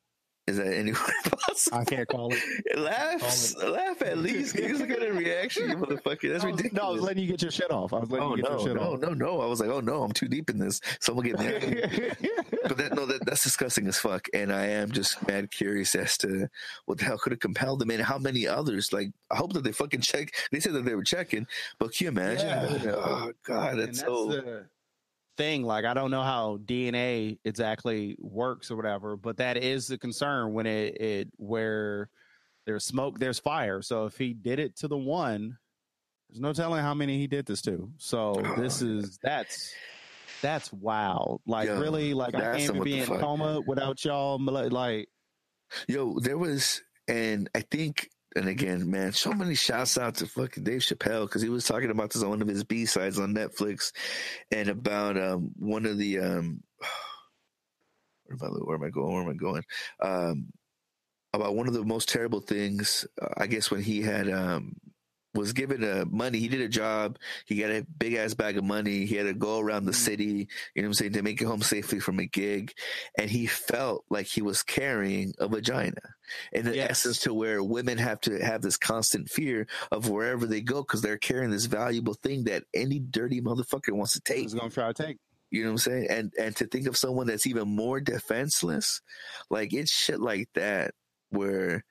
is 0.50 0.58
that 0.58 0.74
anywhere 0.74 1.02
possible 1.26 1.78
I 1.80 1.86
can't 1.86 2.08
call 2.08 2.34
it. 2.34 2.78
laugh 2.80 3.56
laugh 3.64 4.02
at 4.02 4.18
least 4.18 4.56
give 4.56 4.72
us 4.72 4.82
a 4.82 4.88
kind 4.88 5.04
of 5.04 5.16
reaction 5.18 5.70
you 5.70 5.78
motherfucker 5.78 6.32
that's 6.32 6.44
I 6.44 6.48
was- 6.48 6.58
ridiculous 6.58 6.74
No, 6.74 6.84
I 6.84 6.92
was 6.92 7.02
letting 7.02 7.24
you 7.24 7.30
get 7.30 7.42
your 7.42 7.52
shit 7.52 7.72
off. 7.72 7.94
I 7.94 8.00
was 8.00 8.10
letting 8.12 8.28
Oh 8.28 8.36
you 8.36 8.42
get 8.44 8.52
no, 8.52 8.58
your 8.58 8.68
shit 8.68 8.76
no, 8.76 8.82
off. 8.94 9.00
no, 9.00 9.10
no! 9.10 9.14
no. 9.38 9.42
I 9.42 9.46
was 9.46 9.60
like, 9.60 9.70
oh 9.70 9.80
no, 9.80 10.04
I'm 10.04 10.12
too 10.12 10.28
deep 10.28 10.50
in 10.50 10.58
this. 10.60 10.82
Someone 11.00 11.26
get 11.26 11.38
mad. 11.40 11.62
but 12.68 12.78
that 12.78 12.94
no, 12.96 13.06
that, 13.06 13.26
that's 13.26 13.44
disgusting 13.44 13.88
as 13.88 13.98
fuck. 13.98 14.28
And 14.34 14.52
I 14.52 14.66
am 14.68 14.92
just 14.92 15.26
mad 15.28 15.52
curious 15.52 15.96
as 15.96 16.18
to 16.20 16.50
what 16.86 16.98
the 16.98 17.06
hell 17.06 17.18
could 17.18 17.32
have 17.32 17.40
compelled 17.40 17.80
them 17.80 17.92
and 17.92 18.02
how 18.02 18.18
many 18.18 18.48
others. 18.48 18.92
Like, 18.94 19.12
I 19.32 19.36
hope 19.38 19.54
that 19.54 19.64
they 19.64 19.72
fucking 19.72 20.02
check. 20.02 20.34
They 20.52 20.60
said 20.60 20.74
that 20.74 20.86
they 20.86 20.96
were 20.96 21.04
checking, 21.04 21.48
but 21.80 21.94
can 21.94 22.06
you 22.06 22.10
imagine? 22.10 22.48
Yeah. 22.48 22.94
Oh 22.96 23.32
god, 23.46 23.78
that's, 23.78 23.98
that's 23.98 24.00
so. 24.02 24.28
the 24.28 24.66
thing. 25.40 25.64
Like, 25.64 25.86
I 25.86 25.94
don't 25.96 26.12
know 26.12 26.22
how 26.22 26.60
DNA 26.66 27.40
exactly 27.46 28.16
works 28.20 28.70
or 28.70 28.76
whatever, 28.76 29.16
but 29.16 29.38
that 29.38 29.58
is 29.58 29.88
the 29.88 29.98
concern 29.98 30.54
when 30.54 30.68
it, 30.68 31.02
it 31.02 31.28
where 31.38 32.10
there's 32.66 32.86
smoke, 32.86 33.18
there's 33.18 33.40
fire. 33.40 33.82
So 33.82 34.06
if 34.06 34.18
he 34.18 34.34
did 34.34 34.60
it 34.60 34.76
to 34.78 34.88
the 34.88 34.98
one, 34.98 35.58
there's 36.30 36.42
no 36.42 36.54
telling 36.54 36.82
how 36.84 36.94
many 36.94 37.18
he 37.18 37.26
did 37.26 37.46
this 37.46 37.62
to. 37.64 37.90
So 37.98 38.36
oh, 38.38 38.62
this 38.62 38.84
Oh, 38.84 38.88
is 39.00 39.18
that's 39.24 39.74
that's 40.42 40.72
wild. 40.74 41.42
Like 41.48 41.68
Yo, 41.68 41.80
really, 41.80 42.14
like 42.14 42.36
I 42.36 42.58
can't 42.58 42.60
even 42.62 42.84
be 42.84 43.00
in 43.00 43.06
fuck. 43.08 43.22
coma 43.22 43.62
without 43.66 44.04
y'all. 44.04 44.38
Like 44.40 45.08
Yo, 45.88 46.20
there 46.20 46.38
was, 46.38 46.82
and 47.08 47.50
I 47.56 47.62
think, 47.62 48.10
and 48.36 48.48
again, 48.48 48.90
man, 48.90 49.12
so 49.12 49.34
many 49.34 49.56
shouts 49.56 49.98
out 49.98 50.16
to 50.16 50.28
fucking 50.28 50.64
Dave 50.64 50.82
Chappelle 50.82 51.26
because 51.26 51.42
he 51.42 51.50
was 51.50 51.66
talking 51.66 51.90
about 51.90 52.12
this 52.12 52.22
on 52.22 52.30
one 52.30 52.42
of 52.42 52.48
his 52.48 52.64
B 52.64 52.86
sides 52.86 53.20
on 53.20 53.34
Netflix, 53.34 53.92
and 54.52 54.70
about 54.70 55.18
um 55.18 55.52
one 55.58 55.86
of 55.86 55.98
the 55.98 56.20
um, 56.20 56.62
where 58.26 58.38
am 58.50 58.56
I? 58.56 58.60
Where 58.60 58.76
am 58.76 58.84
I 58.84 58.90
going? 58.90 59.14
Where 59.14 59.24
am 59.24 59.30
I 59.30 59.34
going? 59.34 59.64
Um, 60.02 60.48
about 61.34 61.56
one 61.56 61.68
of 61.68 61.74
the 61.74 61.84
most 61.84 62.10
terrible 62.10 62.42
things, 62.42 63.06
uh, 63.22 63.28
I 63.38 63.48
guess, 63.48 63.72
when 63.72 63.82
he 63.82 64.02
had 64.02 64.30
um 64.30 64.76
was 65.36 65.54
given 65.54 65.84
a 65.84 66.06
money. 66.06 66.40
He 66.40 66.48
did 66.48 66.62
a 66.62 66.68
job. 66.68 67.20
He 67.46 67.58
got 67.58 67.70
a 67.70 67.86
big 67.98 68.16
ass 68.16 68.34
bag 68.34 68.58
of 68.58 68.64
money. 68.64 69.06
He 69.06 69.16
had 69.16 69.28
to 69.28 69.34
go 69.34 69.60
around 69.60 69.86
the 69.86 69.92
Mhm. 69.92 69.96
city, 69.96 70.48
you 70.74 70.82
know 70.82 70.84
what 70.84 70.86
I'm 70.88 70.94
saying, 70.96 71.14
to 71.14 71.22
make 71.22 71.42
it 71.42 71.46
home 71.46 71.62
safely 71.62 72.00
from 72.00 72.20
a 72.20 72.26
gig. 72.26 72.74
And 73.18 73.30
he 73.30 73.46
felt 73.46 74.06
like 74.10 74.26
he 74.26 74.42
was 74.42 74.64
carrying 74.64 75.34
a 75.38 75.48
vagina 75.48 76.02
in 76.52 76.66
the 76.66 76.76
Yes. 76.76 76.92
essence 76.92 77.20
to 77.22 77.34
where 77.34 77.64
women 77.64 77.98
have 78.00 78.20
to 78.22 78.40
have 78.44 78.62
this 78.62 78.78
constant 78.78 79.30
fear 79.30 79.68
of 79.92 80.10
wherever 80.10 80.48
they 80.48 80.62
go 80.62 80.82
because 80.82 81.02
they're 81.02 81.18
carrying 81.18 81.52
this 81.52 81.66
valuable 81.66 82.16
thing 82.16 82.46
that 82.46 82.64
any 82.74 83.00
dirty 83.00 83.40
motherfucker 83.42 83.92
wants 83.94 84.14
to 84.14 84.22
take. 84.22 84.40
He's 84.44 84.54
gonna 84.56 84.70
try 84.72 84.92
to 84.92 85.04
take? 85.04 85.18
You 85.52 85.64
know 85.64 85.70
what 85.70 85.74
I'm 85.74 85.92
saying? 85.92 86.08
And 86.10 86.34
and 86.40 86.56
to 86.58 86.66
think 86.68 86.88
of 86.88 86.96
someone 86.98 87.28
that's 87.28 87.48
even 87.48 87.68
more 87.68 88.00
defenseless, 88.00 89.02
like 89.50 89.74
it's 89.74 89.92
shit 89.92 90.20
like 90.20 90.50
that 90.54 90.94
where 91.30 91.84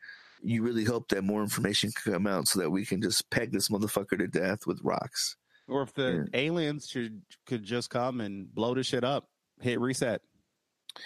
you 0.42 0.62
really 0.62 0.84
hope 0.84 1.08
that 1.08 1.24
more 1.24 1.42
information 1.42 1.90
can 1.92 2.12
come 2.12 2.26
out 2.26 2.48
so 2.48 2.60
that 2.60 2.70
we 2.70 2.84
can 2.84 3.00
just 3.02 3.28
peg 3.30 3.52
this 3.52 3.68
motherfucker 3.68 4.18
to 4.18 4.26
death 4.26 4.66
with 4.66 4.80
rocks. 4.82 5.36
Or 5.66 5.82
if 5.82 5.92
the 5.92 6.26
aliens 6.32 6.88
should 6.88 7.20
could 7.46 7.62
just 7.62 7.90
come 7.90 8.20
and 8.20 8.52
blow 8.54 8.74
this 8.74 8.86
shit 8.86 9.04
up, 9.04 9.28
hit 9.60 9.80
reset. 9.80 10.22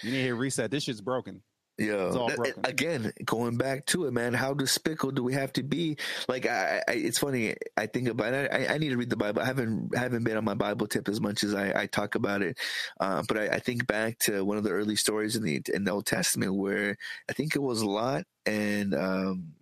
You 0.01 0.11
need 0.11 0.17
to 0.17 0.23
hit 0.23 0.35
reset. 0.35 0.71
This 0.71 0.83
shit's 0.83 1.01
broken. 1.01 1.41
Yeah. 1.77 2.07
It's 2.07 2.15
all 2.15 2.27
That- 2.27 2.37
broken. 2.37 2.65
again, 2.65 3.13
going 3.25 3.57
back 3.57 3.85
to 3.87 4.05
it, 4.05 4.11
man. 4.13 4.33
How 4.33 4.53
despicable 4.53 5.11
do 5.11 5.23
we 5.23 5.33
have 5.33 5.51
to 5.53 5.63
be? 5.63 5.97
Like, 6.27 6.45
I, 6.45 6.83
I 6.87 6.91
it's 6.93 7.17
funny. 7.17 7.55
I 7.75 7.87
think 7.87 8.07
about 8.09 8.33
it. 8.33 8.51
I, 8.53 8.75
I 8.75 8.77
need 8.77 8.89
to 8.89 8.97
read 8.97 9.09
the 9.09 9.17
Bible. 9.17 9.41
I 9.41 9.45
haven't 9.45 9.95
haven't 9.95 10.23
been 10.23 10.37
on 10.37 10.45
my 10.45 10.53
Bible 10.53 10.85
tip 10.85 11.09
as 11.09 11.19
much 11.19 11.43
as 11.43 11.55
I, 11.55 11.81
I 11.81 11.85
talk 11.87 12.13
about 12.15 12.43
it. 12.43 12.59
Uh, 12.99 13.23
but 13.27 13.37
I, 13.37 13.47
I 13.55 13.59
think 13.59 13.87
back 13.87 14.19
to 14.19 14.45
one 14.45 14.57
of 14.57 14.63
the 14.63 14.69
early 14.71 14.95
stories 14.95 15.35
in 15.35 15.43
the 15.43 15.61
in 15.73 15.83
the 15.83 15.91
Old 15.91 16.05
Testament 16.05 16.53
where 16.55 16.95
I 17.29 17.33
think 17.33 17.55
it 17.55 17.61
was 17.61 17.83
Lot 17.83 18.25
and 18.45 18.93
um, 18.93 19.53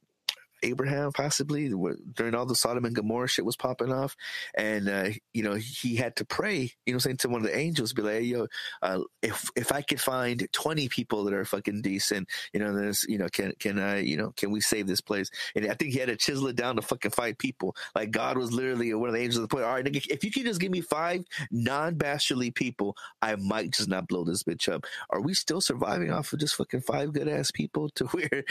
Abraham, 0.64 1.12
possibly 1.12 1.70
during 2.14 2.36
all 2.36 2.46
the 2.46 2.56
Sodom 2.56 2.86
and 2.86 2.96
Gomorrah 2.96 3.28
shit 3.28 3.46
was 3.46 3.56
popping 3.56 3.92
off, 3.92 4.16
and 4.56 4.90
uh, 4.90 5.10
you 5.34 5.44
know 5.44 5.56
he 5.56 5.96
had 5.96 6.16
to 6.18 6.26
pray. 6.26 6.72
You 6.86 6.94
know, 6.94 7.00
saying 7.00 7.18
to 7.18 7.30
one 7.30 7.42
of 7.42 7.48
the 7.48 7.58
angels, 7.58 7.94
be 7.94 8.02
like, 8.02 8.14
hey, 8.14 8.22
"Yo, 8.22 8.48
uh, 8.82 9.00
if 9.22 9.50
if 9.56 9.72
I 9.72 9.82
could 9.82 10.02
find 10.02 10.48
twenty 10.52 10.90
people 10.90 11.24
that 11.26 11.34
are 11.34 11.46
fucking 11.46 11.82
decent, 11.82 12.28
you 12.54 12.60
know, 12.60 12.74
this, 12.74 13.06
you 13.08 13.18
know, 13.18 13.28
can 13.30 13.54
can 13.60 13.80
I, 13.80 14.00
you 14.00 14.18
know, 14.18 14.34
can 14.38 14.52
we 14.52 14.62
save 14.62 14.88
this 14.88 15.02
place?" 15.02 15.30
And 15.56 15.70
I 15.70 15.74
think 15.74 15.94
he 15.94 16.00
had 16.00 16.10
to 16.10 16.16
chisel 16.16 16.48
it 16.48 16.56
down 16.56 16.76
to 16.76 16.82
fucking 16.82 17.12
five 17.12 17.38
people. 17.38 17.76
Like 17.96 18.12
God 18.12 18.38
was 18.38 18.52
literally 18.52 18.94
one 18.94 19.10
of 19.10 19.16
the 19.16 19.22
angels 19.22 19.44
at 19.44 19.50
the 19.50 19.56
point. 19.56 19.66
All 19.66 19.74
right, 19.74 19.86
nigga, 19.86 20.06
if 20.10 20.24
you 20.24 20.32
can 20.32 20.44
just 20.44 20.60
give 20.60 20.72
me 20.72 20.82
five 20.82 21.24
non-bastardly 21.52 22.52
people, 22.52 22.96
I 23.22 23.36
might 23.36 23.72
just 23.72 23.90
not 23.90 24.08
blow 24.08 24.24
this 24.24 24.44
bitch 24.44 24.72
up. 24.72 24.86
Are 25.10 25.22
we 25.22 25.34
still 25.34 25.62
surviving 25.62 26.12
off 26.12 26.34
of 26.34 26.40
just 26.40 26.56
fucking 26.56 26.82
five 26.82 27.14
good 27.14 27.28
ass 27.28 27.52
people 27.52 27.90
to 27.90 28.06
where 28.12 28.44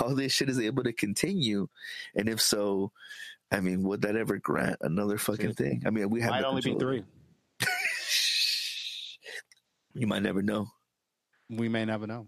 all 0.00 0.14
this 0.14 0.32
shit 0.32 0.48
is 0.48 0.60
able 0.60 0.82
to 0.84 0.92
continue? 0.92 1.53
And 2.14 2.28
if 2.28 2.40
so, 2.40 2.92
I 3.50 3.60
mean, 3.60 3.82
would 3.84 4.02
that 4.02 4.16
ever 4.16 4.38
grant 4.38 4.76
another 4.80 5.18
fucking 5.18 5.54
thing? 5.54 5.82
I 5.86 5.90
mean, 5.90 6.10
we 6.10 6.20
have 6.20 6.30
Might 6.30 6.42
no 6.42 6.48
only 6.48 6.62
be 6.62 6.76
three. 6.78 7.04
You 9.94 10.08
might 10.08 10.22
never 10.22 10.42
know. 10.42 10.66
We 11.48 11.68
may 11.68 11.84
never 11.84 12.06
know. 12.06 12.26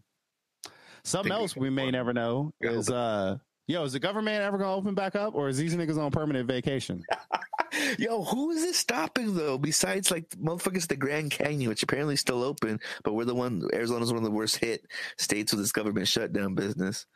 Something 1.02 1.32
else 1.32 1.56
we 1.56 1.70
may 1.70 1.90
never 1.90 2.12
know 2.12 2.52
is 2.60 2.90
uh 2.90 3.38
yo, 3.66 3.84
is 3.84 3.92
the 3.92 3.98
government 3.98 4.42
ever 4.42 4.56
gonna 4.56 4.74
open 4.74 4.94
back 4.94 5.16
up 5.16 5.34
or 5.34 5.48
is 5.48 5.58
these 5.58 5.74
niggas 5.74 5.98
on 5.98 6.10
permanent 6.10 6.48
vacation? 6.48 7.02
Yo, 7.98 8.24
who 8.24 8.50
is 8.50 8.62
this 8.62 8.78
stopping 8.78 9.34
though? 9.34 9.58
Besides 9.58 10.10
like 10.10 10.28
motherfuckers, 10.30 10.88
the 10.88 10.96
Grand 10.96 11.30
Canyon, 11.30 11.68
which 11.68 11.82
apparently 11.82 12.14
is 12.14 12.20
still 12.20 12.42
open, 12.42 12.80
but 13.04 13.12
we're 13.12 13.24
the 13.24 13.34
one. 13.34 13.62
Arizona's 13.72 14.12
one 14.12 14.18
of 14.18 14.24
the 14.24 14.30
worst 14.30 14.56
hit 14.56 14.86
states 15.18 15.52
with 15.52 15.60
this 15.60 15.72
government 15.72 16.08
shutdown 16.08 16.54
business. 16.54 17.06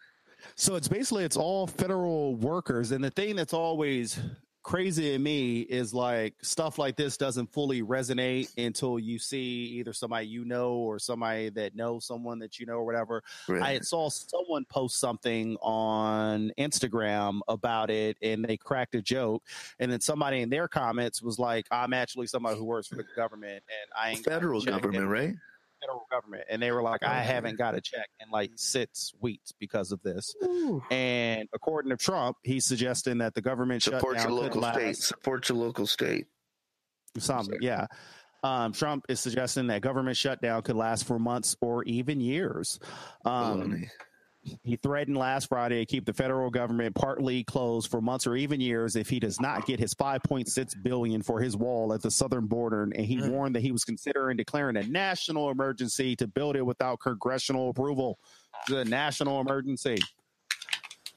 So 0.61 0.77
it's 0.77 0.89
basically 0.89 1.25
it's 1.25 1.39
all 1.39 1.67
federal 1.67 2.37
workers, 2.37 2.93
and 2.93 3.03
the 3.03 3.11
thing 3.11 3.35
that's 3.35 3.55
always 3.55 4.21
crazy 4.63 5.13
to 5.13 5.19
me 5.19 5.61
is 5.61 5.95
like 5.95 6.35
stuff 6.43 6.79
like 6.79 6.97
this 6.97 7.17
doesn't 7.17 7.51
fully 7.51 7.81
resonate 7.81 8.51
until 8.59 8.99
you 8.99 9.19
see 9.19 9.39
either 9.79 9.95
somebody 9.95 10.27
you 10.27 10.45
know 10.45 10.75
or 10.75 10.99
somebody 10.99 11.49
that 11.49 11.75
knows 11.75 12.05
someone 12.05 12.39
that 12.41 12.59
you 12.59 12.67
know 12.67 12.75
or 12.75 12.85
whatever. 12.85 13.25
Right. 13.49 13.63
I 13.63 13.79
saw 13.79 14.11
someone 14.11 14.67
post 14.67 15.01
something 15.01 15.57
on 15.63 16.53
Instagram 16.59 17.41
about 17.49 17.89
it, 17.89 18.19
and 18.21 18.45
they 18.45 18.59
cracked 18.59 18.95
a 18.95 19.01
joke, 19.01 19.43
and 19.79 19.91
then 19.91 20.03
somebody 20.03 20.43
in 20.43 20.51
their 20.51 20.69
comments 20.69 21.23
was 21.23 21.39
like, 21.39 21.65
"I'm 21.71 21.95
actually 21.95 22.27
somebody 22.27 22.59
who 22.59 22.67
works 22.67 22.87
for 22.87 22.97
the 22.97 23.07
government, 23.17 23.65
and 23.67 23.91
I 23.99 24.11
ain't 24.11 24.25
Federal 24.27 24.61
government, 24.61 25.09
right? 25.09 25.37
Federal 25.81 26.07
government, 26.11 26.45
and 26.49 26.63
they 26.63 26.71
were 26.71 26.83
like, 26.83 27.03
"I 27.03 27.21
haven't 27.21 27.59
got 27.59 27.75
a 27.75 27.81
check 27.81 28.09
in 28.21 28.31
like 28.31 28.51
six 28.57 29.13
weeks 29.21 29.53
because 29.59 29.93
of 29.93 30.03
this." 30.03 30.35
And 30.91 31.49
according 31.55 31.91
to 31.91 31.97
Trump, 31.97 32.37
he's 32.43 32.65
suggesting 32.65 33.19
that 33.19 33.35
the 33.35 33.43
government 33.43 33.83
Support 33.83 34.17
shutdown 34.17 34.33
your 34.33 34.39
could 34.39 34.45
local 34.45 34.63
last 34.63 34.75
state. 34.77 34.97
Support 34.97 35.49
your 35.49 35.59
local 35.59 35.87
state. 35.87 36.27
Something, 37.19 37.59
yeah. 37.61 37.87
Um, 38.43 38.73
Trump 38.73 39.05
is 39.09 39.21
suggesting 39.21 39.67
that 39.67 39.83
government 39.83 40.17
shutdown 40.17 40.63
could 40.63 40.77
last 40.77 41.05
for 41.05 41.19
months 41.19 41.57
or 41.61 41.83
even 41.85 42.21
years. 42.21 42.79
Um, 43.25 43.63
Baloney. 43.63 43.89
He 44.63 44.77
threatened 44.77 45.17
last 45.17 45.49
Friday 45.49 45.81
to 45.81 45.87
keep 45.87 46.07
the 46.07 46.13
federal 46.13 46.51
government 46.51 46.95
partly 46.95 47.45
closed 47.45 47.91
for 47.91 48.01
months 48.01 48.27
or 48.27 48.37
even 48.37 48.61
years 48.61 48.97
if 48.97 49.09
he 49.09 49.21
does 49.21 49.41
not 49.41 49.67
get 49.67 49.79
his 49.79 49.95
5.6 49.95 50.83
billion 50.83 51.23
for 51.23 51.41
his 51.41 51.57
wall 51.57 51.93
at 51.93 52.03
the 52.03 52.11
southern 52.11 52.47
border. 52.47 52.83
And 52.83 53.05
he 53.05 53.17
Mm. 53.19 53.31
warned 53.31 53.55
that 53.57 53.61
he 53.61 53.73
was 53.73 53.85
considering 53.85 54.37
declaring 54.37 54.77
a 54.77 54.83
national 54.85 55.51
emergency 55.51 56.17
to 56.17 56.27
build 56.27 56.57
it 56.57 56.63
without 56.65 57.01
congressional 57.01 57.71
approval. 57.71 58.19
The 58.69 58.85
national 58.85 59.41
emergency. 59.41 59.99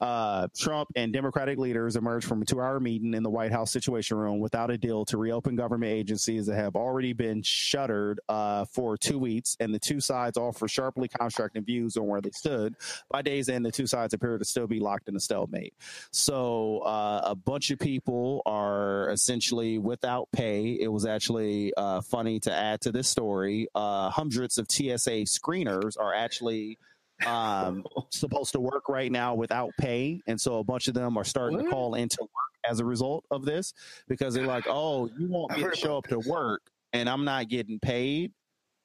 Uh, 0.00 0.48
Trump 0.56 0.90
and 0.96 1.12
Democratic 1.12 1.58
leaders 1.58 1.96
emerged 1.96 2.26
from 2.26 2.42
a 2.42 2.44
two-hour 2.44 2.80
meeting 2.80 3.14
in 3.14 3.22
the 3.22 3.30
White 3.30 3.52
House 3.52 3.70
Situation 3.70 4.16
Room 4.16 4.40
without 4.40 4.70
a 4.70 4.78
deal 4.78 5.04
to 5.06 5.16
reopen 5.16 5.56
government 5.56 5.92
agencies 5.92 6.46
that 6.46 6.56
have 6.56 6.76
already 6.76 7.12
been 7.12 7.42
shuttered 7.42 8.20
uh, 8.28 8.64
for 8.66 8.96
two 8.96 9.18
weeks, 9.18 9.56
and 9.60 9.74
the 9.74 9.78
two 9.78 10.00
sides 10.00 10.36
offer 10.36 10.68
sharply 10.68 11.08
contrasting 11.08 11.64
views 11.64 11.96
on 11.96 12.06
where 12.06 12.20
they 12.20 12.30
stood. 12.30 12.74
By 13.10 13.22
day's 13.22 13.48
end, 13.48 13.64
the 13.64 13.70
two 13.70 13.86
sides 13.86 14.14
appear 14.14 14.38
to 14.38 14.44
still 14.44 14.66
be 14.66 14.80
locked 14.80 15.08
in 15.08 15.16
a 15.16 15.20
stalemate. 15.20 15.74
So 16.10 16.78
uh, 16.80 17.22
a 17.24 17.34
bunch 17.34 17.70
of 17.70 17.78
people 17.78 18.42
are 18.46 19.10
essentially 19.10 19.78
without 19.78 20.28
pay. 20.32 20.78
It 20.80 20.88
was 20.88 21.06
actually 21.06 21.72
uh, 21.76 22.00
funny 22.00 22.40
to 22.40 22.52
add 22.52 22.80
to 22.82 22.92
this 22.92 23.08
story. 23.08 23.68
Uh, 23.74 24.10
hundreds 24.10 24.58
of 24.58 24.70
TSA 24.70 25.24
screeners 25.26 25.98
are 25.98 26.14
actually 26.14 26.78
um, 27.26 27.84
supposed 28.10 28.52
to 28.52 28.60
work 28.60 28.88
right 28.88 29.10
now 29.10 29.34
without 29.34 29.70
pay, 29.78 30.20
and 30.26 30.40
so 30.40 30.58
a 30.58 30.64
bunch 30.64 30.88
of 30.88 30.94
them 30.94 31.16
are 31.16 31.24
starting 31.24 31.58
to 31.58 31.70
call 31.70 31.94
into 31.94 32.18
work 32.20 32.30
as 32.68 32.80
a 32.80 32.84
result 32.84 33.24
of 33.30 33.44
this 33.44 33.72
because 34.08 34.34
they're 34.34 34.46
like, 34.46 34.64
"Oh, 34.68 35.08
you 35.18 35.28
want 35.28 35.52
I 35.52 35.56
me 35.56 35.64
to 35.64 35.76
show 35.76 35.98
up 35.98 36.06
to 36.08 36.18
work 36.20 36.62
and 36.92 37.08
I'm 37.08 37.24
not 37.24 37.48
getting 37.48 37.78
paid?" 37.78 38.32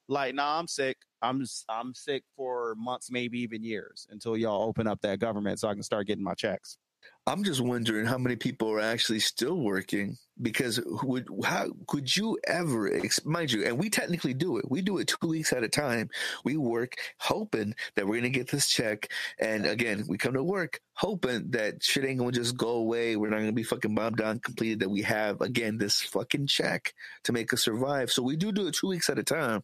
Like, 0.08 0.34
nah, 0.34 0.58
I'm 0.58 0.66
sick. 0.66 0.96
I'm 1.22 1.44
I'm 1.68 1.94
sick 1.94 2.24
for 2.36 2.74
months, 2.76 3.10
maybe 3.10 3.40
even 3.40 3.62
years, 3.62 4.06
until 4.10 4.36
y'all 4.36 4.62
open 4.62 4.86
up 4.86 5.00
that 5.02 5.18
government 5.18 5.60
so 5.60 5.68
I 5.68 5.74
can 5.74 5.82
start 5.82 6.06
getting 6.06 6.24
my 6.24 6.34
checks. 6.34 6.78
I'm 7.26 7.44
just 7.44 7.60
wondering 7.60 8.06
how 8.06 8.18
many 8.18 8.36
people 8.36 8.70
are 8.70 8.80
actually 8.80 9.20
still 9.20 9.56
working 9.56 10.16
because 10.40 10.80
would 11.02 11.28
how 11.44 11.68
could 11.86 12.16
you 12.16 12.38
ever 12.46 12.90
mind 13.24 13.52
you 13.52 13.64
and 13.64 13.78
we 13.78 13.90
technically 13.90 14.32
do 14.32 14.56
it. 14.56 14.70
We 14.70 14.80
do 14.80 14.98
it 14.98 15.08
two 15.08 15.28
weeks 15.28 15.52
at 15.52 15.62
a 15.62 15.68
time. 15.68 16.08
We 16.44 16.56
work 16.56 16.96
hoping 17.18 17.74
that 17.94 18.06
we're 18.06 18.16
gonna 18.16 18.30
get 18.30 18.50
this 18.50 18.68
check. 18.68 19.12
And 19.38 19.66
again 19.66 20.04
we 20.08 20.16
come 20.16 20.32
to 20.32 20.42
work 20.42 20.80
hoping 20.94 21.50
that 21.50 21.82
shit 21.82 22.04
ain't 22.04 22.18
gonna 22.18 22.32
just 22.32 22.56
go 22.56 22.70
away. 22.70 23.16
We're 23.16 23.30
not 23.30 23.38
gonna 23.38 23.52
be 23.52 23.64
fucking 23.64 23.94
bombed 23.94 24.16
down 24.16 24.40
completed 24.40 24.80
that 24.80 24.88
we 24.88 25.02
have 25.02 25.40
again 25.42 25.76
this 25.78 26.00
fucking 26.00 26.46
check 26.46 26.94
to 27.24 27.32
make 27.32 27.52
us 27.52 27.62
survive. 27.62 28.10
So 28.10 28.22
we 28.22 28.36
do 28.36 28.50
do 28.50 28.66
it 28.66 28.74
two 28.74 28.88
weeks 28.88 29.10
at 29.10 29.18
a 29.18 29.22
time 29.22 29.62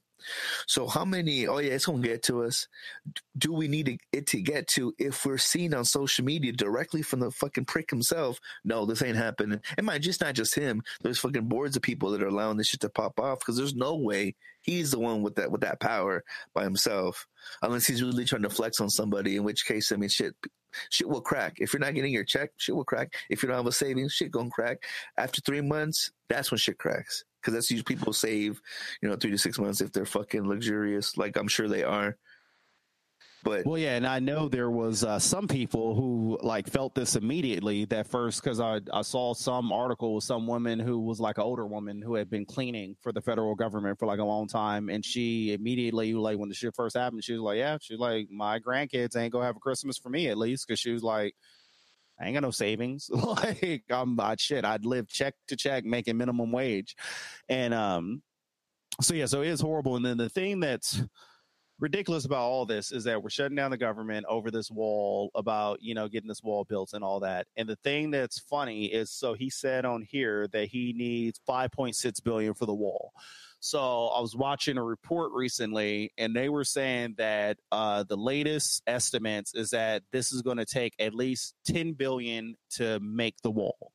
so 0.66 0.86
how 0.86 1.04
many 1.04 1.46
oh 1.46 1.58
yeah 1.58 1.72
it's 1.72 1.86
gonna 1.86 2.02
get 2.02 2.22
to 2.22 2.42
us 2.42 2.68
do 3.36 3.52
we 3.52 3.68
need 3.68 4.00
it 4.12 4.26
to 4.28 4.40
get 4.40 4.66
to 4.66 4.94
if 4.98 5.24
we're 5.24 5.38
seen 5.38 5.74
on 5.74 5.84
social 5.84 6.24
media 6.24 6.52
directly 6.52 7.02
from 7.02 7.20
the 7.20 7.30
fucking 7.30 7.64
prick 7.64 7.90
himself? 7.90 8.40
No, 8.64 8.86
this 8.86 9.02
ain't 9.02 9.16
happening. 9.16 9.60
And 9.76 9.86
mind, 9.86 10.02
just 10.02 10.20
not 10.20 10.34
just 10.34 10.54
him. 10.54 10.82
There's 11.02 11.18
fucking 11.18 11.48
boards 11.48 11.76
of 11.76 11.82
people 11.82 12.10
that 12.10 12.22
are 12.22 12.28
allowing 12.28 12.56
this 12.56 12.68
shit 12.68 12.80
to 12.80 12.88
pop 12.88 13.20
off 13.20 13.40
because 13.40 13.56
there's 13.56 13.74
no 13.74 13.96
way 13.96 14.34
he's 14.62 14.90
the 14.90 14.98
one 14.98 15.22
with 15.22 15.36
that 15.36 15.50
with 15.50 15.60
that 15.62 15.80
power 15.80 16.24
by 16.54 16.64
himself, 16.64 17.26
unless 17.62 17.86
he's 17.86 18.02
really 18.02 18.24
trying 18.24 18.42
to 18.42 18.50
flex 18.50 18.80
on 18.80 18.90
somebody. 18.90 19.36
In 19.36 19.44
which 19.44 19.66
case, 19.66 19.92
I 19.92 19.96
mean, 19.96 20.08
shit. 20.08 20.34
Shit 20.90 21.08
will 21.08 21.22
crack. 21.22 21.54
If 21.58 21.72
you're 21.72 21.80
not 21.80 21.94
getting 21.94 22.12
your 22.12 22.24
check, 22.24 22.50
shit 22.58 22.76
will 22.76 22.84
crack. 22.84 23.14
If 23.30 23.42
you 23.42 23.46
don't 23.46 23.56
have 23.56 23.66
a 23.66 23.72
savings, 23.72 24.12
shit 24.12 24.30
gonna 24.30 24.50
crack. 24.50 24.82
After 25.16 25.40
three 25.40 25.62
months, 25.62 26.10
that's 26.28 26.50
when 26.50 26.58
shit 26.58 26.76
cracks. 26.76 27.24
Because 27.46 27.54
that's 27.54 27.70
usually 27.70 27.84
people 27.84 28.12
save, 28.12 28.60
you 29.00 29.08
know, 29.08 29.14
three 29.14 29.30
to 29.30 29.38
six 29.38 29.56
months 29.56 29.80
if 29.80 29.92
they're 29.92 30.04
fucking 30.04 30.48
luxurious, 30.48 31.16
like 31.16 31.36
I'm 31.36 31.46
sure 31.46 31.68
they 31.68 31.84
are. 31.84 32.16
But 33.44 33.64
Well, 33.64 33.78
yeah, 33.78 33.94
and 33.94 34.04
I 34.04 34.18
know 34.18 34.48
there 34.48 34.72
was 34.72 35.04
uh, 35.04 35.20
some 35.20 35.46
people 35.46 35.94
who 35.94 36.36
like 36.42 36.66
felt 36.66 36.96
this 36.96 37.14
immediately 37.14 37.84
that 37.84 38.08
first 38.08 38.42
because 38.42 38.58
I 38.58 38.80
I 38.92 39.02
saw 39.02 39.34
some 39.34 39.70
article 39.70 40.16
with 40.16 40.24
some 40.24 40.48
woman 40.48 40.80
who 40.80 40.98
was 40.98 41.20
like 41.20 41.38
an 41.38 41.44
older 41.44 41.64
woman 41.64 42.02
who 42.02 42.16
had 42.16 42.28
been 42.28 42.44
cleaning 42.44 42.96
for 43.00 43.12
the 43.12 43.20
federal 43.20 43.54
government 43.54 44.00
for 44.00 44.06
like 44.06 44.18
a 44.18 44.24
long 44.24 44.48
time, 44.48 44.88
and 44.88 45.04
she 45.04 45.52
immediately 45.52 46.12
like 46.14 46.38
when 46.38 46.48
the 46.48 46.56
shit 46.56 46.74
first 46.74 46.96
happened, 46.96 47.22
she 47.22 47.34
was 47.34 47.42
like, 47.42 47.58
"Yeah, 47.58 47.78
she's 47.80 48.00
like 48.00 48.28
my 48.28 48.58
grandkids 48.58 49.16
ain't 49.16 49.32
gonna 49.32 49.46
have 49.46 49.56
a 49.56 49.60
Christmas 49.60 49.96
for 49.96 50.08
me 50.08 50.26
at 50.26 50.36
least," 50.36 50.66
because 50.66 50.80
she 50.80 50.90
was 50.90 51.04
like, 51.04 51.36
I 52.18 52.26
ain't 52.26 52.34
got 52.34 52.42
no 52.42 52.50
savings. 52.50 53.10
like 53.12 53.82
I'm 53.90 54.18
I'd 54.18 54.40
shit, 54.40 54.64
I'd 54.64 54.84
live 54.84 55.08
check 55.08 55.34
to 55.48 55.56
check 55.56 55.84
making 55.84 56.16
minimum 56.16 56.52
wage. 56.52 56.96
And 57.48 57.74
um 57.74 58.22
so 59.00 59.14
yeah, 59.14 59.26
so 59.26 59.42
it 59.42 59.48
is 59.48 59.60
horrible. 59.60 59.96
And 59.96 60.04
then 60.04 60.16
the 60.16 60.28
thing 60.28 60.60
that's 60.60 61.02
ridiculous 61.78 62.24
about 62.24 62.40
all 62.40 62.64
this 62.64 62.90
is 62.90 63.04
that 63.04 63.22
we're 63.22 63.30
shutting 63.30 63.56
down 63.56 63.70
the 63.70 63.76
government 63.76 64.24
over 64.28 64.50
this 64.50 64.70
wall 64.70 65.30
about 65.34 65.78
you 65.82 65.94
know 65.94 66.08
getting 66.08 66.28
this 66.28 66.42
wall 66.42 66.64
built 66.64 66.94
and 66.94 67.04
all 67.04 67.20
that 67.20 67.46
and 67.56 67.68
the 67.68 67.76
thing 67.76 68.10
that's 68.10 68.38
funny 68.38 68.86
is 68.86 69.10
so 69.10 69.34
he 69.34 69.50
said 69.50 69.84
on 69.84 70.00
here 70.02 70.48
that 70.48 70.68
he 70.68 70.94
needs 70.96 71.38
5.6 71.46 72.24
billion 72.24 72.54
for 72.54 72.64
the 72.64 72.74
wall 72.74 73.12
so 73.60 74.08
i 74.08 74.20
was 74.20 74.36
watching 74.36 74.76
a 74.76 74.82
report 74.82 75.32
recently 75.32 76.12
and 76.18 76.34
they 76.34 76.48
were 76.48 76.64
saying 76.64 77.14
that 77.18 77.56
uh, 77.72 78.04
the 78.08 78.16
latest 78.16 78.82
estimates 78.86 79.54
is 79.54 79.70
that 79.70 80.02
this 80.12 80.32
is 80.32 80.42
going 80.42 80.56
to 80.58 80.66
take 80.66 80.94
at 80.98 81.14
least 81.14 81.54
10 81.66 81.92
billion 81.94 82.54
to 82.70 83.00
make 83.00 83.34
the 83.42 83.50
wall 83.50 83.92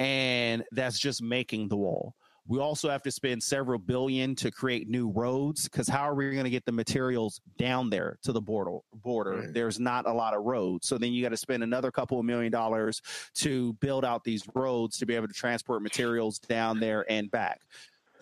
and 0.00 0.64
that's 0.72 0.98
just 0.98 1.22
making 1.22 1.68
the 1.68 1.76
wall 1.76 2.14
we 2.46 2.58
also 2.58 2.90
have 2.90 3.02
to 3.02 3.10
spend 3.10 3.42
several 3.42 3.78
billion 3.78 4.34
to 4.36 4.50
create 4.50 4.88
new 4.88 5.10
roads 5.10 5.64
because 5.64 5.88
how 5.88 6.02
are 6.02 6.14
we 6.14 6.30
going 6.30 6.44
to 6.44 6.50
get 6.50 6.66
the 6.66 6.72
materials 6.72 7.40
down 7.58 7.88
there 7.88 8.18
to 8.22 8.32
the 8.32 8.40
border? 8.40 8.78
Border. 8.92 9.38
Right. 9.38 9.54
There's 9.54 9.80
not 9.80 10.06
a 10.06 10.12
lot 10.12 10.34
of 10.34 10.44
roads, 10.44 10.86
so 10.86 10.98
then 10.98 11.12
you 11.12 11.22
got 11.22 11.30
to 11.30 11.38
spend 11.38 11.62
another 11.62 11.90
couple 11.90 12.18
of 12.18 12.26
million 12.26 12.52
dollars 12.52 13.00
to 13.36 13.72
build 13.74 14.04
out 14.04 14.24
these 14.24 14.44
roads 14.54 14.98
to 14.98 15.06
be 15.06 15.14
able 15.14 15.28
to 15.28 15.34
transport 15.34 15.82
materials 15.82 16.38
down 16.38 16.80
there 16.80 17.10
and 17.10 17.30
back. 17.30 17.62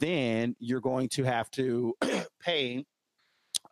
Then 0.03 0.57
you're 0.59 0.81
going 0.81 1.09
to 1.11 1.23
have 1.23 1.49
to 1.53 1.95
pay 2.41 2.85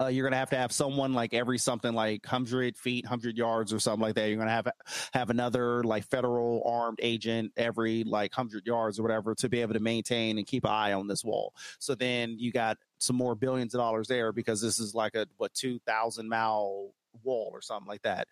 uh, 0.01 0.07
you're 0.07 0.25
going 0.25 0.33
to 0.33 0.39
have 0.39 0.51
to 0.51 0.57
have 0.57 0.73
someone 0.73 1.13
like 1.13 1.35
every 1.35 1.59
something 1.59 1.93
like 1.93 2.25
100 2.25 2.77
feet 2.77 3.05
100 3.05 3.37
yards 3.37 3.73
or 3.73 3.79
something 3.79 4.01
like 4.01 4.15
that. 4.15 4.29
You're 4.29 4.37
going 4.37 4.49
to 4.49 4.53
have 4.53 4.69
have 5.13 5.31
another 5.31 5.85
like 5.85 6.05
federal 6.05 6.63
armed 6.65 6.99
agent 7.03 7.53
every 7.57 8.05
like 8.05 8.33
100 8.37 8.67
yards 8.67 8.99
or 8.99 9.03
whatever 9.03 9.35
to 9.37 9.49
be 9.49 9.61
able 9.61 9.75
to 9.75 9.81
maintain 9.81 10.39
and 10.39 10.47
keep 10.47 10.65
an 10.65 10.71
eye 10.71 10.93
on 10.95 11.07
this 11.07 11.23
wall. 11.23 11.53
So 11.79 11.95
then 11.95 12.37
you 12.39 12.51
got 12.51 12.79
some 12.99 13.17
more 13.17 13.35
billions 13.35 13.75
of 13.75 13.81
dollars 13.81 14.09
there 14.09 14.33
because 14.33 14.63
this 14.63 14.79
is 14.79 14.95
like 14.95 15.15
a 15.15 15.27
what 15.37 15.53
2000 15.53 16.29
mile 16.29 16.93
wall 17.23 17.51
or 17.53 17.61
something 17.61 17.89
like 17.89 18.03
that. 18.03 18.29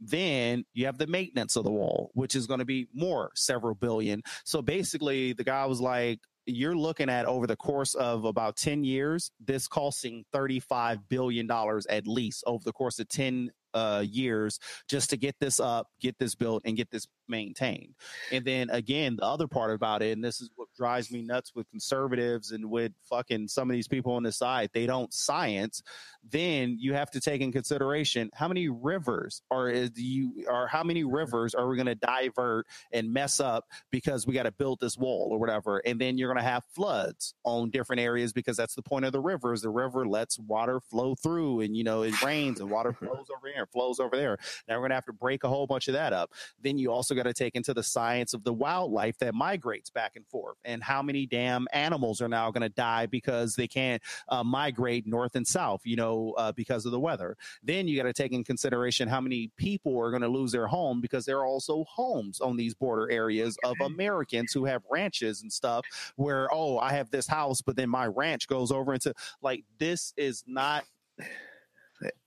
Then 0.00 0.64
you 0.72 0.86
have 0.86 0.98
the 0.98 1.06
maintenance 1.06 1.54
of 1.54 1.62
the 1.62 1.70
wall 1.70 2.10
which 2.14 2.34
is 2.34 2.48
going 2.48 2.60
to 2.60 2.64
be 2.64 2.88
more 2.92 3.30
several 3.34 3.76
billion. 3.76 4.22
So 4.44 4.60
basically 4.60 5.34
the 5.34 5.44
guy 5.44 5.66
was 5.66 5.80
like 5.80 6.18
you're 6.46 6.76
looking 6.76 7.08
at 7.08 7.26
over 7.26 7.46
the 7.46 7.56
course 7.56 7.94
of 7.94 8.24
about 8.24 8.56
10 8.56 8.84
years, 8.84 9.30
this 9.44 9.68
costing 9.68 10.24
$35 10.34 11.00
billion 11.08 11.50
at 11.50 12.06
least 12.06 12.44
over 12.46 12.64
the 12.64 12.72
course 12.72 12.98
of 12.98 13.08
10 13.08 13.50
uh, 13.74 14.04
years 14.06 14.58
just 14.88 15.10
to 15.10 15.16
get 15.16 15.36
this 15.40 15.60
up, 15.60 15.88
get 16.00 16.18
this 16.18 16.34
built, 16.34 16.62
and 16.64 16.76
get 16.76 16.90
this 16.90 17.06
maintained. 17.28 17.94
And 18.30 18.44
then 18.44 18.70
again, 18.70 19.16
the 19.16 19.24
other 19.24 19.48
part 19.48 19.72
about 19.72 20.02
it, 20.02 20.12
and 20.12 20.24
this 20.24 20.40
is 20.40 20.50
what 20.56 20.68
drives 20.76 21.10
me 21.10 21.22
nuts 21.22 21.52
with 21.54 21.68
conservatives 21.70 22.52
and 22.52 22.70
with 22.70 22.92
fucking 23.08 23.48
some 23.48 23.70
of 23.70 23.74
these 23.74 23.88
people 23.88 24.12
on 24.12 24.22
the 24.22 24.32
side, 24.32 24.70
they 24.72 24.86
don't 24.86 25.12
science. 25.12 25.82
Then 26.28 26.76
you 26.78 26.94
have 26.94 27.10
to 27.12 27.20
take 27.20 27.40
in 27.40 27.50
consideration 27.50 28.30
how 28.34 28.48
many 28.48 28.68
rivers 28.68 29.42
are 29.50 29.68
is 29.68 29.90
you 29.96 30.44
or 30.48 30.66
how 30.68 30.82
many 30.82 31.04
rivers 31.04 31.54
are 31.54 31.68
we 31.68 31.76
going 31.76 31.86
to 31.86 31.94
divert 31.94 32.66
and 32.92 33.12
mess 33.12 33.40
up 33.40 33.64
because 33.90 34.26
we 34.26 34.34
got 34.34 34.44
to 34.44 34.52
build 34.52 34.78
this 34.80 34.96
wall 34.96 35.28
or 35.32 35.38
whatever, 35.38 35.78
and 35.78 36.00
then 36.00 36.18
you're 36.18 36.32
going 36.32 36.42
to 36.42 36.48
have 36.48 36.64
floods 36.74 37.34
on 37.44 37.70
different 37.70 38.00
areas 38.00 38.32
because 38.32 38.56
that's 38.56 38.74
the 38.74 38.82
point 38.82 39.04
of 39.04 39.12
the 39.12 39.20
river 39.20 39.52
is 39.52 39.62
The 39.62 39.70
river 39.70 40.06
lets 40.06 40.38
water 40.38 40.80
flow 40.80 41.14
through, 41.14 41.60
and 41.60 41.76
you 41.76 41.84
know 41.84 42.02
it 42.02 42.20
rains 42.22 42.60
and 42.60 42.70
water 42.70 42.92
flows 42.92 43.26
over 43.36 43.48
here 43.52 43.61
and 43.62 43.70
flows 43.70 44.00
over 44.00 44.16
there. 44.16 44.38
Now 44.68 44.74
we're 44.74 44.82
going 44.82 44.90
to 44.90 44.96
have 44.96 45.06
to 45.06 45.12
break 45.12 45.44
a 45.44 45.48
whole 45.48 45.66
bunch 45.66 45.88
of 45.88 45.94
that 45.94 46.12
up. 46.12 46.32
Then 46.60 46.78
you 46.78 46.92
also 46.92 47.14
got 47.14 47.24
to 47.24 47.34
take 47.34 47.54
into 47.54 47.74
the 47.74 47.82
science 47.82 48.34
of 48.34 48.44
the 48.44 48.52
wildlife 48.52 49.18
that 49.18 49.34
migrates 49.34 49.90
back 49.90 50.16
and 50.16 50.26
forth 50.26 50.56
and 50.64 50.82
how 50.82 51.02
many 51.02 51.26
damn 51.26 51.66
animals 51.72 52.20
are 52.20 52.28
now 52.28 52.50
going 52.50 52.62
to 52.62 52.68
die 52.68 53.06
because 53.06 53.54
they 53.56 53.68
can't 53.68 54.02
uh, 54.28 54.44
migrate 54.44 55.06
north 55.06 55.36
and 55.36 55.46
south, 55.46 55.80
you 55.84 55.96
know, 55.96 56.34
uh, 56.36 56.52
because 56.52 56.84
of 56.86 56.92
the 56.92 57.00
weather. 57.00 57.36
Then 57.62 57.88
you 57.88 57.96
got 57.96 58.04
to 58.04 58.12
take 58.12 58.32
in 58.32 58.44
consideration 58.44 59.08
how 59.08 59.20
many 59.20 59.50
people 59.56 59.98
are 59.98 60.10
going 60.10 60.22
to 60.22 60.28
lose 60.28 60.52
their 60.52 60.66
home 60.66 61.00
because 61.00 61.24
there 61.24 61.38
are 61.38 61.46
also 61.46 61.84
homes 61.84 62.40
on 62.40 62.56
these 62.56 62.74
border 62.74 63.10
areas 63.10 63.56
of 63.64 63.76
Americans 63.80 64.52
who 64.52 64.64
have 64.64 64.82
ranches 64.90 65.42
and 65.42 65.52
stuff 65.52 65.84
where, 66.16 66.48
oh, 66.52 66.78
I 66.78 66.92
have 66.92 67.10
this 67.10 67.26
house, 67.26 67.62
but 67.62 67.76
then 67.76 67.88
my 67.88 68.06
ranch 68.06 68.48
goes 68.48 68.70
over 68.70 68.94
into 68.94 69.14
like 69.40 69.64
this 69.78 70.12
is 70.16 70.44
not 70.46 70.84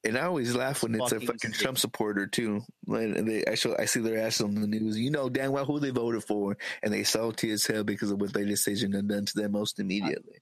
And 0.03 0.17
I 0.17 0.21
always 0.21 0.55
laugh 0.55 0.83
when 0.83 0.95
it's 0.95 1.11
a 1.11 1.15
Fucking 1.15 1.27
fucking 1.27 1.53
sick. 1.53 1.61
Trump 1.61 1.77
supporter 1.77 2.27
too. 2.27 2.61
When 2.85 3.25
they 3.25 3.43
actually, 3.45 3.77
I 3.77 3.85
see 3.85 3.99
their 3.99 4.19
ass 4.19 4.41
on 4.41 4.55
the 4.55 4.67
news. 4.67 4.99
You 4.99 5.11
know 5.11 5.29
damn 5.29 5.51
well 5.51 5.65
who 5.65 5.79
they 5.79 5.89
voted 5.89 6.23
for, 6.23 6.57
and 6.83 6.93
they 6.93 7.03
salty 7.03 7.51
as 7.51 7.65
hell 7.65 7.83
because 7.83 8.11
of 8.11 8.21
what 8.21 8.33
their 8.33 8.45
decision 8.45 8.91
had 8.93 9.07
done 9.07 9.25
to 9.25 9.41
them 9.41 9.51
most 9.53 9.79
immediately. 9.79 10.39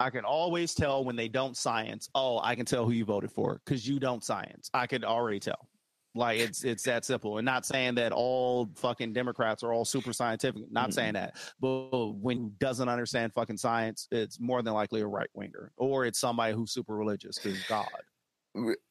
I 0.00 0.10
can 0.10 0.24
always 0.24 0.74
tell 0.74 1.04
when 1.04 1.14
they 1.14 1.28
don't 1.28 1.56
science. 1.56 2.08
Oh, 2.14 2.40
I 2.42 2.56
can 2.56 2.66
tell 2.66 2.84
who 2.84 2.90
you 2.90 3.04
voted 3.04 3.30
for 3.30 3.60
because 3.64 3.86
you 3.86 4.00
don't 4.00 4.24
science. 4.24 4.68
I 4.74 4.88
could 4.88 5.04
already 5.04 5.38
tell. 5.38 5.68
Like 6.14 6.38
it's 6.40 6.62
it's 6.64 6.82
that 6.84 7.04
simple. 7.04 7.38
And 7.38 7.44
not 7.46 7.64
saying 7.64 7.94
that 7.94 8.12
all 8.12 8.68
fucking 8.76 9.12
Democrats 9.14 9.62
are 9.62 9.72
all 9.72 9.84
super 9.84 10.12
scientific. 10.12 10.70
Not 10.70 10.90
Mhm. 10.90 10.94
saying 10.94 11.12
that. 11.14 11.36
But 11.60 12.12
when 12.16 12.54
doesn't 12.58 12.88
understand 12.88 13.32
fucking 13.32 13.56
science, 13.56 14.08
it's 14.10 14.38
more 14.38 14.62
than 14.62 14.74
likely 14.74 15.00
a 15.00 15.06
right 15.06 15.30
winger 15.34 15.72
or 15.76 16.04
it's 16.04 16.18
somebody 16.18 16.52
who's 16.54 16.72
super 16.72 16.94
religious 16.96 17.38
because 17.38 17.62
God. 17.64 17.88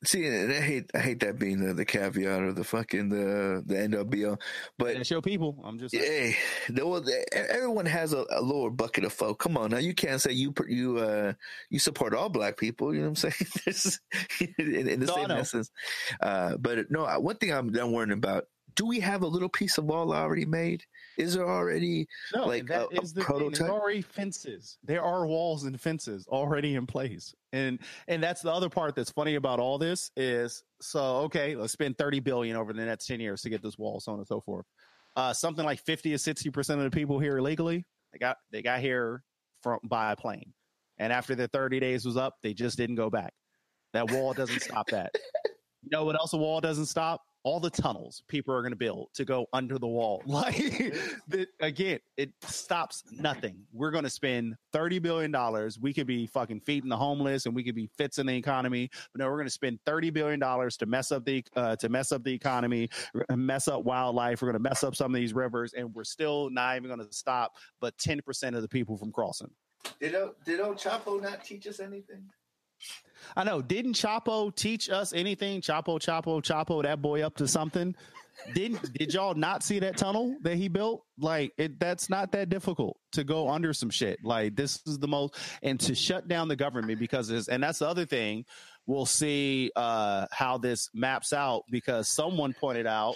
See, 0.04 0.26
and 0.26 0.52
I 0.52 0.60
hate 0.60 0.90
I 0.96 1.00
hate 1.00 1.20
that 1.20 1.38
being 1.38 1.60
the, 1.60 1.74
the 1.74 1.86
caveat 1.86 2.42
or 2.42 2.52
the 2.52 2.64
fucking 2.64 3.10
the 3.10 3.62
the 3.64 3.80
end 3.80 3.94
all 3.94 4.04
be 4.04 4.26
all. 4.26 4.40
But 4.80 4.96
That's 4.96 5.12
your 5.12 5.22
people. 5.22 5.62
I'm 5.64 5.78
just. 5.78 5.96
Hey, 5.96 6.36
was, 6.70 7.12
everyone 7.32 7.86
has 7.86 8.14
a, 8.14 8.26
a 8.32 8.42
lower 8.42 8.72
bucket 8.72 9.04
of 9.04 9.14
folk. 9.14 9.38
Come 9.38 9.58
on 9.58 9.70
now, 9.70 9.78
you 9.78 9.94
can't 9.94 10.20
say 10.20 10.32
you 10.32 10.54
you 10.68 10.98
uh 10.98 11.34
you 11.70 11.78
support 11.78 12.16
all 12.16 12.30
black 12.30 12.58
people. 12.58 12.92
You 12.94 13.02
know 13.02 13.10
what 13.12 13.24
I'm 13.24 13.32
saying? 13.66 14.00
In, 14.58 14.88
in 14.88 15.00
the 15.00 15.06
No, 15.06 15.14
same 15.14 15.32
essence. 15.32 15.70
Uh, 16.22 16.58
but 16.58 16.90
no, 16.90 17.06
one 17.20 17.38
thing 17.38 17.54
I'm, 17.54 17.76
I'm 17.76 17.92
worrying 17.92 18.12
about: 18.12 18.46
Do 18.76 18.86
we 18.86 19.00
have 19.00 19.22
a 19.22 19.28
little 19.28 19.50
piece 19.50 19.78
of 19.78 19.86
wall 19.86 20.14
already 20.14 20.46
made? 20.46 20.84
Is 21.18 21.34
there 21.36 21.48
already? 21.50 22.08
No, 22.34 22.46
like 22.46 22.66
that 22.68 22.88
a- 22.92 23.00
a 23.00 23.02
is 23.02 23.14
the 23.14 23.22
thing. 23.22 23.26
prototype? 23.26 23.58
There's 23.60 23.70
already 23.70 24.02
fences. 24.02 24.78
There 24.84 25.04
are 25.04 25.26
walls 25.28 25.64
and 25.66 25.80
fences 25.80 26.26
already 26.28 26.76
in 26.76 26.86
place, 26.88 27.34
and 27.52 27.80
and 28.08 28.24
that's 28.24 28.42
the 28.42 28.52
other 28.52 28.70
part 28.70 28.96
that's 28.96 29.12
funny 29.12 29.36
about 29.36 29.60
all 29.60 29.78
this 29.78 30.12
is 30.16 30.64
so 30.82 31.02
okay, 31.26 31.56
let's 31.56 31.74
spend 31.74 31.98
thirty 31.98 32.20
billion 32.20 32.56
over 32.56 32.74
the 32.74 32.86
next 32.86 33.08
ten 33.08 33.20
years 33.20 33.42
to 33.42 33.50
get 33.50 33.62
this 33.62 33.78
wall, 33.78 34.00
so 34.00 34.14
on 34.14 34.20
and 34.20 34.28
so 34.28 34.40
forth. 34.42 34.66
Uh, 35.16 35.34
something 35.34 35.66
like 35.66 35.80
fifty 35.82 36.12
to 36.12 36.18
sixty 36.18 36.50
percent 36.50 36.80
of 36.80 36.90
the 36.90 36.96
people 36.96 37.20
here 37.20 37.38
illegally, 37.38 37.86
they 38.14 38.20
got 38.20 38.38
they 38.52 38.62
got 38.62 38.80
here 38.80 39.24
from 39.62 39.80
by 39.84 40.14
a 40.14 40.16
plane, 40.16 40.54
and 40.98 41.12
after 41.12 41.36
the 41.36 41.48
thirty 41.50 41.80
days 41.80 42.06
was 42.06 42.16
up, 42.18 42.36
they 42.42 42.54
just 42.54 42.78
didn't 42.78 42.96
go 42.96 43.10
back. 43.10 43.34
That 43.94 44.10
wall 44.12 44.34
doesn't 44.34 44.62
stop 44.62 44.88
that. 44.92 45.12
You 45.84 45.90
know 45.92 46.06
what 46.06 46.16
else 46.16 46.32
a 46.34 46.38
wall 46.38 46.62
doesn't 46.62 46.86
stop? 46.86 47.22
All 47.44 47.60
the 47.60 47.70
tunnels 47.70 48.24
people 48.28 48.54
are 48.54 48.62
going 48.62 48.72
to 48.72 48.78
build 48.78 49.10
to 49.16 49.26
go 49.26 49.48
under 49.54 49.78
the 49.78 49.88
wall. 49.88 50.22
Like, 50.32 50.56
the, 51.28 51.46
again, 51.60 52.00
it 52.18 52.32
stops 52.42 53.04
nothing. 53.12 53.58
We're 53.74 53.92
going 53.92 54.06
to 54.06 54.10
spend 54.10 54.56
$30 54.74 55.02
billion. 55.02 55.72
We 55.82 55.94
could 55.94 56.08
be 56.08 56.26
fucking 56.26 56.62
feeding 56.62 56.90
the 56.90 56.98
homeless 56.98 57.46
and 57.46 57.54
we 57.54 57.64
could 57.64 57.76
be 57.76 57.90
fixing 57.98 58.26
the 58.26 58.36
economy. 58.36 58.90
But 59.14 59.20
no, 59.20 59.30
we're 59.30 59.38
going 59.38 59.48
to 59.48 59.52
spend 59.52 59.80
$30 59.86 60.14
billion 60.14 60.40
to 60.40 60.86
mess 60.88 61.12
up 61.12 61.26
the, 61.26 61.44
uh, 61.56 61.76
to 61.76 61.90
mess 61.90 62.12
up 62.12 62.24
the 62.24 62.34
economy, 62.34 62.90
mess 63.36 63.68
up 63.68 63.84
wildlife. 63.84 64.42
We're 64.42 64.52
going 64.52 64.64
to 64.64 64.70
mess 64.70 64.84
up 64.84 64.96
some 64.96 65.14
of 65.14 65.20
these 65.20 65.34
rivers 65.34 65.74
and 65.74 65.94
we're 65.94 66.06
still 66.06 66.50
not 66.50 66.78
even 66.78 66.88
going 66.88 67.06
to 67.08 67.14
stop 67.14 67.54
but 67.80 67.98
10% 67.98 68.56
of 68.56 68.62
the 68.62 68.68
people 68.68 68.98
from 68.98 69.12
crossing. 69.12 69.52
Did 70.00 70.16
O, 70.16 70.36
did 70.46 70.60
old 70.60 70.78
Chapo 70.78 71.22
not 71.22 71.44
teach 71.44 71.68
us 71.68 71.80
anything? 71.80 72.24
I 73.36 73.44
know. 73.44 73.62
Didn't 73.62 73.94
Chapo 73.94 74.54
teach 74.56 74.90
us 74.90 75.14
anything? 75.14 75.62
Chapo, 75.62 76.00
Chapo, 76.00 76.42
Chapo, 76.42 76.84
that 76.84 77.02
boy 77.02 77.22
up 77.22 77.36
to 77.38 77.48
something. 77.48 77.96
Didn't 78.54 78.94
did 78.94 79.14
y'all 79.14 79.36
not 79.36 79.64
see 79.64 79.80
that 79.80 79.98
tunnel 79.98 80.36
that 80.42 80.56
he 80.56 80.68
built? 80.68 81.04
Like 81.20 81.52
it 81.58 81.80
that's 81.80 82.10
not 82.10 82.32
that 82.32 82.50
difficult 82.50 82.98
to 83.12 83.24
go 83.24 83.50
under 83.50 83.74
some 83.74 83.90
shit. 83.90 84.20
Like 84.24 84.56
this 84.56 84.80
is 84.88 84.98
the 84.98 85.08
most 85.08 85.36
and 85.62 85.80
to 85.82 85.94
shut 85.94 86.28
down 86.28 86.48
the 86.48 86.56
government 86.56 87.00
because 87.00 87.30
it's 87.30 87.48
and 87.48 87.62
that's 87.62 87.80
the 87.80 87.88
other 87.88 88.06
thing. 88.06 88.46
We'll 88.88 89.06
see 89.06 89.72
uh 89.76 90.26
how 90.32 90.58
this 90.58 90.90
maps 90.94 91.34
out 91.34 91.64
because 91.70 92.08
someone 92.08 92.54
pointed 92.54 92.88
out 92.88 93.16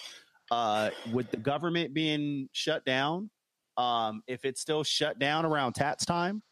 uh 0.52 0.92
with 1.12 1.32
the 1.32 1.38
government 1.38 1.94
being 1.94 2.50
shut 2.52 2.86
down, 2.86 3.32
um, 3.78 4.22
if 4.28 4.46
it's 4.46 4.62
still 4.62 4.84
shut 4.84 5.18
down 5.18 5.46
around 5.46 5.74
tax 5.74 6.06
time, 6.06 6.44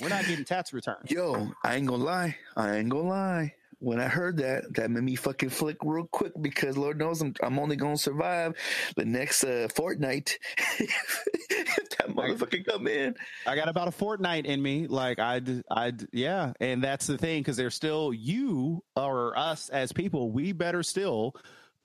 we're 0.00 0.08
not 0.08 0.26
getting 0.26 0.44
tax 0.44 0.72
returns. 0.72 1.10
Yo, 1.10 1.50
I 1.64 1.76
ain't 1.76 1.86
gonna 1.86 2.04
lie. 2.04 2.36
I 2.56 2.76
ain't 2.76 2.88
gonna 2.88 3.08
lie. 3.08 3.54
When 3.78 3.98
I 3.98 4.08
heard 4.08 4.36
that, 4.38 4.74
that 4.74 4.90
made 4.90 5.02
me 5.02 5.14
fucking 5.14 5.48
flick 5.48 5.78
real 5.82 6.06
quick 6.06 6.32
because 6.40 6.76
Lord 6.76 6.98
knows 6.98 7.22
I'm, 7.22 7.34
I'm 7.42 7.58
only 7.58 7.76
gonna 7.76 7.96
survive 7.96 8.54
the 8.96 9.06
next 9.06 9.42
uh, 9.42 9.68
fortnight 9.74 10.38
if 10.78 11.88
that 11.98 12.08
motherfucker 12.08 12.64
come 12.66 12.86
in. 12.86 13.14
I 13.46 13.56
got 13.56 13.68
about 13.68 13.88
a 13.88 13.92
fortnight 13.92 14.44
in 14.44 14.60
me. 14.60 14.86
Like 14.86 15.18
I, 15.18 15.40
I, 15.70 15.92
yeah, 16.12 16.52
and 16.60 16.84
that's 16.84 17.06
the 17.06 17.16
thing 17.16 17.40
because 17.40 17.56
there's 17.56 17.74
still 17.74 18.12
you 18.12 18.84
or 18.96 19.38
us 19.38 19.70
as 19.70 19.92
people. 19.92 20.30
We 20.30 20.52
better 20.52 20.82
still 20.82 21.34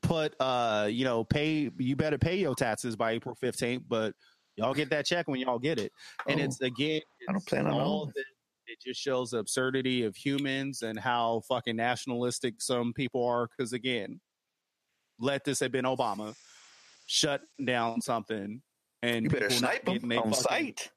put 0.01 0.35
uh 0.39 0.87
you 0.89 1.03
know 1.03 1.23
pay 1.23 1.71
you 1.77 1.95
better 1.95 2.17
pay 2.17 2.37
your 2.37 2.55
taxes 2.55 2.95
by 2.95 3.11
April 3.11 3.37
15th, 3.41 3.83
but 3.87 4.13
y'all 4.57 4.73
get 4.73 4.90
that 4.90 5.06
check 5.06 5.27
when 5.27 5.40
y'all 5.40 5.60
get 5.60 5.80
it. 5.80 5.91
And 6.27 6.40
Oh, 6.40 6.44
it's 6.44 6.61
again 6.61 7.02
I 7.30 7.34
don't 7.34 7.45
plan 7.45 7.68
on 7.68 7.73
all 7.73 8.06
the- 8.07 8.23
it 8.68 8.80
just 8.82 8.99
shows 8.99 9.30
the 9.32 9.38
absurdity 9.38 10.03
of 10.03 10.15
humans 10.15 10.82
and 10.82 10.98
how 10.99 11.41
fucking 11.48 11.76
nationalistic 11.76 12.56
some 12.61 12.94
people 12.94 13.23
are. 13.23 13.48
Because 13.48 13.73
again, 13.73 14.19
let 15.19 15.44
this 15.44 15.60
have 15.60 15.72
been 15.72 15.86
Obama 15.86 16.36
shut 17.06 17.41
down 17.64 18.02
something, 18.02 18.61
and 19.03 19.26
You 19.26 19.30
better 19.30 19.52
snipe 19.52 19.88
him 19.88 20.11
on 20.11 20.18
fucking- 20.18 20.34
sight. 20.34 20.91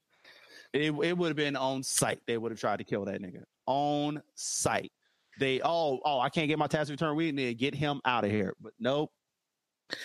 It 0.72 0.92
it 1.02 1.16
would 1.18 1.28
have 1.28 1.36
been 1.36 1.56
on 1.56 1.82
site. 1.82 2.20
They 2.26 2.38
would 2.38 2.52
have 2.52 2.58
tried 2.60 2.78
to 2.78 2.84
kill 2.84 3.04
that 3.04 3.20
nigga 3.20 3.44
on 3.66 4.22
site. 4.34 4.92
They 5.38 5.60
oh 5.62 6.00
oh 6.04 6.20
I 6.20 6.30
can't 6.30 6.48
get 6.48 6.58
my 6.58 6.66
tax 6.68 6.88
return. 6.90 7.16
We 7.16 7.32
need 7.32 7.46
to 7.46 7.54
get 7.54 7.74
him 7.74 8.00
out 8.06 8.24
of 8.24 8.30
here. 8.30 8.54
But 8.60 8.72
nope, 8.78 9.10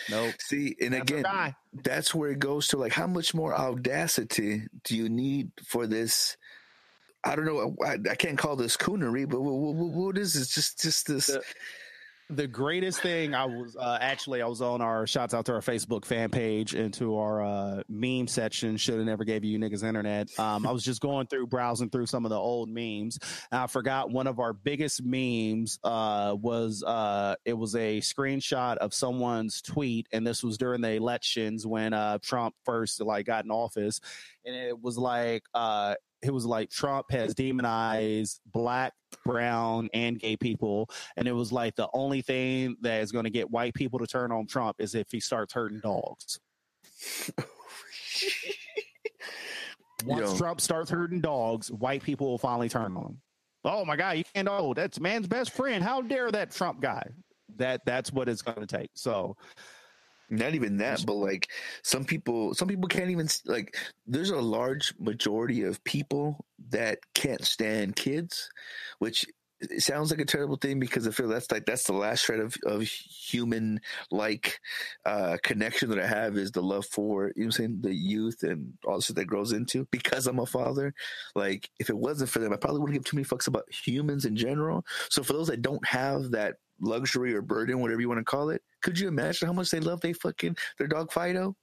nope. 0.10 0.34
See, 0.40 0.76
and 0.82 0.94
again, 0.96 1.24
that's 1.84 2.14
where 2.14 2.32
it 2.32 2.40
goes 2.40 2.68
to 2.70 2.78
like 2.78 2.94
how 2.94 3.08
much 3.08 3.34
more 3.34 3.54
audacity 3.54 4.64
do 4.84 4.96
you 4.96 5.10
need 5.10 5.52
for 5.66 5.88
this? 5.88 6.38
I 7.26 7.38
don't 7.38 7.46
know 7.46 7.74
i, 7.86 7.98
I 8.12 8.16
can't 8.16 8.38
call 8.38 8.58
this 8.58 8.76
coonery 8.76 9.30
but 9.30 9.40
what, 9.42 9.54
what, 9.54 9.94
what 9.94 10.18
is 10.18 10.34
this? 10.34 10.50
Just 10.50 10.82
just 10.82 11.08
this 11.08 11.28
The- 11.28 11.42
the 12.30 12.48
greatest 12.48 13.02
thing 13.02 13.36
I 13.36 13.46
was 13.46 13.76
uh, 13.76 13.98
actually 14.00 14.42
I 14.42 14.48
was 14.48 14.62
on 14.62 14.82
our 14.82 15.06
shots 15.06 15.34
out 15.34 15.46
to 15.48 15.54
our 15.54 15.62
Facebook 15.62 16.06
fan 16.06 16.30
page 16.30 16.74
and 16.74 16.94
to 16.96 17.18
our 17.18 17.44
uh, 17.44 17.84
meme 17.90 18.28
section. 18.28 18.78
Should 18.78 18.96
have 18.96 19.06
never 19.06 19.24
gave 19.24 19.44
you 19.44 19.60
niggas 19.60 19.84
internet. 19.84 20.38
Um, 20.40 20.66
I 20.66 20.72
was 20.72 20.84
just 20.84 21.02
going 21.02 21.28
through 21.28 21.48
browsing 21.48 21.90
through 21.90 22.06
some 22.08 22.26
of 22.26 22.30
the 22.30 22.38
old 22.38 22.70
memes. 22.70 23.20
I 23.52 23.68
forgot 23.68 24.10
one 24.10 24.28
of 24.28 24.40
our 24.40 24.54
biggest 24.54 25.04
memes 25.04 25.80
uh, 25.84 26.36
was 26.40 26.84
uh, 26.84 27.36
it 27.46 27.54
was 27.54 27.76
a 27.76 28.00
screenshot 28.00 28.78
of 28.78 28.94
someone's 28.94 29.62
tweet, 29.62 30.08
and 30.12 30.26
this 30.26 30.44
was 30.44 30.58
during 30.58 30.82
the 30.82 30.92
elections 30.92 31.68
when 31.68 31.94
uh, 31.94 32.20
Trump 32.22 32.56
first 32.64 33.02
like 33.02 33.26
got 33.26 33.46
in 33.46 33.52
office, 33.52 34.00
and 34.46 34.56
it 34.56 34.82
was 34.82 34.98
like 34.98 35.44
uh, 35.54 35.96
it 36.24 36.34
was 36.34 36.46
like 36.46 36.70
Trump 36.70 37.12
has 37.12 37.34
demonized 37.36 38.40
black, 38.46 38.94
brown, 39.26 39.90
and 39.94 40.20
gay 40.20 40.38
people 40.38 40.90
and 41.18 41.28
it 41.28 41.32
was 41.32 41.52
like 41.52 41.76
the 41.76 41.90
only 41.94 42.22
thing 42.22 42.76
that 42.82 43.02
is 43.02 43.12
going 43.12 43.26
to 43.26 43.30
get 43.30 43.50
white 43.52 43.74
people 43.74 44.00
to 44.00 44.08
turn 44.08 44.32
on 44.32 44.48
Trump 44.48 44.78
is 44.80 44.96
if 44.96 45.08
he 45.12 45.20
starts 45.20 45.54
hurting 45.54 45.80
dogs. 45.80 46.40
Once 50.06 50.32
Yo. 50.32 50.38
Trump 50.38 50.60
starts 50.60 50.90
hurting 50.90 51.22
dogs, 51.22 51.72
white 51.72 52.04
people 52.04 52.28
will 52.28 52.38
finally 52.38 52.68
turn 52.68 52.98
on 52.98 53.06
him. 53.06 53.22
Oh 53.64 53.86
my 53.86 53.96
God, 53.96 54.18
you 54.18 54.24
can't. 54.34 54.50
Oh, 54.52 54.74
that's 54.74 55.00
man's 55.00 55.28
best 55.28 55.52
friend. 55.52 55.82
How 55.84 56.02
dare 56.02 56.30
that 56.32 56.52
Trump 56.52 56.82
guy? 56.82 57.08
That 57.56 57.82
that's 57.86 58.12
what 58.12 58.28
it's 58.28 58.42
going 58.42 58.60
to 58.60 58.68
take. 58.68 58.90
So 58.96 59.38
not 60.30 60.56
even 60.56 60.78
that 60.78 61.04
but 61.06 61.16
like 61.16 61.50
some 61.84 62.06
people 62.06 62.54
some 62.54 62.68
people 62.68 62.88
can't 62.88 63.12
even 63.12 63.28
like 63.46 63.76
there's 64.06 64.30
a 64.30 64.38
large 64.38 64.94
majority 65.00 65.64
of 65.64 65.84
people 65.84 66.46
that 66.70 67.00
can't 67.14 67.46
stand 67.46 67.96
kids 67.96 68.50
which 69.00 69.26
it 69.70 69.82
sounds 69.82 70.12
like 70.12 70.20
a 70.20 70.26
terrible 70.26 70.58
thing 70.58 70.80
because 70.80 71.08
I 71.08 71.12
feel 71.12 71.28
that's 71.28 71.52
like 71.52 71.66
that's 71.66 71.86
the 71.86 71.94
last 71.94 72.26
shred 72.26 72.40
of, 72.40 72.56
of 72.66 72.84
human 72.84 73.80
like 74.12 74.60
uh 75.06 75.38
connection 75.44 75.90
that 75.90 76.00
I 76.00 76.08
have 76.08 76.38
is 76.38 76.52
the 76.52 76.62
love 76.62 76.86
for 76.86 77.32
you 77.36 77.44
know 77.44 77.46
what 77.46 77.46
I'm 77.46 77.52
saying 77.52 77.78
the 77.82 77.94
youth 77.94 78.44
and 78.44 78.74
all 78.86 78.98
the 78.98 79.04
shit 79.04 79.16
that 79.18 79.26
grows 79.26 79.52
into. 79.52 79.88
Because 79.92 80.28
I'm 80.28 80.40
a 80.40 80.46
father 80.46 80.94
like 81.36 81.70
if 81.80 81.90
it 81.90 81.98
wasn't 81.98 82.30
for 82.30 82.40
them 82.40 82.54
I 82.54 82.58
probably 82.58 82.82
wouldn't 82.82 82.98
give 82.98 83.06
too 83.06 83.18
many 83.18 83.26
fucks 83.26 83.48
about 83.48 83.72
humans 83.72 84.26
in 84.26 84.36
general. 84.36 84.86
So 85.10 85.24
for 85.24 85.34
those 85.34 85.48
that 85.48 85.62
don't 85.62 85.86
have 85.88 86.32
that 86.32 86.56
luxury 86.82 87.34
or 87.34 87.42
burden 87.42 87.80
whatever 87.80 88.02
you 88.02 88.10
want 88.10 88.20
to 88.20 88.26
call 88.26 88.50
it 88.50 88.62
could 88.84 89.00
you 89.00 89.08
imagine 89.08 89.48
how 89.48 89.54
much 89.54 89.72
they 89.72 89.80
love 89.80 90.02
they 90.02 90.14
fucking 90.14 90.56
their 90.78 90.88
dog 90.88 91.12
Fido? 91.12 91.56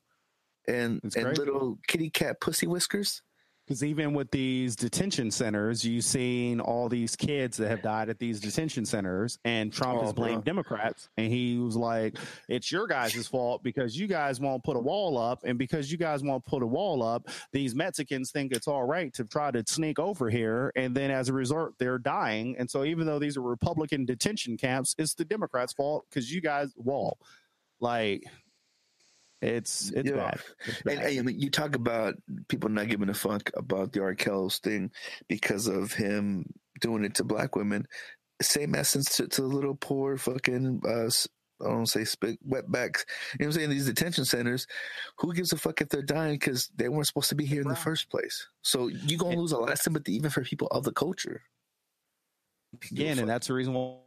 And 0.66 1.00
It's 1.04 1.16
and 1.16 1.36
little 1.38 1.78
kitty 1.86 2.10
cat 2.10 2.40
pussy 2.40 2.66
whiskers 2.66 3.22
Because 3.70 3.84
even 3.84 4.14
with 4.14 4.32
these 4.32 4.74
detention 4.74 5.30
centers, 5.30 5.84
you've 5.84 6.02
seen 6.02 6.58
all 6.58 6.88
these 6.88 7.14
kids 7.14 7.56
that 7.58 7.68
have 7.68 7.82
died 7.82 8.08
at 8.08 8.18
these 8.18 8.40
detention 8.40 8.84
centers, 8.84 9.38
and 9.44 9.72
Trump 9.72 10.00
Oh, 10.00 10.06
has 10.06 10.12
blamed 10.12 10.42
bro. 10.42 10.54
Democrats. 10.54 11.08
And 11.16 11.32
he 11.32 11.56
was 11.56 11.76
like, 11.76 12.16
It's 12.48 12.72
your 12.72 12.88
guys' 12.88 13.28
fault 13.28 13.62
because 13.62 13.96
you 13.96 14.08
guys 14.08 14.40
won't 14.40 14.64
put 14.64 14.76
a 14.76 14.80
wall 14.80 15.16
up. 15.16 15.44
And 15.44 15.56
because 15.56 15.92
you 15.92 15.98
guys 15.98 16.24
won't 16.24 16.44
put 16.44 16.64
a 16.64 16.66
wall 16.66 17.00
up, 17.00 17.28
these 17.52 17.76
Mexicans 17.76 18.32
think 18.32 18.50
it's 18.50 18.66
all 18.66 18.82
right 18.82 19.14
to 19.14 19.24
try 19.24 19.52
to 19.52 19.62
sneak 19.64 20.00
over 20.00 20.28
here. 20.30 20.72
And 20.74 20.92
then 20.92 21.12
as 21.12 21.28
a 21.28 21.32
result, 21.32 21.74
they're 21.78 21.98
dying. 21.98 22.56
And 22.58 22.68
so 22.68 22.82
even 22.82 23.06
though 23.06 23.20
these 23.20 23.36
are 23.36 23.40
Republican 23.40 24.04
detention 24.04 24.56
camps, 24.56 24.96
it's 24.98 25.14
the 25.14 25.24
Democrats' 25.24 25.74
fault 25.74 26.06
because 26.10 26.32
you 26.34 26.40
guys 26.40 26.74
wall. 26.76 27.18
Like, 27.78 28.24
it's 29.42 29.90
it's 29.90 30.08
Yeah. 30.10 30.16
bad. 30.16 30.40
It's 30.66 30.76
And, 30.76 30.84
bad. 30.84 30.98
and, 31.06 31.18
I 31.18 31.22
mean, 31.22 31.40
you 31.40 31.50
talk 31.50 31.74
about 31.74 32.14
people 32.48 32.68
not 32.70 32.88
giving 32.88 33.08
a 33.08 33.14
fuck 33.14 33.50
about 33.54 33.92
the 33.92 34.02
R. 34.02 34.14
Kelly's 34.14 34.58
thing 34.58 34.90
because 35.28 35.66
of 35.66 35.92
him 35.92 36.52
doing 36.80 37.04
it 37.04 37.14
to 37.16 37.24
black 37.24 37.56
women. 37.56 37.86
Same 38.42 38.74
essence 38.74 39.16
to, 39.16 39.28
to 39.28 39.42
the 39.42 39.48
little 39.48 39.74
poor 39.76 40.16
fucking, 40.16 40.82
uh, 40.86 41.06
s- 41.06 41.28
I 41.62 41.68
don't 41.68 41.84
say 41.86 42.04
spit, 42.04 42.38
wetbacks. 42.48 43.04
You 43.38 43.44
know 43.44 43.46
what 43.46 43.46
I'm 43.46 43.52
saying? 43.52 43.70
These 43.70 43.84
detention 43.86 44.24
centers, 44.24 44.66
who 45.18 45.34
gives 45.34 45.52
a 45.52 45.58
fuck 45.58 45.82
if 45.82 45.90
they're 45.90 46.00
dying 46.00 46.34
because 46.38 46.70
they 46.74 46.88
weren't 46.88 47.06
supposed 47.06 47.28
to 47.28 47.34
be 47.34 47.44
here 47.44 47.60
in 47.60 47.68
the 47.68 47.76
first 47.76 48.08
place? 48.10 48.46
So 48.62 48.88
you're 48.88 49.18
going 49.18 49.34
to 49.36 49.40
lose 49.42 49.52
a 49.52 49.58
lot 49.58 49.70
of 49.72 49.78
sympathy 49.78 50.14
even 50.16 50.30
for 50.30 50.42
people 50.42 50.68
of 50.68 50.84
the 50.84 50.92
culture. 50.92 51.42
Give 52.80 52.92
again, 52.92 53.18
and 53.18 53.28
that's 53.28 53.48
the 53.48 53.52
reason 53.54 53.74
why 53.74 53.98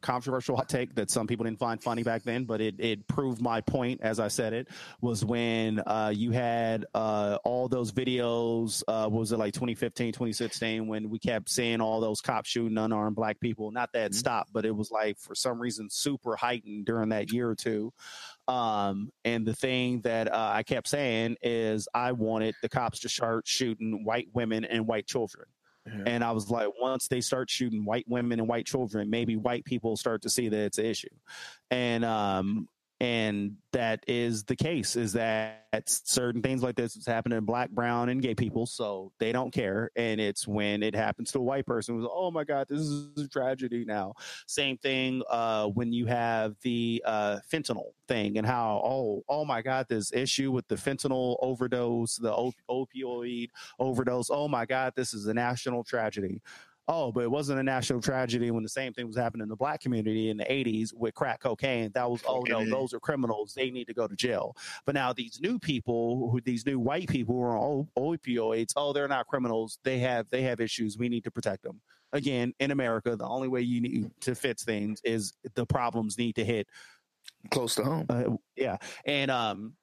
controversial 0.00 0.56
hot 0.56 0.68
take 0.68 0.94
that 0.94 1.10
some 1.10 1.26
people 1.26 1.44
didn't 1.44 1.58
find 1.58 1.82
funny 1.82 2.02
back 2.02 2.22
then, 2.22 2.44
but 2.44 2.60
it, 2.60 2.76
it 2.78 3.06
proved 3.06 3.40
my 3.40 3.60
point 3.60 4.00
as 4.02 4.18
I 4.18 4.28
said 4.28 4.52
it 4.52 4.68
was 5.00 5.24
when 5.24 5.80
uh, 5.80 6.12
you 6.14 6.30
had 6.30 6.86
uh, 6.94 7.38
all 7.44 7.68
those 7.68 7.92
videos, 7.92 8.82
uh, 8.88 9.08
was 9.10 9.32
it 9.32 9.38
like 9.38 9.52
2015, 9.54 10.12
2016, 10.12 10.86
when 10.86 11.10
we 11.10 11.18
kept 11.18 11.48
seeing 11.50 11.80
all 11.80 12.00
those 12.00 12.20
cops 12.20 12.48
shooting 12.48 12.78
unarmed 12.78 13.16
black 13.16 13.38
people. 13.40 13.70
Not 13.70 13.92
that 13.92 14.06
it 14.06 14.12
Mhm. 14.12 14.16
stopped, 14.16 14.52
but 14.52 14.64
it 14.64 14.74
was 14.74 14.90
like 14.90 15.18
for 15.18 15.34
some 15.34 15.60
reason 15.60 15.88
super 15.90 16.36
heightened 16.36 16.86
during 16.86 17.10
that 17.10 17.32
year 17.32 17.48
or 17.48 17.54
two. 17.54 17.92
Um, 18.48 19.10
and 19.24 19.46
the 19.46 19.54
thing 19.54 20.00
that 20.02 20.32
uh, 20.32 20.50
I 20.54 20.62
kept 20.62 20.88
saying 20.88 21.36
is 21.42 21.86
I 21.94 22.12
wanted 22.12 22.54
the 22.62 22.68
cops 22.68 23.00
to 23.00 23.08
start 23.08 23.46
shooting 23.46 24.04
white 24.04 24.28
women 24.32 24.64
and 24.64 24.86
white 24.86 25.06
children. 25.06 25.46
And 25.84 26.22
I 26.22 26.30
was 26.30 26.50
like, 26.50 26.68
once 26.80 27.08
they 27.08 27.20
start 27.20 27.50
shooting 27.50 27.84
white 27.84 28.04
women 28.08 28.38
and 28.38 28.48
white 28.48 28.66
children, 28.66 29.10
maybe 29.10 29.36
white 29.36 29.64
people 29.64 29.96
start 29.96 30.22
to 30.22 30.30
see 30.30 30.48
that 30.48 30.58
it's 30.58 30.78
an 30.78 30.86
issue. 30.86 31.08
And 31.70 32.04
um 32.04 32.68
and 33.02 33.56
that 33.72 34.04
is 34.06 34.44
the 34.44 34.54
case 34.54 34.94
is 34.94 35.14
that 35.14 35.58
certain 35.86 36.40
things 36.40 36.62
like 36.62 36.76
this 36.76 36.94
is 36.94 37.04
happening 37.04 37.36
to 37.36 37.42
black, 37.42 37.68
brown, 37.70 38.08
and 38.08 38.22
gay 38.22 38.36
people, 38.36 38.64
so 38.64 39.10
they 39.18 39.32
don't 39.32 39.52
care. 39.52 39.90
And 39.96 40.20
it's 40.20 40.46
when 40.46 40.84
it 40.84 40.94
happens 40.94 41.32
to 41.32 41.40
a 41.40 41.42
white 41.42 41.66
person 41.66 41.96
who's 41.96 42.08
oh 42.08 42.30
my 42.30 42.44
God, 42.44 42.68
this 42.70 42.78
is 42.78 43.24
a 43.24 43.26
tragedy 43.26 43.84
now. 43.84 44.14
Same 44.46 44.78
thing 44.78 45.20
uh 45.28 45.66
when 45.66 45.92
you 45.92 46.06
have 46.06 46.54
the 46.62 47.02
uh 47.04 47.40
fentanyl 47.52 47.90
thing 48.06 48.38
and 48.38 48.46
how 48.46 48.80
oh 48.84 49.24
oh 49.28 49.44
my 49.44 49.62
God, 49.62 49.86
this 49.88 50.12
issue 50.12 50.52
with 50.52 50.68
the 50.68 50.76
fentanyl 50.76 51.38
overdose, 51.42 52.14
the 52.14 52.32
op- 52.32 52.54
opioid 52.70 53.48
overdose. 53.80 54.30
Oh 54.30 54.46
my 54.46 54.64
God, 54.64 54.92
this 54.94 55.12
is 55.12 55.26
a 55.26 55.34
national 55.34 55.82
tragedy. 55.82 56.40
Oh, 56.88 57.12
but 57.12 57.22
it 57.22 57.30
wasn't 57.30 57.60
a 57.60 57.62
national 57.62 58.00
tragedy 58.00 58.50
when 58.50 58.64
the 58.64 58.68
same 58.68 58.92
thing 58.92 59.06
was 59.06 59.16
happening 59.16 59.44
in 59.44 59.48
the 59.48 59.56
black 59.56 59.80
community 59.80 60.30
in 60.30 60.36
the 60.36 60.44
80s 60.44 60.92
with 60.92 61.14
crack 61.14 61.40
cocaine. 61.40 61.92
That 61.94 62.10
was, 62.10 62.22
oh 62.26 62.42
no, 62.48 62.64
those 62.64 62.92
are 62.92 62.98
criminals. 62.98 63.54
They 63.54 63.70
need 63.70 63.86
to 63.86 63.94
go 63.94 64.08
to 64.08 64.16
jail. 64.16 64.56
But 64.84 64.96
now 64.96 65.12
these 65.12 65.40
new 65.40 65.58
people, 65.58 66.28
who 66.30 66.40
these 66.40 66.66
new 66.66 66.80
white 66.80 67.08
people 67.08 67.36
who 67.36 67.42
are 67.42 67.56
on 67.56 67.88
opioids, 67.96 68.72
oh, 68.76 68.92
they're 68.92 69.08
not 69.08 69.28
criminals. 69.28 69.78
They 69.84 70.00
have 70.00 70.28
they 70.30 70.42
have 70.42 70.60
issues. 70.60 70.98
We 70.98 71.08
need 71.08 71.24
to 71.24 71.30
protect 71.30 71.62
them. 71.62 71.80
Again, 72.12 72.52
in 72.58 72.72
America, 72.72 73.16
the 73.16 73.26
only 73.26 73.48
way 73.48 73.62
you 73.62 73.80
need 73.80 74.10
to 74.22 74.34
fix 74.34 74.64
things 74.64 75.00
is 75.04 75.32
the 75.54 75.64
problems 75.64 76.18
need 76.18 76.34
to 76.34 76.44
hit 76.44 76.66
Close 77.50 77.74
to 77.76 77.84
home. 77.84 78.06
uh, 78.08 78.24
yeah, 78.56 78.76
and 79.04 79.30
um, 79.30 79.74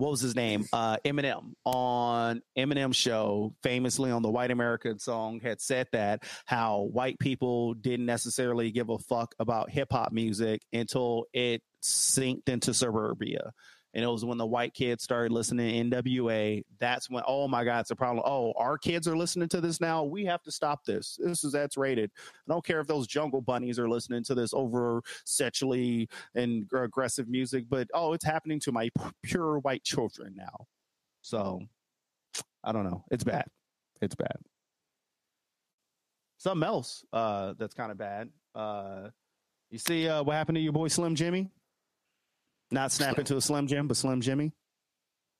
what 0.00 0.10
was 0.10 0.20
his 0.20 0.34
name? 0.34 0.64
Uh, 0.72 0.96
Eminem 1.04 1.52
on 1.64 2.40
Eminem 2.56 2.94
show, 2.94 3.54
famously 3.62 4.10
on 4.10 4.22
the 4.22 4.30
White 4.30 4.50
American 4.50 4.98
song, 4.98 5.40
had 5.40 5.60
said 5.60 5.88
that 5.92 6.24
how 6.46 6.88
white 6.92 7.18
people 7.18 7.74
didn't 7.74 8.06
necessarily 8.06 8.70
give 8.70 8.88
a 8.88 8.98
fuck 8.98 9.34
about 9.38 9.70
hip 9.70 9.88
hop 9.92 10.10
music 10.10 10.62
until 10.72 11.26
it 11.34 11.62
synced 11.82 12.48
into 12.48 12.72
suburbia. 12.72 13.52
And 13.92 14.04
it 14.04 14.08
was 14.08 14.24
when 14.24 14.38
the 14.38 14.46
white 14.46 14.72
kids 14.72 15.02
started 15.02 15.32
listening 15.32 15.90
to 15.90 15.96
NWA. 15.98 16.62
That's 16.78 17.10
when, 17.10 17.24
oh 17.26 17.48
my 17.48 17.64
God, 17.64 17.80
it's 17.80 17.90
a 17.90 17.96
problem. 17.96 18.22
Oh, 18.24 18.52
our 18.56 18.78
kids 18.78 19.08
are 19.08 19.16
listening 19.16 19.48
to 19.48 19.60
this 19.60 19.80
now. 19.80 20.04
We 20.04 20.24
have 20.26 20.42
to 20.44 20.52
stop 20.52 20.84
this. 20.84 21.18
This 21.22 21.42
is 21.42 21.52
that's 21.52 21.76
rated. 21.76 22.10
I 22.18 22.52
don't 22.52 22.64
care 22.64 22.80
if 22.80 22.86
those 22.86 23.06
jungle 23.06 23.40
bunnies 23.40 23.78
are 23.78 23.88
listening 23.88 24.22
to 24.24 24.34
this 24.34 24.54
over 24.54 25.02
sexually 25.24 26.08
and 26.34 26.66
aggressive 26.72 27.28
music, 27.28 27.64
but 27.68 27.88
oh, 27.92 28.12
it's 28.12 28.24
happening 28.24 28.60
to 28.60 28.72
my 28.72 28.90
pure 29.22 29.58
white 29.58 29.82
children 29.82 30.34
now. 30.36 30.66
So 31.22 31.60
I 32.62 32.72
don't 32.72 32.84
know. 32.84 33.04
It's 33.10 33.24
bad. 33.24 33.46
It's 34.00 34.14
bad. 34.14 34.36
Something 36.38 36.66
else 36.66 37.04
uh, 37.12 37.54
that's 37.58 37.74
kind 37.74 37.90
of 37.90 37.98
bad. 37.98 38.30
Uh, 38.54 39.08
you 39.70 39.78
see 39.78 40.08
uh, 40.08 40.22
what 40.22 40.34
happened 40.34 40.56
to 40.56 40.60
your 40.62 40.72
boy 40.72 40.88
Slim 40.88 41.14
Jxmmi? 41.14 41.50
Not 42.70 42.92
snap 42.92 43.18
into 43.18 43.36
a 43.36 43.40
Slim 43.40 43.66
Jim, 43.66 43.88
but 43.88 43.96
Slim 43.96 44.20
Jxmmi. 44.20 44.52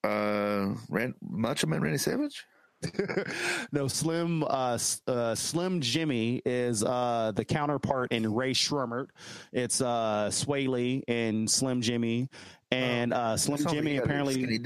Uh, 0.02 0.74
Ran- 0.88 1.14
Macho 1.22 1.66
Man 1.66 1.80
Randy 1.80 1.98
Savage. 1.98 2.44
no, 3.72 3.86
Slim 3.88 4.42
uh, 4.44 4.78
uh, 5.06 5.34
Slim 5.34 5.80
Jxmmi 5.80 6.40
is 6.44 6.82
uh, 6.82 7.32
the 7.34 7.44
counterpart 7.44 8.10
in 8.12 8.32
Rae 8.32 8.52
Sremmurd. 8.52 9.08
It's 9.52 9.80
uh, 9.80 10.30
Swae 10.30 10.66
Lee 10.66 11.04
and 11.06 11.50
Slim 11.50 11.82
Jxmmi, 11.82 12.28
and 12.70 13.12
uh, 13.12 13.36
Slim 13.36 13.58
Jxmmi 13.58 13.88
he 13.88 13.96
got 13.98 14.04
a 14.04 14.04
apparently 14.04 14.60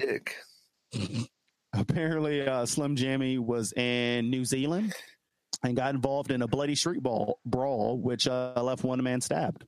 apparently 1.74 2.46
uh, 2.46 2.66
Slim 2.66 2.96
Jxmmi 2.96 3.40
was 3.40 3.72
in 3.72 4.30
New 4.30 4.44
Zealand 4.44 4.94
and 5.64 5.76
got 5.76 5.94
involved 5.94 6.30
in 6.30 6.42
a 6.42 6.46
bloody 6.46 6.74
street 6.76 7.02
ball 7.02 7.40
brawl, 7.44 7.98
which 7.98 8.28
uh, 8.28 8.52
left 8.62 8.84
one 8.84 9.02
man 9.02 9.20
stabbed. 9.20 9.64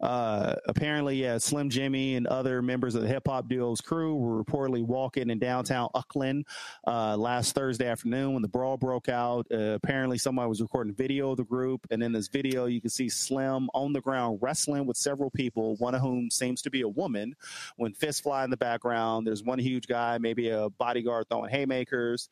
Uh, 0.00 0.54
apparently, 0.66 1.16
yeah, 1.16 1.38
Slim 1.38 1.70
Jxmmi 1.70 2.16
and 2.16 2.26
other 2.26 2.62
members 2.62 2.94
of 2.94 3.02
the 3.02 3.08
hip 3.08 3.22
hop 3.26 3.48
duo's 3.48 3.80
crew 3.80 4.16
were 4.16 4.42
reportedly 4.42 4.82
walking 4.82 5.30
in 5.30 5.38
downtown 5.38 5.88
Auckland 5.94 6.46
uh, 6.86 7.16
last 7.16 7.54
Thursday 7.54 7.86
afternoon 7.86 8.32
when 8.32 8.42
the 8.42 8.48
brawl 8.48 8.76
broke 8.76 9.08
out. 9.08 9.46
Uh, 9.52 9.78
apparently, 9.82 10.18
somebody 10.18 10.48
was 10.48 10.60
recording 10.60 10.94
video 10.94 11.30
of 11.30 11.36
the 11.36 11.44
group, 11.44 11.86
and 11.90 12.02
in 12.02 12.12
this 12.12 12.28
video, 12.28 12.66
you 12.66 12.80
can 12.80 12.90
see 12.90 13.08
Slim 13.08 13.68
on 13.74 13.92
the 13.92 14.00
ground 14.00 14.38
wrestling 14.40 14.86
with 14.86 14.96
several 14.96 15.30
people, 15.30 15.76
one 15.76 15.94
of 15.94 16.00
whom 16.00 16.30
seems 16.30 16.62
to 16.62 16.70
be 16.70 16.82
a 16.82 16.88
woman. 16.88 17.34
When 17.76 17.92
fists 17.92 18.20
fly 18.20 18.44
in 18.44 18.50
the 18.50 18.56
background, 18.56 19.26
there's 19.26 19.42
one 19.42 19.58
huge 19.58 19.86
guy, 19.86 20.18
maybe 20.18 20.50
a 20.50 20.68
bodyguard 20.70 21.26
throwing 21.28 21.50
haymakers 21.50 22.28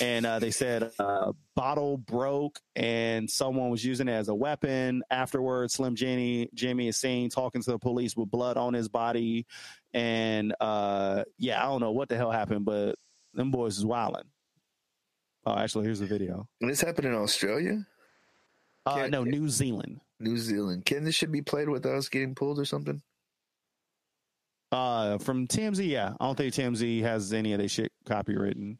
and 0.00 0.26
uh, 0.26 0.38
they 0.38 0.50
said 0.50 0.90
a 0.98 1.32
bottle 1.54 1.96
broke 1.96 2.58
and 2.74 3.30
someone 3.30 3.70
was 3.70 3.84
using 3.84 4.08
it 4.08 4.12
as 4.12 4.28
a 4.28 4.34
weapon. 4.34 5.02
Afterwards, 5.10 5.74
Slim 5.74 5.94
Jxmmi 5.94 6.52
Jimmy 6.54 6.88
is 6.88 6.96
seen 6.96 7.30
talking 7.30 7.62
to 7.62 7.70
the 7.72 7.78
police 7.78 8.16
with 8.16 8.30
blood 8.30 8.56
on 8.56 8.74
his 8.74 8.88
body, 8.88 9.46
and 9.94 10.54
uh, 10.60 11.24
yeah, 11.38 11.60
I 11.62 11.66
don't 11.66 11.80
know 11.80 11.92
what 11.92 12.08
the 12.08 12.16
hell 12.16 12.30
happened, 12.30 12.64
but 12.64 12.96
them 13.34 13.50
boys 13.50 13.78
is 13.78 13.86
wilding. 13.86 14.24
Oh, 15.46 15.56
actually, 15.56 15.84
here's 15.84 16.00
the 16.00 16.06
video. 16.06 16.48
And 16.60 16.68
this 16.70 16.80
happened 16.80 17.06
in 17.06 17.14
Australia, 17.14 17.86
Uh, 18.84 18.94
Can't- 18.96 19.10
no, 19.12 19.22
New 19.24 19.48
Zealand. 19.48 20.00
New 20.18 20.38
Zealand. 20.38 20.84
Can 20.86 21.04
this 21.04 21.14
should 21.14 21.30
be 21.30 21.42
played 21.42 21.68
without 21.68 21.94
us 21.94 22.08
getting 22.08 22.34
pulled 22.34 22.58
or 22.58 22.64
something? 22.64 23.02
Uh, 24.72 25.18
from 25.18 25.46
TMZ, 25.46 25.86
yeah, 25.88 26.14
I 26.18 26.26
don't 26.26 26.36
think 26.36 26.52
TMZ 26.54 27.02
has 27.02 27.32
any 27.32 27.52
of 27.52 27.58
their 27.60 27.68
shit 27.68 27.92
copywritten. 28.04 28.78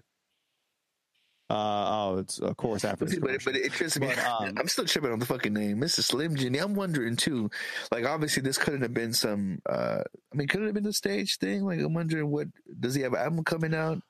Uh, 1.48 1.54
oh, 1.54 2.18
it's 2.18 2.38
of 2.40 2.56
course 2.56 2.84
after 2.84 3.04
But, 3.20 3.44
but, 3.44 3.54
it 3.54 3.72
trips 3.72 3.98
me. 4.00 4.12
Um, 4.12 4.54
I'm 4.58 4.66
still 4.68 4.84
tripping 4.84 5.12
on 5.12 5.20
the 5.20 5.26
fucking 5.26 5.52
name, 5.52 5.78
Mr. 5.78 6.02
Slim 6.02 6.34
Jxmmi. 6.34 6.60
I'm 6.60 6.74
wondering 6.74 7.14
too. 7.16 7.50
Like, 7.92 8.04
obviously, 8.04 8.42
this 8.42 8.58
couldn't 8.58 8.82
have 8.82 8.94
been 8.94 9.12
some. 9.12 9.60
uh 9.68 10.02
I 10.32 10.36
mean, 10.36 10.48
could 10.48 10.62
it 10.62 10.66
have 10.66 10.74
been 10.74 10.86
a 10.86 10.92
stage 10.92 11.38
thing? 11.38 11.64
Like, 11.64 11.78
I'm 11.78 11.94
wondering 11.94 12.30
what 12.30 12.48
does 12.80 12.94
he 12.94 13.02
have 13.02 13.12
an 13.12 13.20
album 13.20 13.44
coming 13.44 13.74
out? 13.74 14.02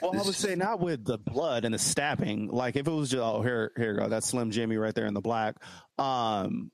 Well, 0.00 0.12
I 0.14 0.18
would 0.18 0.28
is- 0.28 0.36
say 0.36 0.54
not 0.54 0.80
with 0.80 1.04
the 1.04 1.18
blood 1.18 1.64
and 1.64 1.74
the 1.74 1.78
stabbing. 1.78 2.48
Like 2.48 2.76
if 2.76 2.86
it 2.86 2.92
was 2.92 3.10
just 3.10 3.22
oh 3.22 3.42
here 3.42 3.72
here 3.76 3.94
go 3.94 4.08
that's 4.08 4.28
Slim 4.28 4.50
Jxmmi 4.50 4.80
right 4.80 4.94
there 4.94 5.06
in 5.06 5.14
the 5.14 5.20
black. 5.20 5.56
Um, 5.98 6.70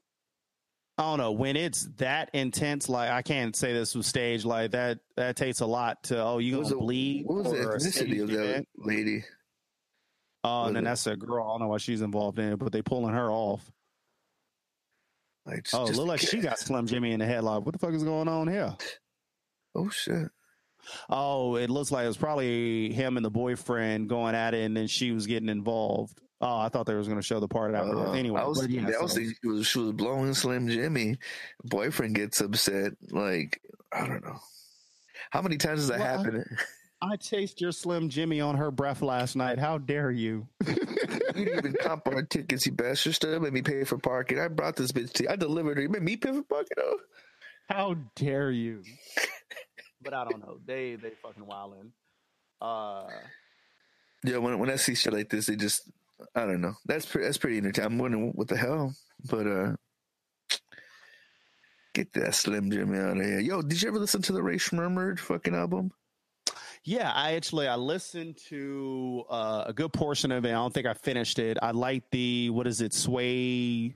I 0.98 1.04
don't 1.04 1.18
know 1.18 1.32
when 1.32 1.56
it's 1.56 1.88
that 1.96 2.30
intense. 2.34 2.88
Like 2.88 3.10
I 3.10 3.22
can't 3.22 3.56
say 3.56 3.72
this 3.72 3.94
was 3.94 4.06
staged. 4.06 4.44
Like 4.44 4.72
that 4.72 4.98
that 5.16 5.36
takes 5.36 5.60
a 5.60 5.66
lot 5.66 6.04
to 6.04 6.22
oh 6.22 6.38
you 6.38 6.62
gonna 6.62 6.76
bleed. 6.76 7.24
What 7.26 7.44
was 7.44 7.52
the 7.52 7.58
ethnicity 7.58 8.22
of 8.22 8.28
that 8.30 8.66
lady? 8.76 9.24
Oh, 10.44 10.64
and 10.64 10.74
then 10.76 10.84
that's 10.84 11.06
a 11.06 11.16
girl. 11.16 11.44
I 11.44 11.48
don't 11.52 11.60
know 11.60 11.68
why 11.68 11.78
she's 11.78 12.02
involved 12.02 12.38
in 12.38 12.52
it, 12.52 12.58
but 12.58 12.72
they 12.72 12.82
pulling 12.82 13.14
her 13.14 13.30
off. 13.30 13.70
Like, 15.46 15.66
Oh, 15.72 15.84
look 15.84 16.06
like 16.08 16.20
she 16.20 16.38
got 16.40 16.58
Slim 16.58 16.86
Jxmmi 16.86 17.12
in 17.12 17.20
the 17.20 17.26
headlock. 17.26 17.64
What 17.64 17.72
the 17.72 17.78
fuck 17.78 17.94
is 17.94 18.04
going 18.04 18.28
on 18.28 18.48
here? 18.48 18.74
Oh 19.74 19.88
shit! 19.88 20.28
Oh, 21.08 21.56
it 21.56 21.70
looks 21.70 21.90
like 21.90 22.04
it 22.04 22.08
was 22.08 22.16
probably 22.16 22.92
him 22.92 23.16
and 23.16 23.24
the 23.24 23.30
boyfriend 23.30 24.08
going 24.08 24.34
at 24.34 24.54
it, 24.54 24.64
and 24.64 24.76
then 24.76 24.86
she 24.86 25.10
was 25.12 25.26
getting 25.26 25.48
involved. 25.48 26.20
Oh, 26.40 26.58
I 26.58 26.68
thought 26.68 26.86
they 26.86 26.94
was 26.94 27.06
going 27.06 27.20
to 27.20 27.26
show 27.26 27.38
the 27.40 27.46
part 27.48 27.72
after. 27.74 27.96
Uh, 27.96 28.12
anyway, 28.12 28.40
I 28.40 28.44
was, 28.44 28.60
but 28.60 28.68
yeah, 28.70 28.82
I 28.98 29.02
was 29.02 29.12
so- 29.12 29.16
thinking 29.18 29.34
she 29.42 29.48
was, 29.48 29.66
she 29.66 29.78
was 29.78 29.92
blowing 29.92 30.34
Slim 30.34 30.66
Jxmmi. 30.68 31.16
Boyfriend 31.64 32.16
gets 32.16 32.40
upset. 32.40 32.92
Like, 33.10 33.60
I 33.92 34.06
don't 34.08 34.24
know. 34.24 34.38
How 35.30 35.40
many 35.40 35.56
times 35.56 35.80
does 35.80 35.88
that 35.88 36.00
Well, 36.00 36.08
I- 36.08 36.24
happen? 36.24 36.44
I 37.02 37.16
chased 37.16 37.60
your 37.60 37.72
Slim 37.72 38.08
Jxmmi 38.08 38.46
on 38.46 38.54
her 38.56 38.70
breath 38.70 39.02
last 39.02 39.34
night. 39.34 39.58
How 39.58 39.78
dare 39.78 40.10
you? 40.10 40.46
You 41.34 41.46
didn't 41.46 41.58
even 41.58 41.76
comp 41.80 42.06
our 42.08 42.22
tickets, 42.22 42.66
you 42.66 42.72
bastard. 42.72 43.14
Still 43.14 43.40
made 43.40 43.54
me 43.54 43.62
pay 43.62 43.84
for 43.84 43.96
parking. 43.96 44.38
I 44.38 44.48
brought 44.48 44.76
this 44.76 44.92
bitch 44.92 45.14
to 45.14 45.22
you. 45.22 45.30
I 45.30 45.36
delivered 45.36 45.78
her. 45.78 45.82
You 45.82 45.88
made 45.88 46.02
me 46.02 46.14
pay 46.14 46.30
for 46.30 46.42
parking, 46.42 46.76
though. 46.76 46.98
How 47.70 47.94
dare 48.16 48.50
you? 48.50 48.82
but 50.02 50.12
I 50.12 50.24
don't 50.24 50.40
know. 50.40 50.58
They 50.66 50.96
they 50.96 51.12
fucking 51.22 51.44
wildin'. 51.44 51.90
Uh, 52.60 53.08
Yeah, 54.24 54.36
when 54.36 54.58
when 54.58 54.68
I 54.70 54.76
see 54.76 54.94
shit 54.94 55.14
like 55.14 55.30
this, 55.30 55.46
they 55.46 55.56
just 55.56 55.90
I 56.34 56.40
don't 56.44 56.60
know. 56.60 56.74
That's 56.84 57.06
pretty. 57.06 57.24
That's 57.26 57.38
pretty 57.38 57.56
entertaining. 57.56 57.92
I'm 57.92 57.98
wondering 57.98 58.32
what 58.34 58.48
the 58.48 58.58
hell, 58.58 58.94
but 59.30 59.46
uh, 59.46 59.72
get 61.94 62.12
that 62.12 62.34
Slim 62.34 62.70
Jxmmi 62.70 63.10
out 63.10 63.16
of 63.16 63.24
here. 63.24 63.40
Yo, 63.40 63.62
did 63.62 63.80
you 63.80 63.88
ever 63.88 63.98
listen 63.98 64.20
to 64.20 64.32
the 64.32 64.42
Rae 64.42 64.56
Sremmurd 64.56 65.18
fucking 65.18 65.54
album? 65.54 65.92
Yeah, 66.84 67.12
I 67.14 67.34
actually 67.34 67.68
I 67.68 67.76
listened 67.76 68.36
to 68.48 69.24
uh, 69.30 69.64
a 69.66 69.72
good 69.72 69.92
portion 69.92 70.32
of 70.32 70.44
it. 70.44 70.48
I 70.48 70.52
don't 70.52 70.74
think 70.74 70.86
I 70.86 70.94
finished 70.94 71.38
it. 71.38 71.56
I 71.62 71.70
like 71.70 72.02
the 72.10 72.50
what 72.50 72.66
is 72.66 72.80
it? 72.80 72.92
Sway 72.92 73.94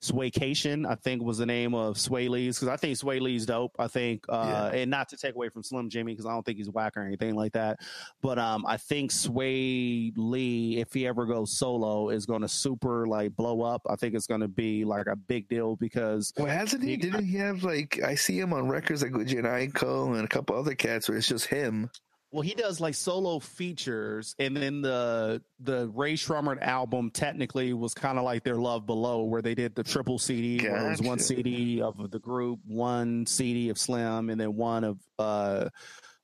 Swaecation, 0.00 0.88
I 0.88 0.94
think 0.94 1.24
was 1.24 1.38
the 1.38 1.46
name 1.46 1.74
of 1.74 1.96
Swae 1.96 2.28
Lee's 2.28 2.56
because 2.56 2.68
I 2.68 2.76
think 2.76 2.96
Swae 2.96 3.20
Lee's 3.20 3.44
dope. 3.46 3.74
I 3.80 3.88
think, 3.88 4.24
uh, 4.28 4.70
and 4.72 4.88
not 4.88 5.08
to 5.08 5.16
take 5.16 5.34
away 5.34 5.48
from 5.48 5.64
Slim 5.64 5.90
Jxmmi 5.90 6.06
because 6.06 6.24
I 6.24 6.30
don't 6.30 6.44
think 6.46 6.58
he's 6.58 6.70
whack 6.70 6.96
or 6.96 7.02
anything 7.02 7.34
like 7.34 7.52
that. 7.54 7.80
But 8.22 8.38
um, 8.38 8.64
I 8.64 8.76
think 8.76 9.10
Swae 9.10 10.12
Lee, 10.16 10.78
if 10.78 10.92
he 10.94 11.04
ever 11.08 11.26
goes 11.26 11.58
solo, 11.58 12.10
is 12.10 12.26
going 12.26 12.42
to 12.42 12.48
super 12.48 13.08
like 13.08 13.34
blow 13.34 13.62
up. 13.62 13.82
I 13.90 13.96
think 13.96 14.14
it's 14.14 14.28
going 14.28 14.40
to 14.40 14.46
be 14.48 14.84
like 14.84 15.08
a 15.08 15.16
big 15.16 15.48
deal 15.48 15.74
because 15.74 16.32
Well, 16.36 16.46
hasn't 16.46 16.84
he? 16.84 16.90
He- 16.90 16.96
Didn't 16.96 17.24
he 17.24 17.36
have 17.38 17.64
like 17.64 18.00
I 18.04 18.14
see 18.14 18.38
him 18.38 18.52
on 18.52 18.68
records 18.68 19.02
like 19.02 19.12
with 19.16 19.28
Jhené 19.28 19.72
Aiko 19.72 20.14
and 20.16 20.24
a 20.24 20.28
couple 20.28 20.54
other 20.56 20.76
cats 20.76 21.08
where 21.08 21.18
it's 21.18 21.26
just 21.26 21.46
him. 21.46 21.90
Well, 22.30 22.42
he 22.42 22.54
does 22.54 22.78
like 22.78 22.94
solo 22.94 23.38
features, 23.38 24.34
and 24.38 24.54
then 24.54 24.82
the 24.82 25.42
the 25.60 25.88
Rae 25.94 26.12
Sremmurd 26.12 26.60
album 26.60 27.10
technically 27.10 27.72
was 27.72 27.94
kind 27.94 28.18
of 28.18 28.24
like 28.24 28.44
their 28.44 28.56
Love 28.56 28.84
Below, 28.84 29.24
where 29.24 29.40
they 29.40 29.54
did 29.54 29.74
the 29.74 29.82
triple 29.82 30.18
CD, 30.18 30.58
where 30.62 30.86
it 30.86 30.90
was 30.90 31.00
one 31.00 31.18
CD 31.18 31.80
of 31.80 32.10
the 32.10 32.18
group, 32.18 32.60
one 32.66 33.24
CD 33.24 33.70
of 33.70 33.78
Slim, 33.78 34.28
and 34.28 34.38
then 34.38 34.56
one 34.56 34.84
of 34.84 34.98
uh 35.18 35.70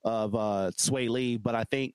of 0.05 0.35
uh 0.35 0.71
Swae 0.77 1.09
Lee. 1.09 1.39
But 1.39 1.55
I 1.55 1.65
think 1.65 1.95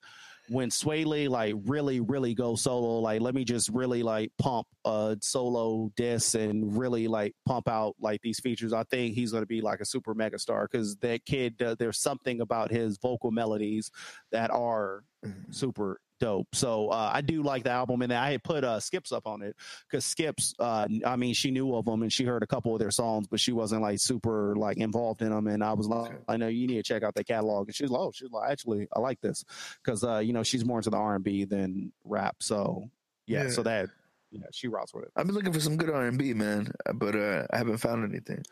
when 0.50 0.68
Swae 0.68 1.06
Lee 1.06 1.28
like 1.28 1.54
really 1.66 2.00
really 2.00 2.34
go 2.34 2.56
solo, 2.56 2.98
like 2.98 3.20
let 3.20 3.34
me 3.36 3.44
just 3.44 3.68
really 3.68 4.02
like 4.02 4.32
pump 4.36 4.66
a 4.84 5.16
solo 5.20 5.92
disc 5.96 6.34
and 6.34 6.76
really 6.76 7.06
like 7.06 7.34
pump 7.46 7.68
out 7.68 7.94
like 8.00 8.20
these 8.22 8.40
features. 8.40 8.72
I 8.72 8.82
think 8.84 9.14
he's 9.14 9.30
going 9.30 9.42
to 9.42 9.46
be 9.46 9.60
like 9.60 9.80
a 9.80 9.84
super 9.84 10.12
mega 10.12 10.40
star 10.40 10.68
because 10.70 10.96
that 10.96 11.24
kid, 11.24 11.62
uh, 11.62 11.76
there's 11.78 12.00
something 12.00 12.40
about 12.40 12.72
his 12.72 12.98
vocal 12.98 13.30
melodies 13.30 13.90
that 14.32 14.50
are 14.50 15.04
Mhm. 15.24 15.54
super 15.54 16.00
dope. 16.20 16.54
So 16.54 16.88
uh, 16.88 17.10
I 17.12 17.20
do 17.22 17.42
like 17.42 17.64
the 17.64 17.70
album, 17.70 18.02
and 18.02 18.12
I 18.12 18.30
had 18.30 18.44
put 18.44 18.62
uh, 18.62 18.78
Skips 18.78 19.10
up 19.10 19.26
on 19.26 19.42
it 19.42 19.56
because 19.88 20.04
Skips, 20.04 20.54
uh, 20.60 20.86
I 21.04 21.16
mean, 21.16 21.34
she 21.34 21.50
knew 21.50 21.74
of 21.74 21.86
them 21.86 22.02
and 22.02 22.12
she 22.12 22.24
heard 22.24 22.42
a 22.44 22.46
couple 22.46 22.72
of 22.72 22.78
their 22.78 22.90
songs, 22.92 23.26
but 23.26 23.40
she 23.40 23.50
wasn't 23.52 23.82
like 23.82 23.98
super 23.98 24.54
like 24.56 24.76
involved 24.76 25.22
in 25.22 25.30
them. 25.30 25.48
And 25.48 25.64
I 25.64 25.72
was 25.72 25.88
like. 25.88 26.12
I 26.28 26.36
know 26.36 26.46
you 26.48 26.66
need 26.68 26.76
to 26.76 26.82
check 26.82 27.02
out 27.02 27.14
the 27.14 27.24
catalog. 27.24 27.66
And 27.68 27.74
she's 27.74 27.90
like, 27.90 28.00
oh, 28.00 28.12
she's 28.14 28.30
like, 28.30 28.52
actually, 28.52 28.86
I 28.94 29.00
like 29.00 29.20
this 29.20 29.44
because 29.82 30.04
uh, 30.04 30.18
you 30.18 30.32
know 30.32 30.42
she's 30.44 30.64
more 30.64 30.78
into 30.78 30.90
the 30.90 30.96
R 30.98 31.16
and 31.16 31.24
B 31.24 31.44
than 31.44 31.90
rap. 32.04 32.36
So 32.40 32.88
yeah, 33.26 33.44
Yeah. 33.44 33.50
so 33.50 33.62
that 33.64 33.88
yeah, 34.30 34.42
she 34.52 34.68
rocks 34.68 34.94
with 34.94 35.04
it. 35.04 35.10
I've 35.16 35.26
been 35.26 35.34
looking 35.34 35.52
for 35.52 35.58
some 35.60 35.76
good 35.76 35.90
R 35.90 36.06
and 36.06 36.16
B, 36.18 36.34
man, 36.34 36.70
but 36.94 37.16
uh, 37.16 37.46
I 37.52 37.56
haven't 37.58 37.78
found 37.78 38.04
anything. 38.08 38.44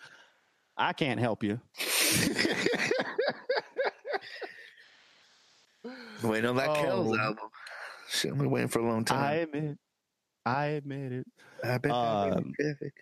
I 0.77 0.93
can't 0.93 1.21
help 1.21 1.43
you. 1.45 1.61
Wait 6.23 6.45
on 6.45 6.57
that 6.57 6.75
Kells 6.77 7.17
Oh. 7.17 7.21
album. 7.21 7.49
Shit, 8.09 8.33
I've 8.33 8.39
been 8.39 8.51
waiting 8.51 8.69
for 8.69 8.81
a 8.81 8.89
long 8.89 9.05
time. 9.05 9.23
I 9.23 9.33
admit, 9.35 9.79
I 10.47 10.65
admit 10.67 11.13
it. 11.13 11.27
I 11.63 11.79
bet 11.79 11.93
um, 11.93 12.53
traffic. 12.59 12.93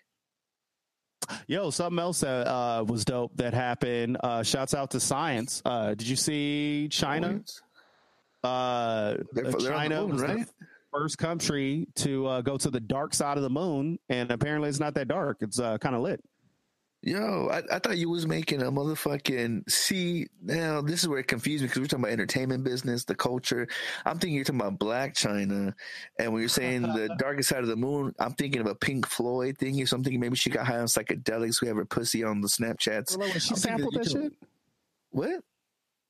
Yo, 1.47 1.71
something 1.71 1.99
else 1.99 2.21
that 2.21 2.47
uh, 2.47 2.85
was 2.87 3.05
dope 3.05 3.37
that 3.37 3.55
happened. 3.55 4.17
Uh, 4.23 4.43
shouts 4.43 4.75
out 4.75 4.91
to 4.93 5.01
science. 5.01 5.63
Uh, 5.65 5.91
did 5.95 6.07
you 6.07 6.17
see 6.17 6.89
China? 6.91 7.41
Uh, 8.45 9.17
They're, 9.33 9.45
they're 9.45 9.47
on 9.47 9.53
the 9.53 9.69
China 9.69 10.01
moon, 10.03 10.11
was 10.11 10.21
the 10.21 10.27
right? 10.29 10.47
first 10.93 11.19
country 11.19 11.89
to 11.97 12.27
uh, 12.27 12.41
go 12.43 12.57
to 12.57 12.71
the 12.71 12.81
dark 12.81 13.13
side 13.13 13.37
of 13.37 13.43
the 13.43 13.51
moon, 13.51 13.99
and 14.09 14.31
apparently 14.31 14.69
it's 14.69 14.81
not 14.81 14.95
that 14.95 15.09
dark. 15.09 15.39
It's 15.41 15.59
uh, 15.59 15.79
kind 15.79 15.95
of 15.95 16.03
lit. 16.03 16.23
Yo, 17.03 17.49
I, 17.53 17.63
I 17.71 17.79
thought 17.79 17.99
you 17.99 18.11
was 18.11 18.27
making 18.27 18.63
a 18.63 18.73
motherfucking. 18.73 19.71
See, 19.71 20.27
now 20.43 20.81
this 20.81 21.03
is 21.03 21.09
where 21.09 21.21
it 21.21 21.29
confused 21.29 21.63
me 21.63 21.69
because 21.69 21.81
we're 21.81 21.87
talking 21.87 22.05
about 22.05 22.13
entertainment 22.13 22.65
business, 22.65 23.05
the 23.05 23.15
culture. 23.15 23.69
I'm 24.05 24.19
thinking 24.19 24.35
you're 24.35 24.45
talking 24.45 24.61
about 24.61 24.81
Blac 24.81 25.13
Chyna, 25.15 25.73
and 26.19 26.33
when 26.33 26.41
you're 26.41 26.49
saying 26.49 26.83
the 26.83 27.15
darkest 27.19 27.49
side 27.51 27.61
of 27.61 27.69
the 27.69 27.77
moon, 27.77 28.13
I'm 28.19 28.33
thinking 28.33 28.61
of 28.61 28.67
a 28.67 28.75
Pink 28.75 29.07
Floyd 29.07 29.57
thing. 29.59 29.85
So 29.87 29.97
I'm 29.97 30.03
thinking 30.03 30.19
maybe 30.21 30.37
she 30.37 30.51
got 30.51 30.67
high 30.67 30.79
on 30.79 30.87
psychedelics. 30.87 31.61
We 31.63 31.69
have 31.69 31.77
her 31.77 31.85
pussy 31.85 32.25
on 32.25 32.41
the 32.41 32.49
Snapchats. 32.49 33.13
She 33.41 33.51
I'm 33.51 33.57
sampled 33.57 33.95
that 33.95 34.05
talking- 34.05 34.23
shit. 34.23 34.33
What? 35.11 35.41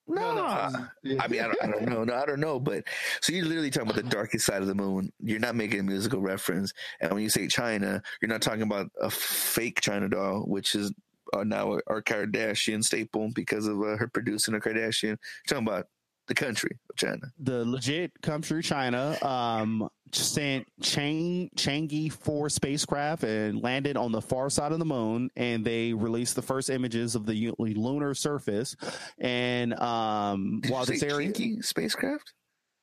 No, 0.08 0.34
No, 0.34 1.16
I 1.20 1.28
mean, 1.28 1.40
I 1.40 1.44
don't, 1.44 1.62
I 1.62 1.66
don't 1.66 1.88
know. 1.88 2.04
No, 2.04 2.14
I 2.14 2.26
don't 2.26 2.40
know. 2.40 2.60
But 2.60 2.84
so 3.20 3.32
you're 3.32 3.44
literally 3.44 3.70
talking 3.70 3.90
about 3.90 4.02
the 4.02 4.08
darkest 4.08 4.46
side 4.46 4.62
of 4.62 4.68
the 4.68 4.74
moon. 4.74 5.12
You're 5.20 5.40
not 5.40 5.56
making 5.56 5.80
a 5.80 5.82
musical 5.82 6.20
reference. 6.20 6.72
And 7.00 7.12
when 7.12 7.22
you 7.22 7.30
say 7.30 7.48
China, 7.48 8.02
you're 8.20 8.28
not 8.28 8.42
talking 8.42 8.62
about 8.62 8.90
a 9.00 9.10
fake 9.10 9.80
China 9.80 10.08
doll, 10.08 10.42
which 10.42 10.74
is 10.74 10.92
uh, 11.32 11.44
now 11.44 11.78
our 11.88 12.02
Kardashian 12.02 12.84
staple 12.84 13.30
because 13.34 13.66
of 13.66 13.80
uh, 13.80 13.96
her 13.96 14.08
producing 14.08 14.54
a 14.54 14.60
Kardashian. 14.60 15.02
You're 15.02 15.18
talking 15.48 15.66
about 15.66 15.88
the 16.28 16.34
country 16.34 16.70
of 16.90 16.96
China. 16.96 17.20
the 17.38 17.64
legit 17.64 18.10
country 18.22 18.62
China 18.62 19.16
um, 19.22 19.88
sent 20.12 20.66
Chang 20.82 21.50
Chang'e 21.56 22.12
four 22.12 22.48
spacecraft 22.48 23.22
and 23.24 23.62
landed 23.62 23.96
on 23.96 24.12
the 24.12 24.20
far 24.22 24.50
side 24.50 24.72
of 24.72 24.78
the 24.78 24.84
moon, 24.84 25.30
and 25.36 25.64
they 25.64 25.92
released 25.92 26.34
the 26.36 26.42
first 26.42 26.68
images 26.70 27.14
of 27.14 27.26
the 27.26 27.52
lunar 27.58 28.14
surface. 28.14 28.74
And 29.18 29.74
um, 29.74 30.60
Did 30.62 30.70
while 30.72 30.84
this 30.84 31.02
area 31.02 31.32
kinky 31.32 31.62
spacecraft? 31.62 32.32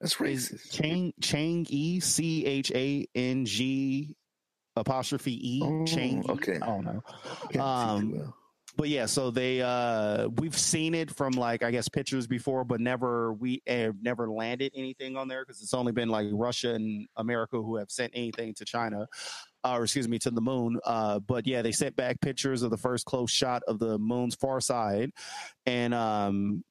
That's 0.01 0.19
is 0.21 0.49
racist. 0.49 0.71
Chang 0.71 1.13
Chang'e 1.21 2.01
C 2.03 2.45
H 2.45 2.71
A 2.75 3.07
N 3.15 3.45
G 3.45 4.15
apostrophe 4.75 5.57
E 5.57 5.61
Oh, 5.63 5.85
Chang'e. 5.85 6.29
okay. 6.29 6.55
I 6.61 6.65
don't 6.65 6.83
know. 7.55 7.61
Um. 7.61 8.33
But 8.75 8.89
yeah, 8.89 9.05
so 9.05 9.29
they 9.29 9.61
uh 9.61 10.27
we've 10.39 10.57
seen 10.57 10.95
it 10.95 11.11
from 11.11 11.33
like 11.33 11.63
I 11.63 11.71
guess 11.71 11.87
pictures 11.87 12.25
before, 12.25 12.63
but 12.63 12.81
never 12.81 13.33
we 13.33 13.61
have 13.67 13.95
never 14.01 14.29
landed 14.29 14.71
anything 14.75 15.15
on 15.15 15.27
there 15.27 15.45
because 15.45 15.61
it's 15.61 15.73
only 15.73 15.91
been 15.91 16.09
like 16.09 16.27
Russia 16.31 16.73
and 16.73 17.07
America 17.15 17.57
who 17.57 17.75
have 17.77 17.91
sent 17.91 18.11
anything 18.15 18.53
to 18.55 18.65
China, 18.65 19.07
uh, 19.63 19.75
or 19.77 19.83
excuse 19.83 20.07
me, 20.07 20.17
to 20.19 20.31
the 20.31 20.41
moon. 20.41 20.79
Uh, 20.85 21.19
but 21.19 21.45
yeah, 21.45 21.61
they 21.61 21.71
sent 21.71 21.95
back 21.95 22.19
pictures 22.21 22.63
of 22.63 22.71
the 22.71 22.77
first 22.77 23.05
close 23.05 23.29
shot 23.29 23.61
of 23.67 23.79
the 23.79 23.97
moon's 23.99 24.35
far 24.35 24.59
side, 24.59 25.11
and 25.65 25.93
um. 25.93 26.63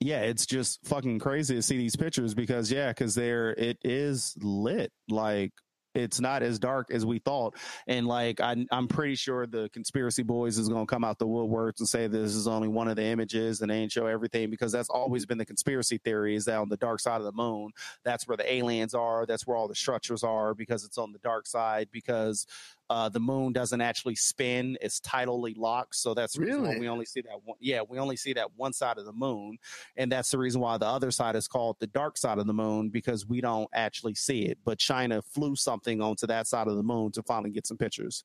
Yeah, 0.00 0.22
it's 0.22 0.44
just 0.44 0.84
fucking 0.84 1.20
crazy 1.20 1.54
to 1.54 1.62
see 1.62 1.78
these 1.78 1.96
pictures 1.96 2.34
because 2.34 2.70
yeah, 2.70 2.88
because 2.88 3.14
they're 3.14 3.52
it 3.52 3.78
is 3.82 4.36
lit 4.42 4.92
like 5.08 5.52
it's 5.96 6.20
not 6.20 6.42
as 6.42 6.58
dark 6.58 6.90
as 6.90 7.04
we 7.04 7.18
thought. 7.18 7.56
And 7.86 8.06
like 8.06 8.40
I, 8.40 8.56
i'm 8.70 8.88
pretty 8.88 9.14
sure 9.14 9.46
the 9.46 9.68
conspiracy 9.72 10.22
boys 10.22 10.58
is 10.58 10.68
going 10.68 10.86
to 10.86 10.90
come 10.90 11.04
out 11.04 11.18
the 11.18 11.26
woodworks 11.26 11.78
and 11.78 11.88
say 11.88 12.06
this 12.06 12.34
is 12.34 12.46
only 12.46 12.68
one 12.68 12.88
of 12.88 12.96
the 12.96 13.04
images 13.04 13.60
and 13.60 13.70
they 13.70 13.76
ain't 13.76 13.92
show 13.92 14.06
everything 14.06 14.50
because 14.50 14.72
that's 14.72 14.88
always 14.88 15.26
been 15.26 15.38
the 15.38 15.44
conspiracy 15.44 15.98
theory 15.98 16.34
is 16.34 16.44
that 16.44 16.58
on 16.58 16.68
the 16.68 16.76
dark 16.76 17.00
side 17.00 17.20
of 17.20 17.24
the 17.24 17.32
moon 17.32 17.70
that's 18.04 18.26
where 18.26 18.36
the 18.36 18.52
aliens 18.52 18.94
are 18.94 19.26
that's 19.26 19.46
where 19.46 19.56
all 19.56 19.68
the 19.68 19.74
structures 19.74 20.22
are 20.22 20.54
because 20.54 20.84
it's 20.84 20.98
on 20.98 21.12
the 21.12 21.18
dark 21.18 21.46
side 21.46 21.88
because 21.92 22.46
uh, 22.88 23.08
the 23.08 23.20
moon 23.20 23.52
doesn't 23.52 23.80
actually 23.80 24.14
spin 24.14 24.76
it's 24.80 25.00
tidally 25.00 25.56
locked 25.56 25.96
so 25.96 26.14
that's 26.14 26.34
the 26.34 26.40
reason 26.40 26.62
why 26.62 26.68
Really? 26.68 26.80
we 26.80 26.88
only 26.88 27.04
see 27.04 27.20
that 27.22 27.38
one 27.44 27.56
yeah 27.60 27.80
we 27.88 27.98
only 27.98 28.16
see 28.16 28.32
that 28.34 28.48
one 28.56 28.72
side 28.72 28.98
of 28.98 29.04
the 29.06 29.12
moon 29.12 29.58
and 29.96 30.10
that's 30.12 30.30
the 30.30 30.38
reason 30.38 30.60
why 30.60 30.78
the 30.78 30.86
other 30.86 31.10
side 31.10 31.34
is 31.36 31.48
called 31.48 31.76
the 31.80 31.88
dark 31.88 32.16
side 32.16 32.38
of 32.38 32.46
the 32.46 32.52
moon 32.52 32.88
because 32.90 33.26
we 33.26 33.40
don't 33.40 33.68
actually 33.74 34.14
see 34.14 34.42
it 34.42 34.58
but 34.64 34.78
china 34.78 35.20
flew 35.22 35.56
something 35.56 36.00
onto 36.00 36.26
that 36.26 36.46
side 36.46 36.68
of 36.68 36.76
the 36.76 36.82
moon 36.82 37.10
to 37.12 37.22
finally 37.22 37.50
get 37.50 37.66
some 37.66 37.76
pictures 37.76 38.24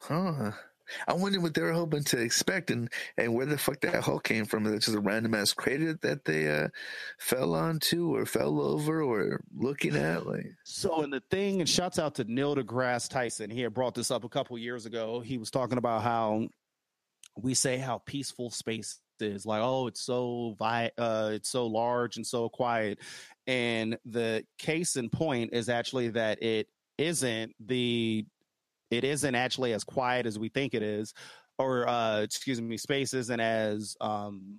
Huh. 0.00 0.50
I 1.06 1.14
wonder 1.14 1.40
what 1.40 1.54
they 1.54 1.62
were 1.62 1.72
hoping 1.72 2.04
to 2.04 2.18
expect 2.20 2.70
and, 2.70 2.90
and 3.16 3.34
where 3.34 3.46
the 3.46 3.58
fuck 3.58 3.80
that 3.80 4.02
hole 4.02 4.20
came 4.20 4.44
from. 4.44 4.66
Is 4.66 4.72
it 4.72 4.80
just 4.80 4.96
a 4.96 5.00
random 5.00 5.34
ass 5.34 5.52
crater 5.52 5.94
that 6.02 6.24
they 6.24 6.48
uh, 6.48 6.68
fell 7.18 7.54
onto 7.54 8.14
or 8.14 8.26
fell 8.26 8.60
over 8.60 9.02
or 9.02 9.42
looking 9.56 9.96
at? 9.96 10.26
Like, 10.26 10.46
so 10.64 11.02
and 11.02 11.12
the 11.12 11.22
thing 11.30 11.60
and 11.60 11.68
shouts 11.68 11.98
out 11.98 12.14
to 12.16 12.24
neil 12.24 12.54
degrasse 12.56 13.08
tyson 13.08 13.50
he 13.50 13.60
had 13.60 13.74
brought 13.74 13.94
this 13.94 14.10
up 14.10 14.24
a 14.24 14.28
couple 14.28 14.56
years 14.58 14.86
ago 14.86 15.20
he 15.20 15.38
was 15.38 15.50
talking 15.50 15.78
about 15.78 16.02
how 16.02 16.48
we 17.36 17.54
say 17.54 17.76
how 17.76 17.98
peaceful 17.98 18.50
space 18.50 18.98
is 19.20 19.46
like 19.46 19.62
oh 19.62 19.86
it's 19.86 20.00
so 20.00 20.54
vi- 20.58 20.90
uh 20.98 21.30
it's 21.32 21.48
so 21.48 21.66
large 21.66 22.16
and 22.16 22.26
so 22.26 22.48
quiet 22.48 22.98
and 23.46 23.96
the 24.04 24.44
case 24.58 24.96
in 24.96 25.08
point 25.08 25.50
is 25.52 25.68
actually 25.68 26.08
that 26.08 26.42
it 26.42 26.68
isn't 26.98 27.54
the 27.60 28.24
it 28.92 29.04
isn't 29.04 29.34
actually 29.34 29.72
as 29.72 29.82
quiet 29.84 30.26
as 30.26 30.38
we 30.38 30.48
think 30.50 30.74
it 30.74 30.82
is 30.82 31.14
or 31.58 31.88
uh 31.88 32.20
excuse 32.20 32.60
me 32.60 32.76
space 32.76 33.14
isn't 33.14 33.40
as 33.40 33.96
um 34.00 34.58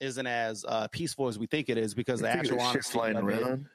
isn't 0.00 0.26
as 0.26 0.64
uh 0.66 0.88
peaceful 0.88 1.28
as 1.28 1.38
we 1.38 1.46
think 1.46 1.68
it 1.68 1.76
is 1.78 1.94
because 1.94 2.20
the 2.20 2.26
you 2.28 2.32
figure 2.40 2.54
actual 2.54 2.66
honesty 2.66 2.92
flying 2.92 3.16
of 3.16 3.28
it- 3.28 3.42
around. 3.42 3.66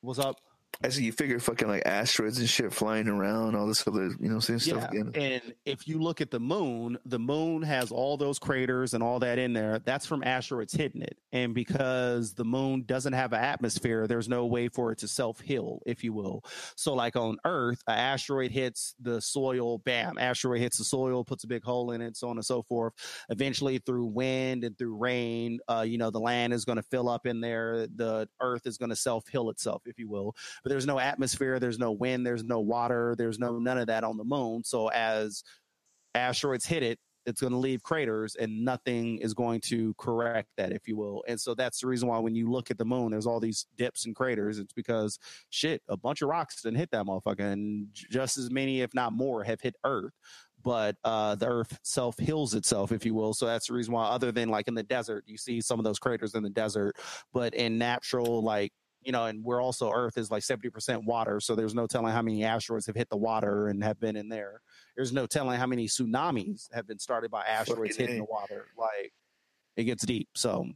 what's 0.00 0.18
up 0.18 0.36
I 0.82 0.88
see 0.90 1.04
you 1.04 1.12
figure 1.12 1.38
fucking 1.38 1.68
like 1.68 1.82
asteroids 1.86 2.38
and 2.38 2.48
shit 2.48 2.72
flying 2.72 3.08
around, 3.08 3.54
all 3.54 3.66
this 3.66 3.86
other, 3.86 4.10
you 4.20 4.28
know, 4.28 4.40
same 4.40 4.58
stuff 4.58 4.88
Yeah, 4.92 5.00
again. 5.00 5.12
and 5.14 5.54
if 5.64 5.86
you 5.88 5.98
look 5.98 6.20
at 6.20 6.30
the 6.30 6.40
moon, 6.40 6.98
the 7.06 7.18
moon 7.18 7.62
has 7.62 7.90
all 7.90 8.16
those 8.16 8.38
craters 8.38 8.92
and 8.94 9.02
all 9.02 9.18
that 9.20 9.38
in 9.38 9.52
there. 9.52 9.78
That's 9.78 10.06
from 10.06 10.22
asteroids 10.24 10.72
hitting 10.74 11.02
it. 11.02 11.16
And 11.32 11.54
because 11.54 12.34
the 12.34 12.44
moon 12.44 12.84
doesn't 12.86 13.12
have 13.12 13.32
an 13.32 13.40
atmosphere, 13.40 14.06
there's 14.06 14.28
no 14.28 14.46
way 14.46 14.68
for 14.68 14.92
it 14.92 14.98
to 14.98 15.08
self 15.08 15.40
heal, 15.40 15.80
if 15.86 16.04
you 16.04 16.12
will. 16.12 16.44
So, 16.76 16.94
like 16.94 17.16
on 17.16 17.38
Earth, 17.44 17.82
an 17.86 17.98
asteroid 17.98 18.50
hits 18.50 18.94
the 19.00 19.20
soil, 19.20 19.78
bam, 19.78 20.18
asteroid 20.18 20.60
hits 20.60 20.78
the 20.78 20.84
soil, 20.84 21.24
puts 21.24 21.44
a 21.44 21.48
big 21.48 21.64
hole 21.64 21.92
in 21.92 22.00
it, 22.00 22.16
so 22.16 22.28
on 22.28 22.36
and 22.36 22.44
so 22.44 22.62
forth. 22.62 22.92
Eventually, 23.30 23.78
through 23.78 24.06
wind 24.06 24.64
and 24.64 24.76
through 24.78 24.96
rain, 24.96 25.58
uh, 25.68 25.84
you 25.86 25.98
know, 25.98 26.10
the 26.10 26.20
land 26.20 26.52
is 26.52 26.64
going 26.64 26.76
to 26.76 26.82
fill 26.82 27.08
up 27.08 27.26
in 27.26 27.40
there. 27.40 27.86
The 27.94 28.28
Earth 28.40 28.66
is 28.66 28.78
going 28.78 28.90
to 28.90 28.96
self 28.96 29.26
heal 29.28 29.50
itself, 29.50 29.82
if 29.86 29.98
you 29.98 30.08
will 30.08 30.34
but 30.64 30.70
there's 30.70 30.86
no 30.86 30.98
atmosphere, 30.98 31.60
there's 31.60 31.78
no 31.78 31.92
wind, 31.92 32.26
there's 32.26 32.42
no 32.42 32.58
water, 32.58 33.14
there's 33.16 33.38
no 33.38 33.58
none 33.58 33.78
of 33.78 33.86
that 33.86 34.02
on 34.02 34.16
the 34.16 34.24
moon. 34.24 34.64
So 34.64 34.88
as 34.88 35.44
asteroids 36.14 36.64
hit 36.64 36.82
it, 36.82 36.98
it's 37.26 37.40
going 37.40 37.52
to 37.52 37.58
leave 37.58 37.82
craters 37.82 38.34
and 38.34 38.64
nothing 38.64 39.18
is 39.18 39.34
going 39.34 39.60
to 39.60 39.94
correct 39.94 40.48
that, 40.56 40.72
if 40.72 40.86
you 40.86 40.96
will. 40.96 41.24
And 41.28 41.40
so 41.40 41.54
that's 41.54 41.80
the 41.80 41.86
reason 41.86 42.08
why 42.08 42.18
when 42.18 42.34
you 42.34 42.50
look 42.50 42.70
at 42.70 42.78
the 42.78 42.84
moon, 42.84 43.10
there's 43.10 43.26
all 43.26 43.40
these 43.40 43.66
dips 43.76 44.06
and 44.06 44.14
craters. 44.14 44.58
It's 44.58 44.72
because 44.72 45.18
shit, 45.50 45.82
a 45.88 45.96
bunch 45.96 46.22
of 46.22 46.28
rocks 46.28 46.62
didn't 46.62 46.78
hit 46.78 46.90
that 46.92 47.06
motherfucker, 47.06 47.52
and 47.52 47.88
just 47.92 48.36
as 48.36 48.50
many, 48.50 48.80
if 48.80 48.94
not 48.94 49.12
more, 49.12 49.44
have 49.44 49.60
hit 49.60 49.76
Earth. 49.84 50.12
But 50.62 50.96
uh, 51.04 51.34
the 51.34 51.46
Earth 51.46 51.78
self 51.82 52.18
heals 52.18 52.54
itself, 52.54 52.90
if 52.90 53.04
you 53.04 53.14
will. 53.14 53.34
So 53.34 53.46
that's 53.46 53.68
the 53.68 53.74
reason 53.74 53.92
why, 53.92 54.04
other 54.04 54.32
than 54.32 54.48
like 54.48 54.66
in 54.66 54.74
the 54.74 54.82
desert, 54.82 55.24
you 55.26 55.36
see 55.36 55.60
some 55.60 55.78
of 55.78 55.84
those 55.84 55.98
craters 55.98 56.34
in 56.34 56.42
the 56.42 56.50
desert, 56.50 56.96
but 57.32 57.54
in 57.54 57.76
natural 57.76 58.42
like 58.42 58.72
you 59.04 59.12
know, 59.12 59.26
and 59.26 59.44
we're 59.44 59.62
also 59.62 59.90
Earth 59.92 60.16
is 60.16 60.30
like 60.30 60.42
70% 60.42 61.04
water. 61.04 61.40
So 61.40 61.54
there's 61.54 61.74
no 61.74 61.86
telling 61.86 62.12
how 62.12 62.22
many 62.22 62.44
asteroids 62.44 62.86
have 62.86 62.96
hit 62.96 63.10
the 63.10 63.16
water 63.16 63.68
and 63.68 63.84
have 63.84 64.00
been 64.00 64.16
in 64.16 64.28
there. 64.28 64.60
There's 64.96 65.12
no 65.12 65.26
telling 65.26 65.58
how 65.58 65.66
many 65.66 65.86
tsunamis 65.86 66.72
have 66.72 66.86
been 66.86 66.98
started 66.98 67.30
by 67.30 67.42
asteroids 67.42 67.96
hitting 67.96 68.18
the 68.18 68.24
water. 68.24 68.66
Like 68.76 69.12
it 69.76 69.84
gets 69.84 70.06
deep. 70.06 70.28
So, 70.34 70.66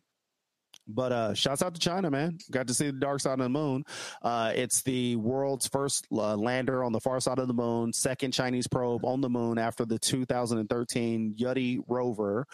but 0.87 1.13
uh, 1.13 1.35
shouts 1.35 1.63
out 1.63 1.75
to 1.75 1.81
China, 1.81 2.11
man. 2.11 2.39
Got 2.51 2.67
to 2.69 2.75
see 2.75 2.87
the 2.87 2.93
dark 2.93 3.21
side 3.21 3.35
of 3.35 3.39
the 3.39 3.49
moon. 3.49 3.85
Uh, 4.23 4.53
it's 4.55 4.83
the 4.83 5.17
world's 5.17 5.67
first 5.67 6.07
uh, 6.13 6.37
lander 6.37 6.85
on 6.85 6.93
the 6.93 7.01
far 7.01 7.21
side 7.21 7.39
of 7.39 7.49
the 7.49 7.55
moon, 7.55 7.93
second 7.93 8.33
Chinese 8.33 8.67
probe 8.67 9.05
on 9.05 9.21
the 9.21 9.31
moon 9.31 9.59
after 9.59 9.85
the 9.85 9.99
2013 9.99 11.35
Yutu 11.39 11.83
rover. 11.89 12.47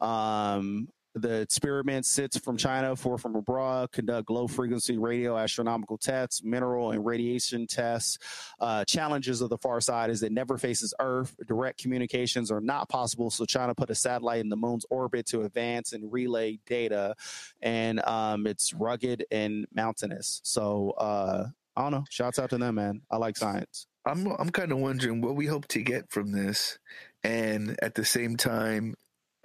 Um, 0.00 0.88
the 1.16 1.40
experiment 1.40 2.04
sits 2.04 2.38
from 2.38 2.58
China, 2.58 2.94
four 2.94 3.16
from 3.16 3.34
abroad, 3.36 3.90
conduct 3.90 4.28
low 4.30 4.46
frequency 4.46 4.98
radio 4.98 5.36
astronomical 5.36 5.96
tests, 5.96 6.44
mineral 6.44 6.92
and 6.92 7.04
radiation 7.04 7.66
tests. 7.66 8.18
Uh, 8.60 8.84
challenges 8.84 9.40
of 9.40 9.48
the 9.48 9.56
far 9.56 9.80
side 9.80 10.10
is 10.10 10.22
it 10.22 10.30
never 10.30 10.58
faces 10.58 10.92
Earth. 11.00 11.34
Direct 11.46 11.80
communications 11.80 12.50
are 12.50 12.60
not 12.60 12.90
possible. 12.90 13.30
So 13.30 13.46
China 13.46 13.74
put 13.74 13.88
a 13.88 13.94
satellite 13.94 14.40
in 14.40 14.50
the 14.50 14.56
moon's 14.56 14.84
orbit 14.90 15.24
to 15.28 15.42
advance 15.42 15.94
and 15.94 16.12
relay 16.12 16.58
data. 16.66 17.14
And 17.62 18.04
um, 18.06 18.46
it's 18.46 18.74
rugged 18.74 19.24
and 19.30 19.66
mountainous. 19.74 20.42
So 20.44 20.90
uh, 20.98 21.46
I 21.76 21.82
don't 21.82 21.92
know. 21.92 22.04
Shouts 22.10 22.38
out 22.38 22.50
to 22.50 22.58
them, 22.58 22.74
man. 22.74 23.00
I 23.10 23.16
like 23.16 23.38
science. 23.38 23.86
I'm 24.04 24.28
I'm 24.38 24.50
kind 24.50 24.70
of 24.70 24.78
wondering 24.78 25.20
what 25.20 25.34
we 25.34 25.46
hope 25.46 25.66
to 25.68 25.82
get 25.82 26.10
from 26.10 26.30
this, 26.30 26.78
and 27.24 27.76
at 27.82 27.96
the 27.96 28.04
same 28.04 28.36
time, 28.36 28.94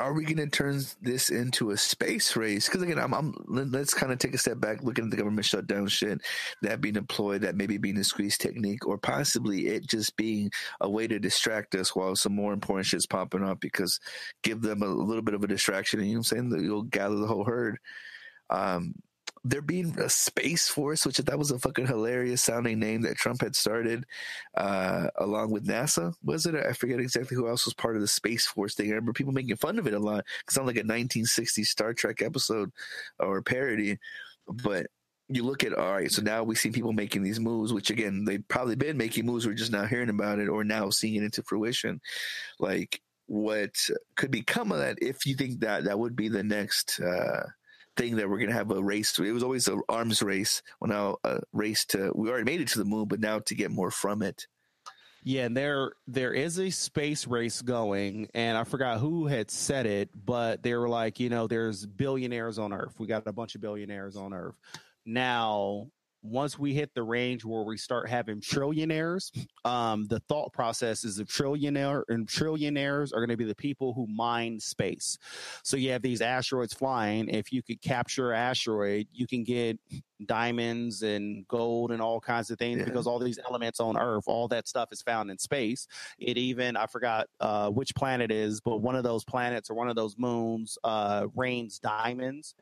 are 0.01 0.13
we 0.13 0.25
going 0.25 0.37
to 0.37 0.47
turn 0.47 0.81
this 1.01 1.29
into 1.29 1.71
a 1.71 1.77
space 1.77 2.35
race? 2.35 2.67
Because 2.67 2.81
again, 2.81 2.99
I'm, 2.99 3.13
I'm 3.13 3.33
let's 3.47 3.93
kind 3.93 4.11
of 4.11 4.19
take 4.19 4.33
a 4.33 4.37
step 4.37 4.59
back, 4.59 4.83
looking 4.83 5.05
at 5.05 5.11
the 5.11 5.17
government 5.17 5.45
shutdown 5.45 5.87
shit, 5.87 6.21
that 6.63 6.81
being 6.81 6.95
employed, 6.95 7.41
that 7.41 7.55
maybe 7.55 7.77
being 7.77 7.97
a 7.97 8.03
squeeze 8.03 8.37
technique, 8.37 8.87
or 8.87 8.97
possibly 8.97 9.67
it 9.67 9.87
just 9.87 10.17
being 10.17 10.51
a 10.81 10.89
way 10.89 11.07
to 11.07 11.19
distract 11.19 11.75
us 11.75 11.95
while 11.95 12.15
some 12.15 12.35
more 12.35 12.51
important 12.51 12.87
shit's 12.87 13.05
popping 13.05 13.43
up. 13.43 13.61
Because 13.61 13.99
give 14.43 14.61
them 14.61 14.81
a 14.81 14.87
little 14.87 15.21
bit 15.21 15.35
of 15.35 15.43
a 15.43 15.47
distraction, 15.47 15.99
and 15.99 16.09
you 16.09 16.15
know 16.15 16.19
what 16.19 16.31
I'm 16.31 16.51
saying? 16.51 16.65
You'll 16.65 16.83
gather 16.83 17.15
the 17.15 17.27
whole 17.27 17.45
herd. 17.45 17.77
Um, 18.49 18.95
there 19.43 19.61
being 19.61 19.97
a 19.99 20.09
space 20.09 20.67
force, 20.67 21.05
which 21.05 21.17
that 21.17 21.39
was 21.39 21.51
a 21.51 21.59
fucking 21.59 21.87
hilarious 21.87 22.43
sounding 22.43 22.79
name 22.79 23.01
that 23.01 23.17
Trump 23.17 23.41
had 23.41 23.55
started, 23.55 24.05
uh, 24.55 25.07
along 25.15 25.51
with 25.51 25.65
NASA. 25.65 26.13
Was 26.23 26.45
it? 26.45 26.55
I 26.55 26.73
forget 26.73 26.99
exactly 26.99 27.35
who 27.35 27.47
else 27.47 27.65
was 27.65 27.73
part 27.73 27.95
of 27.95 28.01
the 28.01 28.07
space 28.07 28.45
force 28.45 28.75
thing. 28.75 28.87
I 28.87 28.91
remember 28.91 29.13
people 29.13 29.33
making 29.33 29.55
fun 29.57 29.79
of 29.79 29.87
it 29.87 29.93
a 29.93 29.99
lot. 29.99 30.19
It 30.19 30.51
sounded 30.51 30.75
like 30.75 30.83
a 30.83 30.87
1960s 30.87 31.65
Star 31.65 31.93
Trek 31.93 32.21
episode 32.21 32.71
or 33.19 33.41
parody. 33.41 33.97
But 34.47 34.87
you 35.27 35.43
look 35.43 35.63
at 35.63 35.73
all 35.73 35.93
right, 35.93 36.11
so 36.11 36.21
now 36.21 36.43
we 36.43 36.55
see 36.55 36.71
people 36.71 36.93
making 36.93 37.23
these 37.23 37.39
moves, 37.39 37.73
which 37.73 37.89
again 37.89 38.25
they've 38.25 38.47
probably 38.47 38.75
been 38.75 38.97
making 38.97 39.25
moves. 39.25 39.47
We're 39.47 39.53
just 39.53 39.71
now 39.71 39.85
hearing 39.85 40.09
about 40.09 40.39
it 40.39 40.49
or 40.49 40.63
now 40.63 40.89
seeing 40.89 41.15
it 41.15 41.23
into 41.23 41.43
fruition. 41.43 42.01
Like 42.59 43.01
what 43.27 43.71
could 44.17 44.29
become 44.29 44.73
of 44.73 44.79
that 44.79 44.97
if 45.01 45.25
you 45.25 45.35
think 45.35 45.61
that 45.61 45.85
that 45.85 45.97
would 45.97 46.15
be 46.15 46.27
the 46.27 46.43
next 46.43 46.99
uh, 46.99 47.43
thing 47.97 48.15
that 48.15 48.29
we're 48.29 48.37
going 48.37 48.49
to 48.49 48.55
have 48.55 48.71
a 48.71 48.83
race. 48.83 49.17
It 49.19 49.31
was 49.31 49.43
always 49.43 49.67
an 49.67 49.81
arms 49.89 50.21
race. 50.21 50.61
Well, 50.79 50.89
now 50.89 51.17
a 51.23 51.41
race 51.53 51.85
to, 51.87 52.11
we 52.15 52.29
already 52.29 52.45
made 52.45 52.61
it 52.61 52.67
to 52.69 52.79
the 52.79 52.85
moon, 52.85 53.07
but 53.07 53.19
now 53.19 53.39
to 53.39 53.55
get 53.55 53.71
more 53.71 53.91
from 53.91 54.21
it. 54.21 54.47
Yeah, 55.23 55.45
and 55.45 55.55
there 55.55 55.91
there 56.07 56.33
is 56.33 56.57
a 56.57 56.71
space 56.71 57.27
race 57.27 57.61
going, 57.61 58.27
and 58.33 58.57
I 58.57 58.63
forgot 58.63 58.99
who 58.99 59.27
had 59.27 59.51
said 59.51 59.85
it, 59.85 60.09
but 60.15 60.63
they 60.63 60.73
were 60.73 60.89
like, 60.89 61.19
you 61.19 61.29
know, 61.29 61.45
there's 61.45 61.85
billionaires 61.85 62.57
on 62.57 62.73
Earth. 62.73 62.95
We 62.97 63.05
got 63.05 63.27
a 63.27 63.31
bunch 63.31 63.53
of 63.53 63.61
billionaires 63.61 64.15
on 64.15 64.33
Earth. 64.33 64.55
Now, 65.05 65.87
once 66.23 66.57
we 66.59 66.73
hit 66.73 66.93
the 66.93 67.03
range 67.03 67.43
where 67.43 67.63
we 67.63 67.77
start 67.77 68.09
having 68.09 68.39
trillionaires, 68.39 69.31
um, 69.65 70.05
the 70.07 70.19
thought 70.29 70.53
process 70.53 71.03
is 71.03 71.19
a 71.19 71.25
trillionaire 71.25 72.03
and 72.09 72.27
trillionaires 72.27 73.11
are 73.13 73.17
going 73.17 73.29
to 73.29 73.37
be 73.37 73.45
the 73.45 73.55
people 73.55 73.93
who 73.93 74.05
mine 74.07 74.59
space. 74.59 75.17
So 75.63 75.77
you 75.77 75.91
have 75.91 76.01
these 76.01 76.21
asteroids 76.21 76.73
flying. 76.73 77.27
If 77.29 77.51
you 77.51 77.63
could 77.63 77.81
capture 77.81 78.31
an 78.31 78.37
asteroid, 78.39 79.07
you 79.11 79.25
can 79.25 79.43
get 79.43 79.79
diamonds 80.27 81.01
and 81.01 81.47
gold 81.47 81.91
and 81.91 82.01
all 82.01 82.19
kinds 82.19 82.51
of 82.51 82.59
things 82.59 82.79
Yeah. 82.79 82.85
because 82.85 83.07
all 83.07 83.17
these 83.17 83.39
elements 83.49 83.79
on 83.79 83.97
Earth, 83.97 84.25
all 84.27 84.47
that 84.49 84.67
stuff 84.67 84.89
is 84.91 85.01
found 85.01 85.31
in 85.31 85.39
space. 85.39 85.87
It 86.19 86.37
even 86.37 86.77
I 86.77 86.85
forgot 86.85 87.27
uh, 87.39 87.69
which 87.69 87.95
planet 87.95 88.31
it 88.31 88.35
is, 88.35 88.61
but 88.61 88.77
one 88.77 88.95
of 88.95 89.03
those 89.03 89.23
planets 89.23 89.69
or 89.69 89.73
one 89.73 89.89
of 89.89 89.95
those 89.95 90.15
moons 90.17 90.77
uh, 90.83 91.27
rains 91.35 91.79
diamonds. 91.79 92.53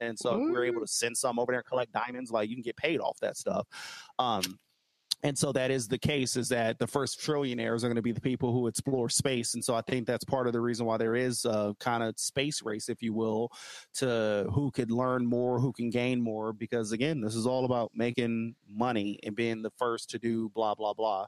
And 0.00 0.18
so 0.18 0.38
we're 0.38 0.64
able 0.64 0.80
to 0.80 0.86
send 0.86 1.16
some 1.16 1.38
over 1.38 1.52
there 1.52 1.60
and 1.60 1.66
collect 1.66 1.92
diamonds, 1.92 2.30
like 2.30 2.48
you 2.48 2.56
can 2.56 2.62
get 2.62 2.76
paid 2.76 3.00
off 3.00 3.18
that 3.20 3.36
stuff. 3.36 3.66
Um, 4.18 4.58
and 5.24 5.36
so 5.36 5.50
that 5.52 5.72
is 5.72 5.88
the 5.88 5.98
case 5.98 6.36
is 6.36 6.48
that 6.50 6.78
the 6.78 6.86
first 6.86 7.20
trillionaires 7.20 7.82
are 7.82 7.88
going 7.88 7.96
to 7.96 8.02
be 8.02 8.12
the 8.12 8.20
people 8.20 8.52
who 8.52 8.68
explore 8.68 9.08
space. 9.08 9.54
And 9.54 9.64
so 9.64 9.74
I 9.74 9.80
think 9.80 10.06
that's 10.06 10.24
part 10.24 10.46
of 10.46 10.52
the 10.52 10.60
reason 10.60 10.86
why 10.86 10.96
there 10.96 11.16
is 11.16 11.44
a 11.44 11.74
kind 11.80 12.04
of 12.04 12.16
space 12.18 12.62
race, 12.62 12.88
if 12.88 13.02
you 13.02 13.12
will, 13.12 13.50
to 13.94 14.46
who 14.54 14.70
could 14.70 14.92
learn 14.92 15.26
more, 15.26 15.58
who 15.58 15.72
can 15.72 15.90
gain 15.90 16.20
more. 16.20 16.52
Because 16.52 16.92
again, 16.92 17.20
this 17.20 17.34
is 17.34 17.46
all 17.46 17.64
about 17.64 17.90
making 17.94 18.54
money 18.68 19.18
and 19.24 19.34
being 19.34 19.60
the 19.60 19.72
first 19.76 20.10
to 20.10 20.20
do 20.20 20.50
blah, 20.50 20.76
blah, 20.76 20.94
blah. 20.94 21.26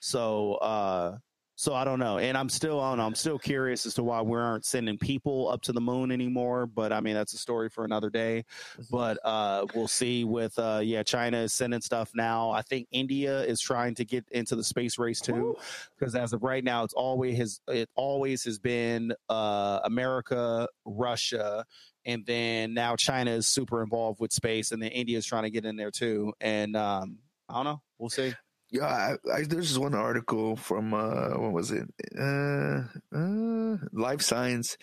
So, 0.00 0.54
uh, 0.56 1.16
so 1.60 1.74
I 1.74 1.84
don't 1.84 1.98
know, 1.98 2.16
and 2.16 2.38
I'm 2.38 2.48
still 2.48 2.80
I 2.80 2.90
don't 2.90 2.96
know, 2.96 3.04
I'm 3.04 3.14
still 3.14 3.38
curious 3.38 3.84
as 3.84 3.92
to 3.96 4.02
why 4.02 4.22
we 4.22 4.38
aren't 4.38 4.64
sending 4.64 4.96
people 4.96 5.50
up 5.50 5.60
to 5.64 5.72
the 5.72 5.80
moon 5.80 6.10
anymore. 6.10 6.64
But 6.64 6.90
I 6.90 7.00
mean, 7.02 7.12
that's 7.12 7.34
a 7.34 7.36
story 7.36 7.68
for 7.68 7.84
another 7.84 8.08
day. 8.08 8.46
But 8.90 9.18
uh, 9.26 9.66
we'll 9.74 9.86
see. 9.86 10.24
With 10.24 10.58
uh, 10.58 10.80
yeah, 10.82 11.02
China 11.02 11.36
is 11.36 11.52
sending 11.52 11.82
stuff 11.82 12.12
now. 12.14 12.50
I 12.50 12.62
think 12.62 12.88
India 12.92 13.42
is 13.42 13.60
trying 13.60 13.94
to 13.96 14.06
get 14.06 14.24
into 14.30 14.56
the 14.56 14.64
space 14.64 14.98
race 14.98 15.20
too, 15.20 15.54
because 15.98 16.14
as 16.14 16.32
of 16.32 16.42
right 16.42 16.64
now, 16.64 16.82
it's 16.82 16.94
always 16.94 17.36
has 17.36 17.60
it 17.68 17.90
always 17.94 18.42
has 18.44 18.58
been 18.58 19.12
uh, 19.28 19.80
America, 19.84 20.66
Russia, 20.86 21.66
and 22.06 22.24
then 22.24 22.72
now 22.72 22.96
China 22.96 23.32
is 23.32 23.46
super 23.46 23.82
involved 23.82 24.18
with 24.18 24.32
space, 24.32 24.72
and 24.72 24.82
then 24.82 24.92
India 24.92 25.18
is 25.18 25.26
trying 25.26 25.42
to 25.42 25.50
get 25.50 25.66
in 25.66 25.76
there 25.76 25.90
too. 25.90 26.32
And 26.40 26.74
um, 26.74 27.18
I 27.50 27.56
don't 27.56 27.64
know. 27.64 27.82
We'll 27.98 28.08
see. 28.08 28.32
Yeah, 28.72 28.86
I, 28.86 29.32
I, 29.32 29.42
there's 29.42 29.76
one 29.78 29.94
article 29.94 30.54
from 30.54 30.94
uh, 30.94 31.30
what 31.30 31.52
was 31.52 31.72
it? 31.72 31.88
Uh, 32.16 32.82
uh, 33.12 33.76
Live 33.92 34.22
Science, 34.22 34.76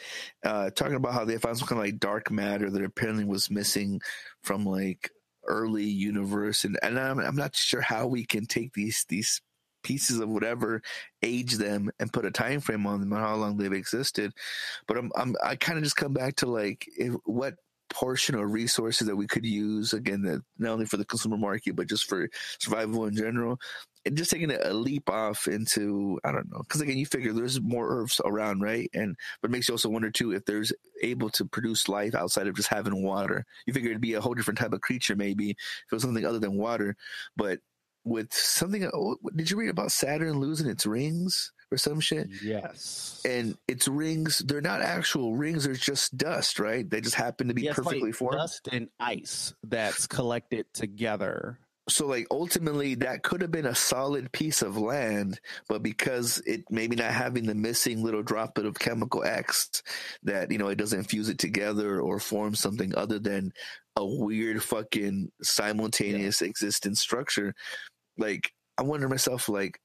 uh, 0.43 0.71
talking 0.71 0.95
about 0.95 1.13
how 1.13 1.23
they 1.23 1.37
found 1.37 1.57
some 1.57 1.69
kind 1.69 1.79
of 1.79 1.85
like 1.85 1.99
dark 1.99 2.29
matter 2.29 2.69
that 2.69 2.83
apparently 2.83 3.23
was 3.23 3.49
missing 3.49 4.01
from 4.43 4.65
like 4.65 5.09
early 5.47 5.85
universe, 5.85 6.65
and 6.65 6.77
and 6.83 6.99
I'm 6.99 7.19
I'm 7.19 7.35
not 7.37 7.55
sure 7.55 7.79
how 7.81 8.07
we 8.07 8.25
can 8.25 8.45
take 8.45 8.73
these 8.73 9.05
these 9.07 9.41
pieces 9.83 10.19
of 10.19 10.27
whatever, 10.27 10.81
age 11.23 11.53
them, 11.53 11.89
and 11.97 12.11
put 12.11 12.25
a 12.25 12.31
time 12.31 12.59
frame 12.59 12.85
on 12.85 12.99
them 12.99 13.13
and 13.13 13.21
how 13.21 13.35
long 13.35 13.55
they've 13.55 13.71
existed. 13.71 14.33
But 14.85 14.97
I'm, 14.97 15.11
I'm 15.15 15.35
I 15.41 15.55
kind 15.55 15.77
of 15.77 15.83
just 15.85 15.95
come 15.95 16.13
back 16.13 16.35
to 16.37 16.47
like 16.47 16.85
if, 16.97 17.13
what 17.23 17.55
portion 17.89 18.35
or 18.35 18.47
resources 18.47 19.07
that 19.07 19.15
we 19.15 19.27
could 19.27 19.45
use 19.45 19.93
again 19.93 20.21
that 20.21 20.41
not 20.57 20.71
only 20.71 20.85
for 20.85 20.97
the 20.97 21.05
consumer 21.05 21.37
market 21.37 21.75
but 21.75 21.87
just 21.87 22.05
for 22.05 22.29
survival 22.59 23.05
in 23.05 23.15
general 23.15 23.59
and 24.05 24.17
just 24.17 24.31
taking 24.31 24.51
a 24.51 24.73
leap 24.73 25.09
off 25.09 25.47
into 25.47 26.19
I 26.23 26.31
don't 26.31 26.49
know 26.51 26.59
because 26.59 26.81
again 26.81 26.97
you 26.97 27.05
figure 27.05 27.33
there's 27.33 27.61
more 27.61 27.89
Earths 27.89 28.21
around 28.23 28.61
right? 28.61 28.89
And 28.93 29.15
but 29.41 29.49
it 29.49 29.51
makes 29.51 29.67
you 29.67 29.73
also 29.73 29.89
wonder 29.89 30.09
too 30.09 30.31
if 30.31 30.45
there's 30.45 30.71
able 31.01 31.29
to 31.31 31.45
produce 31.45 31.89
life 31.89 32.15
outside 32.15 32.47
of 32.47 32.55
just 32.55 32.69
having 32.69 33.03
water. 33.03 33.45
You 33.65 33.73
figure 33.73 33.89
it'd 33.89 34.01
be 34.01 34.13
a 34.13 34.21
whole 34.21 34.33
different 34.33 34.59
type 34.59 34.73
of 34.73 34.81
creature 34.81 35.15
maybe 35.15 35.51
if 35.51 35.57
it 35.91 35.95
was 35.95 36.03
something 36.03 36.25
other 36.25 36.39
than 36.39 36.57
water. 36.57 36.95
But 37.35 37.59
with 38.05 38.33
something 38.33 38.89
oh, 38.93 39.17
did 39.35 39.51
you 39.51 39.57
read 39.57 39.69
about 39.69 39.91
Saturn 39.91 40.39
losing 40.39 40.69
its 40.69 40.85
rings 40.85 41.51
or 41.71 41.77
some 41.77 41.99
shit 41.99 42.27
Yes. 42.43 43.21
and 43.25 43.57
its 43.67 43.87
rings 43.87 44.39
they're 44.39 44.61
not 44.61 44.81
actual 44.81 45.35
rings 45.35 45.65
they're 45.65 45.73
just 45.73 46.17
dust 46.17 46.59
right 46.59 46.89
they 46.89 47.01
just 47.01 47.15
happen 47.15 47.47
to 47.49 47.53
be 47.53 47.63
Yeah, 47.63 47.71
it's 47.71 47.79
perfectly 47.79 48.09
like 48.09 48.15
formed 48.15 48.37
Dust 48.37 48.69
and 48.71 48.87
ice 48.99 49.53
that's 49.63 50.07
collected 50.07 50.65
together. 50.73 51.59
so 51.89 52.05
like 52.07 52.27
ultimately 52.31 52.95
that 52.95 53.23
could 53.23 53.41
have 53.41 53.51
been 53.51 53.65
a 53.65 53.75
solid 53.75 54.31
piece 54.31 54.61
of 54.61 54.77
land 54.77 55.39
but 55.69 55.83
because 55.83 56.41
it 56.45 56.63
maybe 56.69 56.95
not 56.95 57.11
having 57.11 57.45
the 57.45 57.55
missing 57.55 58.03
little 58.03 58.23
droplet 58.23 58.65
of 58.65 58.77
chemical 58.79 59.23
x 59.23 59.83
that 60.23 60.51
you 60.51 60.57
know 60.57 60.67
it 60.69 60.77
doesn't 60.77 61.03
fuse 61.03 61.29
it 61.29 61.37
together 61.39 61.99
or 62.01 62.19
form 62.19 62.55
something 62.55 62.93
other 62.95 63.19
than 63.19 63.51
a 63.95 64.05
weird 64.05 64.61
fucking 64.63 65.29
simultaneous 65.41 66.41
existence 66.41 66.99
structure 66.99 67.53
like 68.17 68.51
i 68.77 68.83
wonder 68.83 69.07
myself 69.09 69.49
like 69.49 69.79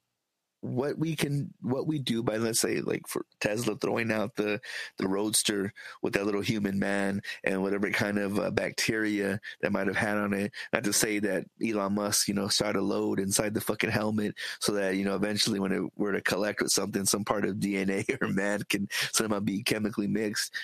what 0.62 0.96
we 0.96 1.16
can 1.16 1.52
what 1.60 1.88
we 1.88 1.98
do 1.98 2.22
by 2.22 2.36
let's 2.36 2.60
say 2.60 2.80
like 2.80 3.08
for 3.08 3.26
Tesla 3.40 3.76
throwing 3.76 4.12
out 4.12 4.36
the 4.36 4.60
the 4.96 5.08
roadster 5.08 5.72
with 6.02 6.12
that 6.14 6.24
little 6.24 6.40
human 6.40 6.78
man 6.78 7.20
and 7.42 7.60
whatever 7.60 7.90
kind 7.90 8.16
of 8.16 8.38
uh, 8.38 8.48
bacteria 8.48 9.40
that 9.60 9.72
might 9.72 9.88
have 9.88 9.96
had 9.96 10.16
on 10.16 10.32
it. 10.32 10.52
Not 10.72 10.84
to 10.84 10.92
say 10.92 11.18
that 11.18 11.46
Elon 11.66 11.94
Musk 11.94 12.28
you 12.28 12.34
know 12.34 12.46
started 12.46 12.78
a 12.78 12.82
load 12.82 13.18
inside 13.18 13.54
the 13.54 13.60
fucking 13.60 13.90
helmet 13.90 14.36
so 14.60 14.72
that 14.74 14.94
you 14.94 15.04
know 15.04 15.16
eventually 15.16 15.58
when 15.58 15.72
it 15.72 15.82
were 15.96 16.12
to 16.12 16.20
collect 16.20 16.62
with 16.62 16.70
something 16.70 17.04
some 17.06 17.24
part 17.24 17.44
of 17.44 17.56
DNA 17.62 18.04
or 18.22 18.28
man 18.28 18.62
can 18.68 18.88
somehow 19.12 19.40
be 19.40 19.64
chemically 19.64 20.06
mixed. 20.06 20.54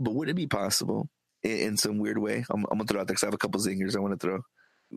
But 0.00 0.14
would 0.14 0.30
it 0.30 0.34
be 0.34 0.46
possible 0.46 1.10
in, 1.42 1.58
in 1.58 1.76
some 1.76 1.98
weird 1.98 2.18
way? 2.18 2.42
I'm, 2.50 2.64
I'm 2.70 2.78
gonna 2.78 2.84
throw 2.86 3.00
out 3.02 3.06
there 3.06 3.14
because 3.14 3.24
I 3.24 3.26
have 3.26 3.34
a 3.34 3.38
couple 3.38 3.60
zingers 3.60 3.96
I 3.96 4.00
want 4.00 4.18
to 4.18 4.26
throw. 4.26 4.40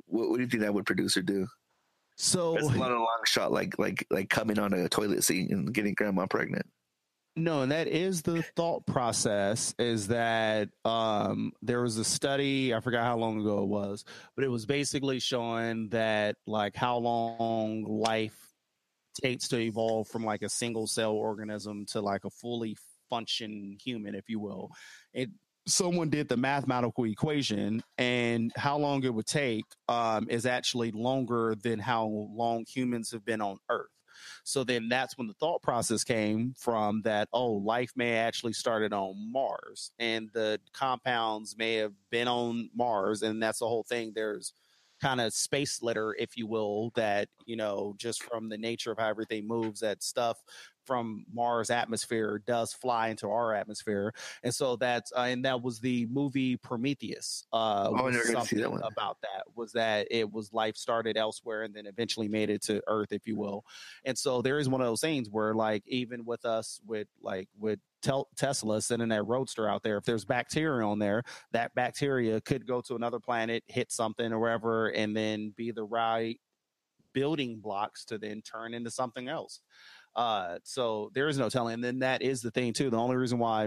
What, 0.06 0.30
what 0.30 0.38
do 0.38 0.44
you 0.44 0.50
think 0.50 0.64
that 0.64 0.74
would 0.74 0.86
produce 0.86 1.18
or 1.18 1.24
do 1.24 1.46
So 2.16 2.54
that's 2.54 2.70
not 2.76 2.92
a 2.92 2.98
long 2.98 3.22
shot, 3.26 3.52
like 3.52 3.78
like 3.78 4.06
like 4.10 4.30
coming 4.30 4.60
on 4.60 4.74
a 4.74 4.90
toilet 4.90 5.24
seat 5.24 5.52
and 5.52 5.74
getting 5.74 5.94
grandma 5.94 6.26
pregnant. 6.28 6.66
No, 7.38 7.64
and 7.64 7.72
that 7.74 7.90
is 7.90 8.22
the 8.22 8.42
thought 8.56 8.86
process 8.86 9.76
is 9.78 10.08
that 10.08 10.70
um, 10.86 11.52
there 11.62 11.82
was 11.82 11.98
a 11.98 12.06
study, 12.06 12.74
I 12.74 12.80
forgot 12.80 13.04
how 13.04 13.18
long 13.18 13.42
ago 13.42 13.62
it 13.62 13.68
was, 13.68 14.06
but 14.36 14.46
it 14.46 14.48
was 14.48 14.66
basically 14.66 15.20
showing 15.20 15.90
that 15.90 16.38
like 16.48 16.78
how 16.78 16.98
long 16.98 17.84
life 17.84 18.38
takes 19.22 19.50
to 19.50 19.60
evolve 19.60 20.08
from 20.08 20.24
like 20.24 20.44
a 20.44 20.50
single 20.50 20.88
cell 20.88 21.12
organism 21.12 21.86
to 21.88 22.00
like 22.00 22.24
a 22.24 22.30
fully 22.30 22.78
function 23.10 23.78
human, 23.84 24.16
if 24.16 24.30
you 24.30 24.40
will. 24.40 24.72
It 25.14 25.30
someone 25.68 26.10
did 26.10 26.30
the 26.30 26.38
mathematical 26.38 27.06
equation 27.06 27.82
and 27.98 28.52
how 28.56 28.78
long 28.78 29.04
it 29.04 29.14
would 29.14 29.26
take 29.26 29.66
um, 29.90 30.28
is 30.30 30.46
actually 30.46 30.92
longer 30.92 31.56
than 31.64 31.80
how 31.80 32.06
long 32.06 32.64
humans 32.68 33.12
have 33.12 33.26
been 33.26 33.42
on 33.42 33.58
earth 33.70 33.90
so 34.44 34.64
then 34.64 34.90
that's 34.90 35.18
when 35.18 35.28
the 35.28 35.34
thought 35.34 35.62
process 35.62 36.04
came 36.04 36.54
from 36.58 37.02
that, 37.02 37.30
oh, 37.34 37.54
life 37.54 37.92
may 37.96 38.18
actually 38.18 38.54
started 38.54 38.94
on 38.94 39.32
Mars 39.32 39.92
and 40.00 40.30
the 40.34 40.60
compounds 40.74 41.56
may 41.58 41.76
have 41.76 41.94
been 42.12 42.28
on 42.28 42.70
Mars. 42.76 43.24
And 43.24 43.42
that's 43.42 43.60
the 43.60 43.68
whole 43.68 43.84
thing. 43.84 44.12
There's 44.14 44.54
kind 45.02 45.20
of 45.20 45.34
space 45.34 45.82
litter, 45.82 46.16
if 46.18 46.38
you 46.38 46.48
will, 46.48 46.92
that, 46.96 47.28
you 47.46 47.56
know, 47.56 47.96
just 47.98 48.24
from 48.24 48.50
the 48.50 48.58
nature 48.58 48.92
of 48.92 49.00
how 49.00 49.10
everything 49.10 49.48
moves, 49.48 49.80
that 49.82 50.04
stuff 50.04 50.38
from 50.86 51.26
Mars 51.34 51.70
atmosphere 51.70 52.42
does 52.46 52.74
fly 52.74 53.10
into 53.10 53.30
our 53.30 53.54
atmosphere. 53.54 54.14
And 54.44 54.54
so 54.54 54.76
that's, 54.76 55.12
uh, 55.16 55.22
and 55.22 55.44
that 55.46 55.62
was 55.62 55.80
the 55.80 56.06
movie 56.08 56.58
Prometheus. 56.58 57.46
Uh, 57.52 57.90
Oh, 57.92 58.10
never 58.10 58.24
to 58.34 58.46
see 58.46 58.58
that 58.58 58.72
one. 58.72 58.82
about 58.84 59.18
that 59.22 59.44
was 59.56 59.72
that 59.74 60.08
it 60.12 60.32
was 60.32 60.54
life 60.54 60.78
started 60.78 61.18
elsewhere 61.18 61.64
and 61.64 61.74
then 61.74 61.86
eventually 61.86 62.28
made 62.28 62.50
it 62.50 62.62
to 62.64 62.82
Earth, 62.88 63.12
if 63.12 63.28
you 63.28 63.36
will. 63.36 63.66
And 64.06 64.18
so 64.18 64.42
there 64.42 64.60
is 64.60 64.70
one 64.70 64.82
of 64.82 64.88
those 64.88 65.02
things 65.02 65.30
where, 65.30 65.54
like, 65.54 65.84
even 65.88 66.26
with 66.26 66.46
us, 66.46 66.80
with 66.86 67.08
like 67.22 67.50
with 67.60 67.80
Tesla 68.36 68.82
sending 68.82 69.10
that 69.10 69.24
roadster 69.24 69.68
out 69.68 69.82
there, 69.82 69.98
if 69.98 70.04
there's 70.04 70.26
bacteria 70.26 70.86
on 70.86 71.00
there, 71.00 71.24
that 71.52 71.74
bacteria 71.74 72.40
could 72.42 72.68
go 72.68 72.82
to 72.82 72.96
another 72.96 73.20
planet, 73.20 73.64
hit 73.68 73.92
something 73.92 74.32
or 74.32 74.40
wherever, 74.40 74.90
and 74.90 75.18
then 75.18 75.54
be 75.58 75.72
the 75.72 75.84
right 75.84 76.40
building 77.14 77.60
blocks 77.60 78.06
to 78.06 78.18
then 78.18 78.42
turn 78.42 78.74
into 78.74 78.92
something 78.92 79.28
else. 79.30 79.62
Uh, 80.16 80.60
so 80.64 81.12
there 81.14 81.28
is 81.30 81.38
no 81.38 81.50
telling. 81.50 81.76
And 81.76 81.84
then 81.84 82.00
that 82.00 82.22
is 82.22 82.42
the 82.42 82.52
thing 82.52 82.74
too. 82.74 82.90
The 82.90 82.98
only 82.98 83.16
reason 83.18 83.40
why, 83.40 83.66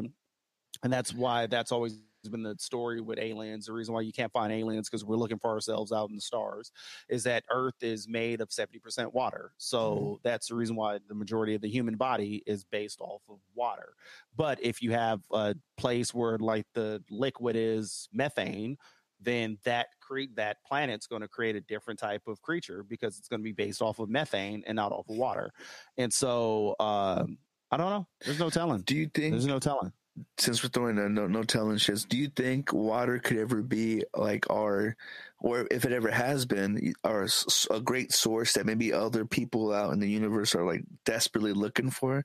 and 0.83 0.93
that's 0.93 1.13
why 1.15 1.47
that's 1.47 1.73
always 1.73 2.01
been 2.31 2.43
the 2.43 2.57
story 2.59 3.01
with 3.01 3.19
aliens. 3.19 3.67
The 3.67 3.73
reason 3.73 3.95
why 3.95 4.03
you 4.03 4.13
can't 4.13 4.33
find 4.33 4.53
aliens 4.53 4.89
because 4.89 5.05
we're 5.05 5.17
looking 5.17 5.39
for 5.39 5.51
ourselves 5.51 5.93
out 5.93 6.11
in 6.11 6.17
the 6.17 6.21
stars 6.21 6.71
is 7.09 7.25
that 7.25 7.45
Earth 7.51 7.83
is 7.83 8.09
made 8.09 8.41
of 8.41 8.51
70% 8.51 9.13
water. 9.15 9.53
So 9.57 10.19
Mm-hmm. 10.19 10.19
that's 10.23 10.49
the 10.49 10.55
reason 10.55 10.77
why 10.77 10.99
the 11.07 11.15
majority 11.15 11.55
of 11.55 11.63
the 11.63 11.71
human 11.71 11.97
body 11.97 12.43
is 12.47 12.65
based 12.65 13.01
off 13.01 13.23
of 13.29 13.39
water. 13.55 13.95
But 14.35 14.63
if 14.63 14.83
you 14.83 14.93
have 14.93 15.23
a 15.33 15.55
place 15.77 16.13
where 16.13 16.39
like 16.39 16.67
the 16.75 17.03
liquid 17.11 17.57
is 17.57 18.09
methane, 18.13 18.77
then 19.21 19.59
that 19.65 19.89
create 20.01 20.35
that 20.37 20.59
planet's 20.67 21.07
going 21.07 21.23
to 21.23 21.29
create 21.29 21.57
a 21.57 21.61
different 21.63 21.99
type 21.99 22.23
of 22.27 22.41
creature 22.43 22.83
because 22.83 23.19
it's 23.19 23.29
going 23.29 23.41
to 23.41 23.45
be 23.45 23.53
based 23.53 23.83
off 23.83 23.99
of 23.99 24.09
methane 24.09 24.63
and 24.67 24.77
not 24.77 24.93
off 24.93 25.09
of 25.09 25.17
water. 25.17 25.51
And 25.97 26.13
so 26.13 26.77
um, 26.81 27.39
I 27.71 27.77
don't 27.77 27.91
know. 27.91 28.07
There's 28.25 28.39
no 28.39 28.51
telling. 28.51 28.83
Do 28.83 28.97
you 28.97 29.11
think 29.13 29.33
There's 29.33 29.47
no 29.47 29.59
telling. 29.59 29.93
Since 30.37 30.63
we're 30.63 30.69
throwing 30.69 30.99
a 30.99 31.09
no 31.09 31.27
no 31.27 31.43
telling 31.43 31.77
shits, 31.77 32.07
do 32.07 32.17
you 32.17 32.29
think 32.29 32.73
water 32.73 33.19
could 33.19 33.37
ever 33.37 33.63
be 33.63 34.05
like 34.17 34.51
our, 34.51 34.97
or 35.41 35.67
if 35.71 35.85
it 35.85 35.93
ever 35.93 36.11
has 36.11 36.47
been, 36.47 36.95
our 37.05 37.27
a 37.71 37.81
great 37.81 38.13
source 38.13 38.53
that 38.55 38.67
maybe 38.67 38.93
other 38.93 39.25
people 39.25 39.73
out 39.73 39.93
in 39.93 40.01
the 40.01 40.09
universe 40.09 40.55
are 40.55 40.65
like 40.65 40.85
desperately 41.05 41.53
looking 41.53 41.91
for? 41.91 42.25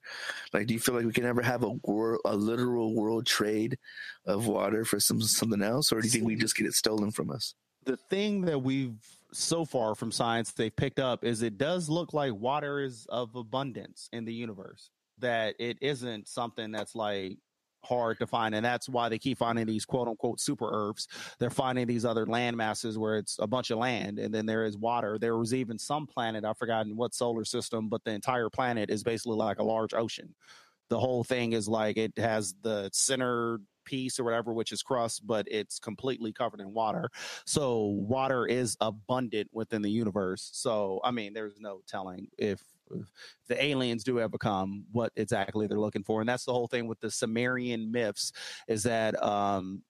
Like, 0.53 0.67
do 0.67 0.73
you 0.73 0.79
feel 0.79 0.95
like 0.95 1.05
we 1.05 1.13
can 1.13 1.25
ever 1.25 1.41
have 1.41 1.63
a 1.63 1.71
world, 1.83 2.21
a 2.25 2.35
literal 2.35 2.93
world 2.93 3.25
trade 3.25 3.77
of 4.25 4.47
water 4.47 4.85
for 4.85 4.99
some 4.99 5.21
something 5.21 5.61
else, 5.61 5.91
or 5.91 6.01
do 6.01 6.07
you 6.07 6.11
think 6.11 6.25
we 6.25 6.35
just 6.35 6.55
get 6.55 6.67
it 6.67 6.73
stolen 6.73 7.11
from 7.11 7.29
us? 7.29 7.55
the 7.85 7.97
thing 7.97 8.41
that 8.41 8.59
we've 8.59 8.97
so 9.31 9.65
far 9.65 9.95
from 9.95 10.11
science 10.11 10.51
they've 10.51 10.75
picked 10.75 10.99
up 10.99 11.23
is 11.23 11.41
it 11.41 11.57
does 11.57 11.89
look 11.89 12.13
like 12.13 12.33
water 12.33 12.79
is 12.79 13.07
of 13.09 13.35
abundance 13.35 14.09
in 14.13 14.25
the 14.25 14.33
universe 14.33 14.91
that 15.19 15.55
it 15.59 15.77
isn't 15.81 16.27
something 16.27 16.71
that's 16.71 16.95
like 16.95 17.37
hard 17.83 18.17
to 18.19 18.27
find 18.27 18.55
and 18.55 18.65
that's 18.65 18.87
why 18.89 19.09
they 19.09 19.19
keep 19.19 19.37
finding 19.37 19.65
these 19.65 19.85
quote 19.85 20.07
unquote 20.07 20.39
super 20.39 20.69
earths 20.71 21.07
they're 21.39 21.49
finding 21.49 21.87
these 21.87 22.05
other 22.05 22.25
land 22.25 22.55
masses 22.57 22.97
where 22.97 23.17
it's 23.17 23.37
a 23.39 23.47
bunch 23.47 23.71
of 23.71 23.77
land 23.77 24.19
and 24.19 24.33
then 24.33 24.45
there 24.45 24.65
is 24.65 24.77
water. 24.77 25.17
There 25.19 25.37
was 25.37 25.53
even 25.53 25.77
some 25.77 26.07
planet 26.07 26.45
i've 26.45 26.57
forgotten 26.57 26.95
what 26.95 27.13
solar 27.13 27.45
system 27.45 27.89
but 27.89 28.03
the 28.03 28.11
entire 28.11 28.49
planet 28.49 28.89
is 28.89 29.03
basically 29.03 29.37
like 29.37 29.59
a 29.59 29.63
large 29.63 29.93
ocean. 29.93 30.33
The 30.89 30.99
whole 30.99 31.23
thing 31.23 31.53
is 31.53 31.67
like 31.67 31.97
it 31.97 32.17
has 32.17 32.55
the 32.61 32.89
center 32.93 33.59
piece 33.85 34.19
or 34.19 34.23
whatever 34.23 34.53
which 34.53 34.71
is 34.71 34.81
crust 34.81 35.27
but 35.27 35.45
it's 35.51 35.79
completely 35.79 36.31
covered 36.31 36.61
in 36.61 36.73
water. 36.73 37.09
So 37.45 37.85
water 37.85 38.45
is 38.45 38.77
abundant 38.79 39.49
within 39.51 39.81
the 39.81 39.91
universe. 39.91 40.49
So 40.53 41.01
I 41.03 41.11
mean, 41.11 41.33
there's 41.33 41.59
no 41.59 41.81
telling 41.87 42.27
if, 42.37 42.61
the 43.47 43.63
aliens 43.63 44.03
do 44.03 44.19
ever 44.19 44.37
come, 44.37 44.85
what 44.91 45.11
exactly 45.15 45.67
they're 45.67 45.79
looking 45.79 46.03
for. 46.03 46.21
And 46.21 46.29
that's 46.29 46.45
the 46.45 46.53
whole 46.53 46.67
thing 46.67 46.87
with 46.87 46.99
the 46.99 47.11
Sumerian 47.11 47.91
myths 47.91 48.31
is 48.67 48.83
that 48.83 49.21
um 49.23 49.83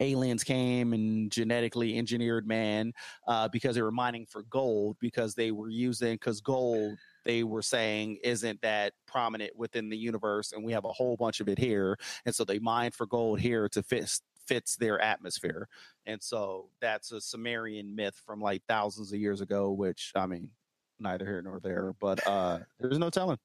aliens 0.00 0.44
came 0.44 0.92
and 0.92 1.32
genetically 1.32 1.96
engineered 1.96 2.46
man 2.46 2.92
uh, 3.28 3.48
because 3.48 3.74
they 3.74 3.80
were 3.80 3.92
mining 3.92 4.26
for 4.26 4.42
gold 4.50 4.94
because 5.00 5.34
they 5.34 5.52
were 5.52 5.70
using 5.70 6.14
because 6.14 6.42
gold 6.42 6.98
they 7.24 7.44
were 7.44 7.62
saying 7.62 8.18
isn't 8.22 8.60
that 8.60 8.92
prominent 9.06 9.56
within 9.56 9.88
the 9.88 9.96
universe 9.96 10.52
and 10.52 10.62
we 10.62 10.72
have 10.72 10.84
a 10.84 10.92
whole 10.92 11.16
bunch 11.16 11.40
of 11.40 11.48
it 11.48 11.58
here 11.58 11.96
and 12.26 12.34
so 12.34 12.44
they 12.44 12.58
mined 12.58 12.94
for 12.94 13.06
gold 13.06 13.40
here 13.40 13.70
to 13.70 13.82
fit 13.82 14.20
fits 14.46 14.76
their 14.76 15.00
atmosphere 15.00 15.66
and 16.06 16.22
so 16.22 16.70
that's 16.80 17.12
a 17.12 17.20
Sumerian 17.20 17.94
myth 17.94 18.20
from 18.24 18.40
like 18.40 18.62
thousands 18.68 19.12
of 19.12 19.18
years 19.18 19.40
ago, 19.40 19.72
which 19.72 20.12
I 20.14 20.26
mean, 20.26 20.50
neither 20.98 21.24
here 21.24 21.42
nor 21.42 21.60
there, 21.60 21.92
but 22.00 22.26
uh 22.26 22.58
there's 22.78 22.98
no 22.98 23.10
telling. 23.10 23.38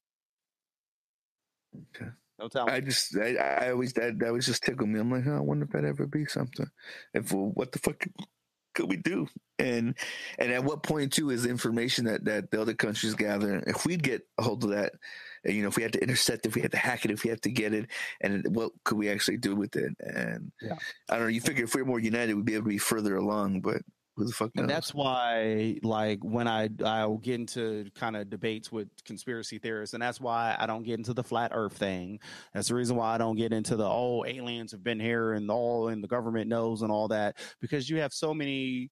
Okay. 1.95 2.11
No 2.39 2.47
telling. 2.47 2.73
I 2.73 2.79
just, 2.79 3.15
I, 3.17 3.35
I 3.35 3.71
always 3.71 3.93
that 3.93 4.19
that 4.19 4.33
was 4.33 4.45
just 4.45 4.63
tickled 4.63 4.89
me. 4.89 4.99
I'm 4.99 5.11
like, 5.11 5.23
huh, 5.23 5.37
I 5.37 5.41
wonder 5.41 5.65
if 5.65 5.71
that 5.71 5.85
ever 5.85 6.07
be 6.07 6.25
something. 6.25 6.67
If 7.13 7.31
well, 7.31 7.51
what 7.53 7.71
the 7.71 7.79
fuck 7.79 8.05
could 8.73 8.89
we 8.89 8.97
do? 8.97 9.27
And 9.59 9.95
and 10.39 10.51
at 10.51 10.63
what 10.63 10.83
point 10.83 11.13
too 11.13 11.29
is 11.29 11.43
the 11.43 11.49
information 11.49 12.05
that 12.05 12.25
that 12.25 12.51
the 12.51 12.61
other 12.61 12.73
countries 12.73 13.13
gather? 13.15 13.63
If 13.67 13.85
we'd 13.85 14.03
get 14.03 14.27
a 14.37 14.43
hold 14.43 14.63
of 14.63 14.71
that, 14.71 14.93
and, 15.43 15.55
you 15.55 15.61
know, 15.61 15.69
if 15.69 15.77
we 15.77 15.83
had 15.83 15.93
to 15.93 16.01
intercept, 16.01 16.45
if 16.45 16.55
we 16.55 16.61
had 16.61 16.71
to 16.71 16.77
hack 16.77 17.05
it, 17.05 17.11
if 17.11 17.23
we 17.23 17.29
had 17.29 17.41
to 17.43 17.51
get 17.51 17.73
it, 17.73 17.89
and 18.21 18.45
what 18.55 18.71
could 18.83 18.97
we 18.97 19.09
actually 19.09 19.37
do 19.37 19.55
with 19.55 19.75
it? 19.75 19.93
And 19.99 20.51
Yeah. 20.61 20.77
I 21.09 21.15
don't 21.15 21.23
know. 21.23 21.29
You 21.29 21.41
figure 21.41 21.65
if 21.65 21.75
we 21.75 21.81
we're 21.81 21.87
more 21.87 21.99
united, 21.99 22.33
we'd 22.33 22.45
be 22.45 22.55
able 22.55 22.65
to 22.65 22.69
be 22.69 22.77
further 22.77 23.15
along. 23.15 23.61
But 23.61 23.81
who 24.22 24.27
the 24.27 24.34
fuck 24.34 24.56
knows? 24.56 24.61
and 24.61 24.69
that's 24.69 24.93
why 24.93 25.77
like 25.84 26.19
when 26.23 26.48
i 26.48 26.69
i'll 26.85 27.18
get 27.18 27.35
into 27.35 27.89
kind 27.95 28.15
of 28.15 28.30
debates 28.30 28.72
with 28.72 28.88
conspiracy 29.03 29.57
theorists 29.57 29.93
and 29.93 30.02
that's 30.02 30.22
why 30.22 30.56
i 30.60 30.65
don't 30.65 30.84
get 30.84 30.98
into 30.98 31.14
the 31.14 31.23
flat 31.23 31.52
earth 31.53 31.73
thing 31.73 32.19
that's 32.53 32.68
the 32.68 32.76
reason 32.76 32.95
why 32.95 33.15
i 33.15 33.18
don't 33.18 33.38
get 33.38 33.52
into 33.52 33.76
the 33.76 33.88
oh 33.88 34.23
aliens 34.26 34.72
have 34.72 34.84
been 34.84 34.99
here 34.99 35.34
and 35.34 35.49
all 35.49 35.88
and 35.88 36.03
the 36.03 36.07
government 36.07 36.48
knows 36.48 36.81
and 36.81 36.91
all 36.91 37.07
that 37.07 37.35
because 37.60 37.89
you 37.89 37.98
have 37.99 38.14
so 38.14 38.34
many 38.34 38.89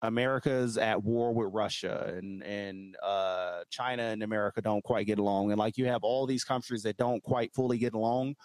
America's 0.00 0.78
at 0.78 1.02
war 1.02 1.34
with 1.34 1.52
Russia 1.52 2.14
and 2.16 2.42
and 2.44 2.96
uh, 3.02 3.62
China 3.68 4.04
and 4.04 4.22
America 4.22 4.62
don't 4.62 4.84
quite 4.84 5.08
get 5.08 5.18
along, 5.18 5.50
and 5.50 5.58
like 5.58 5.76
you 5.76 5.86
have 5.86 6.04
all 6.04 6.24
these 6.24 6.44
countries 6.44 6.84
that 6.84 6.96
don't 6.96 7.20
quite 7.22 7.52
fully 7.52 7.78
get 7.78 7.94
along. 7.94 8.36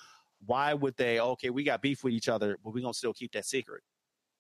Why 0.46 0.74
would 0.74 0.98
they? 0.98 1.20
Okay, 1.20 1.52
we 1.52 1.64
got 1.64 1.82
beef 1.82 2.04
with 2.04 2.14
each 2.14 2.28
other, 2.28 2.58
but 2.64 2.74
we're 2.74 2.82
gonna 2.82 2.94
still 2.94 3.14
keep 3.14 3.34
that 3.34 3.46
secret. 3.46 3.84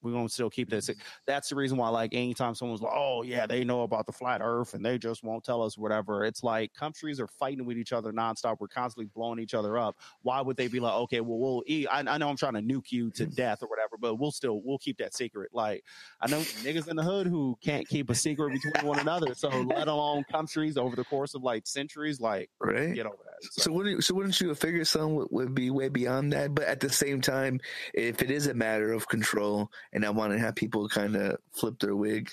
We're 0.03 0.11
gonna 0.11 0.29
still 0.29 0.49
keep 0.49 0.69
this. 0.69 0.89
That's 1.25 1.49
the 1.49 1.55
reason 1.55 1.77
why, 1.77 1.89
like, 1.89 2.13
anytime 2.13 2.55
someone's 2.55 2.81
like, 2.81 2.93
"Oh 2.93 3.23
yeah, 3.23 3.45
they 3.45 3.63
know 3.63 3.83
about 3.83 4.05
the 4.05 4.11
flat 4.11 4.41
Earth 4.43 4.73
and 4.73 4.85
they 4.85 4.97
just 4.97 5.23
won't 5.23 5.43
tell 5.43 5.61
us 5.61 5.77
whatever," 5.77 6.25
it's 6.25 6.43
like 6.43 6.73
countries 6.73 7.19
are 7.19 7.27
fighting 7.27 7.65
with 7.65 7.77
each 7.77 7.93
other 7.93 8.11
nonstop. 8.11 8.57
We're 8.59 8.67
constantly 8.67 9.09
blowing 9.13 9.39
each 9.39 9.53
other 9.53 9.77
up. 9.77 9.97
Why 10.21 10.41
would 10.41 10.57
they 10.57 10.67
be 10.67 10.79
like, 10.79 10.93
"Okay, 10.93 11.21
well, 11.21 11.39
we'll 11.39 11.63
eat." 11.65 11.87
I, 11.87 11.99
I 11.99 12.17
know 12.17 12.29
I'm 12.29 12.37
trying 12.37 12.53
to 12.53 12.61
nuke 12.61 12.91
you 12.91 13.11
to 13.11 13.25
mm. 13.25 13.35
death 13.35 13.63
or 13.63 13.69
whatever, 13.69 13.97
but 13.99 14.15
we'll 14.15 14.31
still 14.31 14.61
we'll 14.63 14.77
keep 14.77 14.97
that 14.97 15.13
secret. 15.13 15.51
Like, 15.53 15.83
I 16.21 16.27
know 16.27 16.39
niggas 16.39 16.87
in 16.87 16.95
the 16.95 17.03
hood 17.03 17.27
who 17.27 17.57
can't 17.63 17.87
keep 17.87 18.09
a 18.09 18.15
secret 18.15 18.53
between 18.53 18.85
one 18.85 18.99
another. 18.99 19.33
So 19.35 19.49
let 19.49 19.87
alone 19.87 20.23
countries 20.31 20.77
over 20.77 20.95
the 20.95 21.03
course 21.03 21.33
of 21.33 21.43
like 21.43 21.67
centuries, 21.67 22.19
like 22.19 22.49
right. 22.59 22.93
get 22.93 23.05
over 23.05 23.17
that. 23.25 23.33
So 23.51 23.71
wouldn't 23.71 24.03
so 24.03 24.13
wouldn't 24.15 24.39
you 24.39 24.53
figure 24.55 24.85
some 24.85 25.15
would, 25.15 25.27
would 25.31 25.55
be 25.55 25.69
way 25.69 25.89
beyond 25.89 26.33
that? 26.33 26.53
But 26.55 26.65
at 26.65 26.79
the 26.79 26.89
same 26.89 27.21
time, 27.21 27.59
if 27.93 28.21
it 28.21 28.31
is 28.31 28.47
a 28.47 28.53
matter 28.53 28.91
of 28.91 29.07
control, 29.07 29.71
and 29.93 30.05
I 30.05 30.09
want 30.09 30.33
to 30.33 30.39
have 30.39 30.55
people 30.55 30.89
kind 30.89 31.15
of 31.15 31.37
flip 31.53 31.79
their 31.79 31.95
wig, 31.95 32.31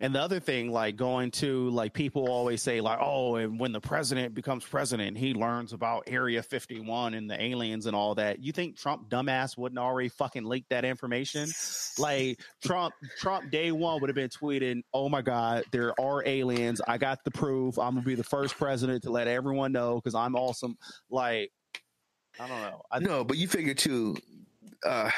And 0.00 0.14
the 0.14 0.20
other 0.20 0.40
thing, 0.40 0.70
like 0.72 0.96
going 0.96 1.30
to 1.32 1.68
like 1.70 1.92
people 1.92 2.28
always 2.28 2.62
say, 2.62 2.80
like, 2.80 2.98
oh, 3.00 3.36
and 3.36 3.58
when 3.60 3.72
the 3.72 3.80
president 3.80 4.34
becomes 4.34 4.64
president, 4.64 5.18
he 5.18 5.34
learns 5.34 5.72
about 5.72 6.04
Area 6.06 6.42
51 6.42 7.14
and 7.14 7.28
the 7.30 7.40
aliens 7.42 7.86
and 7.86 7.94
all 7.94 8.14
that. 8.14 8.40
You 8.42 8.52
think 8.52 8.76
Trump 8.78 9.08
dumbass 9.10 9.58
wouldn't 9.58 9.78
already 9.78 10.08
fucking 10.08 10.44
leak 10.44 10.66
that 10.70 10.84
information? 10.84 11.48
Like 11.98 12.40
Trump, 12.64 12.94
Trump 13.18 13.50
day 13.50 13.72
one 13.72 14.00
would 14.00 14.08
have 14.08 14.16
been 14.16 14.30
tweeting, 14.30 14.82
"Oh 14.92 15.08
my 15.08 15.22
God, 15.22 15.64
there 15.72 15.98
are 16.00 16.22
aliens. 16.26 16.80
I 16.86 16.98
got 16.98 17.24
the 17.24 17.30
proof. 17.30 17.78
I'm 17.78 17.94
gonna 17.94 18.06
be 18.06 18.14
the 18.14 18.24
first 18.24 18.56
president 18.56 19.02
to 19.04 19.10
let 19.10 19.28
everyone 19.28 19.72
know 19.72 19.96
because 19.96 20.14
I'm 20.14 20.34
awesome." 20.34 20.76
Like, 21.10 21.52
I 22.40 22.48
don't 22.48 22.60
know. 22.62 22.82
I, 22.90 22.98
no, 23.00 23.24
but 23.24 23.36
you 23.36 23.46
figure 23.48 23.74
too. 23.74 24.16
Uh, 24.84 25.10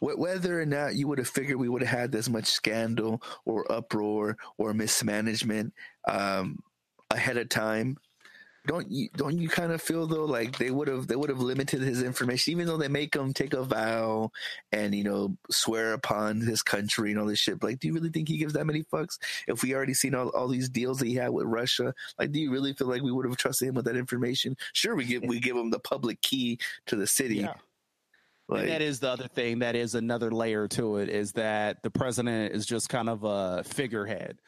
whether 0.00 0.60
or 0.60 0.66
not 0.66 0.94
you 0.94 1.08
would 1.08 1.18
have 1.18 1.28
figured 1.28 1.56
we 1.58 1.68
would 1.68 1.82
have 1.82 1.98
had 1.98 2.12
this 2.12 2.28
much 2.28 2.46
scandal 2.46 3.22
or 3.44 3.70
uproar 3.70 4.36
or 4.58 4.74
mismanagement 4.74 5.72
um, 6.06 6.58
ahead 7.10 7.36
of 7.36 7.48
time, 7.48 7.96
don't 8.68 8.90
you 8.90 9.08
don't 9.16 9.38
you 9.38 9.48
kind 9.48 9.72
of 9.72 9.80
feel 9.80 10.06
though 10.06 10.26
like 10.26 10.58
they 10.58 10.70
would 10.70 10.88
have 10.88 11.06
they 11.06 11.16
would 11.16 11.30
have 11.30 11.40
limited 11.40 11.80
his 11.80 12.02
information 12.02 12.52
even 12.52 12.66
though 12.66 12.76
they 12.76 12.86
make 12.86 13.14
him 13.16 13.32
take 13.32 13.54
a 13.54 13.62
vow 13.62 14.30
and 14.72 14.94
you 14.94 15.02
know 15.02 15.34
swear 15.50 15.94
upon 15.94 16.40
his 16.40 16.62
country 16.62 17.10
and 17.10 17.18
all 17.18 17.26
this 17.26 17.38
shit? 17.38 17.62
Like 17.62 17.78
do 17.78 17.88
you 17.88 17.94
really 17.94 18.10
think 18.10 18.28
he 18.28 18.36
gives 18.36 18.52
that 18.52 18.66
many 18.66 18.82
fucks 18.84 19.18
if 19.46 19.62
we 19.62 19.74
already 19.74 19.94
seen 19.94 20.14
all, 20.14 20.28
all 20.28 20.48
these 20.48 20.68
deals 20.68 20.98
that 20.98 21.06
he 21.06 21.14
had 21.14 21.30
with 21.30 21.46
russia? 21.46 21.94
Like 22.18 22.30
do 22.30 22.38
you 22.38 22.52
really 22.52 22.74
feel 22.74 22.88
like 22.88 23.02
we 23.02 23.10
would 23.10 23.24
have 23.24 23.38
trusted 23.38 23.68
him 23.68 23.74
with 23.74 23.86
that 23.86 23.96
information? 23.96 24.54
Sure 24.74 24.94
we 24.94 25.06
give 25.06 25.22
we 25.22 25.40
give 25.40 25.56
him 25.56 25.70
the 25.70 25.80
public 25.80 26.20
key 26.20 26.58
to 26.86 26.96
the 26.96 27.06
city 27.06 27.36
Yeah. 27.36 27.54
Like 28.48 28.62
and 28.62 28.70
that 28.70 28.82
is 28.82 29.00
the 29.00 29.10
other 29.10 29.28
thing. 29.28 29.58
That 29.60 29.76
is 29.76 29.94
another 29.94 30.30
layer 30.30 30.66
to 30.68 30.96
it. 30.96 31.08
Is 31.08 31.32
that 31.32 31.82
the 31.82 31.90
president 31.90 32.54
is 32.54 32.66
just 32.66 32.88
kind 32.88 33.08
of 33.08 33.24
a 33.24 33.62
figurehead. 33.64 34.38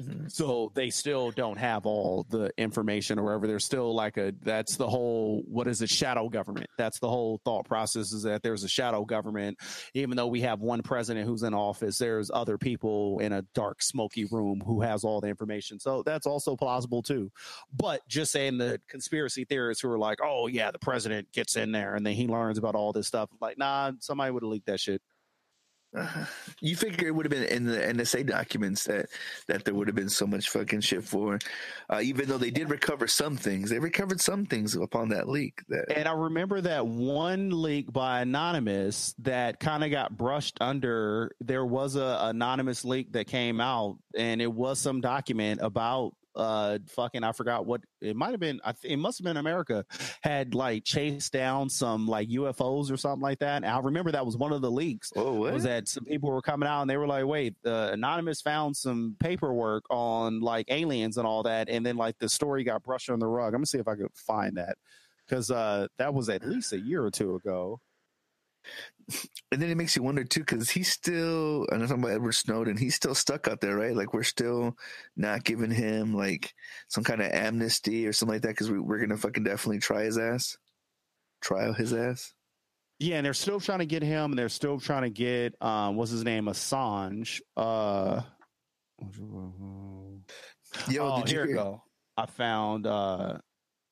Mhm. 0.00 0.30
So 0.30 0.70
they 0.74 0.90
still 0.90 1.30
don't 1.30 1.56
have 1.56 1.86
all 1.86 2.26
the 2.28 2.52
information 2.58 3.18
or 3.18 3.24
whatever. 3.24 3.46
There's 3.46 3.64
still 3.64 3.94
like 3.94 4.18
a 4.18 4.34
that's 4.42 4.76
the 4.76 4.88
whole 4.88 5.42
what 5.48 5.66
is 5.66 5.80
it 5.80 5.88
shadow 5.88 6.28
government. 6.28 6.68
That's 6.76 6.98
the 6.98 7.08
whole 7.08 7.40
thought 7.44 7.64
process 7.64 8.12
is 8.12 8.22
that 8.24 8.42
there's 8.42 8.62
a 8.62 8.68
shadow 8.68 9.06
government. 9.06 9.58
Even 9.94 10.16
though 10.16 10.26
we 10.26 10.42
have 10.42 10.60
one 10.60 10.82
president 10.82 11.26
who's 11.26 11.42
in 11.42 11.54
office, 11.54 11.96
there's 11.96 12.30
other 12.30 12.58
people 12.58 13.18
in 13.20 13.32
a 13.32 13.42
dark, 13.54 13.82
smoky 13.82 14.26
room 14.26 14.62
who 14.66 14.82
has 14.82 15.02
all 15.02 15.20
the 15.22 15.28
information. 15.28 15.80
So 15.80 16.02
that's 16.02 16.26
also 16.26 16.56
plausible 16.56 17.02
too. 17.02 17.32
But 17.72 18.06
just 18.06 18.32
saying 18.32 18.58
the 18.58 18.80
conspiracy 18.88 19.46
theorists 19.46 19.82
who 19.82 19.90
are 19.90 19.98
like, 19.98 20.18
oh 20.22 20.46
yeah, 20.46 20.70
the 20.70 20.78
president 20.78 21.32
gets 21.32 21.56
in 21.56 21.72
there 21.72 21.94
and 21.94 22.04
then 22.04 22.14
he 22.14 22.26
learns 22.28 22.58
about 22.58 22.74
all 22.74 22.92
this 22.92 23.06
stuff. 23.06 23.30
Like, 23.40 23.56
nah, 23.56 23.92
somebody 24.00 24.30
would 24.30 24.42
have 24.42 24.50
leaked 24.50 24.66
that 24.66 24.80
shit. 24.80 25.00
You 26.60 26.76
figure 26.76 27.08
it 27.08 27.14
would 27.14 27.26
have 27.26 27.30
been 27.30 27.44
in 27.44 27.64
the 27.64 27.78
NSA 27.78 28.26
documents 28.26 28.84
that 28.84 29.06
that 29.46 29.64
there 29.64 29.74
would 29.74 29.88
have 29.88 29.94
been 29.94 30.08
so 30.08 30.26
much 30.26 30.48
fucking 30.50 30.80
shit 30.80 31.04
for, 31.04 31.38
uh, 31.90 32.00
even 32.02 32.28
though 32.28 32.38
they 32.38 32.50
did 32.50 32.70
recover 32.70 33.06
some 33.06 33.36
things. 33.36 33.70
They 33.70 33.78
recovered 33.78 34.20
some 34.20 34.46
things 34.46 34.74
upon 34.74 35.08
that 35.10 35.28
leak. 35.28 35.62
That 35.68 35.92
And 35.96 36.08
I 36.08 36.12
remember 36.12 36.60
that 36.62 36.86
one 36.86 37.62
leak 37.62 37.92
by 37.92 38.20
Anonymous 38.20 39.14
that 39.20 39.60
kind 39.60 39.84
of 39.84 39.90
got 39.90 40.16
brushed 40.16 40.58
under. 40.60 41.32
There 41.40 41.64
was 41.64 41.96
a 41.96 42.18
anonymous 42.22 42.84
leak 42.84 43.12
that 43.12 43.26
came 43.26 43.60
out, 43.60 43.98
and 44.16 44.40
it 44.40 44.52
was 44.52 44.78
some 44.78 45.00
document 45.00 45.60
about 45.62 46.14
uh 46.36 46.78
fucking 46.88 47.24
I 47.24 47.32
forgot 47.32 47.66
what 47.66 47.80
it 48.00 48.14
might 48.14 48.30
have 48.30 48.40
been. 48.40 48.60
I 48.64 48.72
th- 48.72 48.92
it 48.92 48.98
must 48.98 49.18
have 49.18 49.24
been 49.24 49.36
America 49.36 49.84
had 50.22 50.54
like 50.54 50.84
chased 50.84 51.32
down 51.32 51.68
some 51.68 52.06
like 52.06 52.28
UFOs 52.28 52.90
or 52.90 52.96
something 52.96 53.22
like 53.22 53.38
that. 53.40 53.56
And 53.56 53.66
I 53.66 53.78
remember 53.78 54.12
that 54.12 54.24
was 54.24 54.36
one 54.36 54.52
of 54.52 54.60
the 54.60 54.70
leaks. 54.70 55.12
oh 55.16 55.32
what? 55.34 55.54
Was 55.54 55.64
that 55.64 55.88
some 55.88 56.04
people 56.04 56.30
were 56.30 56.42
coming 56.42 56.68
out 56.68 56.82
and 56.82 56.90
they 56.90 56.96
were 56.96 57.06
like, 57.06 57.24
"Wait, 57.24 57.54
uh, 57.64 57.90
anonymous 57.92 58.40
found 58.40 58.76
some 58.76 59.16
paperwork 59.18 59.84
on 59.90 60.40
like 60.40 60.66
aliens 60.70 61.16
and 61.16 61.26
all 61.26 61.42
that," 61.44 61.68
and 61.68 61.84
then 61.84 61.96
like 61.96 62.18
the 62.18 62.28
story 62.28 62.64
got 62.64 62.82
brushed 62.82 63.10
on 63.10 63.18
the 63.18 63.26
rug. 63.26 63.48
I'm 63.48 63.58
gonna 63.58 63.66
see 63.66 63.78
if 63.78 63.88
I 63.88 63.96
could 63.96 64.12
find 64.14 64.56
that 64.56 64.76
because 65.26 65.50
uh, 65.50 65.88
that 65.98 66.14
was 66.14 66.28
at 66.28 66.46
least 66.46 66.72
a 66.72 66.78
year 66.78 67.04
or 67.04 67.10
two 67.10 67.34
ago. 67.34 67.80
And 69.52 69.62
then 69.62 69.70
it 69.70 69.76
makes 69.76 69.94
you 69.94 70.02
wonder 70.02 70.24
too, 70.24 70.40
because 70.40 70.70
he's 70.70 70.90
still. 70.90 71.66
I'm 71.70 71.80
talking 71.80 72.02
about 72.02 72.12
Edward 72.12 72.32
Snowden. 72.32 72.76
He's 72.76 72.94
still 72.94 73.14
stuck 73.14 73.48
out 73.48 73.60
there, 73.60 73.76
right? 73.76 73.94
Like 73.94 74.12
we're 74.12 74.22
still 74.22 74.76
not 75.16 75.44
giving 75.44 75.70
him 75.70 76.14
like 76.14 76.52
some 76.88 77.04
kind 77.04 77.20
of 77.20 77.30
amnesty 77.32 78.06
or 78.06 78.12
something 78.12 78.34
like 78.34 78.42
that, 78.42 78.48
because 78.48 78.70
we, 78.70 78.78
we're 78.78 78.98
gonna 78.98 79.16
fucking 79.16 79.44
definitely 79.44 79.78
try 79.78 80.02
his 80.04 80.18
ass, 80.18 80.56
trial 81.40 81.72
his 81.72 81.92
ass. 81.92 82.32
Yeah, 82.98 83.16
and 83.16 83.26
they're 83.26 83.34
still 83.34 83.60
trying 83.60 83.80
to 83.80 83.86
get 83.86 84.02
him, 84.02 84.32
and 84.32 84.38
they're 84.38 84.48
still 84.48 84.80
trying 84.80 85.02
to 85.02 85.10
get 85.10 85.54
um, 85.60 85.96
what's 85.96 86.10
his 86.10 86.24
name, 86.24 86.46
Assange. 86.46 87.40
Uh, 87.56 88.22
Yo, 90.88 91.12
oh, 91.12 91.20
did 91.20 91.30
you 91.30 91.36
here 91.36 91.46
hear? 91.46 91.56
go. 91.56 91.82
I 92.16 92.26
found. 92.26 92.86
Uh, 92.86 93.38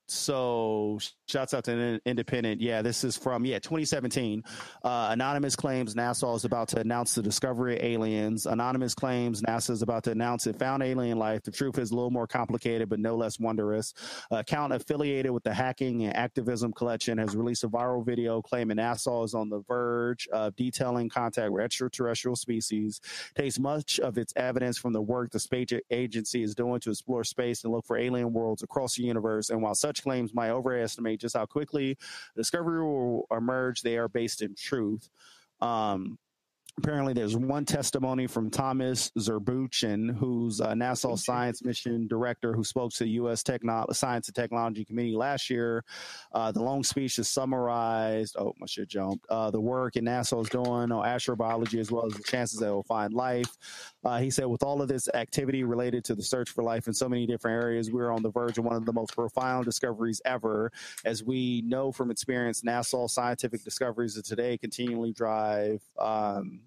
so 0.09 0.99
shouts 1.27 1.55
out 1.55 1.65
to 1.65 2.01
independent. 2.05 2.61
Yeah, 2.61 2.83
this 2.83 3.05
is 3.05 3.17
from 3.17 3.45
yeah 3.45 3.59
2017. 3.59 4.45
Uh, 4.83 5.09
Anonymous 5.11 5.57
claims 5.57 5.95
NASA 5.95 6.35
is 6.37 6.45
about 6.45 6.69
to 6.69 6.81
announce 6.81 7.15
the 7.15 7.23
discovery 7.23 7.77
of 7.77 7.85
aliens. 7.85 8.47
Anonymous 8.47 8.95
claims 8.95 9.43
NASA 9.43 9.71
is 9.71 9.83
about 9.83 10.05
to 10.05 10.11
announce 10.11 10.47
it 10.47 10.57
found 10.57 10.83
alien 10.83 11.19
life. 11.19 11.43
The 11.43 11.51
truth 11.51 11.79
is 11.79 11.91
a 11.91 11.95
little 11.95 12.11
more 12.11 12.27
complicated, 12.27 12.89
but 12.89 13.01
no 13.01 13.17
less 13.17 13.41
wondrous. 13.41 13.95
Account 14.31 14.73
affiliated 14.73 15.33
with 15.33 15.45
the 15.45 15.55
Hacking 15.55 16.05
and 16.05 16.17
Activism 16.17 16.73
Collection 16.73 17.19
has 17.19 17.35
released 17.35 17.65
a 17.65 17.69
viral 17.69 18.05
video 18.05 18.43
claiming 18.43 18.77
NASA 18.77 19.25
is 19.25 19.35
on 19.35 19.49
the 19.49 19.63
verge 19.67 20.29
of 20.29 20.55
detailing 20.57 21.09
contact 21.09 21.51
with 21.51 21.65
extraterrestrial 21.65 22.37
species 22.37 23.01
takes 23.35 23.59
much 23.59 23.99
of 24.01 24.19
its 24.19 24.33
evidence 24.37 24.79
from 24.79 24.93
the 24.93 25.03
work 25.03 25.31
the 25.31 25.41
space 25.41 25.65
agency 25.91 26.43
is 26.43 26.55
doing 26.55 26.81
to 26.81 26.91
explore 26.91 27.25
space 27.25 27.65
and 27.65 27.73
look 27.73 27.87
for 27.87 27.97
alien 27.97 28.33
worlds 28.33 28.63
across 28.63 28.97
the 28.97 29.03
universe. 29.03 29.51
And 29.51 29.63
while 29.63 29.75
such 29.75 30.03
claims 30.03 30.35
might 30.35 30.51
overestimate 30.51 31.14
just 31.17 31.37
how 31.37 31.47
quickly 31.47 31.97
discovery 32.37 32.83
will 32.83 33.27
emerge, 33.31 33.83
they 33.83 33.97
are 33.97 34.09
based 34.09 34.43
in 34.43 34.55
truth. 34.55 35.09
Um, 35.61 36.19
apparently 36.77 37.13
there's 37.13 37.37
one 37.37 37.65
testimony 37.65 38.27
from 38.27 38.51
Thomas 38.51 39.11
Zurbuchen, 39.19 40.17
who's 40.17 40.61
a 40.61 40.69
NASA 40.69 41.17
science 41.19 41.65
mission 41.65 42.09
director 42.09 42.53
who 42.53 42.65
spoke 42.65 42.93
to 42.95 43.05
the 43.05 43.11
U.S. 43.11 43.43
Techno- 43.43 43.87
Science 43.93 44.29
and 44.29 44.35
Technology 44.35 44.85
Committee 44.85 45.15
last 45.15 45.49
year. 45.49 45.85
Uh, 46.33 46.51
the 46.51 46.63
long 46.63 46.83
speech 46.83 47.19
is 47.19 47.29
summarized. 47.29 48.37
Oh, 48.39 48.53
my 48.59 48.67
shit 48.67 48.89
jumped. 48.89 49.25
Uh, 49.29 49.51
the 49.51 49.61
work 49.61 49.97
in 49.97 50.05
NASA 50.05 50.41
is 50.43 50.49
doing 50.49 50.67
on 50.67 50.91
astrobiology 50.91 51.79
as 51.79 51.93
well 51.93 52.07
as 52.07 52.15
the 52.15 52.23
chances 52.23 52.59
that 52.59 52.67
it 52.67 52.73
will 52.73 52.83
find 52.83 53.15
life. 53.15 53.57
Uh, 54.05 54.19
he 54.19 54.31
said, 54.31 54.47
with 54.47 54.63
all 54.63 54.83
of 54.83 54.89
this 54.89 55.09
activity 55.15 55.65
related 55.65 56.05
to 56.05 56.15
the 56.15 56.23
search 56.23 56.51
for 56.51 56.63
life 56.63 56.89
in 56.89 56.93
so 56.93 57.09
many 57.09 57.27
different 57.27 57.63
areas, 57.63 57.91
we're 57.91 58.11
on 58.11 58.23
the 58.23 58.31
verge 58.31 58.59
of 58.59 58.65
one 58.65 58.77
of 58.77 58.85
the 58.85 58.93
most 58.93 59.15
profound 59.15 59.65
discoveries 59.65 60.21
ever. 60.25 60.73
As 61.05 61.23
we 61.23 61.63
know 61.63 61.93
from 61.93 62.11
experience, 62.11 62.63
NASA 62.63 63.09
scientific 63.09 63.63
discoveries 63.65 64.17
of 64.17 64.25
today 64.25 64.59
continually 64.59 65.13
drive. 65.13 65.81
Um, 65.99 66.64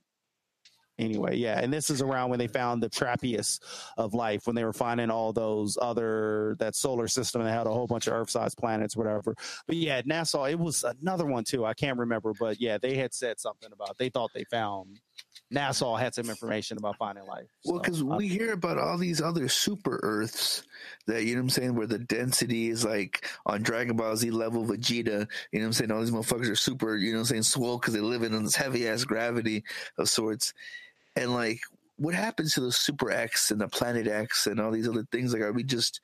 anyway, 0.97 1.35
yeah, 1.37 1.59
and 1.59 1.71
this 1.71 1.89
is 1.89 2.01
around 2.01 2.29
when 2.29 2.39
they 2.39 2.47
found 2.47 2.81
the 2.81 2.89
trappiest 2.89 3.59
of 3.97 4.13
life, 4.13 4.47
when 4.47 4.55
they 4.55 4.63
were 4.63 4.73
finding 4.73 5.09
all 5.09 5.33
those 5.33 5.77
other 5.81 6.55
that 6.59 6.75
solar 6.75 7.07
system 7.07 7.43
that 7.43 7.51
had 7.51 7.67
a 7.67 7.71
whole 7.71 7.87
bunch 7.87 8.07
of 8.07 8.13
Earth-sized 8.13 8.57
planets, 8.57 8.95
whatever. 8.95 9.35
But 9.67 9.75
yeah, 9.77 10.01
NASA, 10.01 10.51
it 10.51 10.59
was 10.59 10.83
another 11.01 11.25
one 11.25 11.43
too. 11.43 11.65
I 11.65 11.73
can't 11.73 11.97
remember, 11.97 12.33
but 12.39 12.59
yeah, 12.59 12.77
they 12.77 12.95
had 12.95 13.13
said 13.13 13.39
something 13.39 13.69
about 13.71 13.97
they 13.97 14.09
thought 14.09 14.31
they 14.33 14.45
found 14.45 14.99
NASA 15.53 15.97
had 15.97 16.13
some 16.13 16.29
information 16.29 16.77
about 16.77 16.97
finding 16.97 17.25
life. 17.25 17.47
Well, 17.63 17.79
because 17.79 18.01
uh, 18.01 18.05
we 18.05 18.27
hear 18.27 18.51
about 18.53 18.77
all 18.77 18.97
these 18.97 19.21
other 19.21 19.47
super 19.47 19.99
Earths 20.03 20.63
that 21.05 21.23
you 21.23 21.35
know 21.35 21.39
what 21.39 21.43
I'm 21.43 21.49
saying, 21.49 21.75
where 21.75 21.87
the 21.87 21.99
density 21.99 22.69
is 22.69 22.83
like 22.83 23.25
on 23.45 23.63
Dragon 23.63 23.95
Ball 23.95 24.15
Z 24.15 24.29
level 24.31 24.65
Vegeta. 24.65 25.05
You 25.05 25.59
know 25.59 25.59
what 25.59 25.65
I'm 25.65 25.73
saying? 25.73 25.91
All 25.91 26.01
these 26.01 26.11
motherfuckers 26.11 26.49
are 26.49 26.55
super. 26.55 26.97
You 26.97 27.11
know 27.11 27.19
what 27.19 27.21
I'm 27.21 27.25
saying? 27.27 27.43
Swole 27.43 27.77
because 27.77 27.93
they 27.93 28.01
live 28.01 28.23
in 28.23 28.43
this 28.43 28.55
heavy 28.55 28.87
ass 28.89 29.05
gravity 29.05 29.63
of 29.97 30.09
sorts. 30.09 30.53
And 31.17 31.33
like, 31.33 31.59
what 31.97 32.13
happens 32.13 32.53
to 32.53 32.61
the 32.61 32.71
Super 32.71 33.11
X 33.11 33.51
and 33.51 33.59
the 33.59 33.67
Planet 33.67 34.07
X 34.07 34.47
and 34.47 34.59
all 34.59 34.71
these 34.71 34.87
other 34.87 35.05
things? 35.11 35.33
Like, 35.33 35.41
are 35.41 35.51
we 35.51 35.63
just 35.63 35.99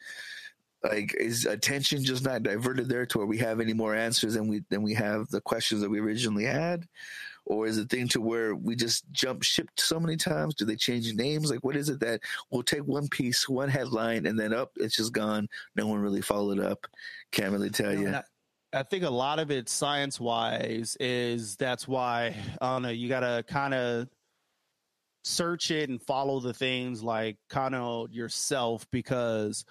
like 0.84 1.16
is 1.18 1.46
attention 1.46 2.04
just 2.04 2.26
not 2.26 2.44
diverted 2.44 2.90
there 2.90 3.06
to 3.06 3.18
where 3.18 3.28
we 3.28 3.38
have 3.38 3.62
any 3.62 3.74
more 3.74 3.96
answers 3.96 4.34
than 4.34 4.48
we 4.48 4.64
than 4.70 4.82
we 4.82 4.94
have 4.94 5.30
the 5.30 5.40
questions 5.40 5.82
that 5.82 5.90
we 5.90 6.00
originally 6.00 6.46
had? 6.46 6.88
Or 7.46 7.68
is 7.68 7.78
it 7.78 7.90
thing 7.90 8.08
to 8.10 8.22
where 8.22 8.56
we 8.56 8.76
just 8.76 9.04
jump 9.12 9.44
ship 9.44 9.70
so 9.78 10.00
many 10.00 10.16
times? 10.16 10.56
Do 10.56 10.64
they 10.64 10.78
change 10.78 11.14
names? 11.14 11.52
Like, 11.52 11.64
what 11.64 11.76
is 11.76 11.90
it 11.90 12.00
that 12.00 12.22
we'll 12.50 12.64
take 12.64 12.86
one 12.86 13.10
piece, 13.10 13.50
one 13.50 13.68
headline, 13.68 14.26
and 14.26 14.40
then 14.40 14.54
up, 14.54 14.72
it's 14.78 14.96
just 14.96 15.12
gone. 15.12 15.50
No 15.76 15.88
one 15.88 16.00
really 16.00 16.22
followed 16.22 16.62
up. 16.62 16.88
Can't 17.32 17.52
really 17.52 17.70
tell 17.70 17.94
you. 17.94 18.16
I, 18.16 18.24
I 18.72 18.84
think 18.84 19.04
a 19.04 19.10
lot 19.10 19.40
of 19.40 19.52
it 19.52 19.68
science 19.68 20.22
wise 20.22 20.96
is 21.02 21.58
that's 21.58 21.86
why 21.86 22.36
I 22.62 22.74
don't 22.74 22.82
know, 22.82 22.90
you 22.90 23.10
gotta 23.10 23.44
kind 23.46 23.74
of 23.74 24.08
search 25.24 25.72
it 25.72 25.90
and 25.90 26.02
follow 26.02 26.40
the 26.40 26.54
things 26.54 27.02
like 27.02 27.38
kind 27.50 27.76
of 27.76 28.12
yourself 28.12 28.86
because 28.92 29.66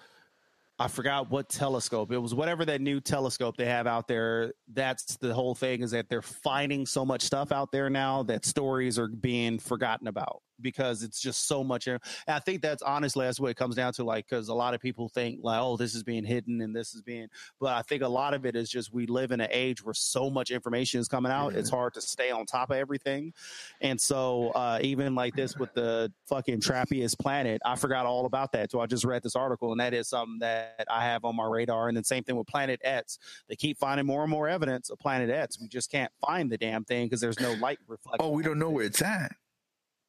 I 0.78 0.88
forgot 0.88 1.30
what 1.30 1.48
telescope. 1.48 2.10
It 2.10 2.18
was 2.18 2.34
whatever 2.34 2.64
that 2.64 2.80
new 2.80 3.00
telescope 3.00 3.56
they 3.56 3.66
have 3.66 3.86
out 3.86 4.08
there. 4.08 4.54
That's 4.72 5.16
the 5.16 5.32
whole 5.34 5.54
thing 5.54 5.82
is 5.82 5.92
that 5.92 6.08
they're 6.08 6.22
finding 6.22 6.86
so 6.86 7.04
much 7.04 7.22
stuff 7.22 7.52
out 7.52 7.70
there 7.70 7.90
now 7.90 8.24
that 8.24 8.44
stories 8.44 8.98
are 8.98 9.08
being 9.08 9.58
forgotten 9.58 10.08
about 10.08 10.42
because 10.62 11.02
it's 11.02 11.20
just 11.20 11.46
so 11.46 11.62
much. 11.64 11.86
And 11.86 12.00
I 12.28 12.38
think 12.38 12.62
that's 12.62 12.82
honestly 12.82 13.26
that's 13.26 13.40
what 13.40 13.50
it 13.50 13.56
comes 13.56 13.76
down 13.76 13.92
to. 13.94 14.04
Like, 14.04 14.28
because 14.28 14.48
a 14.48 14.54
lot 14.54 14.74
of 14.74 14.80
people 14.80 15.08
think 15.08 15.40
like, 15.42 15.60
oh, 15.60 15.76
this 15.76 15.94
is 15.94 16.02
being 16.02 16.24
hidden 16.24 16.60
and 16.60 16.74
this 16.74 16.94
is 16.94 17.02
being, 17.02 17.28
but 17.60 17.74
I 17.74 17.82
think 17.82 18.02
a 18.02 18.08
lot 18.08 18.34
of 18.34 18.46
it 18.46 18.56
is 18.56 18.70
just 18.70 18.92
we 18.92 19.06
live 19.06 19.32
in 19.32 19.40
an 19.40 19.48
age 19.50 19.84
where 19.84 19.94
so 19.94 20.30
much 20.30 20.50
information 20.50 21.00
is 21.00 21.08
coming 21.08 21.32
out. 21.32 21.52
Yeah. 21.52 21.60
It's 21.60 21.70
hard 21.70 21.94
to 21.94 22.00
stay 22.00 22.30
on 22.30 22.46
top 22.46 22.70
of 22.70 22.76
everything. 22.76 23.32
And 23.80 24.00
so 24.00 24.50
uh, 24.50 24.78
even 24.82 25.14
like 25.14 25.34
this 25.34 25.56
with 25.56 25.72
the 25.74 26.12
fucking 26.26 26.60
TRAPPIST 26.60 27.18
planet, 27.18 27.60
I 27.64 27.76
forgot 27.76 28.06
all 28.06 28.26
about 28.26 28.52
that. 28.52 28.70
So 28.70 28.80
I 28.80 28.86
just 28.86 29.04
read 29.04 29.22
this 29.22 29.36
article, 29.36 29.72
and 29.72 29.80
that 29.80 29.94
is 29.94 30.08
something 30.08 30.38
that 30.40 30.86
I 30.90 31.04
have 31.04 31.24
on 31.24 31.36
my 31.36 31.46
radar. 31.46 31.88
And 31.88 31.96
then 31.96 32.04
same 32.04 32.24
thing 32.24 32.36
with 32.36 32.46
Planet 32.46 32.80
X. 32.84 33.18
They 33.48 33.56
keep 33.56 33.78
finding 33.78 34.06
more 34.06 34.22
and 34.22 34.30
more 34.30 34.48
evidence 34.48 34.90
of 34.90 34.98
Planet 34.98 35.30
X. 35.30 35.60
We 35.60 35.68
just 35.68 35.90
can't 35.90 36.12
find 36.24 36.50
the 36.50 36.58
damn 36.58 36.84
thing 36.84 37.06
because 37.06 37.20
there's 37.20 37.40
no 37.40 37.52
light 37.54 37.78
reflection. 37.86 38.24
Oh, 38.24 38.30
we 38.30 38.42
don't 38.42 38.58
know 38.58 38.70
where 38.70 38.84
it's 38.84 39.02
at. 39.02 39.32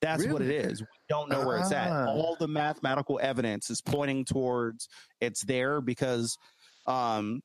That's 0.03 0.27
what 0.27 0.41
it 0.41 0.51
is. 0.51 0.81
We 0.81 0.87
don't 1.07 1.29
know 1.29 1.45
where 1.45 1.57
it's 1.57 1.71
at. 1.71 1.89
Ah. 1.89 2.07
All 2.07 2.35
the 2.39 2.47
mathematical 2.47 3.19
evidence 3.21 3.69
is 3.69 3.81
pointing 3.81 4.25
towards 4.25 4.89
it's 5.21 5.43
there 5.45 5.79
because 5.79 6.37
um, 6.87 7.41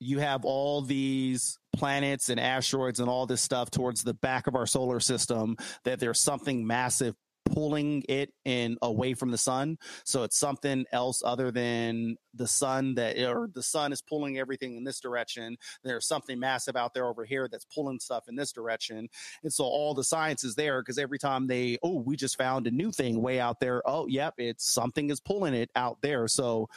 you 0.00 0.18
have 0.18 0.44
all 0.44 0.82
these 0.82 1.56
planets 1.76 2.28
and 2.28 2.40
asteroids 2.40 2.98
and 2.98 3.08
all 3.08 3.26
this 3.26 3.40
stuff 3.40 3.70
towards 3.70 4.02
the 4.02 4.14
back 4.14 4.46
of 4.46 4.56
our 4.56 4.66
solar 4.66 4.98
system 4.98 5.56
that 5.84 6.00
there's 6.00 6.20
something 6.20 6.66
massive 6.66 7.14
pulling 7.44 8.04
it 8.08 8.32
in 8.44 8.76
away 8.82 9.14
from 9.14 9.30
the 9.30 9.38
sun 9.38 9.76
so 10.04 10.22
it's 10.22 10.38
something 10.38 10.84
else 10.92 11.22
other 11.24 11.50
than 11.50 12.16
the 12.34 12.46
sun 12.46 12.94
that 12.94 13.18
or 13.18 13.48
the 13.54 13.62
sun 13.62 13.92
is 13.92 14.02
pulling 14.02 14.38
everything 14.38 14.76
in 14.76 14.84
this 14.84 15.00
direction 15.00 15.56
there's 15.82 16.06
something 16.06 16.38
massive 16.38 16.76
out 16.76 16.94
there 16.94 17.06
over 17.06 17.24
here 17.24 17.48
that's 17.48 17.64
pulling 17.64 17.98
stuff 17.98 18.28
in 18.28 18.36
this 18.36 18.52
direction 18.52 19.08
and 19.42 19.52
so 19.52 19.64
all 19.64 19.94
the 19.94 20.04
science 20.04 20.44
is 20.44 20.54
there 20.54 20.82
because 20.82 20.98
every 20.98 21.18
time 21.18 21.46
they, 21.46 21.78
oh, 21.82 22.00
we 22.00 22.16
just 22.16 22.36
found 22.36 22.66
a 22.66 22.70
new 22.70 22.92
thing 22.92 23.20
way 23.22 23.40
out 23.40 23.60
there. 23.60 23.82
Oh, 23.86 24.06
yep, 24.06 24.34
it's 24.38 24.70
something 24.70 25.10
is 25.10 25.20
pulling 25.20 25.54
it 25.54 25.70
out 25.74 25.98
there. 26.02 26.28
So 26.28 26.68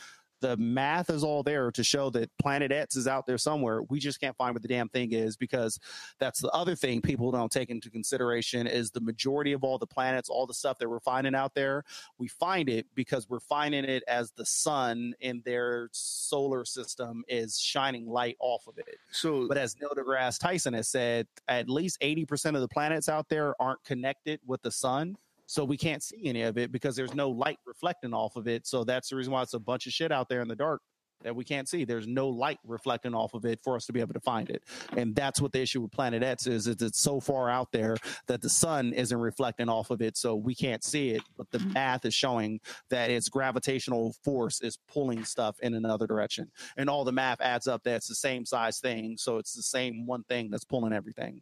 the 0.44 0.58
math 0.58 1.10
is 1.10 1.24
all 1.24 1.42
there 1.42 1.72
to 1.72 1.84
show 1.86 2.10
that 2.10 2.30
Planet 2.38 2.70
X 2.70 2.98
is 2.98 3.08
out 3.08 3.26
there 3.26 3.38
somewhere. 3.38 3.82
We 3.84 3.98
just 3.98 4.20
can't 4.20 4.36
find 4.36 4.54
what 4.54 4.62
the 4.62 4.68
damn 4.68 4.90
thing 4.90 5.14
is 5.14 5.38
because 5.38 5.80
that's 6.20 6.42
the 6.42 6.50
other 6.50 6.76
thing 6.76 7.02
people 7.02 7.32
don't 7.32 7.50
take 7.50 7.70
into 7.70 7.90
consideration 7.90 8.68
is 8.68 8.92
the 8.92 9.00
majority 9.00 9.54
of 9.54 9.64
all 9.64 9.78
the 9.78 9.88
planets, 9.88 10.28
all 10.28 10.46
the 10.46 10.54
stuff 10.54 10.78
that 10.80 10.90
we're 10.90 11.00
finding 11.00 11.34
out 11.34 11.56
there, 11.56 11.86
we 12.18 12.28
find 12.28 12.68
it 12.68 12.86
because 12.94 13.30
we're 13.30 13.40
finding 13.40 13.86
it 13.86 14.04
as 14.10 14.32
the 14.32 14.46
sun 14.46 15.14
in 15.22 15.42
their 15.46 15.88
solar 15.94 16.66
system 16.66 17.24
is 17.30 17.58
shining 17.58 18.06
light 18.06 18.36
off 18.42 18.68
of 18.68 18.78
it. 18.78 18.98
So, 19.12 19.48
But 19.48 19.58
as 19.58 19.78
Neil 19.80 19.92
deGrasse 19.98 20.40
Tyson 20.40 20.74
has 20.74 20.90
said, 20.90 21.26
at 21.48 21.70
least 21.70 22.02
80% 22.02 22.56
of 22.56 22.60
the 22.60 22.68
planets 22.68 23.08
out 23.08 23.30
there 23.30 23.56
aren't 23.62 23.82
connected 23.86 24.42
with 24.46 24.62
the 24.62 24.72
sun. 24.72 25.16
So 25.46 25.66
we 25.66 25.78
can't 25.78 26.04
see 26.04 26.22
any 26.26 26.44
of 26.44 26.58
it 26.58 26.72
because 26.72 26.96
there's 26.96 27.14
no 27.14 27.30
light 27.30 27.60
reflecting 27.66 28.14
off 28.14 28.36
of 28.36 28.48
it. 28.48 28.66
So 28.66 28.84
that's 28.84 29.10
the 29.10 29.16
reason 29.16 29.34
why 29.34 29.42
it's 29.42 29.54
a 29.54 29.60
bunch 29.60 29.88
of 29.88 29.94
shit 29.94 30.12
out 30.12 30.30
there 30.30 30.42
in 30.42 30.48
the 30.48 30.56
dark 30.56 30.82
that 31.24 31.36
we 31.36 31.44
can't 31.44 31.68
see. 31.68 31.86
There's 31.86 32.08
no 32.08 32.30
light 32.30 32.60
reflecting 32.66 33.14
off 33.14 33.34
of 33.34 33.46
it 33.46 33.60
for 33.64 33.76
us 33.76 33.86
to 33.88 33.94
be 33.94 34.00
able 34.00 34.14
to 34.14 34.20
find 34.20 34.50
it. 34.50 34.64
And 34.96 35.16
that's 35.16 35.42
what 35.42 35.52
the 35.52 35.62
issue 35.62 35.82
with 35.82 35.92
Planet 35.92 36.22
X 36.22 36.48
is, 36.48 36.68
is 36.68 36.82
it's 36.82 37.00
so 37.00 37.20
far 37.20 37.50
out 37.50 37.72
there 37.72 37.98
that 38.28 38.42
the 38.42 38.50
sun 38.50 38.94
isn't 38.94 39.18
reflecting 39.18 39.70
off 39.70 39.90
of 39.90 40.02
it. 40.02 40.18
So 40.18 40.36
we 40.36 40.54
can't 40.54 40.84
see 40.84 41.12
it. 41.12 41.22
But 41.38 41.50
the 41.52 41.60
mm-hmm. 41.60 41.74
math 41.74 42.06
is 42.06 42.14
showing 42.14 42.60
that 42.90 43.10
its 43.10 43.30
gravitational 43.30 44.16
force 44.24 44.62
is 44.62 44.78
pulling 44.88 45.24
stuff 45.26 45.58
in 45.62 45.74
another 45.74 46.08
direction. 46.08 46.52
And 46.78 46.90
all 46.90 47.04
the 47.04 47.12
math 47.12 47.42
adds 47.42 47.68
up 47.68 47.84
that 47.84 47.96
it's 47.96 48.08
the 48.08 48.16
same 48.16 48.46
size 48.46 48.80
thing. 48.80 49.18
So 49.18 49.38
it's 49.38 49.54
the 49.54 49.64
same 49.64 50.06
one 50.06 50.24
thing 50.24 50.50
that's 50.52 50.66
pulling 50.66 50.94
everything. 50.94 51.42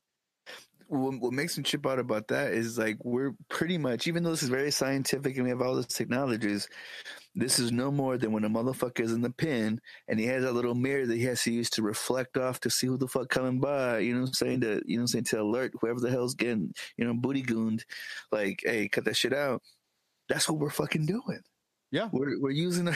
What, 0.92 1.34
makes 1.34 1.58
me 1.58 1.64
chip 1.64 1.86
out 1.86 2.00
about 2.00 2.28
that 2.28 2.52
is 2.52 2.78
like 2.78 2.98
we're 3.04 3.34
pretty 3.50 3.78
much, 3.78 4.08
even 4.08 4.24
though 4.24 4.32
this 4.32 4.44
is 4.44 4.50
very 4.50 4.72
scientific 4.72 5.36
and 5.36 5.46
we 5.46 5.50
have 5.50 5.62
all 5.62 5.76
these 5.76 5.88
technologies, 5.88 6.68
this 7.34 7.60
is 7.60 7.72
no 7.72 7.92
more 7.92 8.18
than 8.18 8.32
when 8.34 8.44
a 8.44 8.50
motherfucker 8.50 9.00
is 9.00 9.14
in 9.14 9.22
the 9.22 9.30
pen 9.30 9.80
and 10.08 10.20
he 10.20 10.26
has 10.26 10.44
that 10.44 10.54
little 10.54 10.76
mirror 10.76 11.06
that 11.06 11.16
he 11.16 11.24
has 11.24 11.44
to 11.44 11.52
use 11.52 11.70
to 11.72 11.82
reflect 11.82 12.38
off 12.38 12.60
to 12.60 12.70
see 12.70 12.88
who 12.88 12.98
the 12.98 13.08
fuck 13.08 13.30
coming 13.30 13.60
by. 13.60 14.00
You 14.00 14.14
know 14.14 14.22
what 14.22 14.28
I'm 14.28 14.34
saying? 14.34 14.62
To 14.62 14.82
you 14.86 14.98
know 14.98 15.02
what 15.02 15.04
I'm 15.04 15.08
saying 15.08 15.24
to 15.26 15.42
alert 15.42 15.74
whoever 15.80 16.00
the 16.00 16.12
hell's 16.12 16.36
getting 16.36 16.74
you 16.98 17.06
know 17.06 17.14
booty 17.14 17.42
gooned. 17.42 17.86
Like, 18.32 18.62
hey, 18.66 18.90
cut 18.90 19.06
that 19.06 19.16
shit 19.16 19.34
out. 19.34 19.62
That's 20.28 20.50
what 20.50 20.60
we're 20.60 20.70
fucking 20.70 21.06
doing. 21.06 21.42
Yeah. 21.92 22.08
We're 22.12 22.40
we're 22.40 22.52
using 22.52 22.88
a, 22.88 22.96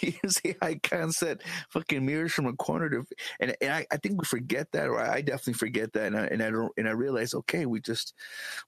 using 0.00 0.56
high 0.62 0.80
concept 0.82 1.44
fucking 1.70 2.04
mirrors 2.04 2.32
from 2.32 2.46
a 2.46 2.52
corner 2.54 2.90
to, 2.90 3.04
and 3.40 3.54
and 3.60 3.72
I, 3.72 3.86
I 3.90 3.96
think 3.96 4.20
we 4.20 4.24
forget 4.24 4.72
that, 4.72 4.88
or 4.88 5.00
I 5.00 5.20
definitely 5.20 5.54
forget 5.54 5.92
that, 5.92 6.06
and 6.06 6.18
I, 6.18 6.26
and 6.26 6.42
I 6.42 6.50
don't 6.50 6.72
and 6.76 6.88
I 6.88 6.92
realize, 6.92 7.34
okay, 7.34 7.66
we 7.66 7.80
just 7.80 8.14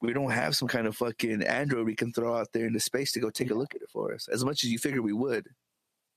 we 0.00 0.12
don't 0.12 0.30
have 0.30 0.54
some 0.56 0.68
kind 0.68 0.86
of 0.86 0.96
fucking 0.96 1.42
android 1.42 1.86
we 1.86 1.96
can 1.96 2.12
throw 2.12 2.36
out 2.36 2.48
there 2.52 2.66
into 2.66 2.80
space 2.80 3.12
to 3.12 3.20
go 3.20 3.30
take 3.30 3.50
a 3.50 3.54
look 3.54 3.74
at 3.74 3.82
it 3.82 3.90
for 3.90 4.14
us, 4.14 4.28
as 4.28 4.44
much 4.44 4.62
as 4.64 4.70
you 4.70 4.78
figure 4.78 5.02
we 5.02 5.12
would. 5.12 5.48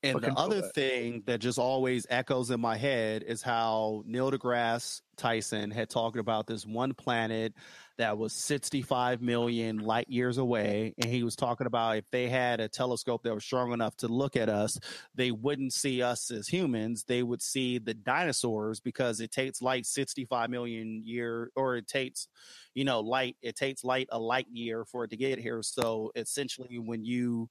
And 0.04 0.22
the 0.22 0.32
other 0.34 0.58
robot. 0.58 0.76
thing 0.76 1.24
that 1.26 1.40
just 1.40 1.58
always 1.58 2.06
echoes 2.10 2.52
in 2.52 2.62
my 2.62 2.78
head 2.78 3.24
is 3.24 3.42
how 3.42 4.04
Neil 4.06 4.32
deGrasse 4.32 5.02
Tyson 5.18 5.72
had 5.72 5.90
talked 5.90 6.18
about 6.18 6.46
this 6.46 6.66
one 6.66 6.94
planet 6.94 7.54
that 7.98 8.18
was 8.18 8.34
65 8.34 9.22
million 9.24 9.80
light 9.80 10.08
years 10.08 10.38
away. 10.38 10.94
And 11.00 11.12
he 11.12 11.24
was 11.24 11.36
talking 11.36 11.66
about 11.66 11.98
if 11.98 12.06
they 12.12 12.30
had 12.30 12.60
a 12.60 12.70
telescope 12.70 13.24
that 13.24 13.34
was 13.34 13.44
strong 13.44 13.74
enough 13.74 13.98
to 13.98 14.08
look 14.08 14.36
at 14.36 14.50
us, 14.50 14.78
they 15.16 15.32
wouldn't 15.32 15.74
see 15.74 16.04
us 16.04 16.30
as 16.30 16.48
humans. 16.48 17.06
They 17.08 17.24
would 17.24 17.42
see 17.42 17.80
the 17.80 17.96
dinosaurs 17.96 18.80
because 18.80 19.20
it 19.20 19.32
takes 19.32 19.64
light 19.64 19.88
65 19.88 20.52
million 20.52 21.02
year, 21.06 21.50
or 21.56 21.76
it 21.76 21.88
takes, 21.88 22.28
you 22.76 22.86
know, 22.86 23.00
light, 23.00 23.36
it 23.42 23.56
takes 23.56 23.84
light 23.84 24.08
a 24.12 24.20
light 24.20 24.48
year 24.52 24.86
for 24.86 25.06
it 25.06 25.10
to 25.10 25.18
get 25.18 25.40
here. 25.40 25.64
So 25.64 26.12
essentially, 26.16 26.78
when 26.78 27.04
you 27.04 27.50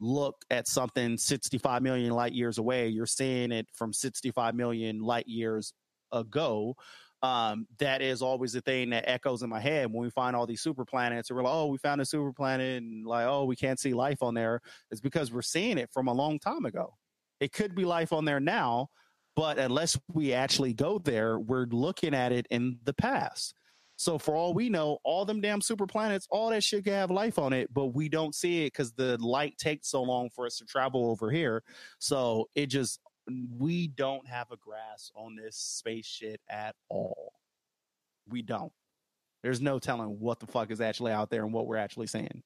look 0.00 0.44
at 0.50 0.68
something 0.68 1.16
65 1.16 1.82
million 1.82 2.12
light 2.12 2.32
years 2.32 2.58
away, 2.58 2.88
you're 2.88 3.06
seeing 3.06 3.52
it 3.52 3.66
from 3.72 3.92
65 3.92 4.54
million 4.54 5.00
light 5.00 5.26
years 5.28 5.72
ago. 6.12 6.76
Um, 7.22 7.66
that 7.78 8.02
is 8.02 8.20
always 8.20 8.52
the 8.52 8.60
thing 8.60 8.90
that 8.90 9.08
echoes 9.08 9.42
in 9.42 9.48
my 9.48 9.60
head 9.60 9.90
when 9.90 10.02
we 10.02 10.10
find 10.10 10.36
all 10.36 10.46
these 10.46 10.60
super 10.60 10.84
planets 10.84 11.30
and 11.30 11.36
we're 11.36 11.44
like, 11.44 11.54
oh, 11.54 11.68
we 11.68 11.78
found 11.78 12.02
a 12.02 12.04
super 12.04 12.32
planet 12.34 12.82
and 12.82 13.06
like, 13.06 13.26
oh, 13.26 13.44
we 13.44 13.56
can't 13.56 13.80
see 13.80 13.94
life 13.94 14.22
on 14.22 14.34
there. 14.34 14.60
It's 14.90 15.00
because 15.00 15.32
we're 15.32 15.40
seeing 15.40 15.78
it 15.78 15.90
from 15.90 16.06
a 16.06 16.12
long 16.12 16.38
time 16.38 16.66
ago. 16.66 16.94
It 17.40 17.52
could 17.52 17.74
be 17.74 17.86
life 17.86 18.12
on 18.12 18.26
there 18.26 18.40
now, 18.40 18.88
but 19.36 19.58
unless 19.58 19.98
we 20.12 20.34
actually 20.34 20.74
go 20.74 20.98
there, 20.98 21.38
we're 21.38 21.66
looking 21.66 22.14
at 22.14 22.30
it 22.30 22.46
in 22.50 22.78
the 22.84 22.92
past. 22.92 23.54
So 23.96 24.18
for 24.18 24.34
all 24.34 24.54
we 24.54 24.68
know, 24.68 24.98
all 25.04 25.24
them 25.24 25.40
damn 25.40 25.60
super 25.60 25.86
planets, 25.86 26.26
all 26.30 26.50
that 26.50 26.64
shit 26.64 26.84
can 26.84 26.94
have 26.94 27.10
life 27.10 27.38
on 27.38 27.52
it, 27.52 27.72
but 27.72 27.86
we 27.86 28.08
don't 28.08 28.34
see 28.34 28.62
it 28.62 28.72
because 28.72 28.92
the 28.92 29.16
light 29.18 29.56
takes 29.56 29.88
so 29.88 30.02
long 30.02 30.30
for 30.30 30.46
us 30.46 30.58
to 30.58 30.64
travel 30.64 31.10
over 31.10 31.30
here. 31.30 31.62
So 31.98 32.48
it 32.54 32.66
just 32.66 33.00
we 33.56 33.88
don't 33.88 34.26
have 34.26 34.50
a 34.50 34.56
grasp 34.56 35.14
on 35.16 35.36
this 35.36 35.56
space 35.56 36.06
shit 36.06 36.40
at 36.48 36.74
all. 36.88 37.32
We 38.28 38.42
don't. 38.42 38.72
There's 39.42 39.60
no 39.60 39.78
telling 39.78 40.18
what 40.20 40.40
the 40.40 40.46
fuck 40.46 40.70
is 40.70 40.80
actually 40.80 41.12
out 41.12 41.30
there 41.30 41.44
and 41.44 41.52
what 41.52 41.66
we're 41.66 41.76
actually 41.76 42.06
seeing. 42.06 42.42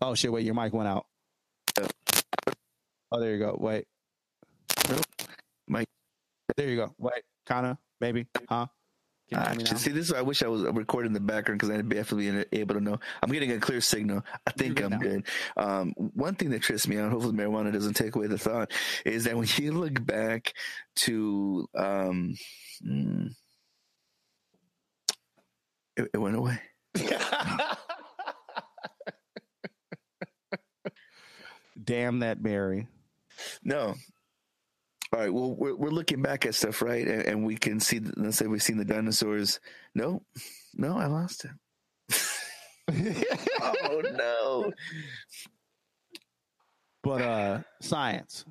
Oh 0.00 0.14
shit! 0.14 0.32
Wait, 0.32 0.44
your 0.44 0.54
mic 0.54 0.72
went 0.72 0.88
out. 0.88 1.06
Oh, 3.12 3.20
there 3.20 3.32
you 3.32 3.38
go. 3.38 3.56
Wait, 3.58 3.86
Mike. 5.68 5.88
there 6.56 6.68
you 6.68 6.76
go. 6.76 6.94
Wait, 6.98 7.22
kinda, 7.46 7.78
maybe, 8.00 8.26
huh? 8.48 8.66
Can 9.32 9.40
you 9.40 9.46
Ah, 9.46 9.48
hear 9.48 9.56
me 9.56 9.64
now? 9.64 9.76
see, 9.76 9.90
this 9.92 10.06
is. 10.06 10.12
I 10.12 10.22
wish 10.22 10.42
I 10.42 10.48
was 10.48 10.62
recording 10.62 11.12
the 11.12 11.20
background 11.20 11.60
because 11.60 11.74
I'd 11.76 11.88
definitely 11.88 12.44
be 12.50 12.58
able 12.60 12.74
to 12.76 12.80
know. 12.80 13.00
I'm 13.22 13.30
getting 13.32 13.52
a 13.52 13.58
clear 13.60 13.80
signal. 13.80 14.22
I 14.46 14.50
think 14.52 14.76
good 14.76 14.84
I'm 14.84 14.90
now. 14.90 14.98
good. 14.98 15.26
Um, 15.56 15.92
one 15.96 16.34
thing 16.34 16.50
that 16.50 16.62
trips 16.62 16.86
me 16.86 16.98
out, 16.98 17.10
hopefully 17.12 17.34
marijuana 17.36 17.72
doesn't 17.72 17.94
take 17.94 18.14
away 18.16 18.26
the 18.28 18.38
thought, 18.38 18.72
is 19.04 19.24
that 19.24 19.36
when 19.36 19.48
you 19.56 19.72
look 19.78 20.04
back 20.04 20.54
to, 20.96 21.68
um, 21.76 22.34
mm, 22.86 23.30
it, 25.96 26.10
it 26.14 26.18
went 26.18 26.36
away. 26.36 26.60
Damn 31.82 32.20
that 32.20 32.42
Mary. 32.42 32.86
No. 33.64 33.94
All 35.12 35.20
right. 35.20 35.32
Well, 35.32 35.54
we're 35.54 35.74
we're 35.74 35.90
looking 35.90 36.22
back 36.22 36.46
at 36.46 36.54
stuff, 36.54 36.80
right? 36.82 37.06
And, 37.06 37.22
and 37.22 37.44
we 37.44 37.56
can 37.56 37.80
see. 37.80 38.00
Let's 38.16 38.38
say 38.38 38.46
we've 38.46 38.62
seen 38.62 38.78
the 38.78 38.84
dinosaurs. 38.84 39.60
No, 39.94 40.22
no, 40.74 40.96
I 40.96 41.06
lost 41.06 41.44
it. 41.44 41.50
oh 43.62 44.02
no! 44.14 44.72
But 47.02 47.22
uh 47.22 47.62
science. 47.80 48.44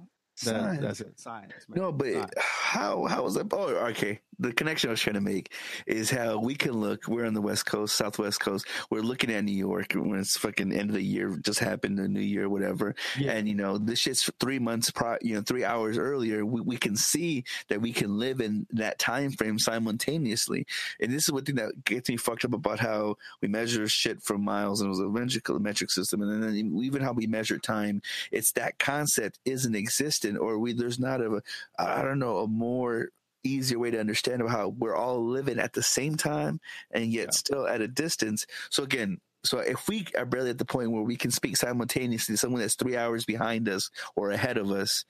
That- 0.43 0.59
Science. 0.61 0.81
That's 0.81 1.01
it. 1.01 1.19
Science. 1.19 1.53
man. 1.69 1.81
No, 1.83 1.91
but 1.91 2.13
Science. 2.13 2.31
how 2.39 3.05
how 3.05 3.23
was 3.23 3.35
that? 3.35 3.47
Oh, 3.53 3.67
okay. 3.89 4.19
The 4.41 4.51
connection 4.51 4.89
I 4.89 4.91
was 4.91 5.01
trying 5.01 5.13
to 5.13 5.21
make 5.21 5.53
is 5.85 6.09
how 6.09 6.39
we 6.39 6.55
can 6.55 6.73
look. 6.73 7.07
We're 7.07 7.27
on 7.27 7.35
the 7.35 7.41
West 7.41 7.67
Coast, 7.67 7.95
Southwest 7.95 8.39
Coast. 8.39 8.67
We're 8.89 9.01
looking 9.01 9.31
at 9.31 9.43
New 9.43 9.51
York 9.51 9.93
when 9.93 10.19
it's 10.19 10.35
fucking 10.35 10.71
end 10.71 10.89
of 10.89 10.95
the 10.95 11.03
year, 11.03 11.37
just 11.43 11.59
happened, 11.59 11.99
the 11.99 12.07
New 12.07 12.19
Year, 12.19 12.49
whatever. 12.49 12.95
Yeah. 13.17 13.33
And 13.33 13.47
you 13.47 13.53
know, 13.53 13.77
this 13.77 13.99
shit's 13.99 14.29
three 14.39 14.57
months, 14.57 14.89
pro, 14.89 15.17
you 15.21 15.35
know, 15.35 15.41
three 15.41 15.63
hours 15.63 15.97
earlier. 15.97 16.43
We, 16.43 16.61
we 16.61 16.77
can 16.77 16.95
see 16.95 17.43
that 17.69 17.81
we 17.81 17.93
can 17.93 18.17
live 18.17 18.41
in 18.41 18.65
that 18.71 18.97
time 18.97 19.31
frame 19.31 19.59
simultaneously. 19.59 20.65
And 20.99 21.13
this 21.13 21.27
is 21.27 21.31
one 21.31 21.45
thing 21.45 21.55
that 21.55 21.83
gets 21.83 22.09
me 22.09 22.17
fucked 22.17 22.43
up 22.43 22.53
about 22.53 22.79
how 22.79 23.17
we 23.41 23.47
measure 23.47 23.87
shit 23.87 24.23
from 24.23 24.43
miles 24.43 24.81
and 24.81 24.87
it 24.87 24.89
was 24.89 24.99
a 24.99 25.07
metric, 25.07 25.49
metric 25.61 25.91
system, 25.91 26.21
and 26.21 26.43
then 26.43 26.81
even 26.81 27.03
how 27.03 27.13
we 27.13 27.27
measure 27.27 27.59
time. 27.59 28.01
It's 28.31 28.51
that 28.53 28.79
concept 28.79 29.39
isn't 29.45 29.75
existent, 29.75 30.39
or 30.39 30.57
we 30.57 30.73
there's 30.73 30.99
not 30.99 31.21
a 31.21 31.41
I 31.77 32.01
don't 32.01 32.19
know 32.19 32.39
a 32.39 32.47
more 32.47 33.09
easier 33.43 33.79
way 33.79 33.91
to 33.91 33.99
understand 33.99 34.41
about 34.41 34.51
how 34.51 34.67
we're 34.69 34.95
all 34.95 35.25
living 35.25 35.59
at 35.59 35.73
the 35.73 35.83
same 35.83 36.15
time 36.15 36.59
and 36.91 37.05
yet 37.11 37.25
Yeah. 37.27 37.31
still 37.31 37.67
at 37.67 37.81
a 37.81 37.87
distance. 37.87 38.45
So 38.69 38.83
again, 38.83 39.19
so 39.43 39.57
if 39.57 39.87
we 39.87 40.05
are 40.15 40.25
barely 40.25 40.51
at 40.51 40.59
the 40.59 40.65
point 40.65 40.91
where 40.91 41.01
we 41.01 41.15
can 41.15 41.31
speak 41.31 41.57
simultaneously 41.57 42.33
to 42.33 42.37
someone 42.37 42.61
that's 42.61 42.75
three 42.75 42.95
hours 42.95 43.25
behind 43.25 43.67
us 43.67 43.89
or 44.15 44.29
ahead 44.29 44.57
of 44.57 44.69
us, 44.69 45.03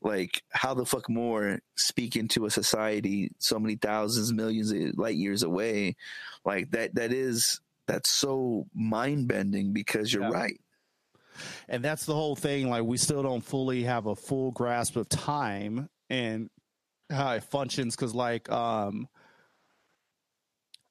like 0.00 0.44
how 0.50 0.72
the 0.72 0.86
fuck 0.86 1.08
more 1.08 1.60
speaking 1.76 2.28
to 2.28 2.46
a 2.46 2.50
society 2.50 3.32
so 3.38 3.58
many 3.58 3.74
thousands, 3.74 4.32
millions 4.32 4.70
of 4.70 4.96
light 4.96 5.16
years 5.16 5.42
away, 5.42 5.96
like 6.44 6.70
that 6.70 6.94
that 6.94 7.12
is 7.12 7.60
that's 7.88 8.08
so 8.08 8.66
mind 8.72 9.26
bending 9.26 9.72
because 9.72 10.12
you're 10.12 10.22
Yeah. 10.22 10.30
right. 10.30 10.60
and 11.68 11.82
that's 11.82 12.04
the 12.06 12.14
whole 12.14 12.36
thing 12.36 12.68
like 12.68 12.84
we 12.84 12.96
still 12.98 13.22
don't 13.22 13.40
fully 13.40 13.82
have 13.82 14.06
a 14.06 14.14
full 14.14 14.50
grasp 14.52 14.94
of 14.96 15.08
time 15.08 15.88
and 16.10 16.50
how 17.12 17.32
it 17.32 17.44
functions 17.44 17.94
because 17.94 18.14
like 18.14 18.50
um 18.50 19.08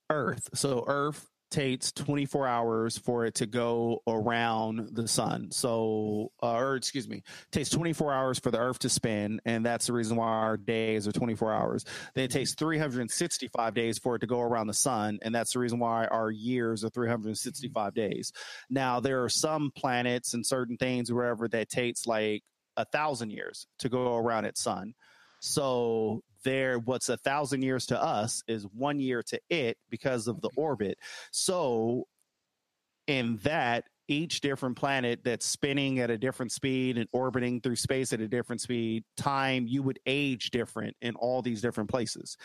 earth 0.09 0.49
so 0.53 0.83
earth 0.87 1.27
takes 1.51 1.91
24 1.91 2.47
hours 2.47 2.97
for 2.97 3.25
it 3.25 3.35
to 3.35 3.45
go 3.45 4.01
around 4.07 4.89
the 4.93 5.07
sun. 5.07 5.51
So, 5.51 6.31
uh, 6.41 6.53
or 6.53 6.75
excuse 6.77 7.07
me, 7.07 7.23
takes 7.51 7.69
24 7.69 8.11
hours 8.11 8.39
for 8.39 8.49
the 8.49 8.57
Earth 8.57 8.79
to 8.79 8.89
spin, 8.89 9.41
and 9.45 9.65
that's 9.65 9.85
the 9.85 9.93
reason 9.93 10.15
why 10.17 10.27
our 10.27 10.57
days 10.57 11.07
are 11.07 11.11
24 11.11 11.53
hours. 11.53 11.85
Then 12.15 12.23
it 12.23 12.31
takes 12.31 12.55
365 12.55 13.73
days 13.73 13.99
for 13.99 14.15
it 14.15 14.19
to 14.19 14.27
go 14.27 14.39
around 14.39 14.67
the 14.67 14.73
sun, 14.73 15.19
and 15.21 15.35
that's 15.35 15.53
the 15.53 15.59
reason 15.59 15.77
why 15.77 16.05
our 16.05 16.31
years 16.31 16.83
are 16.83 16.89
365 16.89 17.93
days. 17.93 18.31
Now, 18.69 19.01
there 19.01 19.23
are 19.23 19.29
some 19.29 19.71
planets 19.75 20.33
and 20.33 20.45
certain 20.45 20.77
things 20.77 21.11
wherever 21.11 21.47
that 21.49 21.69
takes 21.69 22.07
like 22.07 22.43
a 22.77 22.85
thousand 22.85 23.31
years 23.31 23.67
to 23.79 23.89
go 23.89 24.15
around 24.15 24.45
its 24.45 24.63
sun. 24.63 24.93
So 25.41 26.23
there, 26.43 26.77
what's 26.77 27.09
a 27.09 27.17
thousand 27.17 27.63
years 27.63 27.87
to 27.87 28.01
us 28.01 28.43
is 28.47 28.63
one 28.63 28.99
year 28.99 29.23
to 29.23 29.39
it 29.49 29.77
because 29.89 30.27
of 30.27 30.39
the 30.39 30.49
mm-hmm. 30.49 30.61
orbit. 30.61 30.97
So 31.31 32.07
in 33.07 33.37
that, 33.43 33.85
each 34.11 34.41
different 34.41 34.75
planet 34.75 35.21
that's 35.23 35.45
spinning 35.45 35.99
at 35.99 36.09
a 36.09 36.17
different 36.17 36.51
speed 36.51 36.97
and 36.97 37.07
orbiting 37.13 37.61
through 37.61 37.77
space 37.77 38.11
at 38.11 38.19
a 38.19 38.27
different 38.27 38.59
speed, 38.59 39.05
time, 39.15 39.65
you 39.67 39.81
would 39.81 39.99
age 40.05 40.51
different 40.51 40.97
in 41.01 41.15
all 41.15 41.41
these 41.41 41.61
different 41.61 41.89
places. 41.89 42.35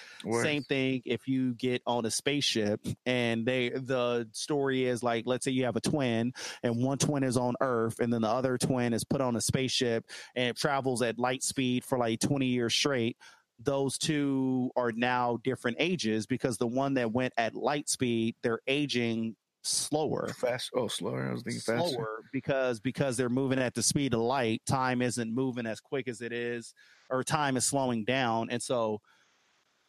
Same 0.42 0.62
thing 0.62 1.02
if 1.04 1.26
you 1.26 1.54
get 1.54 1.82
on 1.84 2.06
a 2.06 2.10
spaceship 2.10 2.80
and 3.04 3.44
they 3.44 3.70
the 3.70 4.28
story 4.32 4.84
is 4.84 5.02
like 5.02 5.24
let's 5.26 5.44
say 5.44 5.50
you 5.50 5.64
have 5.64 5.74
a 5.74 5.80
twin 5.80 6.32
and 6.62 6.82
one 6.84 6.98
twin 6.98 7.24
is 7.24 7.36
on 7.36 7.54
Earth 7.60 7.98
and 7.98 8.12
then 8.12 8.22
the 8.22 8.28
other 8.28 8.56
twin 8.56 8.92
is 8.92 9.02
put 9.02 9.20
on 9.20 9.34
a 9.34 9.40
spaceship 9.40 10.04
and 10.36 10.50
it 10.50 10.56
travels 10.56 11.02
at 11.02 11.18
light 11.18 11.42
speed 11.42 11.84
for 11.84 11.98
like 11.98 12.20
20 12.20 12.46
years 12.46 12.74
straight. 12.74 13.16
Those 13.58 13.98
two 13.98 14.70
are 14.76 14.92
now 14.92 15.38
different 15.42 15.78
ages 15.80 16.26
because 16.26 16.58
the 16.58 16.66
one 16.66 16.94
that 16.94 17.10
went 17.10 17.32
at 17.36 17.54
light 17.54 17.88
speed, 17.88 18.36
they're 18.42 18.60
aging 18.68 19.34
slower 19.66 20.28
Fast. 20.38 20.70
Oh, 20.74 20.88
slower. 20.88 21.28
I 21.28 21.32
was 21.32 21.42
thinking 21.42 21.60
faster. 21.60 21.88
slower 21.88 22.20
because 22.32 22.80
because 22.80 23.16
they're 23.16 23.28
moving 23.28 23.58
at 23.58 23.74
the 23.74 23.82
speed 23.82 24.14
of 24.14 24.20
light 24.20 24.62
time 24.66 25.02
isn't 25.02 25.34
moving 25.34 25.66
as 25.66 25.80
quick 25.80 26.08
as 26.08 26.20
it 26.20 26.32
is 26.32 26.72
or 27.10 27.22
time 27.24 27.56
is 27.56 27.66
slowing 27.66 28.04
down 28.04 28.48
and 28.50 28.62
so 28.62 29.00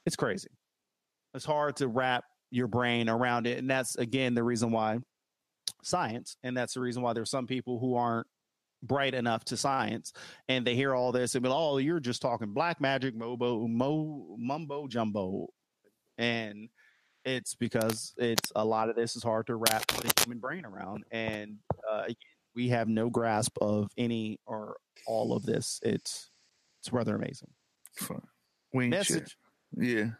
it's 0.05 0.15
crazy 0.15 0.49
it's 1.33 1.45
hard 1.45 1.75
to 1.75 1.87
wrap 1.87 2.23
your 2.49 2.67
brain 2.67 3.09
around 3.09 3.45
it 3.45 3.57
and 3.57 3.69
that's 3.69 3.95
again 3.97 4.33
the 4.33 4.43
reason 4.43 4.71
why 4.71 4.97
science 5.83 6.37
and 6.43 6.55
that's 6.55 6.73
the 6.73 6.79
reason 6.79 7.01
why 7.01 7.13
there's 7.13 7.29
some 7.29 7.45
people 7.47 7.79
who 7.79 7.95
aren't 7.95 8.27
bright 8.83 9.13
enough 9.13 9.43
to 9.43 9.57
science 9.57 10.13
and 10.47 10.65
they 10.65 10.75
hear 10.75 10.95
all 10.95 11.11
this 11.11 11.35
and 11.35 11.43
be 11.43 11.49
like 11.49 11.57
oh 11.57 11.77
you're 11.77 11.99
just 11.99 12.21
talking 12.21 12.53
black 12.53 12.79
magic 12.79 13.15
mobo 13.15 13.67
mo 13.67 14.35
mumbo 14.37 14.87
jumbo 14.87 15.47
and 16.17 16.69
it's 17.27 17.53
because 17.55 18.13
it's 18.17 18.51
a 18.55 18.63
lot 18.63 18.89
of 18.89 18.95
this 18.95 19.15
is 19.15 19.23
hard 19.23 19.45
to 19.47 19.55
wrap 19.57 19.85
the 19.87 20.11
human 20.23 20.39
brain 20.39 20.65
around 20.65 21.03
and 21.11 21.57
uh, 21.89 22.05
we 22.55 22.69
have 22.69 22.87
no 22.87 23.09
grasp 23.09 23.55
of 23.61 23.89
any 23.97 24.39
or 24.45 24.77
all 25.05 25.33
of 25.35 25.45
this. 25.45 25.79
It's 25.83 26.31
it's 26.79 26.91
rather 26.91 27.15
amazing. 27.15 27.49
Fun. 27.95 28.21
Wing 28.73 28.89
message. 28.89 29.35
Yeah. 29.75 30.11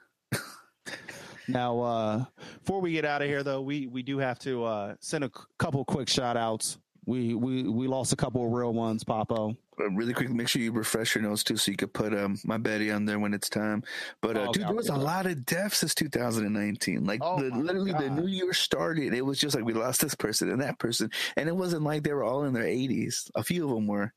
now 1.47 1.79
uh 1.79 2.25
before 2.59 2.81
we 2.81 2.91
get 2.91 3.05
out 3.05 3.21
of 3.21 3.27
here 3.27 3.41
though 3.41 3.61
we 3.61 3.87
we 3.87 4.03
do 4.03 4.17
have 4.17 4.37
to 4.39 4.65
uh 4.65 4.95
send 4.99 5.23
a 5.23 5.27
c- 5.35 5.43
couple 5.57 5.83
quick 5.85 6.09
shout 6.09 6.35
outs 6.35 6.77
we 7.05 7.33
we 7.35 7.63
we 7.63 7.87
lost 7.87 8.11
a 8.11 8.15
couple 8.17 8.45
of 8.45 8.51
real 8.51 8.73
ones 8.73 9.03
papo 9.03 9.55
really 9.77 10.13
quick, 10.13 10.29
make 10.29 10.47
sure 10.47 10.61
you 10.61 10.71
refresh 10.71 11.15
your 11.15 11.23
notes 11.23 11.43
too, 11.43 11.57
so 11.57 11.71
you 11.71 11.77
could 11.77 11.93
put 11.93 12.13
um 12.13 12.37
my 12.43 12.57
Betty 12.57 12.91
on 12.91 13.05
there 13.05 13.19
when 13.19 13.33
it's 13.33 13.49
time. 13.49 13.83
But 14.21 14.37
uh, 14.37 14.41
Oh, 14.41 14.51
dude, 14.51 14.63
okay, 14.63 14.67
there 14.69 14.75
was 14.75 14.89
a 14.89 14.95
lot 14.95 15.25
of 15.25 15.45
deaths 15.45 15.77
since 15.77 15.93
2019. 15.95 17.05
Like 17.05 17.21
Oh, 17.23 17.41
the, 17.41 17.55
literally, 17.55 17.93
the 17.93 18.09
new 18.09 18.27
year 18.27 18.53
started. 18.53 19.13
It 19.13 19.25
was 19.25 19.39
just 19.39 19.55
like 19.55 19.65
we 19.65 19.73
lost 19.73 20.01
this 20.01 20.15
person 20.15 20.49
and 20.49 20.61
that 20.61 20.79
person, 20.79 21.09
and 21.35 21.47
it 21.47 21.55
wasn't 21.55 21.83
like 21.83 22.03
they 22.03 22.13
were 22.13 22.23
all 22.23 22.43
in 22.43 22.53
their 22.53 22.63
80s. 22.63 23.29
A 23.35 23.43
few 23.43 23.65
of 23.65 23.69
them 23.75 23.87
were, 23.87 24.13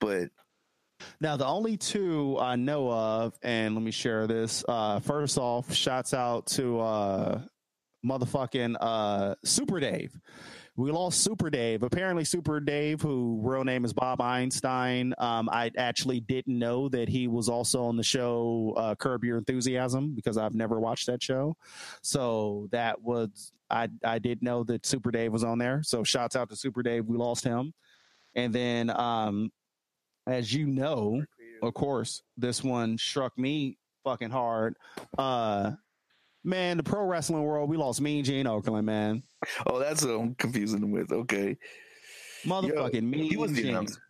but 0.00 0.28
Now, 1.20 1.36
the 1.36 1.46
only 1.46 1.76
two 1.76 2.38
I 2.40 2.56
know 2.56 2.90
of, 2.90 3.34
and 3.42 3.74
let 3.74 3.84
me 3.84 3.90
share 3.90 4.26
this. 4.26 4.64
Uh, 4.66 4.98
first 5.00 5.36
off, 5.38 5.72
shouts 5.72 6.14
out 6.14 6.46
to 6.48 6.80
uh, 6.80 7.40
motherfucking 8.04 8.76
uh, 8.80 9.34
Super 9.44 9.78
Dave. 9.80 10.12
We 10.78 10.90
lost 10.90 11.22
Super 11.22 11.48
Dave. 11.48 11.82
Apparently, 11.82 12.24
Super 12.24 12.60
Dave, 12.60 13.00
who 13.00 13.40
real 13.42 13.64
name 13.64 13.86
is 13.86 13.94
Bob 13.94 14.20
Einstein, 14.20 15.14
um, 15.16 15.48
I 15.50 15.70
actually 15.78 16.20
didn't 16.20 16.58
know 16.58 16.90
that 16.90 17.08
he 17.08 17.28
was 17.28 17.48
also 17.48 17.84
on 17.84 17.96
the 17.96 18.02
show 18.02 18.74
uh, 18.76 18.94
Curb 18.94 19.24
Your 19.24 19.38
Enthusiasm 19.38 20.14
because 20.14 20.36
I've 20.36 20.54
never 20.54 20.78
watched 20.78 21.06
that 21.06 21.22
show. 21.22 21.56
So 22.02 22.68
that 22.72 23.00
was 23.00 23.52
I 23.70 23.88
I 24.04 24.18
did 24.18 24.42
know 24.42 24.64
that 24.64 24.84
Super 24.84 25.10
Dave 25.10 25.32
was 25.32 25.44
on 25.44 25.58
there. 25.58 25.82
So 25.82 26.04
shouts 26.04 26.36
out 26.36 26.50
to 26.50 26.56
Super 26.56 26.82
Dave. 26.82 27.06
We 27.06 27.16
lost 27.16 27.42
him, 27.42 27.72
and 28.34 28.52
then 28.52 28.90
um, 28.90 29.50
as 30.26 30.52
you 30.52 30.66
know, 30.66 31.24
of 31.62 31.72
course, 31.72 32.22
this 32.36 32.62
one 32.62 32.98
struck 32.98 33.38
me 33.38 33.78
fucking 34.04 34.30
hard. 34.30 34.76
Uh 35.16 35.72
man, 36.46 36.76
the 36.78 36.82
pro 36.82 37.04
wrestling 37.04 37.42
world, 37.42 37.68
we 37.68 37.76
lost 37.76 38.00
Mean 38.00 38.24
Gene 38.24 38.46
Okerlund, 38.46 38.84
man. 38.84 39.22
oh, 39.66 39.78
that's 39.78 40.04
what 40.04 40.12
I'm 40.12 40.34
confusing 40.36 40.80
them 40.80 40.92
with. 40.92 41.12
Okay, 41.12 41.56
Motherfucking 42.44 43.02
Mean 43.02 43.24
he 43.30 43.36
was 43.36 43.52
the 43.52 43.62
Gene. 43.62 43.70
announcer. 43.72 44.00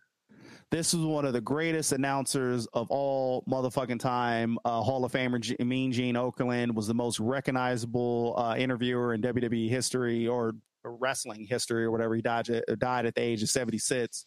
This 0.69 0.93
is 0.93 0.99
one 0.99 1.23
of 1.23 1.31
the 1.31 1.39
greatest 1.41 1.93
announcers 1.93 2.65
of 2.73 2.87
all 2.91 3.41
motherfucking 3.49 3.99
time. 4.01 4.57
Uh, 4.65 4.81
Hall 4.81 5.05
of 5.05 5.13
Famer 5.13 5.39
G- 5.39 5.55
Mean 5.63 5.93
Gene 5.93 6.15
Okerlund 6.15 6.73
was 6.73 6.87
the 6.87 6.93
most 6.93 7.19
recognizable 7.21 8.35
uh, 8.37 8.55
interviewer 8.57 9.13
in 9.13 9.21
WWE 9.21 9.69
history 9.69 10.27
or 10.27 10.53
wrestling 10.83 11.45
history 11.45 11.85
or 11.85 11.91
whatever. 11.91 12.15
He 12.15 12.21
died 12.21 12.49
at, 12.49 12.79
died 12.79 13.05
at 13.05 13.15
the 13.15 13.21
age 13.21 13.41
of 13.43 13.49
76. 13.49 14.25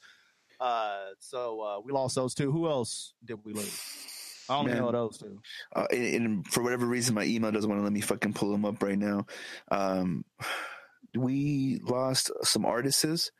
Uh, 0.59 0.99
so 1.19 1.61
uh, 1.61 1.81
we 1.85 1.93
lost 1.93 2.15
those 2.15 2.35
two. 2.35 2.51
Who 2.51 2.69
else 2.69 3.13
did 3.25 3.39
we 3.45 3.53
lose? 3.53 3.79
I 4.51 4.57
only 4.57 4.73
Man. 4.73 4.83
know 4.83 4.93
those 4.93 5.19
two. 5.19 5.39
uh, 5.75 5.87
and, 5.91 6.15
and 6.15 6.47
for 6.47 6.63
whatever 6.63 6.87
reason, 6.87 7.15
my 7.15 7.25
email 7.25 7.53
doesn't 7.53 7.69
want 7.71 7.81
to 7.81 7.85
let 7.85 7.93
me 7.93 8.01
fucking 8.01 8.33
pull 8.35 8.51
them 8.51 8.65
up 8.65 8.83
right 8.83 8.99
now. 8.99 9.27
Um, 9.71 10.25
we 11.17 11.81
lost 11.85 12.31
some 12.43 12.65
artists. 12.65 13.31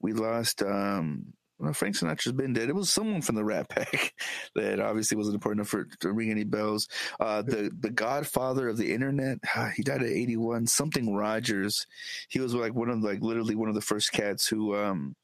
We 0.00 0.12
lost. 0.12 0.62
Um, 0.62 1.32
well, 1.58 1.72
Frank 1.72 1.96
Sinatra's 1.96 2.32
been 2.32 2.52
dead. 2.52 2.68
It 2.68 2.74
was 2.74 2.92
someone 2.92 3.22
from 3.22 3.34
the 3.34 3.44
Rat 3.44 3.68
Pack 3.70 4.12
that 4.54 4.78
obviously 4.78 5.16
wasn't 5.16 5.36
important 5.36 5.60
enough 5.60 5.68
for 5.68 5.84
to 6.00 6.12
ring 6.12 6.30
any 6.30 6.44
bells. 6.44 6.88
Uh, 7.18 7.42
the 7.42 7.70
the 7.80 7.90
Godfather 7.90 8.68
of 8.68 8.76
the 8.76 8.92
Internet. 8.92 9.38
He 9.74 9.82
died 9.82 10.02
at 10.02 10.08
eighty 10.08 10.36
one. 10.36 10.66
Something 10.66 11.14
Rogers. 11.14 11.86
He 12.28 12.40
was 12.40 12.54
like 12.54 12.74
one 12.74 12.90
of 12.90 13.02
like 13.02 13.22
literally 13.22 13.54
one 13.54 13.68
of 13.68 13.74
the 13.74 13.80
first 13.80 14.12
cats 14.12 14.46
who 14.46 14.76
um 14.76 15.16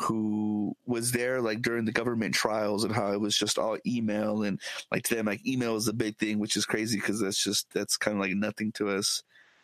who 0.00 0.74
was 0.86 1.12
there 1.12 1.40
like 1.40 1.60
during 1.60 1.84
the 1.84 1.92
government 1.92 2.34
trials 2.34 2.84
and 2.84 2.94
how 2.94 3.12
it 3.12 3.20
was 3.20 3.36
just 3.36 3.58
all 3.58 3.76
email 3.86 4.42
and 4.42 4.60
like 4.90 5.02
to 5.02 5.14
them 5.14 5.26
like 5.26 5.46
email 5.46 5.76
is 5.76 5.88
a 5.88 5.92
big 5.92 6.16
thing 6.16 6.38
which 6.38 6.56
is 6.56 6.64
crazy 6.64 6.96
because 6.98 7.20
that's 7.20 7.42
just 7.42 7.66
that's 7.74 7.96
kind 7.96 8.16
of 8.16 8.20
like 8.20 8.34
nothing 8.34 8.72
to 8.72 8.88
us 8.88 9.22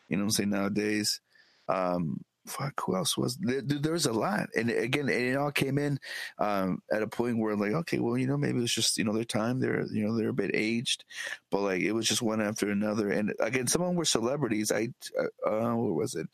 you 0.09 0.17
know 0.17 0.23
what 0.23 0.27
i'm 0.27 0.31
saying 0.31 0.51
nowadays. 0.51 1.21
Um 1.69 2.21
fuck 2.47 2.81
who 2.87 2.95
else 2.95 3.19
was 3.19 3.37
there, 3.39 3.61
there 3.61 3.93
was 3.93 4.07
a 4.07 4.13
lot. 4.13 4.49
And 4.55 4.71
again 4.71 5.09
and 5.09 5.11
it 5.11 5.37
all 5.37 5.51
came 5.51 5.79
in 5.79 5.99
um 6.39 6.81
at 6.93 7.03
a 7.03 7.09
point 7.09 7.39
where 7.39 7.57
like 7.57 7.73
okay 7.73 7.99
well 7.99 8.17
you 8.17 8.27
know 8.29 8.37
maybe 8.37 8.63
it's 8.63 8.73
just 8.73 8.99
you 8.99 9.05
know 9.05 9.13
their 9.13 9.25
time 9.25 9.59
they're 9.59 9.85
you 9.87 10.07
know 10.07 10.17
they're 10.17 10.29
a 10.29 10.35
bit 10.35 10.53
aged 10.55 11.05
but 11.51 11.63
like 11.63 11.81
it 11.81 11.93
was 11.93 12.07
just 12.07 12.23
one 12.23 12.41
after 12.41 12.71
another. 12.71 13.11
And 13.11 13.35
again 13.41 13.67
some 13.67 13.83
of 13.83 13.89
them 13.89 13.97
were 13.97 14.05
celebrities. 14.05 14.71
I 14.71 14.91
uh, 15.19 15.49
uh 15.49 15.75
what 15.75 15.95
was 15.95 16.15
it? 16.15 16.29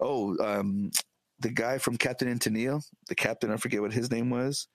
Oh 0.00 0.36
um 0.44 0.90
the 1.44 1.50
guy 1.50 1.76
from 1.76 1.98
Captain 1.98 2.38
Tennille, 2.38 2.82
the 3.08 3.14
captain, 3.14 3.52
I 3.52 3.58
forget 3.58 3.82
what 3.82 3.92
his 3.92 4.10
name 4.10 4.30
was. 4.30 4.66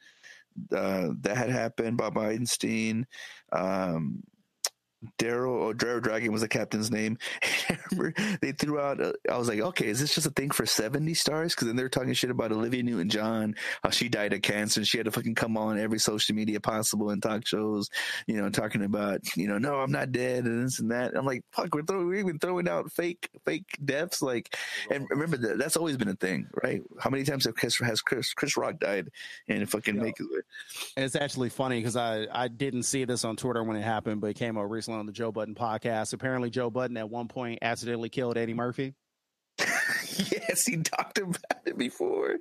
Uh, 0.72 1.10
that 1.22 1.36
had 1.36 1.50
happened. 1.50 1.98
Bob 1.98 2.18
Einstein, 2.18 3.08
um, 3.52 4.22
Daryl 5.18 5.52
or 5.52 5.74
Daryl 5.74 6.02
Dragon 6.02 6.32
was 6.32 6.42
the 6.42 6.48
captain's 6.48 6.92
name. 6.92 7.18
They 8.42 8.52
threw 8.52 8.80
out. 8.80 9.02
uh, 9.02 9.14
I 9.30 9.38
was 9.38 9.48
like, 9.48 9.60
okay, 9.60 9.88
is 9.88 10.00
this 10.00 10.14
just 10.14 10.28
a 10.28 10.32
thing 10.32 10.52
for 10.52 10.66
seventy 10.66 11.14
stars? 11.14 11.54
Because 11.54 11.68
then 11.68 11.76
they're 11.76 11.90
talking 11.90 12.14
shit 12.14 12.30
about 12.30 12.52
Olivia 12.52 12.84
Newton-John, 12.84 13.56
how 13.84 13.90
she 13.90 14.10
died 14.10 14.34
of 14.34 14.42
cancer, 14.42 14.80
and 14.80 14.88
she 14.88 14.98
had 14.98 15.06
to 15.06 15.12
fucking 15.12 15.36
come 15.36 15.58
on 15.58 15.80
every 15.80 16.00
social 16.00 16.36
media 16.36 16.60
possible 16.60 17.10
and 17.10 17.22
talk 17.22 17.46
shows, 17.46 17.90
you 18.28 18.40
know, 18.40 18.50
talking 18.50 18.84
about, 18.84 19.22
you 19.36 19.48
know, 19.48 19.58
no, 19.58 19.76
I'm 19.76 19.92
not 19.92 20.12
dead 20.12 20.46
and 20.46 20.66
this 20.66 20.80
and 20.80 20.92
that. 20.92 21.16
I'm 21.16 21.26
like, 21.26 21.44
fuck, 21.52 21.74
we're 21.74 21.84
throwing, 21.84 22.08
we're 22.08 22.20
even 22.20 22.40
throwing 22.40 22.70
out 22.70 22.92
fake, 22.92 23.30
fake 23.46 23.66
deaths, 23.84 24.22
like. 24.22 24.56
And 24.90 25.08
remember 25.10 25.38
that 25.38 25.58
that's 25.58 25.78
always 25.78 25.98
been 25.98 26.10
a 26.10 26.16
thing, 26.16 26.48
right? 26.64 26.82
How 27.00 27.10
many 27.10 27.24
times 27.24 27.46
have 27.46 27.56
Chris, 27.56 27.78
has 27.80 28.02
Chris, 28.02 28.34
Chris 28.34 28.56
Rock 28.56 28.80
died 28.80 29.10
and 29.48 29.70
fucking 29.70 29.98
make 29.98 30.20
it? 30.20 30.28
And 30.96 31.06
it's 31.06 31.16
actually 31.16 31.50
funny 31.50 31.80
because 31.80 31.96
I, 31.96 32.28
I 32.32 32.48
didn't 32.48 32.84
see 32.84 33.06
this 33.06 33.26
on 33.26 33.36
Twitter 33.36 33.64
when 33.64 33.76
it 33.78 33.84
happened, 33.84 34.22
but 34.22 34.28
it 34.28 34.36
came 34.36 34.58
out 34.58 34.70
recently 34.70 34.89
on 34.92 35.06
the 35.06 35.12
Joe 35.12 35.32
Budden 35.32 35.56
podcast. 35.56 36.14
Apparently, 36.14 36.50
Joe 36.50 36.70
Budden 36.70 36.98
at 36.98 37.10
one 37.10 37.28
point 37.28 37.60
accidentally 37.62 38.10
killed 38.10 38.38
Eddie 38.38 38.54
Murphy. 38.54 38.94
yes, 39.60 40.66
he 40.66 40.78
talked 40.78 41.18
about 41.18 41.38
it 41.66 41.78
before. 41.78 42.38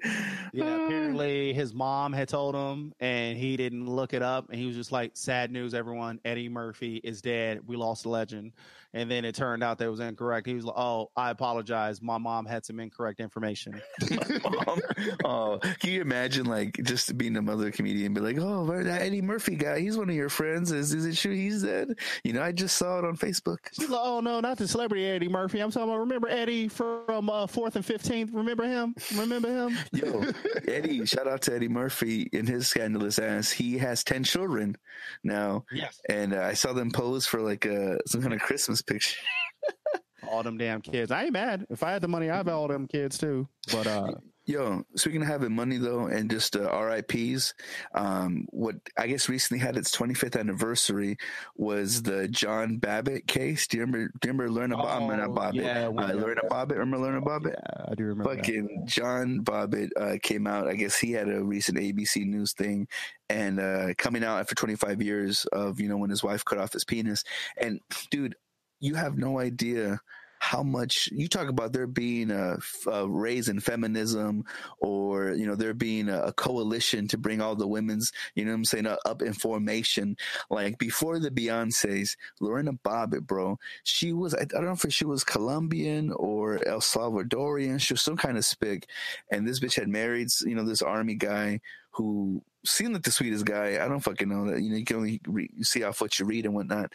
Yeah, 0.53 0.65
ah. 0.65 0.87
apparently 0.87 1.53
his 1.53 1.75
mom 1.75 2.13
had 2.13 2.29
told 2.29 2.55
him 2.55 2.93
and 3.01 3.37
he 3.37 3.57
didn't 3.57 3.87
look 3.87 4.15
it 4.15 4.23
up 4.23 4.49
and 4.51 4.59
he 4.59 4.67
was 4.67 4.77
just 4.77 4.93
like, 4.93 5.13
sad 5.15 5.51
news, 5.51 5.75
everyone. 5.75 6.21
Eddie 6.25 6.49
Murphy 6.49 6.97
is 6.97 7.23
dead. 7.23 7.61
We 7.67 7.77
lost 7.77 8.07
a 8.07 8.09
legend. 8.09 8.53
And 8.99 9.09
then 9.09 9.25
it 9.25 9.37
turned 9.37 9.63
out 9.63 9.79
that 9.79 9.85
it 9.85 9.91
was 9.91 10.01
incorrect. 10.01 10.47
He 10.49 10.55
was 10.55 10.65
like, 10.65 10.75
oh, 10.77 11.11
I 11.17 11.31
apologize. 11.31 12.03
My 12.03 12.19
mom 12.19 12.47
had 12.47 12.67
some 12.67 12.81
incorrect 12.81 13.21
information. 13.21 13.81
Mom, 14.43 14.81
oh, 15.25 15.59
can 15.79 15.91
you 15.91 16.01
imagine 16.01 16.47
like 16.47 16.73
just 16.83 17.17
being 17.17 17.37
a 17.37 17.43
mother 17.43 17.71
comedian, 17.71 18.13
be 18.13 18.21
like, 18.21 18.39
oh, 18.41 18.67
that 18.83 19.03
Eddie 19.03 19.23
Murphy 19.23 19.55
guy? 19.55 19.79
He's 19.79 19.97
one 19.97 20.09
of 20.11 20.17
your 20.17 20.29
friends. 20.29 20.73
Is 20.73 20.93
is 20.93 21.07
it 21.07 21.15
true 21.17 21.33
he's 21.33 21.63
dead? 21.63 21.91
You 22.25 22.33
know, 22.33 22.43
I 22.43 22.51
just 22.51 22.77
saw 22.77 22.99
it 22.99 23.05
on 23.05 23.17
Facebook. 23.17 23.59
She's 23.73 23.89
like, 23.89 24.01
oh, 24.03 24.19
no, 24.21 24.41
not 24.41 24.59
the 24.59 24.67
celebrity 24.67 25.07
Eddie 25.07 25.29
Murphy. 25.29 25.61
I'm 25.61 25.71
talking 25.71 25.89
about, 25.89 26.01
remember 26.01 26.29
Eddie 26.29 26.67
from 26.67 27.31
uh, 27.31 27.47
4th 27.47 27.77
and 27.77 27.85
15th? 27.85 28.35
Remember 28.35 28.65
him? 28.65 28.97
Remember 29.17 29.49
him? 29.49 29.79
Yo, 29.93 30.25
Eddie, 30.67 31.07
shout 31.07 31.29
out 31.29 31.43
to 31.43 31.55
Eddie 31.55 31.69
Murphy 31.69 32.23
in 32.33 32.47
his 32.47 32.67
scandalous 32.67 33.19
ass. 33.21 33.53
He 33.53 33.79
has 33.79 34.03
ten 34.03 34.25
children 34.25 34.77
now, 35.23 35.65
Yes. 35.71 36.01
and 36.09 36.35
uh, 36.35 36.41
I 36.43 36.55
saw 36.55 36.73
them 36.73 36.91
pose 36.91 37.27
for 37.27 37.41
like 37.41 37.65
uh, 37.65 37.99
some 38.07 38.21
kind 38.23 38.35
of 38.35 38.41
Christmas 38.41 38.83
picture. 38.89 39.17
All 40.31 40.43
them 40.43 40.59
damn 40.59 40.81
kids. 40.83 41.11
I 41.11 41.25
ain't 41.25 41.33
mad. 41.33 41.65
If 41.71 41.83
I 41.83 41.93
had 41.93 42.03
the 42.03 42.09
money, 42.09 42.29
I'd 42.29 42.37
have 42.39 42.49
all 42.49 42.69
them 42.69 42.87
kids 42.87 43.17
too. 43.17 43.49
But 43.73 43.87
uh, 43.87 44.13
Yo, 44.47 44.83
speaking 44.97 45.23
of 45.23 45.29
having 45.29 45.55
money 45.55 45.77
though, 45.79 46.07
and 46.07 46.31
just 46.31 46.57
uh, 46.57 46.71
RIPS, 46.75 47.55
um, 47.95 48.47
what 48.51 48.75
I 48.99 49.07
guess 49.07 49.29
recently 49.29 49.61
had 49.61 49.77
its 49.77 49.95
25th 49.97 50.39
anniversary 50.39 51.17
was 51.57 52.03
the 52.03 52.29
John 52.29 52.79
Bobbitt 52.81 53.27
case. 53.27 53.67
Do 53.69 53.77
you 53.77 53.83
remember? 53.85 54.11
Do 54.21 54.29
you 54.29 54.33
remember 54.33 54.51
Learn 54.51 54.73
About 54.73 55.03
Oh, 55.03 55.09
not 55.09 55.29
Bobbitt? 55.31 55.55
yeah, 55.63 55.87
uh, 55.87 55.91
we- 55.91 56.03
Lorena 56.21 56.41
Bobbitt. 56.51 56.79
Remember 56.79 56.99
Lorena 56.99 57.21
Bobbitt? 57.23 57.55
yeah, 57.55 57.85
I 57.91 57.95
do 57.95 58.05
remember. 58.05 58.35
that. 58.35 58.45
Fucking 58.45 58.83
John 58.87 59.41
Bobbitt 59.45 59.91
uh, 59.99 60.17
came 60.23 60.47
out. 60.47 60.67
I 60.67 60.75
guess 60.75 60.99
he 60.99 61.13
had 61.13 61.29
a 61.29 61.43
recent 61.45 61.79
ABC 61.79 62.27
News 62.27 62.53
thing, 62.55 62.89
and 63.31 63.61
uh, 63.61 63.95
coming 63.99 64.25
out 64.25 64.41
after 64.41 64.55
25 64.55 65.01
years 65.01 65.45
of 65.53 65.79
you 65.81 65.89
know 65.89 65.97
when 65.99 66.11
his 66.11 66.25
wife 66.25 66.45
cut 66.45 66.59
off 66.59 66.73
his 66.73 66.85
penis. 66.85 67.23
And 67.61 67.81
dude, 68.11 68.35
you 68.81 68.95
have 68.95 69.17
no 69.19 69.39
idea 69.39 70.01
how 70.41 70.63
much 70.63 71.09
you 71.13 71.29
talk 71.29 71.49
about 71.49 71.73
there 71.73 71.87
being 71.87 72.31
a 72.31 72.59
raise 73.07 73.49
in 73.49 73.61
feminism, 73.61 74.45
or 74.79 75.33
you 75.33 75.47
know 75.47 75.55
there 75.55 75.75
being 75.75 76.09
a, 76.09 76.21
a 76.23 76.33
coalition 76.33 77.09
to 77.09 77.19
bring 77.19 77.41
all 77.41 77.57
the 77.57 77.67
women's, 77.67 78.13
you 78.35 78.45
know 78.45 78.53
I'm 78.53 78.65
saying, 78.65 78.87
uh, 78.87 78.97
up 79.05 79.21
in 79.23 79.33
formation. 79.33 80.17
Like 80.49 80.79
before 80.79 81.19
the 81.19 81.31
Beyonces, 81.31 82.17
Lorena 82.41 82.73
Bobbitt, 82.73 83.27
bro, 83.27 83.59
she 83.83 84.13
was 84.13 84.35
I, 84.35 84.45
don't 84.45 84.65
know 84.65 84.73
if 84.73 84.93
she 84.93 85.05
was 85.05 85.25
Colombian 85.25 86.13
or 86.13 86.67
El 86.67 86.81
Salvadorian. 86.81 87.81
She 87.81 87.95
was 87.95 88.03
some 88.03 88.17
kind 88.17 88.39
of 88.39 88.45
spick, 88.45 88.89
and 89.31 89.47
this 89.47 89.61
bitch 89.61 89.75
had 89.75 89.89
married, 89.89 90.29
you 90.45 90.55
know, 90.55 90.65
this 90.65 90.83
army 90.83 91.15
guy 91.15 91.61
who 91.93 92.43
seemed 92.65 92.93
like 92.93 93.03
the 93.03 93.11
sweetest 93.11 93.45
guy. 93.45 93.85
I 93.85 93.89
don't 93.89 94.01
fucking 94.01 94.29
know 94.29 94.51
that. 94.51 94.63
You 94.63 94.71
know, 94.71 94.77
you 94.77 94.85
can 94.85 94.97
only 94.97 95.21
re- 95.27 95.51
see 95.63 95.81
how 95.81 95.93
what 95.93 96.19
you 96.19 96.27
read 96.27 96.45
and 96.45 96.55
whatnot. 96.55 96.93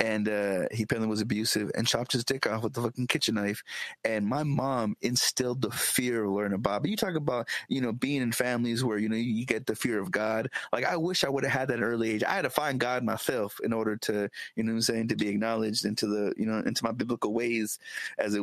And 0.00 0.28
uh, 0.28 0.66
he 0.72 0.82
apparently 0.82 1.08
was 1.08 1.20
abusive 1.20 1.70
and 1.74 1.86
chopped 1.86 2.12
his 2.12 2.24
dick 2.24 2.46
off 2.46 2.62
with 2.62 2.72
the 2.72 2.82
fucking 2.82 3.06
kitchen 3.06 3.36
knife. 3.36 3.62
And 4.04 4.26
my 4.26 4.42
mom 4.42 4.96
instilled 5.02 5.62
the 5.62 5.70
fear 5.70 6.24
of 6.24 6.32
learning 6.32 6.60
Bob. 6.60 6.86
You 6.86 6.96
talk 6.96 7.14
about, 7.14 7.48
you 7.68 7.80
know, 7.80 7.92
being 7.92 8.22
in 8.22 8.32
families 8.32 8.84
where, 8.84 8.98
you 8.98 9.08
know, 9.08 9.16
you 9.16 9.46
get 9.46 9.66
the 9.66 9.76
fear 9.76 10.00
of 10.00 10.10
God. 10.10 10.50
Like, 10.72 10.84
I 10.84 10.96
wish 10.96 11.24
I 11.24 11.28
would 11.28 11.44
have 11.44 11.52
had 11.52 11.68
that 11.68 11.82
early 11.82 12.10
age. 12.10 12.24
I 12.24 12.34
had 12.34 12.42
to 12.42 12.50
find 12.50 12.80
God 12.80 13.04
myself 13.04 13.58
in 13.62 13.72
order 13.72 13.96
to, 13.98 14.28
you 14.56 14.64
know 14.64 14.72
I'm 14.72 14.80
saying, 14.80 15.08
to 15.08 15.16
be 15.16 15.28
acknowledged 15.28 15.84
into 15.84 16.06
the, 16.06 16.34
you 16.36 16.46
know, 16.46 16.58
into 16.58 16.84
my 16.84 16.92
biblical 16.92 17.32
ways 17.32 17.78
as 18.18 18.34
it 18.34 18.42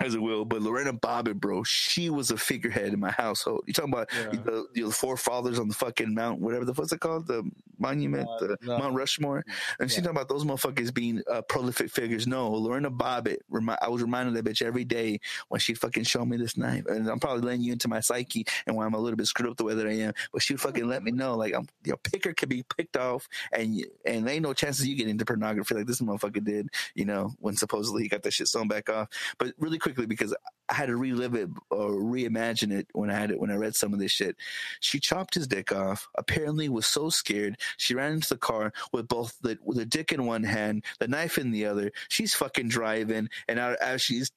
as 0.00 0.14
it 0.14 0.22
will. 0.22 0.44
But 0.44 0.62
Lorena 0.62 0.92
Bobbitt, 0.92 1.36
bro, 1.36 1.62
she 1.64 2.10
was 2.10 2.30
a 2.30 2.36
figurehead 2.36 2.92
in 2.92 3.00
my 3.00 3.10
household. 3.10 3.64
You 3.66 3.72
talking 3.72 3.92
about 3.92 4.08
Yeah. 4.12 4.30
the, 4.30 4.66
the 4.74 4.90
forefathers 4.90 5.58
on 5.58 5.68
the 5.68 5.74
fucking 5.74 6.14
Mount, 6.14 6.40
whatever 6.40 6.64
the 6.64 6.74
fuck's 6.74 6.92
it 6.92 7.00
called, 7.00 7.26
the 7.26 7.48
monument, 7.78 8.28
Uh, 8.28 8.38
the 8.46 8.58
no. 8.62 8.78
Mount 8.78 8.94
Rushmore, 8.96 9.44
and 9.80 9.90
she 9.90 9.96
Yeah. 9.96 10.04
talking 10.04 10.16
about 10.16 10.28
those 10.28 10.44
motherfuckers 10.44 10.92
being 10.94 11.22
uh, 11.30 11.42
prolific 11.42 11.90
figures. 11.90 12.26
No, 12.26 12.50
Lorena 12.50 12.90
Bobbitt, 12.90 13.38
remi- 13.48 13.76
I 13.82 13.88
was 13.88 14.02
reminded 14.02 14.36
of 14.36 14.42
that 14.44 14.50
bitch 14.50 14.62
every 14.62 14.84
day 14.84 15.20
when 15.48 15.60
she'd 15.60 15.78
fucking 15.78 16.04
showed 16.04 16.26
me 16.26 16.36
this 16.36 16.56
knife, 16.56 16.86
and 16.86 17.08
I'm 17.08 17.20
probably 17.20 17.42
letting 17.42 17.62
you 17.62 17.72
into 17.72 17.88
my 17.88 18.00
psyche 18.00 18.46
and 18.66 18.76
why 18.76 18.86
I'm 18.86 18.94
a 18.94 18.98
little 18.98 19.16
bit 19.16 19.26
screwed 19.26 19.50
up 19.50 19.56
the 19.56 19.64
way 19.64 19.74
that 19.74 19.86
I 19.86 19.92
am. 19.92 20.14
But 20.32 20.42
she'd 20.42 20.60
fucking 20.60 20.86
let 20.88 21.02
me 21.02 21.10
know, 21.12 21.36
like 21.36 21.54
I'm, 21.54 21.68
your 21.84 21.96
picker 21.98 22.32
could 22.32 22.48
be 22.48 22.64
picked 22.76 22.96
off, 22.96 23.28
and 23.52 23.84
and 24.06 24.26
there 24.26 24.34
ain't 24.34 24.42
no 24.42 24.52
chances 24.54 24.86
you 24.86 24.96
get 24.96 25.08
into 25.08 25.24
pornography 25.24 25.74
like 25.74 25.86
this 25.86 26.00
motherfucker 26.00 26.42
did, 26.42 26.68
you 26.94 27.04
know, 27.04 27.34
when 27.40 27.56
supposedly 27.56 28.02
he 28.04 28.08
got 28.08 28.22
that 28.22 28.32
shit 28.32 28.48
sewn 28.48 28.68
back 28.68 28.88
off. 28.88 29.08
But 29.38 29.54
really 29.58 29.78
quickly 29.82 30.06
because 30.06 30.34
I 30.68 30.74
had 30.74 30.86
to 30.86 30.96
relive 30.96 31.34
it 31.34 31.50
or 31.70 31.90
reimagine 31.90 32.72
it 32.72 32.86
when 32.92 33.10
I 33.10 33.14
had 33.14 33.30
it 33.30 33.38
when 33.38 33.50
I 33.50 33.56
read 33.56 33.74
some 33.74 33.92
of 33.92 33.98
this 33.98 34.12
shit. 34.12 34.36
She 34.80 34.98
chopped 34.98 35.34
his 35.34 35.46
dick 35.46 35.72
off. 35.72 36.08
Apparently, 36.16 36.68
was 36.68 36.86
so 36.86 37.10
scared 37.10 37.58
she 37.76 37.94
ran 37.94 38.12
into 38.12 38.28
the 38.30 38.38
car 38.38 38.72
with 38.92 39.08
both 39.08 39.36
the 39.42 39.58
with 39.62 39.76
the 39.76 39.84
dick 39.84 40.12
in 40.12 40.26
one 40.26 40.44
hand, 40.44 40.84
the 40.98 41.08
knife 41.08 41.36
in 41.36 41.50
the 41.50 41.66
other. 41.66 41.92
She's 42.08 42.34
fucking 42.34 42.68
driving, 42.68 43.28
and 43.48 43.58
as 43.58 44.00
she's 44.00 44.30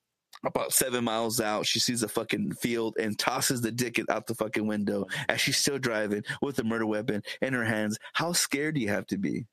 about 0.43 0.73
seven 0.73 1.03
miles 1.03 1.39
out, 1.39 1.65
she 1.65 1.80
sees 1.80 2.03
a 2.03 2.07
fucking 2.07 2.53
field 2.55 2.97
and 2.99 3.17
tosses 3.17 3.61
the 3.61 3.72
dick 3.72 3.99
out 4.09 4.27
the 4.27 4.35
fucking 4.35 4.67
window 4.67 5.05
as 5.30 5.39
she's 5.41 5.57
still 5.57 5.80
driving 5.80 6.23
with 6.41 6.57
the 6.57 6.63
murder 6.63 6.85
weapon 6.85 7.23
in 7.41 7.53
her 7.53 7.63
hands. 7.63 7.97
How 8.13 8.34
scared 8.34 8.76
do 8.76 8.81
you 8.81 8.89
have 8.89 9.07
to 9.07 9.17
be 9.17 9.45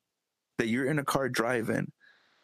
that 0.58 0.68
you're 0.68 0.86
in 0.86 0.98
a 0.98 1.04
car 1.04 1.28
driving? 1.28 1.92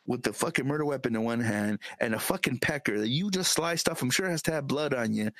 With 0.09 0.22
the 0.22 0.32
fucking 0.32 0.66
murder 0.66 0.85
weapon 0.85 1.14
in 1.14 1.22
one 1.22 1.39
hand 1.39 1.78
and 2.01 2.14
a 2.14 2.18
fucking 2.18 2.59
pecker 2.59 2.98
that 2.98 3.09
you 3.09 3.30
just 3.30 3.52
sliced 3.52 3.89
off. 3.89 4.02
I'm 4.02 4.10
sure 4.10 4.26
it 4.26 4.30
has 4.30 4.43
to 4.43 4.52
have 4.52 4.66
blood 4.66 4.94
on 4.94 5.12
you. 5.12 5.30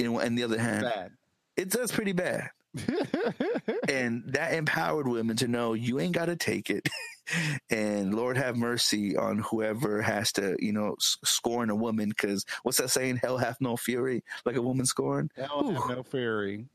In, 0.00 0.20
in 0.20 0.34
the 0.34 0.42
other 0.42 0.58
hand, 0.58 0.82
Bad. 0.82 1.12
it 1.56 1.70
does 1.70 1.92
pretty 1.92 2.12
bad. 2.12 2.50
and 3.88 4.24
that 4.26 4.54
empowered 4.54 5.06
women 5.06 5.36
to 5.36 5.46
know 5.46 5.74
you 5.74 6.00
ain't 6.00 6.14
got 6.14 6.26
to 6.26 6.34
take 6.34 6.68
it. 6.68 6.88
and 7.70 8.12
Lord 8.12 8.36
have 8.36 8.56
mercy 8.56 9.16
on 9.16 9.38
whoever 9.38 10.02
has 10.02 10.32
to, 10.32 10.56
you 10.58 10.72
know, 10.72 10.94
s- 11.00 11.16
scorn 11.24 11.70
a 11.70 11.76
woman. 11.76 12.08
Because 12.08 12.44
what's 12.64 12.78
that 12.78 12.90
saying? 12.90 13.18
Hell 13.22 13.38
hath 13.38 13.60
no 13.60 13.76
fury 13.76 14.24
like 14.44 14.56
a 14.56 14.62
woman 14.62 14.84
scorned. 14.84 15.30
Hell 15.36 15.72
have 15.72 15.90
Ooh. 15.90 15.94
no 15.94 16.02
fury 16.02 16.66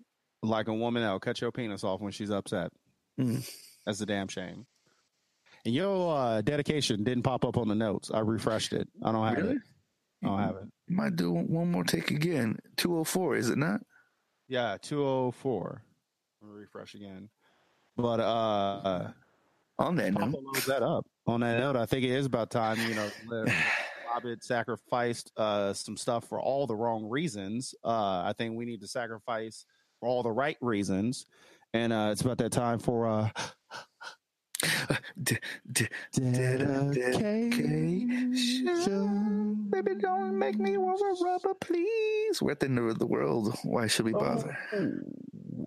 like 0.42 0.70
a 0.70 0.74
woman 0.74 1.04
that'll 1.04 1.20
cut 1.20 1.42
your 1.42 1.52
penis 1.52 1.84
off 1.84 2.00
when 2.00 2.14
she's 2.14 2.32
upset. 2.32 2.72
Mm. 3.20 3.48
That's 3.86 4.00
a 4.00 4.06
damn 4.06 4.30
shame. 4.30 4.66
And 5.66 5.74
your 5.76 6.16
uh, 6.18 6.42
dedication 6.42 7.04
didn't 7.04 7.24
pop 7.24 7.44
up 7.46 7.58
on 7.58 7.68
the 7.68 7.76
notes. 7.76 8.12
I 8.14 8.20
refreshed 8.20 8.74
it. 8.74 8.88
I 9.04 9.12
don't 9.12 9.28
have 9.28 9.38
Really? 9.38 9.56
it. 9.56 9.62
I 10.24 10.28
don't 10.28 10.40
have 10.40 10.56
it. 10.56 10.64
Might 10.90 11.16
do 11.16 11.32
one 11.32 11.72
more 11.72 11.84
take 11.84 12.12
again. 12.12 12.58
204, 12.78 13.36
is 13.36 13.50
it 13.50 13.58
not? 13.58 13.82
Yeah, 14.48 14.78
204. 14.82 15.82
Let 16.42 16.52
me 16.52 16.58
refresh 16.60 16.96
again. 16.96 17.30
But 17.98 18.20
uh 18.22 19.12
On 19.78 19.96
that 19.98 20.14
Papa 20.14 20.26
note. 20.28 20.44
loads 20.44 20.66
that 20.66 20.82
up. 20.84 21.06
On 21.28 21.42
that 21.42 21.60
note, 21.60 21.76
I 21.76 21.86
think 21.86 22.04
it 22.06 22.12
is 22.12 22.26
about 22.26 22.50
time, 22.50 22.78
you 22.88 22.96
know, 22.96 23.10
Bobbitt 24.10 24.42
sacrificed 24.44 25.32
uh 25.38 25.74
some 25.74 25.98
stuff 25.98 26.24
for 26.28 26.40
all 26.40 26.66
the 26.66 26.76
wrong 26.76 27.08
reasons. 27.10 27.76
Uh 27.84 28.24
I 28.24 28.34
think 28.38 28.56
we 28.58 28.66
need 28.66 28.82
to 28.82 28.88
sacrifice 28.88 29.66
for 30.00 30.08
all 30.10 30.24
the 30.24 30.32
right 30.32 30.58
reasons. 30.62 31.26
And 31.74 31.92
uh 31.94 32.10
it's 32.12 32.22
about 32.22 32.38
that 32.40 32.52
time 32.52 32.80
for 32.80 33.06
uh 33.08 33.30
D- 35.22 35.38
d- 35.72 35.88
dedication. 38.70 39.68
Baby, 39.70 39.96
don't 39.96 40.38
make 40.38 40.58
me 40.60 40.78
want 40.78 41.00
a 41.02 41.24
rubber, 41.24 41.54
please. 41.60 42.42
We're 42.42 42.52
at 42.52 42.60
the 42.60 42.68
end 42.68 42.80
of 42.80 43.00
the 43.00 43.06
world. 43.06 43.56
Why 43.64 43.88
should 43.88 44.06
we 44.06 44.12
bother? 44.14 44.58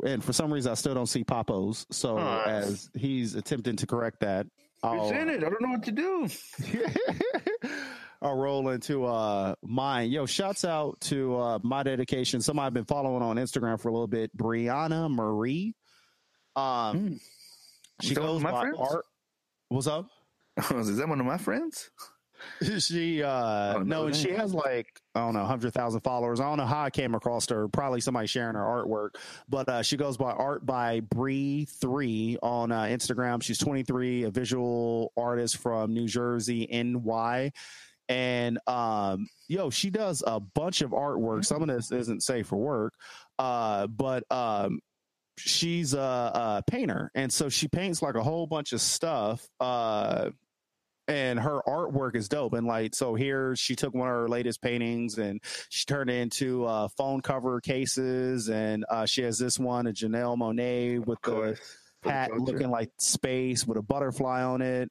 And 0.04 0.22
for 0.24 0.32
some 0.32 0.52
reason 0.52 0.72
I 0.72 0.74
still 0.74 0.94
don't 0.94 1.06
see 1.06 1.24
Papos. 1.24 1.86
So 1.90 2.18
Aw. 2.18 2.44
as 2.44 2.90
he's 2.94 3.34
attempting 3.34 3.76
to 3.76 3.86
correct 3.86 4.20
that, 4.20 4.46
I'll, 4.82 5.02
It's 5.08 5.12
in 5.12 5.28
it. 5.28 5.44
I 5.44 5.48
don't 5.48 5.60
know 5.62 5.68
what 5.70 5.84
to 5.84 5.92
do. 5.92 6.28
I'll 8.22 8.36
roll 8.36 8.68
into 8.70 9.04
uh 9.04 9.54
mine. 9.62 10.10
Yo, 10.10 10.26
shouts 10.26 10.64
out 10.64 11.00
to 11.02 11.36
uh 11.36 11.58
my 11.62 11.82
dedication. 11.82 12.40
Somebody 12.40 12.66
I've 12.66 12.74
been 12.74 12.84
following 12.84 13.22
on 13.22 13.36
Instagram 13.36 13.80
for 13.80 13.88
a 13.88 13.92
little 13.92 14.06
bit, 14.08 14.36
Brianna 14.36 15.10
Marie. 15.10 15.74
Um 16.56 16.62
Mm. 16.62 17.20
She 18.02 18.08
Is 18.10 18.14
that 18.16 18.20
one 18.22 18.30
of 18.30 18.34
goes 18.36 18.42
my 18.42 18.50
by 18.50 18.60
friends? 18.60 18.78
art. 18.80 19.04
What's 19.68 19.86
up? 19.86 20.08
Is 20.74 20.96
that 20.98 21.08
one 21.08 21.20
of 21.20 21.26
my 21.26 21.38
friends? 21.38 21.90
she 22.78 23.22
uh 23.22 23.74
Oh, 23.76 23.82
no, 23.84 24.06
and 24.06 24.16
she 24.16 24.30
has 24.30 24.52
like 24.52 25.00
I 25.14 25.20
don't 25.20 25.34
know, 25.34 25.44
hundred 25.44 25.72
thousand 25.74 26.00
followers. 26.00 26.40
I 26.40 26.44
don't 26.44 26.58
know 26.58 26.66
how 26.66 26.82
I 26.82 26.90
came 26.90 27.14
across 27.14 27.48
her. 27.50 27.68
Probably 27.68 28.00
somebody 28.00 28.26
sharing 28.26 28.56
her 28.56 28.60
artwork, 28.60 29.10
but 29.48 29.68
uh, 29.68 29.82
she 29.82 29.96
goes 29.96 30.16
by 30.16 30.32
Art 30.32 30.66
by 30.66 31.00
Bree 31.00 31.66
Three 31.66 32.38
on 32.42 32.72
uh, 32.72 32.82
Instagram. 32.82 33.42
She's 33.42 33.58
twenty 33.58 33.84
three, 33.84 34.24
a 34.24 34.30
visual 34.30 35.12
artist 35.16 35.58
from 35.58 35.94
New 35.94 36.08
Jersey, 36.08 36.66
NY. 36.72 37.52
And 38.08 38.58
um, 38.66 39.28
yo, 39.46 39.70
she 39.70 39.90
does 39.90 40.22
a 40.26 40.40
bunch 40.40 40.82
of 40.82 40.90
artwork. 40.90 41.44
Some 41.44 41.62
of 41.62 41.68
this 41.68 41.92
isn't 41.92 42.24
safe 42.24 42.48
for 42.48 42.56
work, 42.56 42.94
uh, 43.38 43.86
but 43.86 44.24
um, 44.30 44.80
she's 45.43 45.94
a, 45.94 45.98
a 45.98 46.62
painter, 46.70 47.10
and 47.14 47.32
so 47.32 47.48
she 47.48 47.69
paints 47.69 48.02
like 48.02 48.14
a 48.14 48.23
whole 48.23 48.47
bunch 48.47 48.73
of 48.73 48.81
stuff. 48.81 49.47
Uh, 49.60 50.31
and 51.09 51.39
her 51.39 51.60
artwork 51.66 52.14
is 52.14 52.28
dope. 52.28 52.55
And 52.55 52.66
like, 52.66 52.94
so 52.94 53.14
here 53.14 53.56
she 53.56 53.74
took 53.74 53.93
one 53.94 54.09
of 54.09 54.14
her 54.14 54.28
latest 54.28 54.62
paintings 54.62 55.19
and 55.19 55.40
she 55.69 55.85
turned 55.85 56.10
it 56.10 56.20
into 56.20 56.64
uh, 56.64 56.89
phone 56.97 57.20
cover 57.20 57.60
cases. 57.60 58.48
And 58.48 58.85
uh, 58.89 59.06
she 59.06 59.23
has 59.23 59.39
this 59.39 59.59
one, 59.59 59.86
a 59.86 59.93
Janelle 59.93 60.39
Monáe 60.39 61.05
with 61.05 61.20
the 61.23 61.59
hat 62.05 62.31
looking 62.32 62.70
like 62.70 62.90
space 62.98 63.66
with 63.66 63.78
a 63.78 63.82
butterfly 63.82 64.43
on 64.43 64.62
it. 64.62 64.90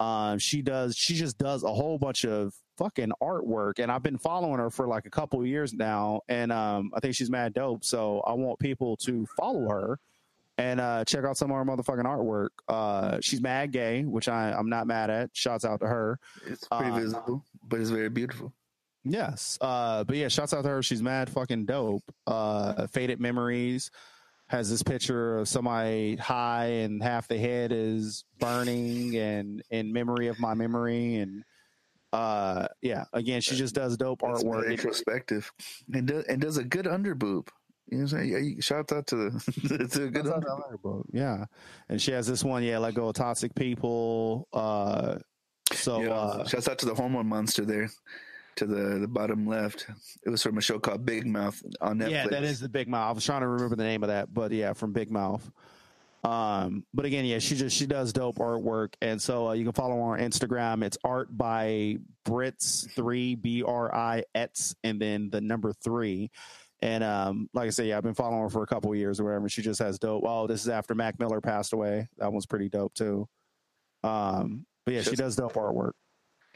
Um, 0.00 0.38
she 0.38 0.62
does, 0.62 0.96
she 0.96 1.14
just 1.14 1.38
does 1.38 1.62
a 1.62 1.72
whole 1.72 1.98
bunch 1.98 2.24
of 2.24 2.52
fucking 2.76 3.12
artwork. 3.22 3.78
And 3.78 3.90
I've 3.90 4.02
been 4.02 4.18
following 4.18 4.58
her 4.58 4.70
for 4.70 4.86
like 4.86 5.06
a 5.06 5.10
couple 5.10 5.40
of 5.40 5.46
years 5.46 5.72
now. 5.72 6.20
And 6.28 6.52
um, 6.52 6.90
I 6.94 7.00
think 7.00 7.14
she's 7.14 7.30
mad 7.30 7.54
dope. 7.54 7.84
So 7.84 8.20
I 8.20 8.32
want 8.32 8.58
people 8.58 8.96
to 8.98 9.26
follow 9.36 9.68
her 9.68 9.98
and 10.58 10.80
uh, 10.80 11.04
check 11.04 11.24
out 11.24 11.36
some 11.36 11.50
of 11.50 11.56
her 11.56 11.64
motherfucking 11.64 12.04
artwork. 12.04 12.48
Uh, 12.68 13.18
she's 13.20 13.40
mad 13.40 13.72
gay, 13.72 14.04
which 14.04 14.28
I, 14.28 14.52
I'm 14.52 14.68
not 14.68 14.86
mad 14.86 15.10
at. 15.10 15.30
Shouts 15.32 15.64
out 15.64 15.80
to 15.80 15.86
her. 15.86 16.18
It's 16.46 16.66
pretty 16.68 16.92
uh, 16.92 16.96
visible, 16.96 17.44
but 17.66 17.80
it's 17.80 17.90
very 17.90 18.10
beautiful. 18.10 18.52
Yes. 19.04 19.58
Uh, 19.60 20.04
but 20.04 20.16
yeah, 20.16 20.28
shouts 20.28 20.54
out 20.54 20.62
to 20.62 20.68
her. 20.68 20.82
She's 20.82 21.02
mad 21.02 21.30
fucking 21.30 21.64
dope. 21.64 22.04
Uh, 22.26 22.86
Faded 22.86 23.20
Memories 23.20 23.90
has 24.46 24.70
this 24.70 24.82
picture 24.82 25.38
of 25.38 25.48
somebody 25.48 26.16
high 26.16 26.66
and 26.66 27.02
half 27.02 27.26
the 27.26 27.38
head 27.38 27.72
is 27.72 28.24
burning 28.38 29.16
and 29.16 29.62
in 29.70 29.92
memory 29.92 30.28
of 30.28 30.38
my 30.38 30.54
memory. 30.54 31.16
And 31.16 31.42
uh, 32.12 32.68
yeah, 32.80 33.04
again, 33.12 33.40
she 33.40 33.56
just 33.56 33.74
does 33.74 33.96
dope 33.96 34.20
It's 34.24 34.42
artwork. 34.42 34.70
introspective, 34.70 35.52
and 35.92 36.06
does, 36.08 36.24
and 36.24 36.40
does 36.40 36.56
a 36.58 36.64
good 36.64 36.86
underboob. 36.86 37.48
You 37.90 37.98
know 37.98 38.04
what 38.04 38.12
I'm 38.14 38.30
saying? 38.30 38.60
Shout 38.60 38.92
out 38.92 39.06
to 39.08 39.16
the 39.16 39.88
to 39.92 40.04
a 40.04 40.08
good 40.10 40.26
Shouts 40.26 40.28
out 40.36 40.42
to 40.42 40.76
underboob. 40.76 41.04
Yeah. 41.12 41.44
And 41.88 42.00
she 42.00 42.12
has 42.12 42.26
this 42.26 42.42
one, 42.44 42.62
yeah, 42.62 42.78
let 42.78 42.94
go 42.94 43.08
of 43.08 43.14
toxic 43.16 43.54
people. 43.54 44.48
Uh, 44.52 45.18
so, 45.72 46.00
Yeah, 46.02 46.10
uh, 46.10 46.46
shouts 46.46 46.68
out 46.68 46.78
to 46.80 46.86
the 46.86 46.94
hormone 46.94 47.26
monster 47.26 47.64
there, 47.64 47.90
to 48.56 48.66
the 48.66 48.98
the 49.00 49.08
bottom 49.08 49.46
left. 49.46 49.86
It 50.24 50.30
was 50.30 50.42
from 50.42 50.58
a 50.58 50.60
show 50.62 50.78
called 50.78 51.04
Big 51.04 51.26
Mouth 51.26 51.62
on 51.80 51.98
Netflix. 51.98 52.10
Yeah, 52.10 52.26
that 52.28 52.44
is 52.44 52.60
the 52.60 52.68
Big 52.68 52.88
Mouth. 52.88 53.08
I 53.08 53.12
was 53.12 53.24
trying 53.24 53.40
to 53.42 53.48
remember 53.48 53.76
the 53.76 53.84
name 53.84 54.02
of 54.02 54.08
that, 54.08 54.32
but 54.32 54.52
yeah, 54.52 54.72
from 54.74 54.92
Big 54.92 55.10
Mouth. 55.10 55.50
Um, 56.24 56.84
but 56.94 57.04
again, 57.04 57.24
yeah, 57.24 57.40
she 57.40 57.56
just 57.56 57.76
she 57.76 57.86
does 57.86 58.12
dope 58.12 58.38
artwork, 58.38 58.94
and 59.02 59.20
so 59.20 59.48
uh, 59.48 59.52
you 59.54 59.64
can 59.64 59.72
follow 59.72 59.96
her 59.96 60.12
on 60.12 60.20
Instagram. 60.20 60.84
It's 60.84 60.96
art 61.02 61.36
by 61.36 61.96
Brix 62.24 62.88
three 62.92 63.34
B 63.34 63.64
R 63.64 63.92
I 63.92 64.22
X 64.34 64.74
and 64.84 65.00
then 65.00 65.30
the 65.30 65.40
number 65.40 65.72
three. 65.72 66.30
And 66.80 67.02
um, 67.04 67.48
like 67.54 67.66
I 67.66 67.70
said, 67.70 67.86
yeah, 67.86 67.96
I've 67.96 68.02
been 68.02 68.14
following 68.14 68.42
her 68.42 68.50
for 68.50 68.62
a 68.62 68.66
couple 68.66 68.90
of 68.90 68.98
years 68.98 69.20
or 69.20 69.24
whatever. 69.24 69.48
She 69.48 69.62
just 69.62 69.80
has 69.80 69.98
dope. 69.98 70.24
Oh, 70.26 70.46
this 70.46 70.62
is 70.62 70.68
after 70.68 70.94
Mac 70.94 71.18
Miller 71.18 71.40
passed 71.40 71.72
away. 71.72 72.08
That 72.18 72.32
one's 72.32 72.46
pretty 72.46 72.68
dope 72.68 72.94
too. 72.94 73.28
Um, 74.04 74.66
but 74.84 74.94
yeah, 74.94 75.02
she 75.02 75.14
does 75.14 75.36
dope 75.36 75.54
artwork. 75.54 75.92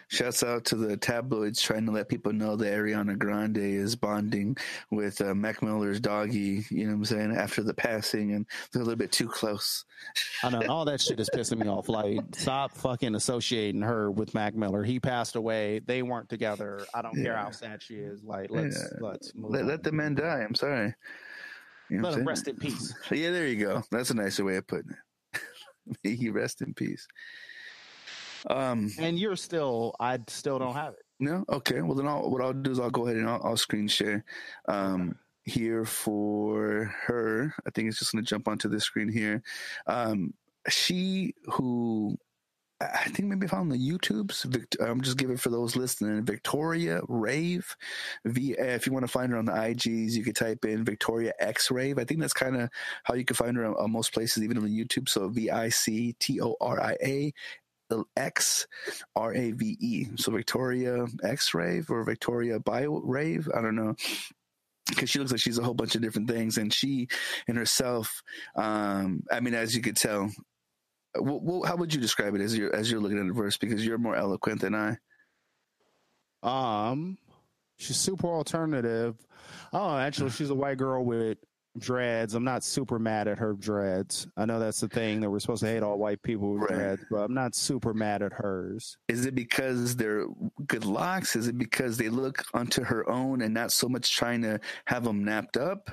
Shouts 0.08 0.44
out 0.44 0.64
to 0.66 0.76
the 0.76 0.96
tabloids 0.96 1.60
trying 1.60 1.84
to 1.86 1.90
let 1.92 2.08
people 2.08 2.32
know 2.32 2.54
that 2.54 2.72
Ariana 2.72 3.18
Grande 3.18 3.56
is 3.58 3.96
bonding 3.96 4.56
with 4.92 5.20
uh, 5.20 5.34
Mac 5.34 5.62
Miller's 5.62 5.98
doggy. 5.98 6.64
You 6.70 6.84
know 6.84 6.90
what 6.92 6.96
I'm 6.98 7.04
saying? 7.06 7.36
After 7.36 7.64
the 7.64 7.74
passing, 7.74 8.32
and 8.32 8.46
they're 8.72 8.82
a 8.82 8.84
little 8.84 8.98
bit 8.98 9.10
too 9.10 9.26
close. 9.28 9.84
I 10.44 10.50
know 10.50 10.62
all 10.68 10.84
that 10.84 11.00
shit 11.00 11.18
is 11.18 11.28
pissing 11.34 11.58
me 11.58 11.68
off. 11.68 11.88
Like, 11.88 12.20
stop 12.36 12.70
fucking 12.76 13.16
associating 13.16 13.82
her 13.82 14.10
with 14.10 14.32
Mac 14.32 14.54
Miller. 14.54 14.84
He 14.84 15.00
passed 15.00 15.34
away. 15.34 15.80
They 15.80 16.02
weren't 16.02 16.28
together. 16.28 16.86
I 16.94 17.02
don't 17.02 17.16
care 17.16 17.36
how 17.36 17.50
sad 17.50 17.82
she 17.82 17.94
is. 17.94 18.22
Like, 18.22 18.50
let's 18.50 18.76
Yeah. 18.76 18.98
let's 19.00 19.34
move 19.34 19.50
Let, 19.50 19.62
on. 19.62 19.68
let 19.68 19.82
the 19.82 19.90
man 19.92 20.14
die. 20.14 20.42
I'm 20.42 20.54
sorry. 20.54 20.94
You 21.90 21.98
know 21.98 22.08
Let 22.10 22.18
him 22.18 22.28
rest 22.28 22.46
in 22.46 22.56
peace. 22.56 22.94
Yeah, 23.10 23.30
there 23.32 23.46
you 23.48 23.64
go. 23.64 23.82
That's 23.90 24.10
a 24.10 24.14
nicer 24.14 24.44
way 24.44 24.56
of 24.56 24.66
putting 24.68 24.92
it. 24.92 25.40
May 26.04 26.14
he 26.14 26.30
rest 26.30 26.62
in 26.62 26.74
peace. 26.74 27.06
Um, 28.48 28.90
And 28.98 29.18
you're 29.18 29.36
still, 29.36 29.94
I 30.00 30.18
still 30.28 30.58
don't 30.58 30.74
have 30.74 30.94
it. 30.94 31.00
no, 31.20 31.44
okay. 31.48 31.82
Well, 31.82 31.94
then 31.94 32.06
I'll, 32.06 32.30
what 32.30 32.42
I'll 32.42 32.52
do 32.52 32.70
is 32.70 32.78
I'll 32.80 32.90
go 32.90 33.06
ahead 33.06 33.16
and 33.16 33.28
I'll, 33.28 33.40
I'll 33.42 33.56
screen 33.56 33.88
share 33.88 34.24
um, 34.68 35.18
here 35.44 35.84
for 35.84 36.92
her. 37.06 37.54
I 37.66 37.70
think 37.70 37.88
it's 37.88 37.98
just 37.98 38.12
going 38.12 38.24
to 38.24 38.28
jump 38.28 38.48
onto 38.48 38.68
this 38.68 38.84
screen 38.84 39.08
here. 39.08 39.42
Um, 39.86 40.34
she 40.68 41.34
who 41.46 42.16
I 42.78 43.04
think 43.08 43.28
maybe 43.28 43.46
found 43.46 43.72
the 43.72 43.78
YouTubes. 43.78 44.44
I'm 44.86 45.00
just 45.00 45.16
giving 45.16 45.38
for 45.38 45.48
those 45.48 45.76
listening. 45.76 46.26
Victoria 46.26 47.00
Rave. 47.08 47.74
V. 48.26 48.54
If 48.58 48.86
you 48.86 48.92
want 48.92 49.04
to 49.04 49.10
find 49.10 49.32
her 49.32 49.38
on 49.38 49.46
the 49.46 49.52
IGs, 49.52 50.12
you 50.12 50.22
could 50.22 50.36
type 50.36 50.62
in 50.66 50.84
Victoria 50.84 51.32
X 51.38 51.70
Rave. 51.70 51.98
I 51.98 52.04
think 52.04 52.20
that's 52.20 52.34
kind 52.34 52.54
of 52.54 52.68
how 53.04 53.14
you 53.14 53.24
can 53.24 53.34
find 53.34 53.56
her 53.56 53.64
on, 53.64 53.74
on 53.76 53.90
most 53.92 54.12
places, 54.12 54.42
even 54.42 54.58
on 54.58 54.64
the 54.64 54.84
YouTube. 54.84 55.08
So 55.08 55.28
V 55.30 55.48
I 55.50 55.70
C 55.70 56.16
T 56.20 56.38
O 56.42 56.54
R 56.60 56.78
I 56.78 56.96
A. 57.02 57.32
X 58.16 58.66
R 59.14 59.34
A 59.34 59.52
V 59.52 59.76
E. 59.80 60.06
So 60.16 60.32
Victoria 60.32 61.06
X 61.22 61.54
Rave 61.54 61.90
or 61.90 62.04
Victoria 62.04 62.58
Bio 62.58 63.00
Rave. 63.04 63.48
I 63.54 63.60
don't 63.60 63.76
know. 63.76 63.94
Because 64.88 65.10
she 65.10 65.18
looks 65.18 65.32
like 65.32 65.40
she's 65.40 65.58
a 65.58 65.64
whole 65.64 65.74
bunch 65.74 65.96
of 65.96 66.02
different 66.02 66.28
things, 66.28 66.58
and 66.58 66.72
she 66.72 67.08
and 67.48 67.56
herself. 67.56 68.22
Um, 68.54 69.24
I 69.32 69.40
mean, 69.40 69.54
as 69.54 69.74
you 69.74 69.82
could 69.82 69.96
tell, 69.96 70.30
wh- 71.16 71.42
wh- 71.44 71.66
how 71.66 71.74
would 71.74 71.92
you 71.92 72.00
describe 72.00 72.36
it 72.36 72.40
as 72.40 72.56
you're 72.56 72.74
as 72.74 72.88
you're 72.88 73.00
looking 73.00 73.18
at 73.18 73.26
the 73.26 73.32
verse? 73.32 73.56
Because 73.56 73.84
you're 73.84 73.98
more 73.98 74.14
eloquent 74.14 74.60
than 74.60 74.76
I. 74.76 74.96
Um, 76.44 77.18
she's 77.78 77.96
super 77.96 78.28
alternative. 78.28 79.16
Oh, 79.72 79.96
actually, 79.96 80.30
she's 80.30 80.50
a 80.50 80.54
white 80.54 80.78
girl 80.78 81.04
with 81.04 81.38
dreads. 81.78 82.34
I'm 82.34 82.44
not 82.44 82.64
super 82.64 82.98
mad 82.98 83.28
at 83.28 83.38
her 83.38 83.52
dreads. 83.54 84.26
I 84.36 84.44
know 84.44 84.58
that's 84.58 84.80
the 84.80 84.88
thing 84.88 85.20
that 85.20 85.30
we're 85.30 85.38
supposed 85.40 85.62
to 85.62 85.68
hate 85.68 85.82
all 85.82 85.98
white 85.98 86.22
people 86.22 86.52
with 86.52 86.62
Right. 86.70 86.76
dreads, 86.78 87.04
but 87.10 87.18
I'm 87.18 87.34
not 87.34 87.54
super 87.54 87.94
mad 87.94 88.22
at 88.22 88.32
hers. 88.32 88.96
Is 89.08 89.26
it 89.26 89.34
because 89.34 89.96
they're 89.96 90.26
good 90.66 90.84
locks? 90.84 91.36
Is 91.36 91.48
it 91.48 91.58
because 91.58 91.96
they 91.96 92.08
look 92.08 92.42
unto 92.54 92.82
her 92.82 93.08
own 93.08 93.42
and 93.42 93.52
not 93.54 93.72
so 93.72 93.88
much 93.88 94.14
trying 94.16 94.42
to 94.42 94.60
have 94.86 95.04
them 95.04 95.24
napped 95.24 95.56
up? 95.56 95.90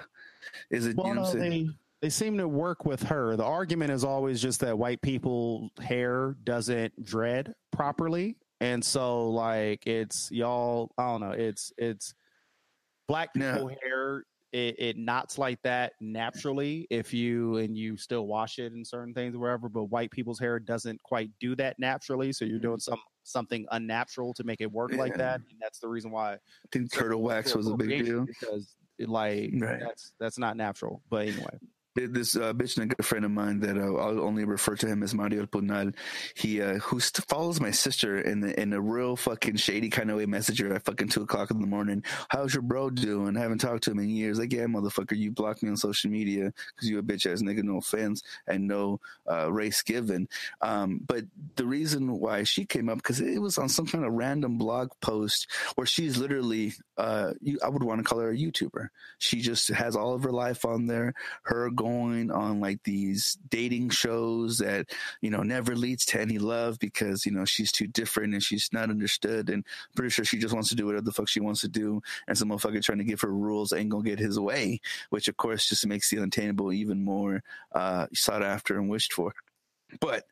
Is 0.69 0.87
it? 0.87 0.95
Well, 0.97 1.07
you 1.07 1.15
know 1.15 1.21
what 1.21 1.33
no, 1.35 1.41
I'm 1.41 1.49
saying? 1.51 1.65
they 1.67 2.07
they 2.07 2.09
seem 2.09 2.37
to 2.37 2.47
work 2.47 2.85
with 2.85 3.01
her. 3.03 3.35
The 3.37 3.45
argument 3.45 3.91
is 3.91 4.03
always 4.03 4.41
just 4.41 4.59
that 4.59 4.77
white 4.77 5.01
people 5.01 5.69
hair 5.81 6.35
doesn't 6.43 7.05
dread 7.05 7.53
properly, 7.71 8.35
and 8.59 8.83
so 8.83 9.29
like 9.29 9.87
it's 9.87 10.29
y'all. 10.31 10.91
I 10.97 11.03
don't 11.03 11.21
know. 11.21 11.31
It's 11.31 11.71
it's 11.77 12.13
black 13.07 13.33
people 13.33 13.69
hair. 13.81 14.23
It, 14.53 14.75
it 14.77 14.97
knots 14.97 15.37
like 15.39 15.59
that 15.63 15.93
naturally 15.99 16.85
if 16.91 17.11
you 17.11 17.57
and 17.57 17.75
you 17.75 17.97
still 17.97 18.27
wash 18.27 18.59
it 18.59 18.71
and 18.71 18.85
certain 18.85 19.13
things 19.13 19.35
or 19.35 19.39
whatever. 19.39 19.67
But 19.67 19.85
white 19.85 20.11
people's 20.11 20.39
hair 20.39 20.59
doesn't 20.59 21.01
quite 21.01 21.31
do 21.39 21.55
that 21.55 21.77
naturally, 21.79 22.31
so 22.31 22.45
you're 22.45 22.59
doing 22.59 22.77
mm-hmm. 22.77 22.91
some 22.91 23.01
something 23.23 23.65
unnatural 23.71 24.33
to 24.35 24.43
make 24.43 24.61
it 24.61 24.71
work 24.71 24.93
like 24.93 25.15
that, 25.15 25.37
and 25.37 25.59
that's 25.59 25.79
the 25.79 25.87
reason 25.87 26.11
why 26.11 26.33
I 26.33 26.37
think 26.71 26.93
turtle 26.93 27.21
wax 27.21 27.55
was 27.55 27.67
a 27.67 27.75
big 27.75 28.05
deal. 28.05 28.25
because 28.25 28.75
it, 28.99 29.09
like 29.09 29.49
Right. 29.57 29.79
that's 29.79 30.13
that's 30.19 30.37
not 30.37 30.55
natural. 30.55 31.01
But 31.09 31.27
anyway. 31.27 31.59
This 31.95 32.35
uh, 32.35 32.53
bitch 32.53 32.77
and 32.77 32.91
a 32.91 32.95
good 32.95 33.05
friend 33.05 33.25
of 33.25 33.31
mine 33.31 33.59
that 33.59 33.77
uh, 33.77 33.95
I'll 33.95 34.21
only 34.21 34.45
refer 34.45 34.75
to 34.77 34.87
him 34.87 35.03
as 35.03 35.13
Mario 35.13 35.45
Punal. 35.45 35.93
He 36.35 36.61
uh, 36.61 36.75
who 36.79 36.99
st- 36.99 37.25
follows 37.27 37.61
my 37.61 37.71
sister 37.71 38.19
in 38.19 38.41
the, 38.41 38.59
in 38.59 38.73
a 38.73 38.81
real 38.81 39.15
fucking 39.15 39.57
shady 39.57 39.89
kind 39.89 40.09
of 40.09 40.17
way. 40.17 40.25
Messenger 40.25 40.73
at 40.73 40.85
fucking 40.85 41.09
two 41.09 41.21
o'clock 41.21 41.51
in 41.51 41.61
the 41.61 41.67
morning. 41.67 42.03
How's 42.29 42.53
your 42.53 42.63
bro 42.63 42.89
doing? 42.89 43.37
I 43.37 43.41
haven't 43.41 43.59
talked 43.59 43.83
to 43.83 43.91
him 43.91 43.99
in 43.99 44.09
years. 44.09 44.39
Like, 44.39 44.51
yeah, 44.53 44.65
motherfucker, 44.65 45.15
you 45.17 45.31
blocked 45.31 45.61
me 45.61 45.69
on 45.69 45.77
social 45.77 46.09
media 46.09 46.51
because 46.75 46.89
you 46.89 46.97
a 46.97 47.03
bitch 47.03 47.31
ass 47.31 47.41
nigga. 47.41 47.63
No 47.63 47.77
offense 47.77 48.23
and 48.47 48.67
no 48.67 48.99
uh, 49.29 49.51
race 49.51 49.81
given. 49.81 50.27
Um, 50.61 51.01
but 51.05 51.25
the 51.55 51.65
reason 51.65 52.19
why 52.19 52.43
she 52.43 52.65
came 52.65 52.89
up 52.89 52.97
because 52.97 53.21
it 53.21 53.39
was 53.41 53.57
on 53.57 53.69
some 53.69 53.85
kind 53.85 54.05
of 54.05 54.13
random 54.13 54.57
blog 54.57 54.89
post 55.01 55.47
where 55.75 55.87
she's 55.87 56.17
literally, 56.17 56.73
uh, 56.97 57.33
you, 57.41 57.59
I 57.63 57.69
would 57.69 57.83
want 57.83 57.99
to 57.99 58.03
call 58.03 58.19
her 58.19 58.31
a 58.31 58.37
YouTuber. 58.37 58.89
She 59.19 59.41
just 59.41 59.67
has 59.69 59.95
all 59.95 60.13
of 60.13 60.23
her 60.23 60.31
life 60.31 60.65
on 60.65 60.87
there. 60.87 61.13
Her 61.43 61.69
going 61.83 62.31
on 62.31 62.59
like 62.59 62.81
these 62.83 63.37
dating 63.49 63.89
shows 63.89 64.57
that 64.59 64.91
you 65.21 65.29
know 65.29 65.43
never 65.43 65.75
leads 65.75 66.05
to 66.05 66.21
any 66.21 66.37
love 66.37 66.79
because 66.79 67.25
you 67.25 67.31
know 67.31 67.45
she's 67.45 67.71
too 67.71 67.87
different 67.87 68.33
and 68.33 68.43
she's 68.43 68.69
not 68.71 68.89
understood. 68.89 69.49
And 69.49 69.65
pretty 69.95 70.11
sure 70.11 70.25
she 70.25 70.39
just 70.39 70.53
wants 70.53 70.69
to 70.69 70.75
do 70.75 70.85
whatever 70.85 71.05
the 71.05 71.11
fuck 71.11 71.27
she 71.27 71.39
wants 71.39 71.61
to 71.61 71.67
do. 71.67 72.01
And 72.27 72.37
some 72.37 72.49
motherfucker 72.49 72.81
trying 72.81 72.99
to 72.99 73.03
give 73.03 73.21
her 73.21 73.33
rules 73.33 73.73
ain't 73.73 73.89
gonna 73.89 74.03
get 74.03 74.19
his 74.19 74.39
way 74.39 74.79
which 75.09 75.27
of 75.27 75.37
course 75.37 75.67
just 75.67 75.85
makes 75.87 76.09
the 76.09 76.17
unattainable 76.17 76.71
even 76.71 77.03
more 77.03 77.43
uh 77.73 78.07
sought 78.13 78.43
after 78.43 78.77
and 78.79 78.89
wished 78.89 79.13
for 79.13 79.33
but 79.99 80.25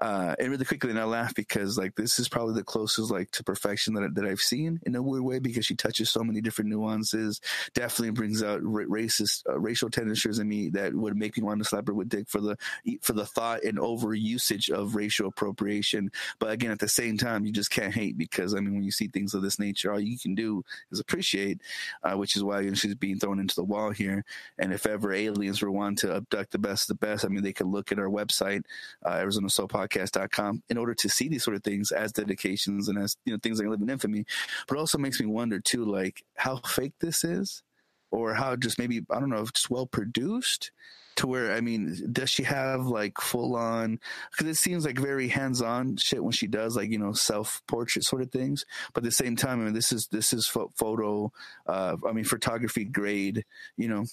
uh 0.00 0.34
and 0.38 0.50
really 0.50 0.64
quickly 0.64 0.90
and 0.90 0.98
i 0.98 1.04
laugh 1.04 1.34
because 1.34 1.78
like 1.78 1.94
this 1.96 2.18
is 2.18 2.28
probably 2.28 2.54
the 2.54 2.64
closest 2.64 3.10
like 3.10 3.30
to 3.30 3.42
perfection 3.44 3.94
that, 3.94 4.14
that 4.14 4.24
i've 4.24 4.40
seen 4.40 4.80
in 4.84 4.94
a 4.94 5.02
weird 5.02 5.22
way 5.22 5.38
because 5.38 5.66
she 5.66 5.74
touches 5.74 6.10
so 6.10 6.22
many 6.22 6.40
different 6.40 6.70
nuances 6.70 7.40
definitely 7.74 8.10
brings 8.10 8.42
out 8.42 8.60
ra- 8.62 8.84
racist 8.84 9.42
uh, 9.48 9.58
racial 9.58 9.90
tendencies 9.90 10.38
in 10.38 10.48
me 10.48 10.68
that 10.68 10.94
would 10.94 11.16
make 11.16 11.36
me 11.36 11.42
want 11.42 11.58
to 11.58 11.64
slap 11.64 11.86
her 11.86 11.94
with 11.94 12.08
dick 12.08 12.28
for 12.28 12.40
the 12.40 12.56
for 13.00 13.12
the 13.12 13.26
thought 13.26 13.62
and 13.64 13.78
over 13.78 14.14
usage 14.14 14.70
of 14.70 14.94
racial 14.94 15.28
appropriation. 15.28 16.10
But 16.38 16.50
again 16.50 16.70
at 16.70 16.78
the 16.78 16.88
same 16.88 17.16
time 17.16 17.44
you 17.44 17.52
just 17.52 17.70
can't 17.70 17.94
hate 17.94 18.16
because 18.18 18.54
i 18.54 18.60
mean 18.60 18.74
when 18.74 18.84
you 18.84 18.90
see 18.90 19.08
things 19.08 19.34
of 19.34 19.42
this 19.42 19.58
nature 19.58 19.92
all 19.92 20.00
you 20.00 20.18
can 20.18 20.34
do 20.34 20.64
is 20.90 21.00
appreciate 21.00 21.60
uh, 22.02 22.16
which 22.16 22.36
is 22.36 22.44
why 22.44 22.60
you 22.60 22.68
know, 22.68 22.74
she's 22.74 22.94
being 22.94 23.18
thrown 23.18 23.40
into 23.40 23.54
the 23.54 23.64
wall 23.64 23.90
here. 23.90 24.24
And 24.58 24.72
if 24.72 24.86
ever 24.86 25.12
aliens 25.12 25.62
were 25.62 25.70
wanting 25.70 25.96
to 26.08 26.16
abduct 26.16 26.52
the 26.52 26.58
best 26.58 26.90
of 26.90 26.98
the 26.98 27.06
best 27.06 27.24
i 27.24 27.28
mean 27.28 27.42
they 27.42 27.52
could 27.52 27.66
look 27.66 27.92
at 27.92 27.98
our 27.98 28.08
website 28.08 28.64
uh, 29.06 29.20
ArizonaSoulPodcast.com 29.20 30.62
in 30.68 30.76
order 30.76 30.94
to 30.94 31.08
see 31.08 31.28
these 31.28 31.44
sort 31.44 31.56
of 31.56 31.62
things 31.62 31.92
as 31.92 32.12
dedications 32.12 32.88
and 32.88 32.98
as 32.98 33.16
you 33.24 33.32
know 33.32 33.38
things 33.42 33.60
are 33.60 33.70
living 33.70 33.88
infamy. 33.88 34.24
But 34.68 34.78
also 34.78 34.98
makes 34.98 35.20
me 35.20 35.26
wonder 35.26 35.60
too, 35.60 35.84
like 35.84 36.24
how 36.36 36.58
fake 36.58 36.94
this 37.00 37.24
is, 37.24 37.62
or 38.10 38.34
how 38.34 38.56
just 38.56 38.78
maybe 38.78 39.02
I 39.10 39.20
don't 39.20 39.30
know, 39.30 39.46
just 39.46 39.70
well 39.70 39.86
produced 39.86 40.72
to 41.16 41.26
where 41.26 41.52
I 41.52 41.60
mean, 41.60 42.08
does 42.12 42.30
she 42.30 42.42
have 42.42 42.86
like 42.86 43.20
full 43.20 43.56
on? 43.56 44.00
Because 44.30 44.48
it 44.48 44.56
seems 44.56 44.84
like 44.84 44.98
very 44.98 45.28
hands 45.28 45.62
on 45.62 45.96
shit 45.96 46.22
when 46.22 46.32
she 46.32 46.46
does 46.46 46.76
like 46.76 46.90
you 46.90 46.98
know 46.98 47.12
self 47.12 47.62
portrait 47.66 48.04
sort 48.04 48.22
of 48.22 48.30
things. 48.30 48.64
But 48.92 49.02
at 49.02 49.06
the 49.06 49.12
same 49.12 49.36
time, 49.36 49.60
I 49.60 49.64
mean, 49.64 49.74
this 49.74 49.92
is 49.92 50.08
this 50.08 50.32
is 50.32 50.46
pho- 50.46 50.72
photo, 50.76 51.32
uh, 51.66 51.96
I 52.06 52.12
mean, 52.12 52.24
photography 52.24 52.84
grade, 52.84 53.44
you 53.76 53.88
know, 53.88 54.04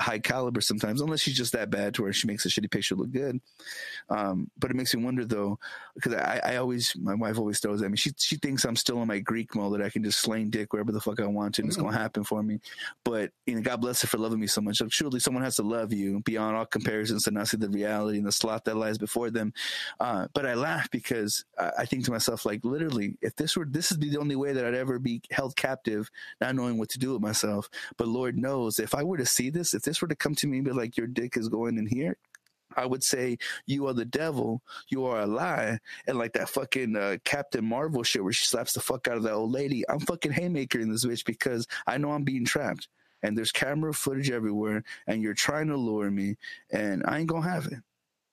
high 0.00 0.18
caliber 0.18 0.60
sometimes, 0.60 1.00
unless 1.00 1.20
she's 1.20 1.36
just 1.36 1.52
that 1.52 1.70
bad 1.70 1.94
to 1.94 2.02
where 2.02 2.12
she 2.12 2.26
makes 2.26 2.46
a 2.46 2.48
shitty 2.48 2.70
picture 2.70 2.94
look 2.94 3.10
good. 3.10 3.40
Um, 4.08 4.50
but 4.58 4.70
it 4.70 4.76
makes 4.76 4.94
me 4.94 5.04
wonder 5.04 5.24
though, 5.24 5.58
because 5.94 6.14
I, 6.14 6.40
I 6.44 6.56
always, 6.56 6.94
my 6.96 7.14
wife 7.14 7.38
always 7.38 7.60
throws 7.60 7.82
at 7.82 7.90
me. 7.90 7.96
She 7.96 8.12
she 8.18 8.36
thinks 8.36 8.64
I'm 8.64 8.76
still 8.76 9.00
in 9.02 9.08
my 9.08 9.18
Greek 9.18 9.54
mode 9.54 9.74
that 9.74 9.84
I 9.84 9.90
can 9.90 10.02
just 10.02 10.20
slang 10.20 10.50
dick 10.50 10.72
wherever 10.72 10.92
the 10.92 11.00
fuck 11.00 11.20
I 11.20 11.26
want 11.26 11.56
to, 11.56 11.62
and 11.62 11.68
it's 11.68 11.76
gonna 11.76 11.96
happen 11.96 12.24
for 12.24 12.42
me. 12.42 12.60
But 13.04 13.30
you 13.46 13.54
know, 13.54 13.60
God 13.60 13.80
bless 13.80 14.02
her 14.02 14.08
for 14.08 14.18
loving 14.18 14.40
me 14.40 14.46
so 14.46 14.60
much. 14.60 14.80
Like, 14.80 14.92
surely 14.92 15.20
someone 15.20 15.42
has 15.42 15.56
to 15.56 15.62
love 15.62 15.92
you 15.92 16.20
beyond 16.20 16.56
all 16.56 16.66
comparisons 16.66 17.26
and 17.26 17.36
not 17.36 17.48
see 17.48 17.56
the 17.56 17.68
reality 17.68 18.18
and 18.18 18.26
the 18.26 18.32
sloth 18.32 18.64
that 18.64 18.76
lies 18.76 18.98
before 18.98 19.30
them. 19.30 19.52
Uh, 19.98 20.28
but 20.34 20.46
I 20.46 20.54
laugh 20.54 20.90
because 20.90 21.44
I, 21.58 21.70
I 21.80 21.84
think 21.84 22.04
to 22.04 22.10
myself, 22.10 22.46
like, 22.46 22.64
literally, 22.64 23.18
if 23.20 23.36
this 23.36 23.56
were 23.56 23.66
this 23.66 23.90
would 23.90 24.00
be 24.00 24.10
the 24.10 24.20
only 24.20 24.36
way 24.36 24.52
that 24.52 24.64
I'd 24.64 24.74
ever 24.74 24.98
be 24.98 25.22
held 25.30 25.56
captive, 25.56 26.10
not 26.40 26.54
knowing 26.54 26.78
what 26.78 26.88
to 26.90 26.98
do 26.98 27.12
with 27.12 27.22
myself. 27.22 27.68
But 27.96 28.08
Lord 28.08 28.38
knows, 28.38 28.78
if 28.78 28.94
I 28.94 29.02
were 29.02 29.18
to 29.18 29.26
see 29.26 29.50
this, 29.50 29.74
if 29.74 29.82
this 29.90 30.00
were 30.00 30.08
to 30.08 30.14
come 30.14 30.36
to 30.36 30.46
me 30.46 30.58
and 30.58 30.64
be 30.64 30.70
like, 30.70 30.96
your 30.96 31.08
dick 31.08 31.36
is 31.36 31.48
going 31.48 31.76
in 31.76 31.86
here, 31.86 32.16
I 32.76 32.86
would 32.86 33.02
say 33.02 33.38
you 33.66 33.88
are 33.88 33.92
the 33.92 34.04
devil, 34.04 34.62
you 34.88 35.04
are 35.04 35.22
a 35.22 35.26
lie, 35.26 35.78
and 36.06 36.16
like 36.16 36.32
that 36.34 36.48
fucking 36.48 36.94
uh, 36.94 37.16
Captain 37.24 37.64
Marvel 37.64 38.04
shit 38.04 38.22
where 38.22 38.32
she 38.32 38.46
slaps 38.46 38.72
the 38.72 38.80
fuck 38.80 39.08
out 39.08 39.16
of 39.16 39.24
that 39.24 39.32
old 39.32 39.50
lady. 39.50 39.82
I'm 39.88 39.98
fucking 39.98 40.30
haymaker 40.30 40.78
in 40.78 40.90
this 40.92 41.04
bitch 41.04 41.24
because 41.24 41.66
I 41.88 41.98
know 41.98 42.12
I'm 42.12 42.22
being 42.22 42.44
trapped, 42.44 42.86
and 43.24 43.36
there's 43.36 43.50
camera 43.50 43.92
footage 43.92 44.30
everywhere, 44.30 44.84
and 45.08 45.20
you're 45.20 45.34
trying 45.34 45.66
to 45.66 45.76
lure 45.76 46.10
me, 46.12 46.36
and 46.70 47.02
I 47.04 47.18
ain't 47.18 47.28
gonna 47.28 47.48
have 47.48 47.66
it. 47.66 47.80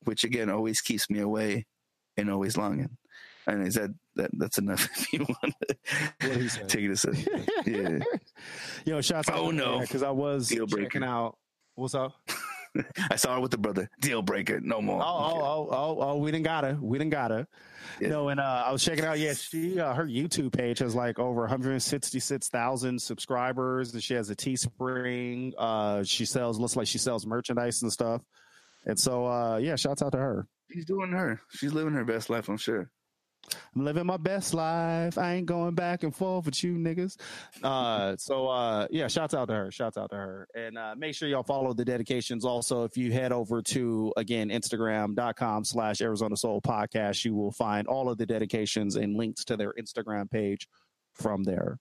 Which 0.04 0.24
again 0.24 0.52
always 0.52 0.80
keeps 0.80 1.10
me 1.10 1.20
away, 1.20 1.66
and 2.16 2.30
always 2.30 2.58
longing. 2.58 2.96
And 3.48 3.66
is 3.66 3.76
that, 3.76 3.92
that 4.18 4.30
that's 4.34 4.58
enough 4.58 4.88
if 4.98 5.14
you 5.14 5.20
want 5.20 5.56
to 5.62 6.68
take 6.68 6.84
it 6.84 6.92
a 6.92 6.98
second? 6.98 7.50
Yeah. 7.66 8.00
Yo, 8.86 9.02
shouts 9.02 9.30
out. 9.30 9.38
Oh, 9.40 9.52
no. 9.52 9.80
because 9.80 10.04
I 10.04 10.12
was 10.12 10.50
Deal 10.50 10.68
breaker. 10.68 10.86
checking 10.86 11.04
out. 11.04 11.38
What's 11.78 11.94
up? 11.94 12.14
I 13.12 13.18
saw 13.18 13.36
her 13.36 13.40
with 13.40 13.52
the 13.52 13.60
brother. 13.60 13.88
Deal 14.02 14.24
breaker. 14.24 14.60
No 14.60 14.82
more. 14.82 15.00
Oh, 15.00 15.06
oh, 15.06 15.40
oh, 15.40 15.68
oh, 15.70 15.98
oh, 16.00 16.18
we 16.18 16.32
didn't 16.32 16.46
got 16.46 16.64
her. 16.64 16.76
We 16.82 16.98
didn't 16.98 17.12
got 17.12 17.30
her. 17.30 17.48
Yeah. 18.02 18.10
No, 18.10 18.30
and 18.30 18.40
uh, 18.40 18.64
I 18.66 18.72
was 18.72 18.84
checking 18.84 19.06
out. 19.06 19.20
Yeah, 19.20 19.36
she 19.36 19.80
uh, 19.80 19.94
her 19.94 20.08
YouTube 20.08 20.54
page 20.54 20.80
has 20.80 20.96
like 20.96 21.20
over 21.20 21.42
166,000 21.42 23.00
subscribers, 23.00 23.94
and 23.94 24.02
she 24.02 24.16
has 24.16 24.32
a 24.32 24.36
Teespring. 24.36 25.54
Uh, 25.56 26.04
she 26.04 26.26
sells 26.26 26.60
looks 26.60 26.76
like 26.76 26.88
she 26.88 26.98
sells 26.98 27.28
merchandise 27.28 27.84
and 27.84 27.94
stuff. 27.94 28.24
And 28.88 29.00
so, 29.00 29.28
uh, 29.28 29.58
yeah, 29.58 29.76
shouts 29.76 30.02
out 30.02 30.14
to 30.14 30.18
her. 30.18 30.48
She's 30.74 30.86
doing 30.86 31.12
her. 31.12 31.40
She's 31.52 31.74
living 31.74 31.94
her 31.94 32.06
best 32.06 32.32
life, 32.32 32.50
I'm 32.50 32.58
sure. 32.58 32.90
I'm 33.76 33.86
living 33.86 34.06
my 34.06 34.18
best 34.18 34.54
life. 34.54 35.18
I 35.18 35.36
ain't 35.36 35.46
going 35.46 35.76
back 35.76 36.04
and 36.04 36.16
forth 36.16 36.46
with 36.46 36.64
you 36.64 36.76
niggas. 36.76 37.18
Uh, 37.64 38.16
so 38.18 38.48
uh, 38.48 38.88
yeah, 38.90 39.08
shouts 39.08 39.34
out 39.34 39.48
to 39.48 39.54
her. 39.54 39.72
Shouts 39.72 39.98
out 39.98 40.10
to 40.10 40.16
her. 40.16 40.48
And 40.56 40.78
uh, 40.78 40.96
make 40.98 41.16
sure 41.16 41.30
y'all 41.30 41.44
follow 41.44 41.74
the 41.74 41.86
dedications. 41.86 42.46
Also, 42.46 42.84
if 42.84 42.98
you 42.98 43.12
head 43.12 43.32
over 43.32 43.62
to 43.62 44.14
again 44.18 44.50
Instagram.com 44.50 45.64
slash 45.64 46.02
Arizona 46.02 46.36
Soul 46.36 46.62
Podcast, 46.62 47.24
you 47.24 47.36
will 47.36 47.52
find 47.52 47.88
all 47.88 48.10
of 48.10 48.18
the 48.18 48.26
dedications 48.26 48.96
and 48.96 49.16
links 49.16 49.46
to 49.46 49.58
their 49.58 49.74
Instagram 49.74 50.30
page 50.30 50.68
from 51.14 51.44
there. 51.44 51.80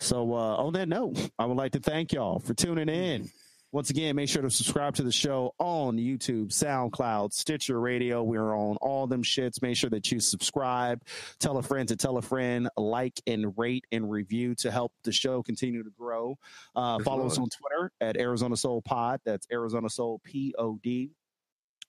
So 0.00 0.32
uh, 0.32 0.56
on 0.56 0.74
that 0.74 0.88
note, 0.88 1.30
I 1.38 1.46
would 1.46 1.56
like 1.56 1.72
to 1.72 1.80
thank 1.80 2.12
y'all 2.12 2.38
for 2.38 2.54
tuning 2.54 2.88
in. 2.88 3.30
Once 3.70 3.90
again, 3.90 4.16
make 4.16 4.30
sure 4.30 4.40
to 4.40 4.48
subscribe 4.48 4.94
to 4.94 5.02
the 5.02 5.12
show 5.12 5.54
on 5.58 5.98
YouTube, 5.98 6.48
SoundCloud, 6.48 7.34
Stitcher 7.34 7.78
Radio. 7.78 8.22
We're 8.22 8.54
on 8.54 8.78
all 8.80 9.06
them 9.06 9.22
shits. 9.22 9.60
Make 9.60 9.76
sure 9.76 9.90
that 9.90 10.10
you 10.10 10.20
subscribe, 10.20 11.02
tell 11.38 11.58
a 11.58 11.62
friend 11.62 11.86
to 11.88 11.96
tell 11.96 12.16
a 12.16 12.22
friend, 12.22 12.70
like 12.78 13.20
and 13.26 13.52
rate 13.58 13.84
and 13.92 14.10
review 14.10 14.54
to 14.56 14.70
help 14.70 14.92
the 15.04 15.12
show 15.12 15.42
continue 15.42 15.82
to 15.82 15.90
grow. 15.90 16.38
Uh, 16.74 16.98
follow 17.00 17.26
us 17.26 17.36
on 17.36 17.48
Twitter 17.50 17.92
at 18.00 18.16
Arizona 18.16 18.56
Soul 18.56 18.80
Pod. 18.80 19.20
That's 19.26 19.46
Arizona 19.52 19.90
Soul 19.90 20.22
P 20.24 20.54
O 20.58 20.78
D. 20.82 21.10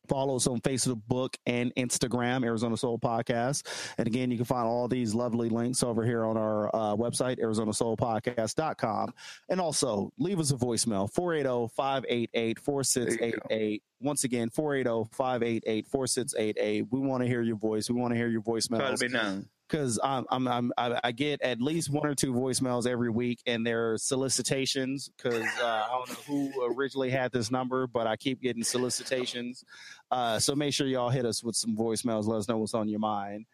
Follow 0.09 0.35
us 0.35 0.47
on 0.47 0.59
Facebook 0.61 1.35
and 1.45 1.73
Instagram, 1.75 2.43
Arizona 2.43 2.75
Soul 2.75 2.99
Podcast. 2.99 3.63
And 3.97 4.07
again, 4.07 4.31
you 4.31 4.37
can 4.37 4.45
find 4.45 4.67
all 4.67 4.87
these 4.87 5.13
lovely 5.13 5.49
links 5.49 5.83
over 5.83 6.03
here 6.03 6.25
on 6.25 6.35
our 6.35 6.67
uh, 6.75 6.95
website, 6.95 7.39
ArizonaSoulPodcast.com. 7.39 9.13
And 9.49 9.61
also, 9.61 10.11
leave 10.17 10.39
us 10.39 10.51
a 10.51 10.55
voicemail, 10.55 11.11
480 11.13 11.73
588 11.75 12.59
4688. 12.59 13.83
Once 14.01 14.23
again, 14.23 14.49
oh, 14.51 14.55
480 14.55 15.09
588 15.15 15.87
4688. 15.87 16.87
We 16.89 16.99
want 16.99 17.23
to 17.23 17.27
hear 17.27 17.41
your 17.41 17.57
voice. 17.57 17.89
We 17.89 17.99
want 17.99 18.13
to 18.13 18.17
hear 18.17 18.29
your 18.29 18.41
voicemails 18.41 18.79
now. 19.11 19.41
Because 19.69 19.99
I'm, 20.03 20.25
I'm, 20.29 20.47
I'm 20.47 20.73
I, 20.77 20.99
I 21.05 21.11
get 21.11 21.41
at 21.41 21.61
least 21.61 21.89
one 21.89 22.05
or 22.05 22.15
two 22.15 22.33
voicemails 22.33 22.87
every 22.87 23.09
week, 23.09 23.39
and 23.45 23.65
they're 23.65 23.97
solicitations. 23.97 25.09
Because 25.15 25.45
uh, 25.61 25.85
I 25.85 25.87
don't 25.91 26.09
know 26.09 26.15
who 26.27 26.73
originally 26.75 27.09
had 27.09 27.31
this 27.31 27.51
number, 27.51 27.87
but 27.87 28.07
I 28.07 28.15
keep 28.15 28.41
getting 28.41 28.63
solicitations. 28.63 29.63
Uh, 30.11 30.39
so 30.39 30.55
make 30.55 30.73
sure 30.73 30.87
y'all 30.87 31.09
hit 31.09 31.25
us 31.25 31.43
with 31.43 31.55
some 31.55 31.75
voicemails. 31.75 32.27
Let 32.27 32.39
us 32.39 32.47
know 32.47 32.57
what's 32.57 32.73
on 32.73 32.89
your 32.89 32.99
mind. 32.99 33.45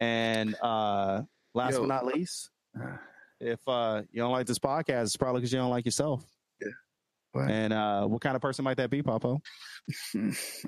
And 0.00 0.54
uh, 0.62 1.22
last 1.54 1.72
Yo. 1.72 1.80
but 1.80 1.88
not 1.88 2.06
least, 2.06 2.50
if 3.40 3.60
uh, 3.66 4.02
you 4.12 4.20
don't 4.20 4.32
like 4.32 4.46
this 4.46 4.58
podcast, 4.58 5.04
it's 5.04 5.16
probably 5.16 5.40
because 5.40 5.52
you 5.52 5.58
don't 5.58 5.70
like 5.70 5.84
yourself. 5.84 6.24
What? 7.36 7.50
And 7.50 7.72
uh, 7.72 8.06
what 8.06 8.20
kind 8.20 8.34
of 8.36 8.42
person 8.42 8.64
might 8.64 8.76
that 8.78 8.90
be, 8.90 9.02
Papo? 9.02 9.38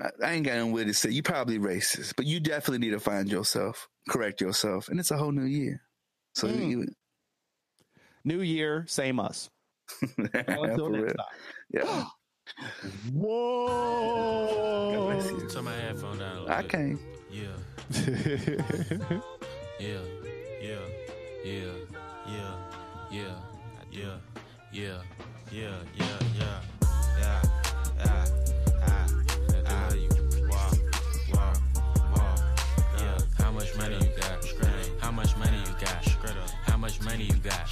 I, 0.01 0.09
I 0.23 0.31
ain't 0.33 0.45
got 0.45 0.55
no 0.57 0.67
way 0.67 0.83
to 0.85 0.93
say. 0.93 1.09
You 1.09 1.23
probably 1.23 1.59
racist, 1.59 2.15
but 2.15 2.25
you 2.25 2.39
definitely 2.39 2.79
need 2.85 2.91
to 2.93 2.99
find 2.99 3.29
yourself, 3.29 3.87
correct 4.09 4.39
yourself, 4.41 4.87
and 4.89 4.99
it's 4.99 5.11
a 5.11 5.17
whole 5.17 5.31
new 5.31 5.45
year. 5.45 5.81
So 6.35 6.47
Mm. 6.47 6.69
you, 6.69 6.85
New 8.25 8.41
year, 8.41 8.85
same 8.87 9.19
us. 9.19 9.49
Until 10.33 10.89
next 10.89 11.15
time. 11.15 11.25
Yeah, 11.73 12.03
Whoa! 13.13 14.91
God 14.91 15.05
bless 15.07 15.31
you. 15.31 15.47
Turn 15.49 15.63
my 15.65 15.73
headphone 15.75 16.17
down 16.19 16.47
a 16.47 16.51
I 16.51 16.61
bit. 16.61 16.69
can't. 16.69 16.99
Yeah, 17.31 17.47
yeah, 19.79 19.99
yeah, 19.99 19.99
yeah, 20.61 20.79
yeah, 21.45 21.73
yeah, 22.29 22.55
yeah, 23.11 23.35
yeah, 23.91 23.91
yeah, 23.91 24.17
yeah, 24.71 25.01
yeah, 25.51 25.77
yeah, 25.95 26.19
money 37.09 37.25
you 37.25 37.33
got? 37.41 37.67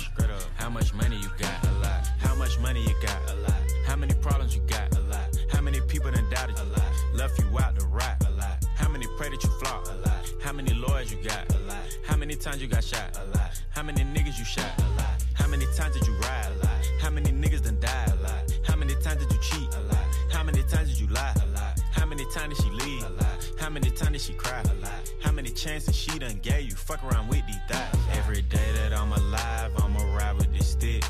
How 0.56 0.70
much 0.70 0.94
money 0.96 1.18
you 1.18 1.30
got? 1.38 1.64
A 1.64 1.72
lot. 1.84 2.08
How 2.18 2.34
much 2.36 2.60
money 2.60 2.82
you 2.82 2.96
got? 3.02 3.20
A 3.30 3.36
lot. 3.36 3.62
How 3.86 3.96
many 3.96 4.14
problems 4.16 4.56
you 4.56 4.62
got? 4.62 4.98
A 4.98 5.02
lot. 5.02 5.28
How 5.52 5.62
many 5.62 5.80
people 5.82 6.10
done 6.12 6.28
doubted 6.32 6.58
you? 6.58 6.64
A 6.64 6.76
lot. 6.76 6.92
Left 7.14 7.40
you 7.40 7.46
out 7.60 7.80
to 7.80 7.86
rot? 7.86 8.16
A 8.28 8.32
lot. 8.32 8.66
How 8.76 8.90
many 8.90 9.06
pray 9.18 9.30
that 9.30 9.44
you 9.44 9.50
flop? 9.60 9.86
A 9.86 9.96
lot. 10.06 10.34
How 10.42 10.54
many 10.54 10.74
lawyers 10.74 11.12
you 11.12 11.20
got? 11.24 11.44
A 11.54 11.60
lot. 11.70 11.86
How 12.04 12.18
many 12.18 12.36
times 12.36 12.62
you 12.62 12.68
got 12.68 12.84
shot? 12.84 13.16
A 13.18 13.26
lot. 13.38 13.52
How 13.70 13.84
many 13.84 14.02
niggas 14.02 14.40
you 14.40 14.46
shot? 14.46 14.72
A 14.80 14.90
lot. 14.98 15.24
How 15.36 15.48
many 15.48 15.66
times 15.78 15.94
did 15.96 16.08
you 16.08 16.16
ride? 16.16 16.52
A 16.56 16.66
lot. 16.66 16.80
How 17.00 17.12
many 17.12 17.32
niggas 17.32 17.64
done 17.64 17.80
died? 17.80 18.10
A 18.10 18.16
lot. 18.24 18.44
How 18.66 18.76
many 18.76 18.96
times 18.96 19.24
did 19.24 19.32
you 19.32 19.40
cheat? 19.42 19.70
A 19.76 19.82
lot. 19.92 20.06
How 20.32 20.44
many 20.44 20.64
times 20.64 20.90
did 20.90 21.00
you 21.00 21.08
lie? 21.08 21.36
A 21.44 21.48
lot. 21.54 21.80
How 21.92 22.06
many 22.08 22.26
times 22.34 22.58
did 22.58 22.66
she 22.66 22.72
leave? 22.72 23.04
A 23.04 23.10
lot. 23.10 23.27
How 23.68 23.74
many 23.74 23.90
times 23.90 24.12
did 24.12 24.22
she 24.22 24.32
cry? 24.32 24.62
A 24.62 24.74
lot. 24.76 25.14
How 25.22 25.34
many 25.34 25.50
chances 25.50 25.94
she 25.94 26.18
done 26.18 26.40
gave 26.42 26.70
you? 26.70 26.76
Fuck 26.76 27.04
around 27.04 27.28
with 27.28 27.46
these 27.46 27.60
thighs. 27.68 27.98
Every 28.14 28.42
day 28.44 28.72
that 28.76 28.94
I'm 28.94 29.12
alive, 29.12 29.74
I'ma 29.84 30.16
ride 30.16 30.38
with 30.38 30.58
this 30.58 30.70
stick. 30.70 31.04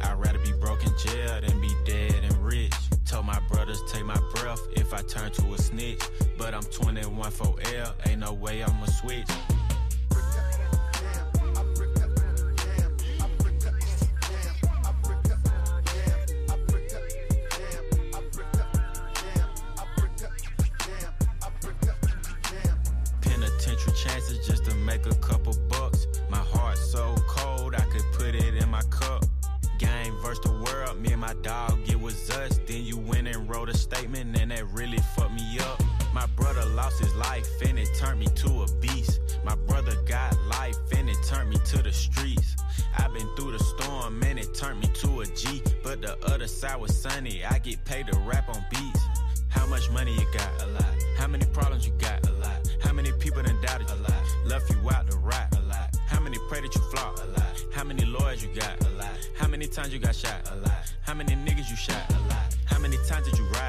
I'd 0.00 0.18
rather 0.18 0.38
be 0.38 0.52
broke 0.52 0.82
in 0.86 0.92
jail 1.04 1.38
than 1.42 1.60
be 1.60 1.68
dead 1.84 2.14
and 2.24 2.34
rich. 2.42 2.72
Told 3.04 3.26
my 3.26 3.38
brothers 3.50 3.82
take 3.92 4.06
my 4.06 4.18
breath 4.34 4.62
if 4.72 4.94
I 4.94 5.02
turn 5.02 5.32
to 5.32 5.52
a 5.52 5.58
snitch. 5.58 6.00
But 6.38 6.54
I'm 6.54 6.62
21 6.62 7.30
for 7.30 7.54
L, 7.74 7.94
ain't 8.06 8.20
no 8.20 8.32
way 8.32 8.62
I'ma 8.62 8.86
switch. 8.86 9.28
lost 36.88 37.00
his 37.00 37.14
life 37.16 37.46
and 37.68 37.78
it 37.78 37.88
turned 37.98 38.18
me 38.18 38.26
to 38.34 38.62
a 38.62 38.66
beast. 38.80 39.20
My 39.44 39.54
brother 39.66 39.94
got 40.06 40.34
life 40.46 40.76
and 40.96 41.06
it 41.08 41.18
turned 41.26 41.50
me 41.50 41.56
to 41.66 41.82
the 41.82 41.92
streets. 41.92 42.56
I've 42.96 43.12
been 43.12 43.28
through 43.36 43.52
the 43.52 43.62
storm 43.62 44.22
and 44.22 44.38
it 44.38 44.54
turned 44.54 44.80
me 44.80 44.88
to 45.02 45.20
a 45.20 45.26
G. 45.26 45.62
But 45.82 46.00
the 46.00 46.16
other 46.24 46.46
side 46.46 46.80
was 46.80 46.98
sunny, 46.98 47.44
I 47.44 47.58
get 47.58 47.84
paid 47.84 48.06
to 48.06 48.18
rap 48.20 48.48
on 48.48 48.64
beats. 48.70 49.02
How 49.50 49.66
much 49.66 49.90
money 49.90 50.14
you 50.14 50.26
got? 50.32 50.62
A 50.62 50.66
lot. 50.68 50.94
How 51.18 51.26
many 51.26 51.44
problems 51.46 51.86
you 51.86 51.92
got? 51.98 52.26
A 52.26 52.32
lot. 52.32 52.58
How 52.80 52.94
many 52.94 53.12
people 53.12 53.42
done 53.42 53.60
doubted 53.60 53.90
you? 53.90 53.94
A 53.94 54.08
lot. 54.08 54.22
Left 54.46 54.70
you 54.70 54.78
out 54.90 55.10
to 55.10 55.16
rot? 55.18 55.54
A 55.58 55.60
lot. 55.68 55.94
How 56.06 56.20
many 56.20 56.38
pray 56.48 56.62
that 56.62 56.74
you 56.74 56.80
flop? 56.90 57.18
A 57.18 57.26
lot. 57.38 57.64
How 57.74 57.84
many 57.84 58.06
lawyers 58.06 58.42
you 58.42 58.48
got? 58.54 58.82
A 58.86 58.88
lot. 58.96 59.18
How 59.36 59.46
many 59.46 59.66
times 59.66 59.92
you 59.92 59.98
got 59.98 60.14
shot? 60.14 60.40
A 60.52 60.56
lot. 60.56 60.92
How 61.02 61.12
many 61.12 61.34
niggas 61.34 61.68
you 61.68 61.76
shot? 61.76 62.02
A 62.10 62.20
lot. 62.30 62.56
How 62.64 62.78
many 62.78 62.96
times 63.08 63.28
did 63.28 63.38
you 63.38 63.44
ride? 63.48 63.67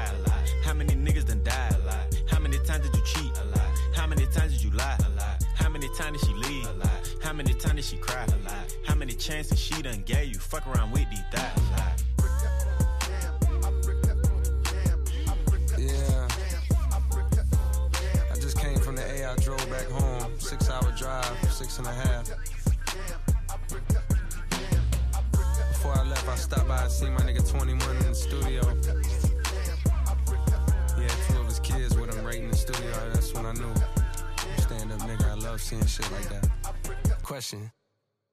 Times 6.10 6.22
did 6.22 6.28
she 6.28 6.34
leave? 6.52 6.66
A 6.66 6.72
lot. 6.74 7.14
How 7.22 7.32
many 7.32 7.52
times 7.54 7.74
did 7.74 7.84
she 7.84 7.96
cry? 7.96 8.24
A 8.24 8.44
lot. 8.44 8.76
How 8.86 8.94
many 8.94 9.12
chances 9.12 9.58
she 9.58 9.82
done 9.82 10.02
gave 10.04 10.28
you? 10.32 10.38
Fuck 10.38 10.66
around 10.66 10.92
with 10.92 11.08
these 11.10 11.20
thighs. 11.32 11.56
A 11.56 11.60
lot. 11.72 12.02
Yeah. 15.78 16.28
I 18.30 18.34
just 18.34 18.58
came 18.58 18.78
from 18.78 18.96
the 18.96 19.04
A. 19.04 19.30
I 19.30 19.36
drove 19.36 19.70
back 19.70 19.86
home. 19.86 20.38
Six 20.38 20.68
hour 20.70 20.92
drive, 20.96 21.52
six 21.52 21.78
and 21.78 21.86
a 21.86 21.92
half. 21.92 22.30
Before 25.72 25.92
I 25.96 26.02
left, 26.04 26.28
I 26.28 26.34
stopped 26.36 26.68
by 26.68 26.82
and 26.82 26.90
see 26.90 27.08
my 27.08 27.20
nigga 27.20 27.48
21 27.48 27.96
in 27.96 28.02
the 28.02 28.14
studio. 28.14 28.62
He 30.96 31.02
had 31.02 31.12
two 31.28 31.40
of 31.40 31.46
his 31.46 31.60
kids 31.60 31.96
with 31.96 32.14
him 32.14 32.24
right 32.24 32.36
in 32.36 32.50
the 32.50 32.56
studio. 32.56 32.92
That's 33.12 33.32
when 33.32 33.46
I 33.46 33.52
knew. 33.52 33.99
Nigga, 35.10 35.28
I 35.28 35.34
love 35.34 35.60
seeing 35.60 35.84
shit 35.86 36.08
like 36.12 36.28
that. 36.28 37.22
Question. 37.24 37.72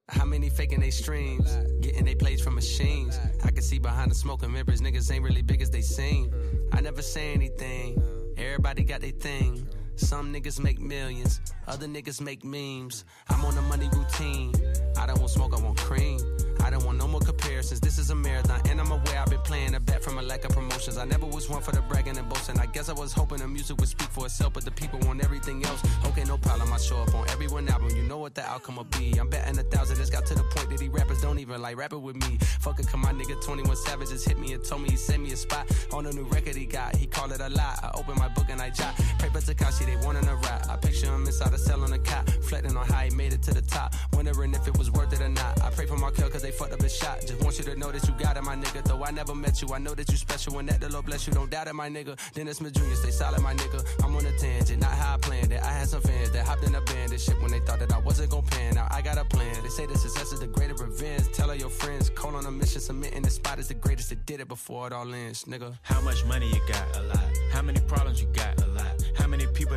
How 0.10 0.26
many 0.26 0.48
faking 0.48 0.80
they 0.80 0.92
streams? 0.92 1.58
Getting 1.82 2.06
they 2.06 2.14
plays 2.14 2.40
from 2.40 2.54
machines. 2.54 3.20
I 3.44 3.50
can 3.50 3.64
see 3.64 3.80
behind 3.80 4.12
the 4.12 4.16
smoking 4.16 4.52
mirrors, 4.52 4.80
niggas 4.80 5.12
ain't 5.12 5.24
really 5.24 5.42
big 5.42 5.64
as 5.64 5.72
they 5.72 5.82
seem. 5.82 6.32
I 6.72 6.82
never 6.82 7.02
say 7.02 7.34
anything. 7.34 8.00
Everybody 8.38 8.84
got 8.84 9.02
their 9.02 9.10
thing. 9.10 9.68
Some 9.98 10.34
niggas 10.34 10.60
make 10.60 10.80
millions, 10.80 11.42
other 11.68 11.88
niggas 11.88 12.22
make 12.22 12.44
memes. 12.44 13.04
I'm 13.30 13.44
on 13.44 13.58
a 13.58 13.62
money 13.64 13.90
routine. 13.92 14.54
I 14.98 15.06
don't 15.08 15.20
want 15.20 15.32
smoke, 15.32 15.54
I 15.58 15.62
want 15.62 15.78
cream. 15.78 16.20
I 16.64 16.70
don't 16.70 16.84
want 16.86 16.98
no 16.98 17.08
more 17.08 17.22
comparisons. 17.22 17.80
This 17.80 17.98
is 17.98 18.10
a 18.10 18.16
marathon, 18.16 18.62
and 18.70 18.80
I'm 18.80 18.92
aware 18.92 19.20
I've 19.20 19.30
been 19.30 19.42
playing 19.42 19.76
a 19.76 19.80
bet 19.80 20.04
from 20.04 20.18
a 20.18 20.22
lack 20.22 20.44
of 20.44 20.52
promotions. 20.52 20.98
I 20.98 21.06
never 21.06 21.26
was 21.26 21.50
one 21.50 21.62
for 21.62 21.72
the 21.72 21.82
bragging 21.82 22.18
and 22.18 22.28
boasting. 22.30 22.60
I 22.60 22.66
guess 22.68 22.90
I 22.90 22.94
was 22.94 23.14
hoping 23.14 23.40
the 23.40 23.48
music 23.48 23.78
would 23.80 23.90
speak 23.90 24.10
for 24.10 24.26
itself, 24.26 24.54
but 24.54 24.66
the 24.66 24.72
people 24.72 25.00
want 25.00 25.24
everything 25.24 25.66
else. 25.66 25.82
Okay, 26.06 26.24
no 26.26 26.38
problem. 26.38 26.72
I 26.72 26.78
show 26.78 26.98
up 26.98 27.14
on 27.16 27.30
every 27.30 27.48
one 27.48 27.68
album. 27.70 27.96
You 27.96 28.04
know 28.04 28.18
what 28.18 28.36
the 28.36 28.44
outcome 28.44 28.76
will 28.76 28.84
be. 28.86 29.18
I'm 29.18 29.30
betting 29.30 29.58
a 29.58 29.64
thousand. 29.64 30.00
It's 30.00 30.10
got 30.10 30.26
to 30.28 30.36
the 30.36 30.44
point 30.44 30.70
that 30.70 30.80
these 30.80 30.90
rappers 30.90 31.22
don't 31.22 31.40
even 31.40 31.62
like 31.62 31.78
rapping 31.78 32.02
with 32.02 32.16
me. 32.16 32.38
Fuck 32.60 32.80
it, 32.80 32.88
come 32.88 33.02
my 33.02 33.14
nigga 33.14 33.42
21 33.44 33.76
Savage 33.76 34.10
just 34.10 34.28
hit 34.28 34.38
me 34.38 34.54
and 34.54 34.64
told 34.64 34.82
me 34.82 34.90
he 34.90 34.98
sent 34.98 35.24
me 35.24 35.32
a 35.32 35.38
spot 35.38 35.66
on 35.94 36.06
a 36.06 36.12
new 36.12 36.26
record 36.26 36.56
he 36.56 36.66
got. 36.66 36.96
He 36.96 37.08
called 37.08 37.32
it 37.32 37.40
a 37.40 37.50
lie. 37.50 37.80
I 37.82 37.92
open 37.96 38.18
my 38.18 38.28
book 38.30 38.48
and 38.50 38.62
I 38.62 38.70
jot. 38.70 38.96
Paper 39.20 39.40
Tekashi, 39.40 39.87
they 39.88 39.96
wanting 40.06 40.28
a 40.28 40.36
rap. 40.36 40.68
I 40.70 40.76
picture 40.76 41.08
him 41.08 41.26
inside 41.26 41.54
a 41.54 41.58
cell 41.58 41.82
on 41.84 41.94
a 41.94 42.00
cot, 42.00 42.26
reflecting 42.38 42.76
on 42.76 42.86
how 42.86 43.00
he 43.00 43.10
made 43.16 43.34
it 43.34 43.42
to 43.44 43.54
the 43.54 43.62
top. 43.62 43.96
Wondering 44.14 44.54
if 44.54 44.68
it 44.68 44.78
was 44.78 44.92
worth 44.92 45.14
it 45.14 45.22
or 45.22 45.30
not. 45.30 45.62
I 45.62 45.70
pray 45.72 45.86
for 45.86 45.98
my 45.98 46.12
kill 46.12 46.30
cause 46.30 46.42
they 46.42 46.52
fucked 46.52 46.74
up 46.74 46.82
his 46.82 46.96
shot. 46.96 47.22
Just 47.22 47.42
want 47.42 47.58
you 47.58 47.64
to 47.66 47.76
know 47.76 47.92
that 47.92 48.08
you 48.08 48.14
got 48.20 48.38
it, 48.38 48.44
my 48.44 48.56
nigga. 48.56 48.84
Though 48.84 49.04
I 49.04 49.12
never 49.12 49.34
met 49.34 49.62
you, 49.62 49.74
I 49.74 49.80
know 49.80 49.94
that 49.96 50.10
you 50.12 50.18
special 50.18 50.60
and 50.60 50.68
that 50.70 50.82
the 50.82 50.90
Lord 50.90 51.06
bless 51.06 51.26
you. 51.26 51.34
Don't 51.34 51.50
doubt 51.50 51.68
it, 51.68 51.74
my 51.74 51.90
nigga. 51.90 52.18
Dennis 52.34 52.58
Smith 52.58 52.74
Jr., 52.74 52.96
stay 52.96 53.12
solid, 53.12 53.42
my 53.42 53.54
nigga. 53.54 53.86
I'm 54.04 54.16
on 54.16 54.26
a 54.26 54.38
tangent, 54.38 54.82
not 54.82 54.92
how 54.92 55.16
I 55.16 55.18
planned 55.18 55.52
it. 55.52 55.62
I 55.64 55.72
had 55.72 55.88
some 55.88 56.02
fans 56.02 56.32
that 56.32 56.46
hopped 56.46 56.64
in 56.64 56.76
a 56.76 56.82
band 56.82 57.12
and 57.12 57.22
shit 57.22 57.40
when 57.42 57.52
they 57.52 57.60
thought 57.62 57.80
that 57.80 57.94
I 57.94 58.00
wasn't 58.00 58.32
gonna 58.32 58.44
pan. 58.44 58.76
Now 58.76 58.88
I 58.92 59.02
got 59.02 59.18
a 59.18 59.26
plan. 59.26 59.56
They 59.64 59.70
say 59.70 59.86
the 59.86 59.98
success 59.98 60.32
is 60.34 60.40
the 60.42 60.48
greater 60.48 60.74
revenge. 60.74 61.32
Tell 61.34 61.50
all 61.50 61.56
your 61.56 61.70
friends, 61.70 62.10
call 62.10 62.36
on 62.36 62.46
a 62.46 62.52
mission, 62.52 62.82
submitting 62.82 63.22
the 63.22 63.30
spot 63.30 63.60
is 63.60 63.68
the 63.68 63.74
greatest 63.74 64.10
that 64.10 64.26
did 64.26 64.40
it 64.42 64.48
before 64.48 64.88
it 64.88 64.94
all 64.94 65.14
ends, 65.14 65.46
nigga. 65.46 65.74
How 65.82 66.02
much 66.02 66.26
money 66.26 66.48
you 66.48 66.62
got? 66.68 66.98
A 66.98 67.04
lot. 67.04 67.30
How 67.52 67.62
many 67.62 67.80
problems 67.82 68.22
you 68.22 68.28
got? 68.34 68.62
A 68.62 68.68
lot. 68.68 69.04
How 69.16 69.28
many 69.28 69.46
people 69.48 69.77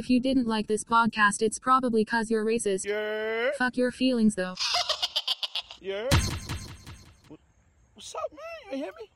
If 0.00 0.08
you 0.08 0.18
didn't 0.18 0.46
like 0.46 0.66
this 0.66 0.82
podcast, 0.82 1.42
it's 1.42 1.58
probably 1.58 2.06
cause 2.06 2.30
you're 2.30 2.42
racist. 2.42 2.86
Yeah, 2.86 3.50
Fuck 3.58 3.76
your 3.76 3.92
feelings 3.92 4.34
though. 4.34 4.54
yeah. 5.78 6.08
What's 7.92 8.14
up, 8.14 8.32
man? 8.32 8.78
You 8.78 8.84
hear 8.84 8.92
me? 8.98 9.09